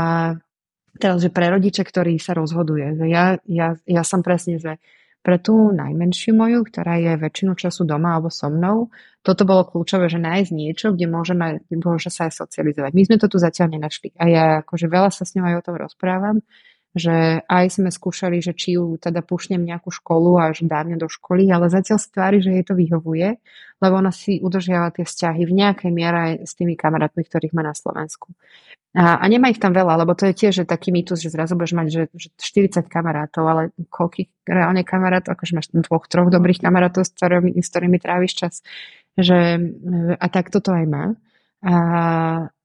teraz, 0.98 1.18
že 1.22 1.30
pre 1.30 1.54
rodiče, 1.54 1.86
ktorý 1.86 2.18
sa 2.18 2.34
rozhoduje, 2.34 2.98
ja, 3.06 3.38
ja, 3.46 3.78
ja 3.86 4.02
som 4.02 4.26
presne, 4.26 4.58
že 4.58 4.82
pre 5.24 5.40
tú 5.40 5.72
najmenšiu 5.72 6.36
moju, 6.36 6.68
ktorá 6.68 7.00
je 7.00 7.16
väčšinu 7.16 7.56
času 7.56 7.88
doma 7.88 8.20
alebo 8.20 8.28
so 8.28 8.52
mnou, 8.52 8.92
toto 9.24 9.48
bolo 9.48 9.64
kľúčové, 9.64 10.12
že 10.12 10.20
nájsť 10.20 10.50
niečo, 10.52 10.92
kde 10.92 11.08
môžeme, 11.08 11.64
môže 11.72 12.12
sa 12.12 12.28
aj 12.28 12.44
socializovať. 12.44 12.92
My 12.92 13.02
sme 13.08 13.16
to 13.16 13.32
tu 13.32 13.40
zatiaľ 13.40 13.72
nenašli. 13.72 14.12
A 14.20 14.24
ja 14.28 14.44
akože 14.60 14.84
veľa 14.84 15.08
sa 15.08 15.24
s 15.24 15.32
ňou 15.32 15.48
aj 15.48 15.56
o 15.58 15.64
tom 15.64 15.80
rozprávam, 15.80 16.44
že 16.94 17.42
aj 17.50 17.82
sme 17.82 17.90
skúšali, 17.90 18.38
že 18.38 18.54
či 18.54 18.78
ju 18.78 18.94
teda 18.94 19.18
pušnem 19.26 19.66
nejakú 19.66 19.90
školu 19.90 20.38
a 20.38 20.54
že 20.54 20.70
dám 20.70 20.94
do 20.94 21.10
školy, 21.10 21.50
ale 21.50 21.66
zatiaľ 21.66 21.98
stvári, 21.98 22.38
že 22.38 22.54
jej 22.54 22.62
to 22.62 22.78
vyhovuje, 22.78 23.34
lebo 23.82 23.94
ona 23.98 24.14
si 24.14 24.38
udržiava 24.38 24.94
tie 24.94 25.02
vzťahy 25.02 25.42
v 25.42 25.52
nejakej 25.58 25.90
miere 25.90 26.18
aj 26.18 26.32
s 26.46 26.52
tými 26.54 26.78
kamarátmi, 26.78 27.26
ktorých 27.26 27.50
má 27.50 27.66
na 27.66 27.74
Slovensku. 27.74 28.30
A, 28.94 29.18
a 29.18 29.24
nemá 29.26 29.50
ich 29.50 29.58
tam 29.58 29.74
veľa, 29.74 30.06
lebo 30.06 30.14
to 30.14 30.30
je 30.30 30.38
tiež 30.38 30.62
že 30.62 30.64
taký 30.70 30.94
mýtus, 30.94 31.18
že 31.18 31.34
zrazu 31.34 31.58
budeš 31.58 31.74
mať 31.74 31.86
že, 31.90 32.02
že 32.14 32.28
40 32.38 32.86
kamarátov, 32.86 33.42
ale 33.42 33.62
koľkých 33.90 34.46
reálne 34.46 34.86
kamarátov, 34.86 35.34
akože 35.34 35.52
máš 35.58 35.74
dvoch, 35.74 36.06
troch 36.06 36.30
dobrých 36.30 36.62
kamarátov, 36.62 37.02
s 37.02 37.10
ktorými, 37.10 37.58
s 37.58 37.68
ktorými 37.74 37.98
tráviš 37.98 38.32
čas. 38.38 38.54
Že, 39.18 39.38
a 40.14 40.26
tak 40.30 40.54
toto 40.54 40.70
aj 40.70 40.86
má. 40.86 41.04
A, 41.66 41.74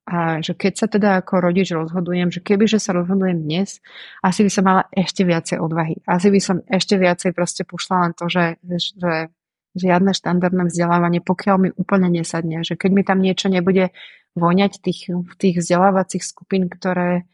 a 0.10 0.42
že 0.42 0.58
keď 0.58 0.74
sa 0.74 0.88
teda 0.90 1.22
ako 1.22 1.38
rodič 1.38 1.70
rozhodujem, 1.70 2.34
že 2.34 2.42
keby 2.42 2.66
že 2.66 2.82
sa 2.82 2.98
rozhodujem 2.98 3.46
dnes, 3.46 3.78
asi 4.26 4.42
by 4.42 4.50
som 4.50 4.64
mala 4.66 4.84
ešte 4.90 5.22
viacej 5.22 5.62
odvahy. 5.62 6.02
Asi 6.10 6.34
by 6.34 6.40
som 6.42 6.66
ešte 6.66 6.98
viacej 6.98 7.38
proste 7.38 7.62
pušla 7.62 8.10
len 8.10 8.12
to, 8.18 8.26
že, 8.26 8.58
že 8.98 9.30
žiadne 9.78 10.18
štandardné 10.18 10.74
vzdelávanie, 10.74 11.22
pokiaľ 11.22 11.56
mi 11.62 11.70
úplne 11.78 12.10
nesadne. 12.10 12.66
Že 12.66 12.82
keď 12.82 12.90
mi 12.90 13.04
tam 13.06 13.22
niečo 13.22 13.54
nebude 13.54 13.94
voňať 14.34 14.82
tých, 14.82 15.14
tých 15.38 15.56
vzdelávacích 15.62 16.26
skupín, 16.26 16.74
ktoré, 16.74 17.30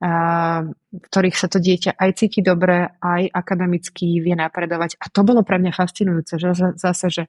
a, 0.00 0.64
v 0.64 1.04
ktorých 1.04 1.36
sa 1.36 1.52
to 1.52 1.60
dieťa 1.60 2.00
aj 2.00 2.10
cíti 2.16 2.40
dobre, 2.40 2.88
aj 3.04 3.28
akademicky 3.36 4.24
vie 4.24 4.32
napredovať. 4.32 4.96
A 4.96 5.12
to 5.12 5.28
bolo 5.28 5.44
pre 5.44 5.60
mňa 5.60 5.76
fascinujúce, 5.76 6.40
že 6.40 6.56
zase, 6.80 7.06
že 7.12 7.24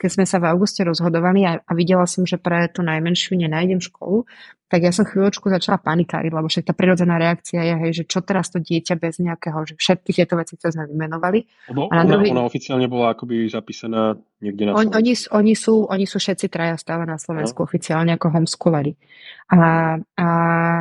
keď 0.00 0.10
sme 0.16 0.24
sa 0.24 0.40
v 0.40 0.48
auguste 0.48 0.80
rozhodovali 0.80 1.44
a, 1.44 1.60
a 1.60 1.72
videla 1.76 2.08
som, 2.08 2.24
že 2.24 2.40
pre 2.40 2.72
tú 2.72 2.80
najmenšiu 2.80 3.36
nenájdem 3.36 3.84
školu, 3.84 4.24
tak 4.70 4.86
ja 4.86 4.94
som 4.94 5.02
chvíľočku 5.02 5.50
začala 5.50 5.82
panikáriť, 5.82 6.30
lebo 6.30 6.46
však 6.46 6.70
tá 6.70 6.72
prirodzená 6.72 7.18
reakcia 7.18 7.58
je, 7.58 7.74
hej, 7.74 7.90
že 8.00 8.04
čo 8.06 8.22
teraz 8.22 8.54
to 8.54 8.62
dieťa 8.62 8.94
bez 9.02 9.18
nejakého, 9.18 9.66
že 9.66 9.74
všetky 9.74 10.14
tieto 10.14 10.38
veci, 10.38 10.54
ktoré 10.54 10.78
sme 10.78 10.86
vymenovali. 10.86 11.42
Lebo 11.74 11.90
ona, 11.90 12.06
druhý... 12.06 12.30
ona 12.30 12.46
oficiálne 12.46 12.86
bola 12.86 13.18
akoby 13.18 13.50
zapísaná 13.50 14.14
niekde 14.38 14.70
na 14.70 14.78
Slovensku. 14.78 14.94
On, 14.94 14.98
oni, 15.02 15.12
oni, 15.34 15.54
sú, 15.58 15.74
oni 15.90 16.06
sú 16.06 16.22
všetci 16.22 16.46
traja 16.46 16.78
stále 16.78 17.02
na 17.02 17.18
Slovensku 17.18 17.60
no. 17.60 17.66
oficiálne 17.66 18.14
ako 18.14 18.30
homeschooleri. 18.30 18.94
A, 19.50 19.58
a, 19.98 20.28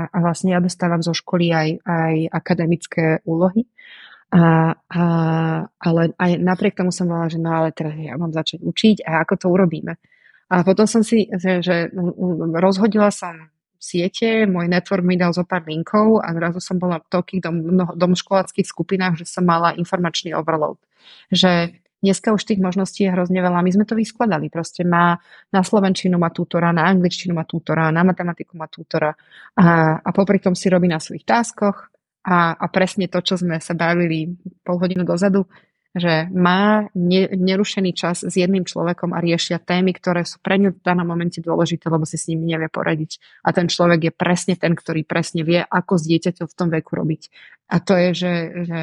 a 0.05 0.17
vlastne 0.22 0.53
ja 0.53 0.61
dostávam 0.61 1.01
zo 1.01 1.17
školy 1.17 1.49
aj, 1.49 1.70
aj 1.82 2.13
akademické 2.30 3.26
úlohy. 3.26 3.65
A, 4.30 4.77
a, 4.77 5.03
ale 5.65 6.01
aj 6.13 6.32
napriek 6.38 6.77
tomu 6.77 6.93
som 6.93 7.09
bola, 7.09 7.25
že 7.25 7.41
no 7.41 7.49
ale 7.49 7.73
teraz 7.73 7.97
ja 7.97 8.13
mám 8.13 8.30
začať 8.30 8.61
učiť 8.61 9.01
a 9.01 9.25
ako 9.25 9.34
to 9.41 9.47
urobíme. 9.49 9.97
A 10.49 10.55
potom 10.65 10.86
som 10.86 11.01
si, 11.01 11.30
že, 11.30 11.61
že 11.61 11.89
rozhodila 12.57 13.09
som 13.09 13.49
siete, 13.80 14.45
môj 14.45 14.67
network 14.67 15.05
mi 15.05 15.15
dal 15.15 15.32
zo 15.32 15.47
pár 15.47 15.63
linkov 15.65 16.19
a 16.21 16.34
zrazu 16.36 16.59
som 16.59 16.77
bola 16.77 16.99
v 16.99 17.09
toľkých 17.09 17.41
dom, 17.41 17.57
dom 17.95 18.13
školáckých 18.13 18.67
skupinách, 18.67 19.23
že 19.23 19.25
som 19.25 19.47
mala 19.47 19.73
informačný 19.77 20.36
overload. 20.36 20.77
Že 21.32 21.80
dneska 22.03 22.36
už 22.36 22.43
tých 22.43 22.59
možností 22.59 23.07
je 23.07 23.13
hrozne 23.15 23.39
veľa. 23.39 23.63
My 23.63 23.71
sme 23.71 23.86
to 23.88 23.95
vyskladali. 23.95 24.51
Proste 24.51 24.84
má 24.84 25.15
na 25.49 25.61
slovenčinu 25.63 26.19
má 26.19 26.30
tútora, 26.30 26.75
na 26.75 26.91
angličtinu 26.91 27.32
má 27.32 27.47
tútora, 27.47 27.88
na 27.89 28.03
matematiku 28.03 28.59
má 28.59 28.67
tútora 28.67 29.15
a, 29.55 29.97
a 30.01 30.09
popri 30.11 30.43
tom 30.43 30.53
si 30.53 30.67
robí 30.67 30.91
na 30.91 30.99
svojich 30.99 31.23
táskoch 31.23 31.99
a, 32.24 32.53
a 32.55 32.65
presne 32.67 33.07
to, 33.07 33.20
čo 33.24 33.39
sme 33.39 33.63
sa 33.63 33.74
bavili 33.74 34.36
pol 34.63 34.78
hodinu 34.80 35.07
dozadu, 35.07 35.47
že 35.89 36.30
má 36.30 36.86
ne, 36.93 37.26
nerušený 37.34 37.97
čas 37.97 38.22
s 38.22 38.34
jedným 38.38 38.61
človekom 38.61 39.09
a 39.09 39.24
riešia 39.24 39.57
témy, 39.57 39.97
ktoré 39.97 40.22
sú 40.22 40.38
pre 40.38 40.61
ňu 40.61 40.78
v 40.78 40.84
danom 40.86 41.07
momente 41.09 41.41
dôležité, 41.41 41.89
lebo 41.89 42.05
si 42.05 42.22
s 42.22 42.30
nimi 42.30 42.45
nevie 42.45 42.70
poradiť. 42.70 43.17
A 43.41 43.49
ten 43.57 43.65
človek 43.65 43.99
je 44.05 44.13
presne 44.13 44.53
ten, 44.53 44.78
ktorý 44.78 45.01
presne 45.01 45.41
vie, 45.41 45.65
ako 45.65 45.97
s 45.97 46.05
dieťaťom 46.05 46.45
v 46.45 46.57
tom 46.57 46.70
veku 46.70 46.93
robiť. 46.93 47.22
A 47.74 47.82
to 47.82 47.97
je, 47.97 48.09
že, 48.13 48.34
že 48.70 48.82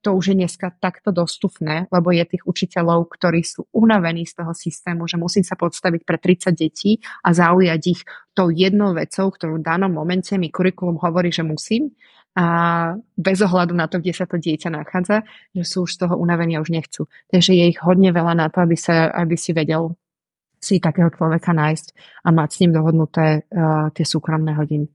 to 0.00 0.16
už 0.16 0.32
je 0.32 0.36
dneska 0.36 0.72
takto 0.80 1.12
dostupné, 1.12 1.84
lebo 1.92 2.08
je 2.10 2.24
tých 2.24 2.44
učiteľov, 2.48 3.12
ktorí 3.12 3.44
sú 3.44 3.68
unavení 3.76 4.24
z 4.24 4.40
toho 4.40 4.56
systému, 4.56 5.04
že 5.04 5.20
musím 5.20 5.44
sa 5.44 5.60
podstaviť 5.60 6.02
pre 6.08 6.16
30 6.16 6.56
detí 6.56 7.04
a 7.20 7.36
zaujať 7.36 7.80
ich 7.84 8.00
tou 8.32 8.48
jednou 8.48 8.96
vecou, 8.96 9.28
ktorú 9.28 9.60
v 9.60 9.66
danom 9.66 9.92
momente 9.92 10.32
mi 10.40 10.48
kurikulum 10.48 10.96
hovorí, 11.00 11.28
že 11.28 11.44
musím 11.44 11.92
a 12.38 12.46
bez 13.18 13.42
ohľadu 13.42 13.74
na 13.74 13.90
to, 13.90 13.98
kde 13.98 14.14
sa 14.14 14.24
to 14.24 14.38
dieťa 14.38 14.70
nachádza, 14.70 15.26
že 15.50 15.64
sú 15.66 15.84
už 15.84 15.98
z 15.98 16.06
toho 16.06 16.14
unavení 16.14 16.54
a 16.54 16.62
už 16.62 16.70
nechcú. 16.70 17.10
Takže 17.26 17.58
je 17.58 17.74
ich 17.74 17.82
hodne 17.82 18.14
veľa 18.14 18.38
na 18.38 18.46
to, 18.46 18.62
aby, 18.62 18.78
sa, 18.78 19.10
aby 19.10 19.34
si 19.34 19.50
vedel 19.50 19.98
si 20.62 20.78
takého 20.78 21.10
človeka 21.10 21.50
nájsť 21.50 21.86
a 22.22 22.28
mať 22.30 22.48
s 22.52 22.60
ním 22.62 22.72
dohodnuté 22.76 23.48
uh, 23.50 23.90
tie 23.90 24.06
súkromné 24.06 24.54
hodiny. 24.54 24.86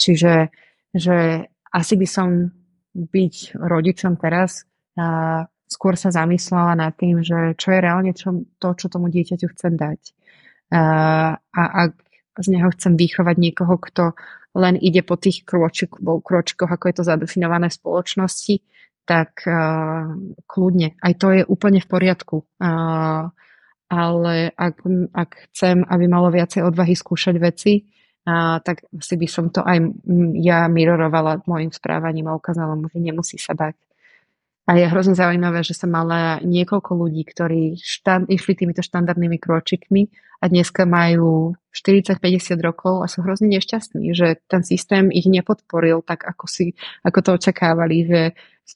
Čiže 0.00 0.48
že 0.92 1.48
asi 1.72 1.94
by 1.96 2.06
som 2.08 2.52
byť 2.92 3.56
rodičom 3.56 4.20
teraz 4.20 4.68
uh, 5.00 5.48
skôr 5.72 5.96
sa 5.96 6.12
zamyslela 6.12 6.76
nad 6.76 6.92
tým, 6.92 7.24
že 7.24 7.56
čo 7.56 7.72
je 7.72 7.80
reálne 7.80 8.12
čo, 8.12 8.44
to, 8.60 8.76
čo 8.76 8.92
tomu 8.92 9.08
dieťaťu 9.08 9.46
chcem 9.56 9.74
dať. 9.80 10.00
Uh, 10.72 11.36
a 11.36 11.62
ak 11.88 11.92
z 12.40 12.48
neho 12.52 12.68
chcem 12.72 12.96
vychovať 12.96 13.36
niekoho, 13.36 13.76
kto 13.80 14.16
len 14.52 14.76
ide 14.76 15.00
po 15.00 15.16
tých 15.16 15.48
kročkoch, 15.48 16.68
ako 16.68 16.84
je 16.88 16.96
to 17.00 17.08
zadefinované 17.08 17.72
v 17.72 17.78
spoločnosti, 17.80 18.54
tak 19.08 19.44
uh, 19.48 20.12
kľudne. 20.44 21.00
Aj 21.00 21.12
to 21.16 21.32
je 21.32 21.42
úplne 21.48 21.80
v 21.80 21.88
poriadku. 21.88 22.44
Uh, 22.60 23.32
ale 23.92 24.52
ak, 24.56 24.84
ak 25.12 25.30
chcem, 25.52 25.84
aby 25.84 26.04
malo 26.08 26.32
viacej 26.32 26.64
odvahy 26.64 26.96
skúšať 26.96 27.36
veci, 27.36 27.84
uh, 28.26 28.58
tak 28.62 28.86
si 29.00 29.14
by 29.18 29.26
som 29.28 29.48
to 29.50 29.62
aj 29.62 29.78
ja 30.38 30.66
mirorovala 30.66 31.42
môjim 31.46 31.70
správaním 31.74 32.30
a 32.30 32.38
ukázala 32.38 32.74
mu, 32.78 32.86
že 32.90 32.98
nemusí 33.02 33.38
sa 33.38 33.54
bať. 33.54 33.74
A 34.62 34.78
je 34.78 34.86
hrozne 34.86 35.18
zaujímavé, 35.18 35.66
že 35.66 35.74
som 35.74 35.90
mala 35.90 36.38
niekoľko 36.38 36.94
ľudí, 36.94 37.26
ktorí 37.26 37.82
štand, 37.82 38.30
išli 38.30 38.54
týmito 38.54 38.78
štandardnými 38.78 39.34
kročikmi 39.42 40.06
a 40.38 40.46
dneska 40.46 40.86
majú 40.86 41.58
40-50 41.74 42.62
rokov 42.62 43.02
a 43.02 43.10
sú 43.10 43.26
hrozne 43.26 43.50
nešťastní, 43.58 44.14
že 44.14 44.38
ten 44.46 44.62
systém 44.62 45.10
ich 45.10 45.26
nepodporil 45.26 46.06
tak, 46.06 46.22
ako, 46.22 46.46
si, 46.46 46.78
ako 47.02 47.18
to 47.26 47.30
očakávali, 47.42 48.06
že 48.06 48.20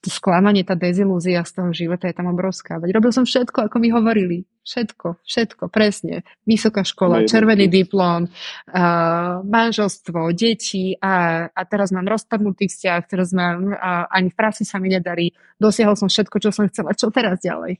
to 0.02 0.10
sklamanie, 0.10 0.66
tá 0.66 0.74
dezilúzia 0.74 1.46
z 1.46 1.52
toho 1.56 1.70
života 1.70 2.10
je 2.10 2.14
tam 2.18 2.28
obrovská. 2.28 2.82
Veď 2.82 2.98
robil 2.98 3.12
som 3.14 3.24
všetko, 3.24 3.70
ako 3.70 3.76
mi 3.80 3.88
hovorili. 3.94 4.44
Všetko, 4.66 5.22
všetko, 5.22 5.70
presne. 5.70 6.26
Vysoká 6.42 6.82
škola, 6.82 7.22
červený 7.22 7.70
diplom, 7.70 8.26
uh, 8.26 9.40
manželstvo, 9.46 10.34
deti 10.34 10.98
a, 10.98 11.46
a 11.46 11.60
teraz 11.70 11.94
mám 11.94 12.10
rozpadnutý 12.10 12.66
vzťah, 12.66 13.00
teraz 13.06 13.30
mám, 13.30 13.72
uh, 13.72 14.10
ani 14.10 14.34
v 14.34 14.36
práci 14.36 14.66
sa 14.66 14.82
mi 14.82 14.90
nedarí. 14.90 15.30
Dosiahol 15.56 15.94
som 15.94 16.10
všetko, 16.10 16.36
čo 16.42 16.50
som 16.50 16.66
chcela. 16.66 16.90
Čo 16.98 17.14
teraz 17.14 17.38
ďalej? 17.38 17.78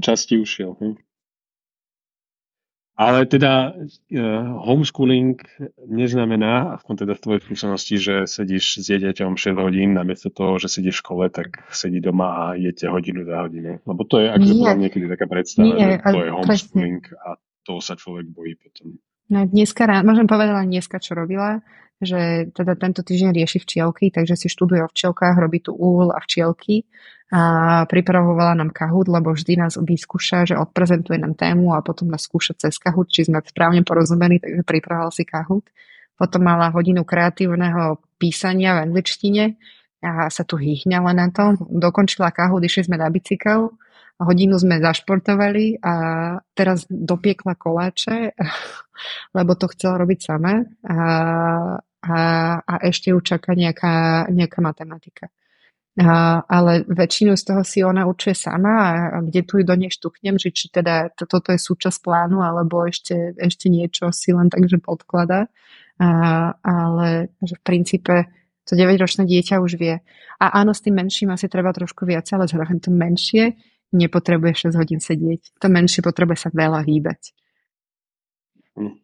Časti 0.00 0.40
ušiel. 0.40 0.76
Hm? 0.80 0.96
Ale 2.92 3.24
teda 3.24 3.72
uh, 3.72 3.88
homeschooling 4.68 5.40
neznamená, 5.88 6.76
aspoň 6.76 6.94
teda 7.08 7.12
v 7.16 7.22
tvojej 7.24 7.40
skúsenosti, 7.48 7.94
že 7.96 8.14
sedíš 8.28 8.84
s 8.84 8.92
dieťaťom 8.92 9.40
6 9.40 9.56
hodín, 9.56 9.96
namiesto 9.96 10.28
toho, 10.28 10.60
že 10.60 10.68
sedíš 10.68 11.00
v 11.00 11.02
škole, 11.02 11.24
tak 11.32 11.64
sedí 11.72 12.04
doma 12.04 12.28
a 12.28 12.44
jete 12.54 12.92
hodinu 12.92 13.24
za 13.24 13.48
hodinu. 13.48 13.80
Lebo 13.88 14.02
to 14.04 14.20
je, 14.20 14.28
akože 14.28 14.54
bola 14.60 14.76
niekedy 14.76 15.08
taká 15.08 15.24
predstava, 15.24 15.72
Nie, 15.72 15.96
že 15.96 16.04
to 16.04 16.20
je 16.20 16.30
homeschooling 16.36 17.00
presne. 17.00 17.24
a 17.24 17.28
toho 17.64 17.80
sa 17.80 17.94
človek 17.96 18.28
bojí 18.28 18.54
potom. 18.60 19.00
No 19.32 19.48
dneska, 19.48 19.88
môžem 20.04 20.28
povedať 20.28 20.52
len 20.52 20.68
dneska, 20.68 21.00
čo 21.00 21.16
robila, 21.16 21.64
že 22.04 22.52
teda 22.52 22.76
tento 22.76 23.00
týždeň 23.00 23.32
rieši 23.32 23.64
včielky, 23.64 24.12
takže 24.12 24.36
si 24.36 24.52
študuje 24.52 24.84
o 24.84 24.92
včielkách, 24.92 25.40
robí 25.40 25.64
tu 25.64 25.72
úl 25.72 26.12
a 26.12 26.20
včielky 26.20 26.84
a 27.32 27.40
pripravovala 27.88 28.60
nám 28.60 28.76
Kahoot, 28.76 29.08
lebo 29.08 29.32
vždy 29.32 29.56
nás 29.56 29.80
vyskúša, 29.80 30.52
že 30.52 30.60
odprezentuje 30.60 31.16
nám 31.16 31.32
tému 31.32 31.72
a 31.72 31.80
potom 31.80 32.12
nás 32.12 32.28
skúša 32.28 32.60
cez 32.60 32.76
Kahoot, 32.76 33.08
či 33.08 33.24
sme 33.24 33.40
správne 33.40 33.80
porozumeli, 33.88 34.36
takže 34.36 34.68
pripravovala 34.68 35.08
si 35.08 35.24
Kahoot. 35.24 35.64
Potom 36.20 36.44
mala 36.44 36.68
hodinu 36.68 37.08
kreatívneho 37.08 38.04
písania 38.20 38.76
v 38.76 38.92
angličtine 38.92 39.56
a 40.04 40.28
sa 40.28 40.44
tu 40.44 40.60
hýhňala 40.60 41.16
na 41.16 41.32
to. 41.32 41.56
Dokončila 41.72 42.36
Kahoot, 42.36 42.60
išli 42.60 42.84
sme 42.84 43.00
na 43.00 43.08
bicykel, 43.08 43.72
hodinu 44.26 44.58
sme 44.58 44.82
zašportovali 44.82 45.80
a 45.82 45.94
teraz 46.54 46.86
dopiekla 46.88 47.54
koláče, 47.58 48.34
lebo 49.36 49.52
to 49.54 49.66
chcela 49.72 49.98
robiť 50.02 50.18
sama. 50.22 50.62
A 50.86 50.96
a, 52.02 52.18
a 52.66 52.74
ešte 52.82 53.14
ju 53.14 53.22
čaká 53.22 53.54
nejaká, 53.54 54.26
nejaká 54.26 54.58
matematika. 54.58 55.30
A, 55.92 56.40
ale 56.48 56.88
väčšinu 56.88 57.36
z 57.36 57.44
toho 57.44 57.62
si 57.62 57.84
ona 57.84 58.08
určuje 58.08 58.34
sama 58.34 58.74
a, 58.74 58.90
kde 59.22 59.40
tu 59.46 59.60
ju 59.60 59.64
do 59.64 59.76
nej 59.76 59.92
štuchnem, 59.92 60.40
že 60.40 60.50
či 60.50 60.72
teda 60.72 61.14
to, 61.14 61.28
toto 61.28 61.54
je 61.54 61.60
súčasť 61.62 62.02
plánu 62.02 62.42
alebo 62.42 62.82
ešte, 62.88 63.36
ešte 63.38 63.70
niečo 63.70 64.10
si 64.10 64.34
len 64.34 64.50
takže 64.50 64.82
podklada. 64.82 65.46
A, 66.02 66.08
ale 66.58 67.30
že 67.38 67.54
v 67.54 67.62
princípe 67.62 68.14
to 68.66 68.74
9-ročné 68.74 69.26
dieťa 69.26 69.62
už 69.62 69.78
vie. 69.78 70.02
A 70.42 70.46
áno, 70.58 70.74
s 70.74 70.82
tým 70.82 70.98
menším 70.98 71.30
asi 71.30 71.46
treba 71.46 71.70
trošku 71.70 72.02
viac, 72.02 72.26
ale 72.34 72.50
že 72.50 72.58
to 72.58 72.90
menšie 72.90 73.54
nepotrebuje 73.92 74.72
6 74.72 74.80
hodín 74.80 75.00
sedieť. 75.00 75.56
To 75.60 75.66
menšie 75.68 76.00
potrebuje 76.00 76.48
sa 76.48 76.50
veľa 76.50 76.82
hýbať. 76.84 77.36
Hm. 78.76 78.96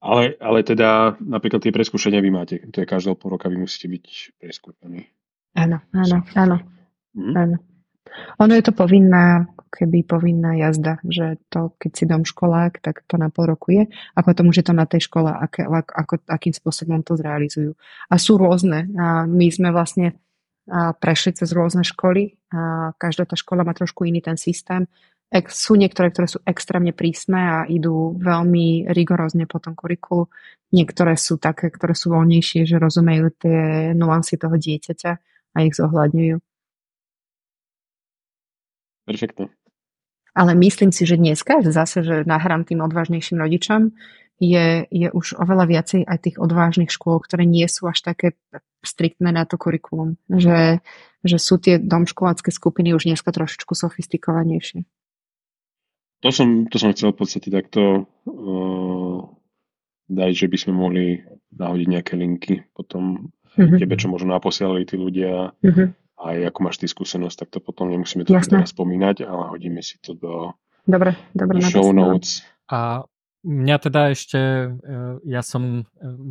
Ale, 0.00 0.40
ale 0.40 0.64
teda 0.64 1.20
napríklad 1.20 1.60
tie 1.60 1.76
preskúšania 1.76 2.24
vy 2.24 2.30
máte. 2.32 2.56
To 2.72 2.80
je 2.80 2.88
každého 2.88 3.20
pol 3.20 3.36
roka, 3.36 3.52
vy 3.52 3.60
musíte 3.60 3.84
byť 3.92 4.04
preskúšaní. 4.40 5.04
Áno, 5.60 5.84
áno, 5.92 6.16
áno. 6.32 6.56
Mm. 7.12 7.34
áno. 7.36 7.56
Ono 8.40 8.52
je 8.56 8.64
to 8.64 8.72
povinná, 8.72 9.46
keby 9.70 10.02
povinná 10.02 10.56
jazda, 10.56 10.98
že 11.06 11.38
to, 11.52 11.76
keď 11.78 11.90
si 11.94 12.04
dom 12.08 12.24
školák, 12.26 12.82
tak 12.82 13.06
to 13.06 13.20
na 13.20 13.30
pol 13.30 13.46
roku 13.46 13.70
je 13.76 13.84
a 13.86 14.18
potom 14.24 14.50
už 14.50 14.64
je 14.64 14.66
to 14.66 14.74
na 14.74 14.88
tej 14.88 15.06
škole, 15.06 15.30
aké, 15.30 15.68
ako, 15.68 16.24
akým 16.26 16.54
spôsobom 16.56 17.04
to 17.06 17.14
zrealizujú. 17.14 17.76
A 18.10 18.14
sú 18.18 18.40
rôzne. 18.40 18.90
A 18.98 19.28
my 19.28 19.46
sme 19.52 19.70
vlastne 19.70 20.18
prešli 21.02 21.34
cez 21.34 21.50
rôzne 21.50 21.82
školy 21.82 22.38
a 22.54 22.94
každá 22.94 23.26
tá 23.26 23.34
škola 23.34 23.66
má 23.66 23.74
trošku 23.74 24.06
iný 24.06 24.22
ten 24.22 24.38
systém 24.38 24.86
sú 25.46 25.78
niektoré, 25.78 26.10
ktoré 26.10 26.26
sú 26.26 26.42
extrémne 26.42 26.90
prísne 26.90 27.38
a 27.38 27.58
idú 27.70 28.18
veľmi 28.18 28.90
rigorózne 28.90 29.46
po 29.46 29.62
tom 29.62 29.78
kurikulu. 29.78 30.26
Niektoré 30.74 31.14
sú 31.14 31.38
také, 31.38 31.70
ktoré 31.70 31.94
sú 31.94 32.10
voľnejšie, 32.10 32.66
že 32.66 32.82
rozumejú 32.82 33.26
tie 33.38 33.60
nuancy 33.94 34.34
toho 34.34 34.58
dieťaťa 34.58 35.12
a 35.54 35.56
ich 35.62 35.74
zohľadňujú. 35.78 36.36
Perfektne. 39.06 39.46
Ale 40.34 40.54
myslím 40.54 40.90
si, 40.94 41.06
že 41.06 41.18
dneska 41.18 41.62
zase, 41.62 42.02
že 42.02 42.16
nahrám 42.26 42.66
tým 42.66 42.82
odvážnejším 42.82 43.38
rodičom, 43.38 43.94
je, 44.40 44.88
je 44.88 45.08
už 45.12 45.36
oveľa 45.36 45.68
viacej 45.68 46.08
aj 46.08 46.18
tých 46.24 46.36
odvážnych 46.40 46.88
škôl, 46.88 47.20
ktoré 47.20 47.44
nie 47.44 47.68
sú 47.68 47.86
až 47.86 48.00
také 48.00 48.40
striktné 48.80 49.36
na 49.36 49.44
to 49.44 49.60
kurikulum. 49.60 50.16
Že, 50.32 50.80
že 51.20 51.36
sú 51.36 51.60
tie 51.60 51.76
domškolácké 51.76 52.48
skupiny 52.48 52.96
už 52.96 53.04
dneska 53.04 53.28
trošičku 53.28 53.76
sofistikovanejšie. 53.76 54.88
To 56.20 56.28
som, 56.32 56.68
to 56.68 56.76
som 56.80 56.92
chcel 56.92 57.12
v 57.12 57.20
podstate 57.20 57.48
takto 57.48 58.08
uh, 58.28 59.18
dať, 60.08 60.32
že 60.36 60.46
by 60.48 60.56
sme 60.56 60.72
mohli 60.76 61.04
nahodiť 61.52 61.86
nejaké 61.88 62.12
linky 62.16 62.54
potom 62.76 63.32
mm-hmm. 63.56 63.78
tebe, 63.80 63.94
čo 63.96 64.12
možno 64.12 64.36
naposielali 64.36 64.84
tí 64.84 65.00
ľudia 65.00 65.52
mm-hmm. 65.64 65.88
aj 66.20 66.36
ako 66.52 66.58
máš 66.60 66.76
ty 66.76 66.86
skúsenosť, 66.92 67.36
tak 67.44 67.48
to 67.56 67.58
potom 67.64 67.88
nemusíme 67.88 68.28
to 68.28 68.36
teraz 68.36 68.72
spomínať, 68.76 69.24
ale 69.24 69.48
hodíme 69.48 69.80
si 69.80 69.96
to 70.04 70.12
do, 70.12 70.52
dobre, 70.84 71.16
dobre, 71.32 71.60
do 71.60 71.64
show 71.64 71.88
notes. 71.88 72.44
A 72.68 73.02
mňa 73.44 73.76
teda 73.80 74.02
ešte, 74.12 74.40
e, 74.40 74.68
ja 75.24 75.42
som 75.44 75.82
e, 75.82 75.84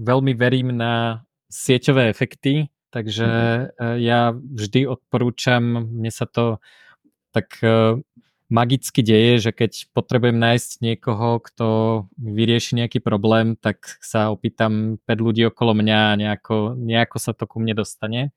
veľmi 0.05 0.33
verím 0.37 0.75
na 0.75 1.25
sieťové 1.49 2.09
efekty, 2.13 2.69
takže 2.93 3.25
mm-hmm. 3.25 3.97
ja 4.01 4.33
vždy 4.33 4.85
odporúčam, 4.85 5.61
mne 5.89 6.09
sa 6.13 6.29
to 6.29 6.61
tak 7.33 7.61
magicky 8.49 9.05
deje, 9.05 9.49
že 9.49 9.51
keď 9.53 9.93
potrebujem 9.93 10.37
nájsť 10.41 10.69
niekoho, 10.81 11.37
kto 11.37 11.67
vyrieši 12.17 12.81
nejaký 12.81 12.99
problém, 12.99 13.53
tak 13.53 14.01
sa 14.01 14.33
opýtam 14.33 14.97
5 15.05 15.25
ľudí 15.25 15.45
okolo 15.45 15.77
mňa 15.77 15.99
a 16.13 16.17
nejako, 16.17 16.73
nejako 16.75 17.17
sa 17.21 17.31
to 17.37 17.45
ku 17.45 17.61
mne 17.61 17.77
dostane. 17.77 18.33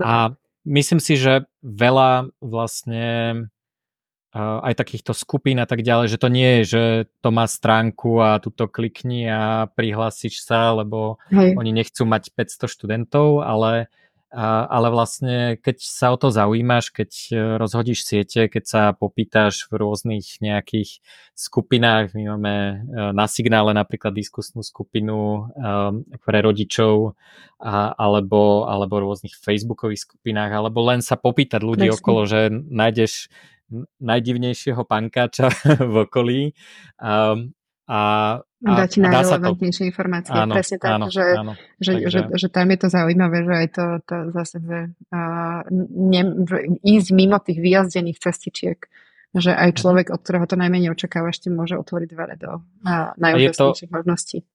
A 0.00 0.32
myslím 0.64 0.98
si, 0.98 1.20
že 1.20 1.44
veľa 1.60 2.32
vlastne 2.40 3.04
aj 4.34 4.74
takýchto 4.74 5.14
skupín 5.14 5.62
a 5.62 5.66
tak 5.70 5.86
ďalej, 5.86 6.10
že 6.10 6.18
to 6.18 6.26
nie 6.26 6.50
je, 6.58 6.62
že 6.66 6.82
to 7.22 7.30
má 7.30 7.46
stránku 7.46 8.18
a 8.18 8.42
tuto 8.42 8.66
klikni 8.66 9.30
a 9.30 9.70
prihlásiš 9.70 10.42
sa, 10.42 10.74
lebo 10.74 11.22
Hej. 11.30 11.54
oni 11.54 11.70
nechcú 11.70 12.02
mať 12.02 12.34
500 12.34 12.66
študentov, 12.66 13.46
ale 13.46 13.86
a, 14.34 14.66
ale 14.66 14.90
vlastne, 14.90 15.62
keď 15.62 15.76
sa 15.78 16.10
o 16.10 16.18
to 16.18 16.26
zaujímaš, 16.34 16.90
keď 16.90 17.10
e, 17.30 17.34
rozhodíš 17.54 18.02
siete, 18.02 18.50
keď 18.50 18.64
sa 18.66 18.82
popýtaš 18.90 19.70
v 19.70 19.78
rôznych 19.78 20.42
nejakých 20.42 20.98
skupinách, 21.38 22.18
my 22.18 22.34
máme 22.34 22.54
e, 22.58 22.74
na 23.14 23.30
signále 23.30 23.70
napríklad 23.70 24.10
diskusnú 24.10 24.66
skupinu 24.66 25.46
um, 25.54 26.02
pre 26.26 26.42
rodičov 26.42 27.14
a, 27.62 27.94
alebo, 27.94 28.66
alebo 28.66 29.06
rôznych 29.06 29.38
facebookových 29.38 30.02
skupinách, 30.02 30.50
alebo 30.50 30.82
len 30.82 30.98
sa 30.98 31.14
popýtať 31.14 31.62
ľudí 31.62 31.86
Presne. 31.86 31.98
okolo, 32.02 32.20
že 32.26 32.50
nájdeš 32.50 33.30
najdivnejšieho 34.00 34.82
pankáča 34.84 35.48
v 35.92 35.94
okolí 36.04 36.40
um, 37.00 37.52
a, 37.84 38.00
a 38.40 38.70
dať 38.80 38.96
najrelevantnejšie 38.96 39.92
informácie. 39.92 40.32
Áno, 40.32 40.56
Presne 40.56 40.78
tak, 40.80 40.90
áno, 40.96 41.06
že, 41.12 41.24
áno. 41.36 41.52
Že, 41.76 41.92
Takže... 41.92 42.08
že, 42.08 42.20
že 42.40 42.48
tam 42.48 42.66
je 42.72 42.78
to 42.80 42.88
zaujímavé, 42.88 43.36
že 43.44 43.54
aj 43.60 43.68
to, 43.76 43.84
to 44.08 44.16
zase, 44.32 44.56
že, 44.64 44.80
uh, 45.12 45.60
ne, 45.92 46.22
ísť 46.80 47.08
mimo 47.12 47.36
tých 47.44 47.60
vyjazdených 47.60 48.18
cestičiek, 48.24 48.80
že 49.36 49.52
aj 49.52 49.70
mhm. 49.74 49.76
človek, 49.76 50.06
od 50.16 50.20
ktorého 50.24 50.46
to 50.48 50.56
najmenej 50.56 50.96
očakáva, 50.96 51.28
ešte 51.28 51.52
môže 51.52 51.76
otvoriť 51.76 52.08
dvere 52.08 52.34
do 52.40 52.64
uh, 52.88 53.12
najúžasnejších 53.20 53.92
možností. 53.92 54.48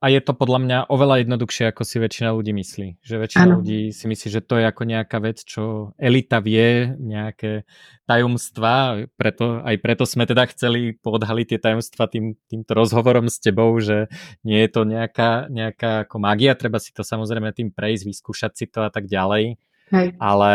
A 0.00 0.08
je 0.08 0.20
to 0.24 0.32
podľa 0.32 0.58
mňa 0.64 0.78
oveľa 0.88 1.20
jednoduchšie, 1.20 1.76
ako 1.76 1.84
si 1.84 2.00
väčšina 2.00 2.32
ľudí 2.32 2.56
myslí. 2.56 3.04
Že 3.04 3.14
väčšina 3.20 3.44
ano. 3.44 3.60
ľudí 3.60 3.92
si 3.92 4.08
myslí, 4.08 4.28
že 4.32 4.40
to 4.40 4.56
je 4.56 4.64
ako 4.64 4.88
nejaká 4.88 5.20
vec, 5.20 5.44
čo 5.44 5.92
elita 6.00 6.40
vie, 6.40 6.96
nejaké 6.96 7.68
tajomstva. 8.08 9.04
Preto, 9.20 9.60
aj 9.60 9.76
preto 9.76 10.08
sme 10.08 10.24
teda 10.24 10.48
chceli 10.48 10.96
podhaliť 10.96 11.46
tie 11.52 11.60
tajomstva 11.60 12.08
tým, 12.08 12.32
týmto 12.48 12.72
rozhovorom 12.72 13.28
s 13.28 13.44
tebou, 13.44 13.76
že 13.76 14.08
nie 14.40 14.64
je 14.64 14.70
to 14.72 14.88
nejaká, 14.88 15.52
nejaká 15.52 16.08
ako 16.08 16.16
magia, 16.16 16.56
treba 16.56 16.80
si 16.80 16.96
to 16.96 17.04
samozrejme 17.04 17.52
tým 17.52 17.68
prejsť, 17.68 18.08
vyskúšať 18.08 18.52
si 18.56 18.64
to 18.72 18.88
a 18.88 18.88
tak 18.88 19.04
ďalej. 19.04 19.60
Hej. 19.92 20.16
Ale, 20.16 20.52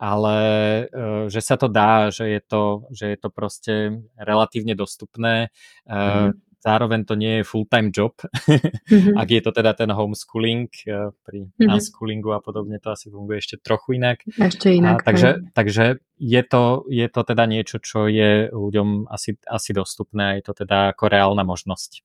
ale 0.00 0.36
e, 0.88 1.28
že 1.28 1.44
sa 1.44 1.60
to 1.60 1.68
dá, 1.68 2.08
že 2.08 2.24
je 2.24 2.40
to, 2.40 2.88
že 2.88 3.04
je 3.12 3.18
to 3.20 3.28
proste 3.28 4.00
relatívne 4.16 4.72
dostupné. 4.72 5.52
Mhm 5.84 6.47
zároveň 6.58 7.06
to 7.06 7.14
nie 7.14 7.40
je 7.40 7.48
full-time 7.48 7.94
job, 7.94 8.18
mm-hmm. 8.18 9.14
ak 9.22 9.28
je 9.30 9.40
to 9.42 9.50
teda 9.54 9.72
ten 9.78 9.90
homeschooling, 9.94 10.68
eh, 10.86 11.14
pri 11.22 11.38
mm-hmm. 11.46 11.70
unschoolingu 11.70 12.34
a 12.34 12.42
podobne 12.42 12.82
to 12.82 12.90
asi 12.90 13.10
funguje 13.10 13.38
ešte 13.38 13.62
trochu 13.62 13.98
inak. 13.98 14.26
Ešte 14.26 14.74
inak. 14.74 15.02
A, 15.02 15.06
takže, 15.06 15.30
takže 15.54 15.84
je, 16.18 16.42
to, 16.42 16.84
je 16.90 17.06
to 17.06 17.20
teda 17.22 17.44
niečo, 17.46 17.78
čo 17.78 18.10
je 18.10 18.50
ľuďom 18.50 19.06
asi, 19.06 19.38
asi 19.46 19.70
dostupné 19.70 20.22
a 20.22 20.36
je 20.36 20.44
to 20.44 20.52
teda 20.66 20.94
ako 20.94 21.06
reálna 21.06 21.46
možnosť. 21.46 22.02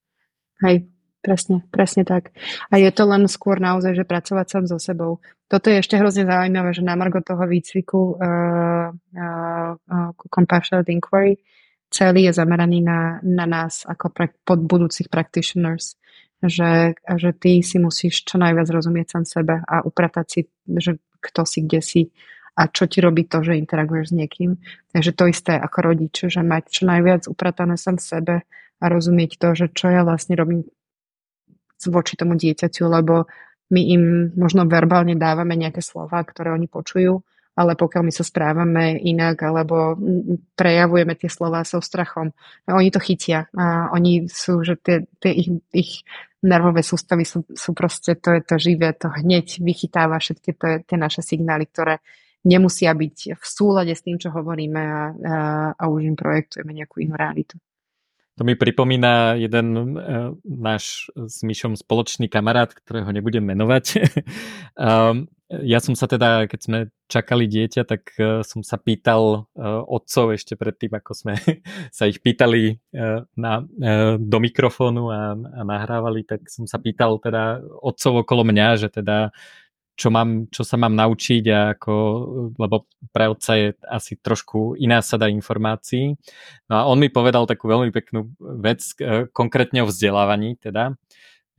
Hej, 0.62 0.86
presne, 1.26 1.66
presne 1.74 2.06
tak. 2.06 2.32
A 2.70 2.78
je 2.78 2.94
to 2.94 3.10
len 3.10 3.26
skôr 3.26 3.58
naozaj, 3.58 3.98
že 3.98 4.06
pracovať 4.06 4.46
sám 4.48 4.66
so 4.70 4.78
sebou. 4.78 5.18
Toto 5.50 5.74
je 5.74 5.82
ešte 5.82 5.98
hrozne 5.98 6.30
zaujímavé, 6.30 6.78
že 6.78 6.86
na 6.86 6.94
margo 6.94 7.26
toho 7.26 7.42
výcviku 7.50 8.16
uh, 8.16 8.90
uh, 8.94 9.72
uh, 9.76 10.10
Compassionate 10.30 10.94
Inquiry 10.94 11.42
celý 11.94 12.26
je 12.28 12.34
zameraný 12.34 12.82
na, 12.82 13.22
na 13.22 13.46
nás 13.46 13.86
ako 13.86 14.10
pre, 14.10 14.34
pod 14.42 14.66
budúcich 14.66 15.14
practitioners. 15.14 15.96
Že, 16.44 17.00
že 17.00 17.30
ty 17.40 17.64
si 17.64 17.80
musíš 17.80 18.28
čo 18.28 18.36
najviac 18.36 18.68
rozumieť 18.68 19.16
sám 19.16 19.24
sebe 19.24 19.64
a 19.64 19.80
upratať 19.80 20.26
si, 20.28 20.40
že 20.76 21.00
kto 21.24 21.48
si, 21.48 21.64
kde 21.64 21.80
si 21.80 22.02
a 22.60 22.68
čo 22.68 22.84
ti 22.84 23.00
robí 23.00 23.24
to, 23.32 23.40
že 23.40 23.56
interaguješ 23.56 24.12
s 24.12 24.18
niekým. 24.18 24.52
Takže 24.92 25.12
to 25.16 25.32
isté 25.32 25.54
ako 25.56 25.94
rodič, 25.94 26.28
že 26.28 26.44
mať 26.44 26.64
čo 26.68 26.84
najviac 26.84 27.32
upratané 27.32 27.80
sám 27.80 27.96
sebe 27.96 28.44
a 28.78 28.86
rozumieť 28.92 29.40
to, 29.40 29.56
že 29.56 29.72
čo 29.72 29.88
ja 29.88 30.04
vlastne 30.04 30.36
robím 30.36 30.68
voči 31.80 32.20
tomu 32.20 32.36
dieťaťu, 32.36 32.84
lebo 32.92 33.24
my 33.72 33.82
im 33.82 34.04
možno 34.36 34.68
verbálne 34.68 35.16
dávame 35.16 35.56
nejaké 35.56 35.80
slova, 35.80 36.22
ktoré 36.28 36.52
oni 36.52 36.68
počujú, 36.68 37.24
ale 37.54 37.78
pokiaľ 37.78 38.04
my 38.10 38.14
sa 38.14 38.26
správame 38.26 38.98
inak 38.98 39.38
alebo 39.46 39.94
prejavujeme 40.58 41.14
tie 41.14 41.30
slova 41.30 41.62
so 41.62 41.78
strachom, 41.80 42.34
oni 42.66 42.90
to 42.90 42.98
chytia. 42.98 43.46
A 43.54 43.94
oni 43.94 44.26
sú, 44.26 44.66
že 44.66 44.78
tie, 44.82 45.06
tie 45.22 45.32
ich, 45.38 45.50
ich 45.70 45.92
nervové 46.42 46.82
sústavy 46.82 47.24
sú, 47.24 47.46
sú 47.54 47.72
proste, 47.78 48.18
to 48.18 48.34
je 48.34 48.42
to 48.42 48.56
živé, 48.58 48.92
to 48.98 49.08
hneď 49.08 49.62
vychytáva 49.62 50.18
všetky 50.18 50.52
tie, 50.58 50.72
tie 50.82 50.98
naše 50.98 51.22
signály, 51.22 51.70
ktoré 51.70 52.02
nemusia 52.44 52.92
byť 52.92 53.40
v 53.40 53.46
súlade 53.46 53.94
s 53.96 54.04
tým, 54.04 54.20
čo 54.20 54.34
hovoríme 54.34 54.82
a, 54.84 54.92
a, 54.92 55.02
a 55.78 55.84
už 55.88 56.10
im 56.10 56.18
projektujeme 56.20 56.76
nejakú 56.76 57.00
inú 57.06 57.16
realitu. 57.16 57.56
To 58.34 58.42
mi 58.42 58.58
pripomína 58.58 59.38
jeden 59.38 59.78
uh, 59.78 60.34
náš 60.42 61.14
s 61.14 61.46
Myšom 61.46 61.78
spoločný 61.78 62.26
kamarát, 62.34 62.74
ktorého 62.74 63.14
nebudem 63.14 63.46
menovať. 63.46 63.86
um, 64.74 65.30
ja 65.62 65.78
som 65.78 65.94
sa 65.94 66.10
teda, 66.10 66.50
keď 66.50 66.60
sme 66.60 66.80
čakali 67.06 67.46
dieťa, 67.46 67.82
tak 67.86 68.02
uh, 68.18 68.42
som 68.42 68.66
sa 68.66 68.82
pýtal 68.82 69.46
uh, 69.54 69.86
otcov 69.86 70.34
ešte 70.34 70.58
predtým, 70.58 70.98
ako 70.98 71.12
sme 71.14 71.34
sa 71.98 72.10
ich 72.10 72.18
pýtali 72.18 72.82
uh, 72.98 73.22
na, 73.38 73.62
do 74.18 74.38
mikrofónu 74.42 75.14
a, 75.14 75.38
a 75.38 75.62
nahrávali, 75.62 76.26
tak 76.26 76.50
som 76.50 76.66
sa 76.66 76.82
pýtal 76.82 77.22
teda 77.22 77.62
otcov 77.84 78.26
okolo 78.26 78.42
mňa, 78.42 78.68
že 78.82 78.90
teda 78.90 79.30
čo, 79.94 80.10
mám, 80.10 80.50
čo 80.50 80.66
sa 80.66 80.76
mám 80.78 80.98
naučiť 80.98 81.44
a 81.54 81.78
ako, 81.78 81.94
lebo 82.58 82.90
pre 83.14 83.30
otca 83.30 83.54
je 83.54 83.78
asi 83.86 84.18
trošku 84.18 84.74
iná 84.82 85.06
sada 85.06 85.30
informácií. 85.30 86.18
No 86.70 86.74
a 86.74 86.82
on 86.90 86.98
mi 86.98 87.14
povedal 87.14 87.46
takú 87.46 87.70
veľmi 87.70 87.94
peknú 87.94 88.34
vec, 88.42 88.82
e, 88.98 89.30
konkrétne 89.30 89.86
o 89.86 89.90
vzdelávaní 89.90 90.58
teda, 90.58 90.98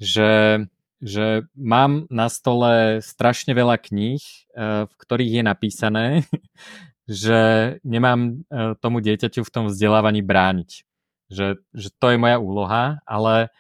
že, 0.03 0.67
že 1.05 1.45
mám 1.53 2.09
na 2.09 2.33
stole 2.33 3.05
strašne 3.05 3.53
veľa 3.53 3.77
kníh, 3.77 4.25
e, 4.25 4.89
v 4.89 4.95
ktorých 4.97 5.33
je 5.37 5.43
napísané, 5.45 6.07
že 7.05 7.41
nemám 7.85 8.41
e, 8.49 8.73
tomu 8.81 9.05
dieťaťu 9.05 9.45
v 9.45 9.53
tom 9.53 9.69
vzdelávaní 9.69 10.25
brániť. 10.25 10.89
Že, 11.29 11.61
že 11.77 11.89
to 12.01 12.07
je 12.09 12.17
moja 12.17 12.41
úloha, 12.41 12.85
ale 13.05 13.53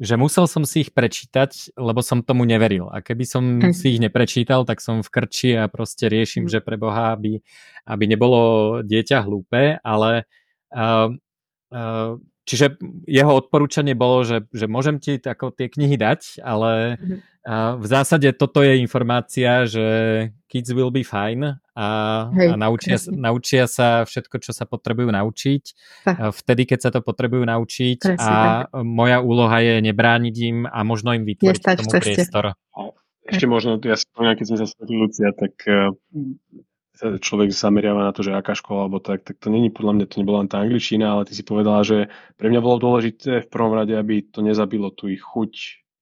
že 0.00 0.16
musel 0.16 0.48
som 0.48 0.64
si 0.64 0.84
ich 0.84 0.92
prečítať, 0.92 1.76
lebo 1.76 2.00
som 2.00 2.24
tomu 2.24 2.48
neveril. 2.48 2.88
A 2.88 3.04
keby 3.04 3.24
som 3.24 3.44
si 3.76 3.96
ich 3.96 4.00
neprečítal, 4.00 4.68
tak 4.68 4.84
som 4.84 5.00
v 5.00 5.08
krči 5.12 5.56
a 5.56 5.68
proste 5.72 6.08
riešim, 6.08 6.48
hm. 6.48 6.52
že 6.52 6.60
pre 6.60 6.76
Boha, 6.80 7.16
aby, 7.16 7.40
aby 7.88 8.04
nebolo 8.08 8.40
dieťa 8.80 9.24
hlúpe, 9.24 9.76
ale 9.80 10.24
uh, 10.72 11.12
uh, 11.72 12.16
čiže 12.50 12.66
jeho 13.06 13.32
odporúčanie 13.38 13.94
bolo, 13.94 14.26
že, 14.26 14.42
že 14.50 14.66
môžem 14.66 14.98
ti 14.98 15.22
ako 15.22 15.54
tie 15.54 15.70
knihy 15.70 15.94
dať, 15.94 16.42
ale 16.42 16.98
uh, 17.46 17.78
v 17.78 17.86
zásade 17.86 18.26
toto 18.34 18.66
je 18.66 18.82
informácia, 18.82 19.70
že 19.70 19.86
kids 20.50 20.74
will 20.74 20.90
be 20.90 21.06
fine 21.06 21.62
a, 21.78 21.86
Hej, 22.34 22.50
a 22.50 22.54
naučia, 22.58 22.98
naučia 23.30 23.70
sa 23.70 24.02
všetko, 24.02 24.42
čo 24.42 24.50
sa 24.50 24.66
potrebujú 24.66 25.14
naučiť 25.14 25.64
tak. 26.10 26.34
vtedy, 26.42 26.62
keď 26.66 26.78
sa 26.82 26.90
to 26.90 27.06
potrebujú 27.06 27.46
naučiť 27.46 27.98
presne, 28.02 28.18
a 28.18 28.66
tak. 28.66 28.82
moja 28.82 29.22
úloha 29.22 29.62
je 29.62 29.78
nebrániť 29.86 30.36
im 30.50 30.58
a 30.66 30.82
možno 30.82 31.14
im 31.14 31.22
vytvoriť 31.22 31.62
Nestať 31.62 31.76
tomu 31.78 31.90
priestor. 32.02 32.44
Ešte 33.30 33.46
možno, 33.46 33.78
ja 33.86 33.94
si 33.94 34.10
spomínam, 34.10 34.34
keď 34.34 34.46
sme 34.50 34.58
sa 34.58 34.66
stretli 34.66 34.96
Lucia, 34.98 35.30
tak 35.30 35.54
uh, 35.70 35.94
človek 36.98 37.54
zameriava 37.54 38.06
na 38.06 38.12
to, 38.12 38.20
že 38.20 38.34
aká 38.34 38.52
škola 38.52 38.86
alebo 38.86 38.98
tak, 39.00 39.24
tak 39.24 39.40
to 39.40 39.48
není 39.48 39.70
podľa 39.72 39.92
mňa, 39.96 40.04
to 40.10 40.20
nebola 40.20 40.44
len 40.44 40.50
tá 40.50 40.60
angličtina, 40.60 41.16
ale 41.16 41.24
ty 41.24 41.32
si 41.32 41.46
povedala, 41.46 41.80
že 41.86 42.10
pre 42.36 42.50
mňa 42.52 42.60
bolo 42.60 42.76
dôležité 42.76 43.46
v 43.46 43.48
prvom 43.48 43.72
rade, 43.72 43.96
aby 43.96 44.26
to 44.28 44.44
nezabilo 44.44 44.92
tu 44.92 45.08
ich 45.08 45.22
chuť 45.22 45.52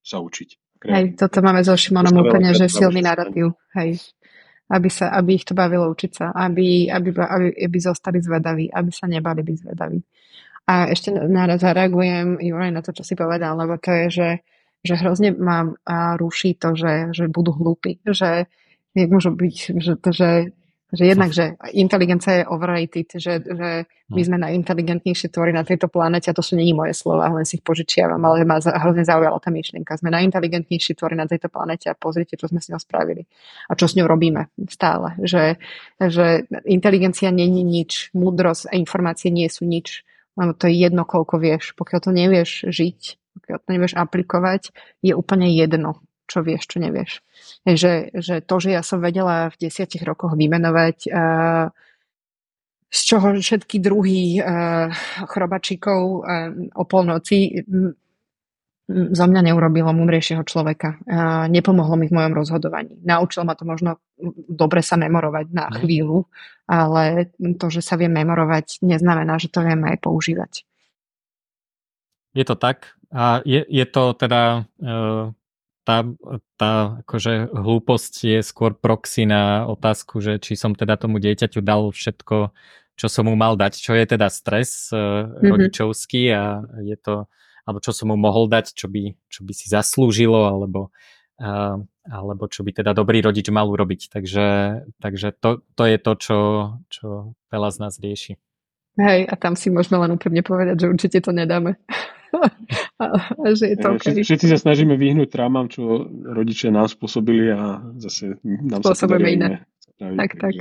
sa 0.03 0.19
učiť. 0.19 0.81
Hej, 0.89 1.19
toto 1.19 1.43
máme 1.43 1.63
so 1.67 1.75
Šimonom 1.75 2.23
úplne, 2.23 2.55
že 2.55 2.71
silný 2.71 3.03
narratív. 3.03 3.55
Hej 3.75 3.99
aby, 4.69 4.89
sa, 4.93 5.09
aby 5.17 5.41
ich 5.41 5.49
to 5.49 5.57
bavilo 5.57 5.89
učiť 5.89 6.13
sa, 6.13 6.27
aby, 6.37 6.93
aby, 6.93 7.09
aby, 7.17 7.49
aby 7.57 7.79
zostali 7.81 8.21
zvedaví, 8.21 8.69
aby 8.69 8.91
sa 8.93 9.09
nebali 9.09 9.41
byť 9.41 9.57
zvedaví. 9.65 9.99
A 10.69 10.93
ešte 10.93 11.09
naraz 11.17 11.65
zareagujem, 11.65 12.37
Juraj, 12.45 12.77
na 12.77 12.85
to, 12.85 12.93
čo 12.93 13.01
si 13.01 13.17
povedal, 13.17 13.57
lebo 13.57 13.81
to 13.81 13.89
je, 13.89 14.07
že, 14.13 14.31
že 14.85 14.95
hrozne 15.01 15.33
ma 15.33 15.65
ruší 16.21 16.61
to, 16.61 16.77
že, 16.77 17.17
že 17.17 17.25
budú 17.33 17.57
hlúpi, 17.57 18.05
že 18.05 18.53
môžu 18.93 19.33
byť, 19.33 19.57
že, 19.81 19.93
že 19.97 20.29
že 20.89 21.05
jednak, 21.05 21.37
že 21.37 21.61
inteligencia 21.77 22.41
je 22.41 22.49
overrated, 22.49 23.13
že, 23.21 23.45
že 23.45 23.85
my 24.09 24.21
no. 24.25 24.27
sme 24.27 24.37
najinteligentnejšie 24.41 25.29
tvory 25.29 25.53
na 25.53 25.61
tejto 25.61 25.93
planete 25.93 26.33
a 26.33 26.37
to 26.37 26.41
sú 26.41 26.57
není 26.57 26.73
moje 26.73 26.97
slova, 26.97 27.29
len 27.29 27.45
si 27.45 27.61
ich 27.61 27.65
požičiavam, 27.65 28.17
ale 28.25 28.49
ma 28.49 28.57
hrozne 28.57 29.05
zaujala 29.05 29.37
tá 29.37 29.53
myšlienka. 29.53 30.01
Sme 30.01 30.09
najinteligentnejšie 30.17 30.97
tvory 30.97 31.13
na 31.13 31.29
tejto 31.29 31.53
planete 31.53 31.93
a 31.93 31.99
pozrite, 31.99 32.41
čo 32.41 32.49
sme 32.49 32.65
s 32.65 32.73
ňou 32.73 32.81
spravili 32.81 33.29
a 33.69 33.77
čo 33.77 33.85
s 33.85 34.01
ňou 34.01 34.09
robíme 34.09 34.49
stále. 34.73 35.13
Že, 35.21 35.61
že 36.01 36.49
inteligencia 36.65 37.29
není 37.29 37.61
nič, 37.61 38.09
múdrosť 38.17 38.73
a 38.73 38.81
informácie 38.81 39.29
nie 39.29 39.53
sú 39.53 39.69
nič, 39.69 40.09
lebo 40.41 40.57
to 40.57 40.73
je 40.73 40.89
jedno, 40.89 41.05
koľko 41.05 41.37
vieš. 41.37 41.77
Pokiaľ 41.77 42.01
to 42.01 42.11
nevieš 42.17 42.51
žiť, 42.65 43.01
pokiaľ 43.45 43.59
to 43.61 43.69
nevieš 43.77 43.93
aplikovať, 43.93 44.73
je 45.05 45.13
úplne 45.13 45.53
jedno, 45.53 46.01
čo 46.29 46.45
vieš, 46.45 46.69
čo 46.69 46.79
nevieš. 46.79 47.25
Že, 47.65 47.93
že 48.21 48.35
to, 48.45 48.55
že 48.61 48.71
ja 48.77 48.83
som 48.85 49.01
vedela 49.01 49.49
v 49.49 49.57
desiatich 49.69 50.05
rokoch 50.05 50.37
vymenovať 50.37 50.97
uh, 51.09 51.73
z 52.89 53.01
čoho 53.05 53.37
všetky 53.37 53.81
druhy 53.81 54.41
uh, 54.41 54.93
chrobačíkov 55.25 56.01
uh, 56.05 56.23
o 56.77 56.85
polnoci 56.85 57.65
zo 58.89 59.25
mňa 59.29 59.53
neurobilo 59.53 59.93
múdrejšieho 59.93 60.41
človeka. 60.49 60.97
Uh, 61.05 61.45
nepomohlo 61.53 62.01
mi 62.01 62.09
v 62.09 62.17
mojom 62.17 62.33
rozhodovaní. 62.33 62.97
Naučilo 63.05 63.45
ma 63.45 63.53
to 63.53 63.69
možno 63.69 64.01
dobre 64.49 64.81
sa 64.81 64.97
memorovať 64.97 65.47
na 65.53 65.69
mhm. 65.69 65.75
chvíľu, 65.81 66.19
ale 66.65 67.33
to, 67.37 67.67
že 67.69 67.85
sa 67.85 68.01
viem 68.01 68.13
memorovať, 68.13 68.81
neznamená, 68.81 69.37
že 69.37 69.53
to 69.53 69.61
viem 69.61 69.85
aj 69.85 70.01
používať. 70.01 70.65
Je 72.33 72.45
to 72.45 72.57
tak. 72.57 72.97
A 73.09 73.41
je, 73.45 73.65
je 73.65 73.87
to 73.89 74.13
teda 74.13 74.69
uh, 74.85 75.33
tá, 75.89 76.05
tá 76.61 77.01
akože 77.01 77.49
hlúposť 77.49 78.15
je 78.37 78.41
skôr 78.45 78.77
proxy 78.77 79.25
na 79.25 79.65
otázku, 79.65 80.21
že 80.21 80.37
či 80.37 80.53
som 80.53 80.77
teda 80.77 81.01
tomu 81.01 81.17
dieťaťu 81.17 81.65
dal 81.65 81.89
všetko, 81.89 82.53
čo 82.93 83.07
som 83.09 83.25
mu 83.25 83.33
mal 83.41 83.57
dať, 83.57 83.81
čo 83.81 83.97
je 83.97 84.05
teda 84.05 84.29
stres 84.29 84.93
mm-hmm. 84.93 85.49
rodičovský 85.49 86.23
a 86.37 86.61
je 86.85 86.93
to, 87.01 87.25
alebo 87.65 87.81
čo 87.81 87.97
som 87.97 88.13
mu 88.13 88.21
mohol 88.21 88.53
dať, 88.53 88.77
čo 88.77 88.93
by, 88.93 89.17
čo 89.33 89.49
by 89.49 89.53
si 89.57 89.73
zaslúžilo, 89.73 90.45
alebo, 90.45 90.93
uh, 91.41 91.81
alebo 92.05 92.45
čo 92.53 92.69
by 92.69 92.85
teda 92.85 92.93
dobrý 92.93 93.25
rodič 93.25 93.49
mal 93.49 93.65
urobiť. 93.65 94.13
Takže, 94.13 94.47
takže 95.01 95.41
to, 95.41 95.65
to 95.73 95.89
je 95.89 95.97
to, 95.97 96.13
čo, 96.21 96.39
čo 96.93 97.07
veľa 97.49 97.69
z 97.73 97.79
nás 97.81 97.97
rieši. 97.97 98.37
Hej, 99.01 99.31
a 99.31 99.35
tam 99.41 99.57
si 99.57 99.73
môžeme 99.73 100.05
len 100.05 100.21
úplne 100.21 100.45
povedať, 100.45 100.85
že 100.85 100.91
určite 100.91 101.25
to 101.25 101.33
nedáme. 101.33 101.81
A, 103.03 103.05
a 103.41 103.45
že 103.57 103.73
je 103.73 103.77
to 103.81 103.89
okay. 103.97 104.01
všetci, 104.01 104.23
všetci 104.25 104.47
sa 104.53 104.59
snažíme 104.61 105.01
vyhnúť 105.01 105.29
trámam, 105.33 105.73
čo 105.73 106.05
rodičia 106.09 106.69
nám 106.69 106.93
spôsobili 106.93 107.53
a 107.53 107.81
zase 107.97 108.37
nám 108.45 108.85
Spôsobujeme 108.85 109.29
iné. 109.33 109.49
Tak, 109.99 110.31
tak. 110.39 110.55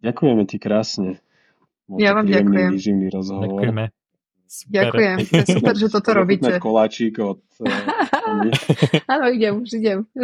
Ďakujeme 0.00 0.42
ti 0.48 0.56
krásne. 0.56 1.20
Bol 1.90 2.00
ja 2.00 2.16
vám 2.16 2.30
ďakujem. 2.30 2.70
Výživný 2.76 3.06
rozhovor. 3.10 3.50
Ďakujeme. 3.50 3.84
Super. 4.50 4.74
Ďakujem, 4.74 5.16
to 5.30 5.34
je 5.38 5.46
super, 5.46 5.74
že 5.78 5.86
toto 5.94 6.10
robíte. 6.26 6.50
koláčik 6.58 7.22
od... 7.22 7.38
Áno, 9.14 9.30
idem, 9.30 9.62
už 9.62 9.78
idem. 9.78 10.10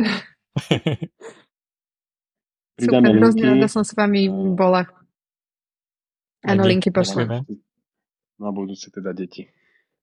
super, 2.83 3.07
hrozne 3.07 3.55
rada 3.55 3.71
som 3.71 3.87
s 3.87 3.95
vami 3.95 4.27
bola. 4.31 4.91
Áno, 6.43 6.67
linky 6.67 6.91
pošlem. 6.91 7.47
Na 8.43 8.51
budúce 8.51 8.91
teda 8.91 9.15
deti. 9.15 9.47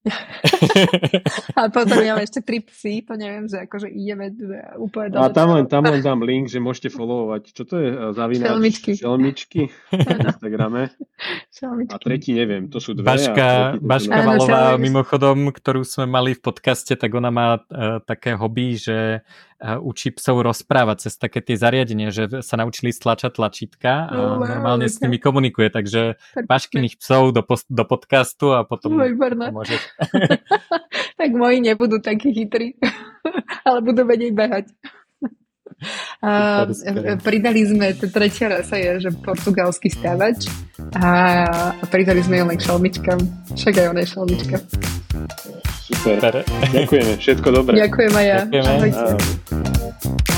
a 1.59 1.71
potom 1.71 1.99
ja 2.07 2.19
ešte 2.19 2.43
tri 2.43 2.59
psy, 2.59 3.07
to 3.07 3.15
neviem, 3.15 3.47
že 3.47 3.63
akože 3.63 3.87
ideme 3.87 4.35
že 4.35 4.59
úplne 4.75 5.15
A 5.15 5.31
tam 5.31 5.55
len, 5.55 5.63
tam 5.63 5.87
len 5.87 6.03
dám 6.03 6.19
link, 6.19 6.51
že 6.51 6.59
môžete 6.59 6.91
followovať. 6.91 7.55
Čo 7.55 7.63
to 7.63 7.75
je? 7.79 7.89
Zavínač? 8.11 8.47
Šelmičky. 8.51 8.91
Šelmičky 8.99 9.61
na 10.07 10.15
Instagrame. 10.27 10.91
Šelmičky. 11.55 11.95
A 11.95 12.03
tretí 12.03 12.31
neviem, 12.35 12.67
to 12.67 12.83
sú 12.83 12.91
dve. 12.91 13.15
Baška, 13.15 13.79
Baška 13.79 14.19
Valová, 14.19 14.75
mimochodom, 14.75 15.55
ktorú 15.55 15.87
sme 15.87 16.03
mali 16.03 16.35
v 16.35 16.41
podcaste, 16.43 16.99
tak 16.99 17.11
ona 17.15 17.31
má 17.31 17.47
uh, 17.55 18.03
také 18.03 18.35
hobby, 18.35 18.75
že 18.75 19.23
učí 19.63 20.11
psov 20.11 20.43
rozprávať 20.43 21.07
cez 21.07 21.15
také 21.15 21.39
tie 21.39 21.55
zariadenia, 21.55 22.11
že 22.11 22.43
sa 22.43 22.59
naučili 22.59 22.91
stlačať 22.91 23.39
tlačítka 23.39 24.11
a 24.11 24.15
oh, 24.15 24.35
wow, 24.37 24.43
normálne 24.43 24.91
okay. 24.91 24.93
s 24.93 24.99
nimi 24.99 25.17
komunikuje, 25.23 25.71
takže 25.71 26.19
paškyných 26.35 26.99
psov 26.99 27.31
do, 27.31 27.41
post, 27.47 27.63
do 27.71 27.87
podcastu 27.87 28.51
a 28.51 28.67
potom 28.67 28.99
môžeš. 28.99 29.81
tak 31.19 31.29
moji 31.31 31.63
nebudú 31.63 32.03
takí 32.03 32.35
chytrí, 32.35 32.75
ale 33.67 33.79
budú 33.79 34.03
vedieť 34.03 34.33
behať. 34.35 34.65
A 36.23 36.63
pridali 37.21 37.61
sme, 37.67 37.93
tretia 37.95 38.47
rasa 38.49 38.75
je, 38.79 39.07
že 39.07 39.09
portugalský 39.11 39.91
stávač 39.91 40.47
a 40.97 41.07
pridali 41.87 42.23
sme 42.23 42.41
ju 42.41 42.45
len 42.47 42.57
k 42.57 42.65
šalmičkám. 42.65 43.19
Však 43.55 43.73
aj 43.77 43.87
ona 43.91 43.99
je 44.01 44.09
šalmička. 44.09 44.57
Super. 45.83 46.43
Ďakujeme, 46.73 47.13
všetko 47.19 47.47
dobré. 47.51 47.75
Ďakujem 47.85 48.13
aj 48.15 48.25
ja. 48.25 48.39
Ďakujeme. 48.49 48.71
Ahojte. 48.73 50.32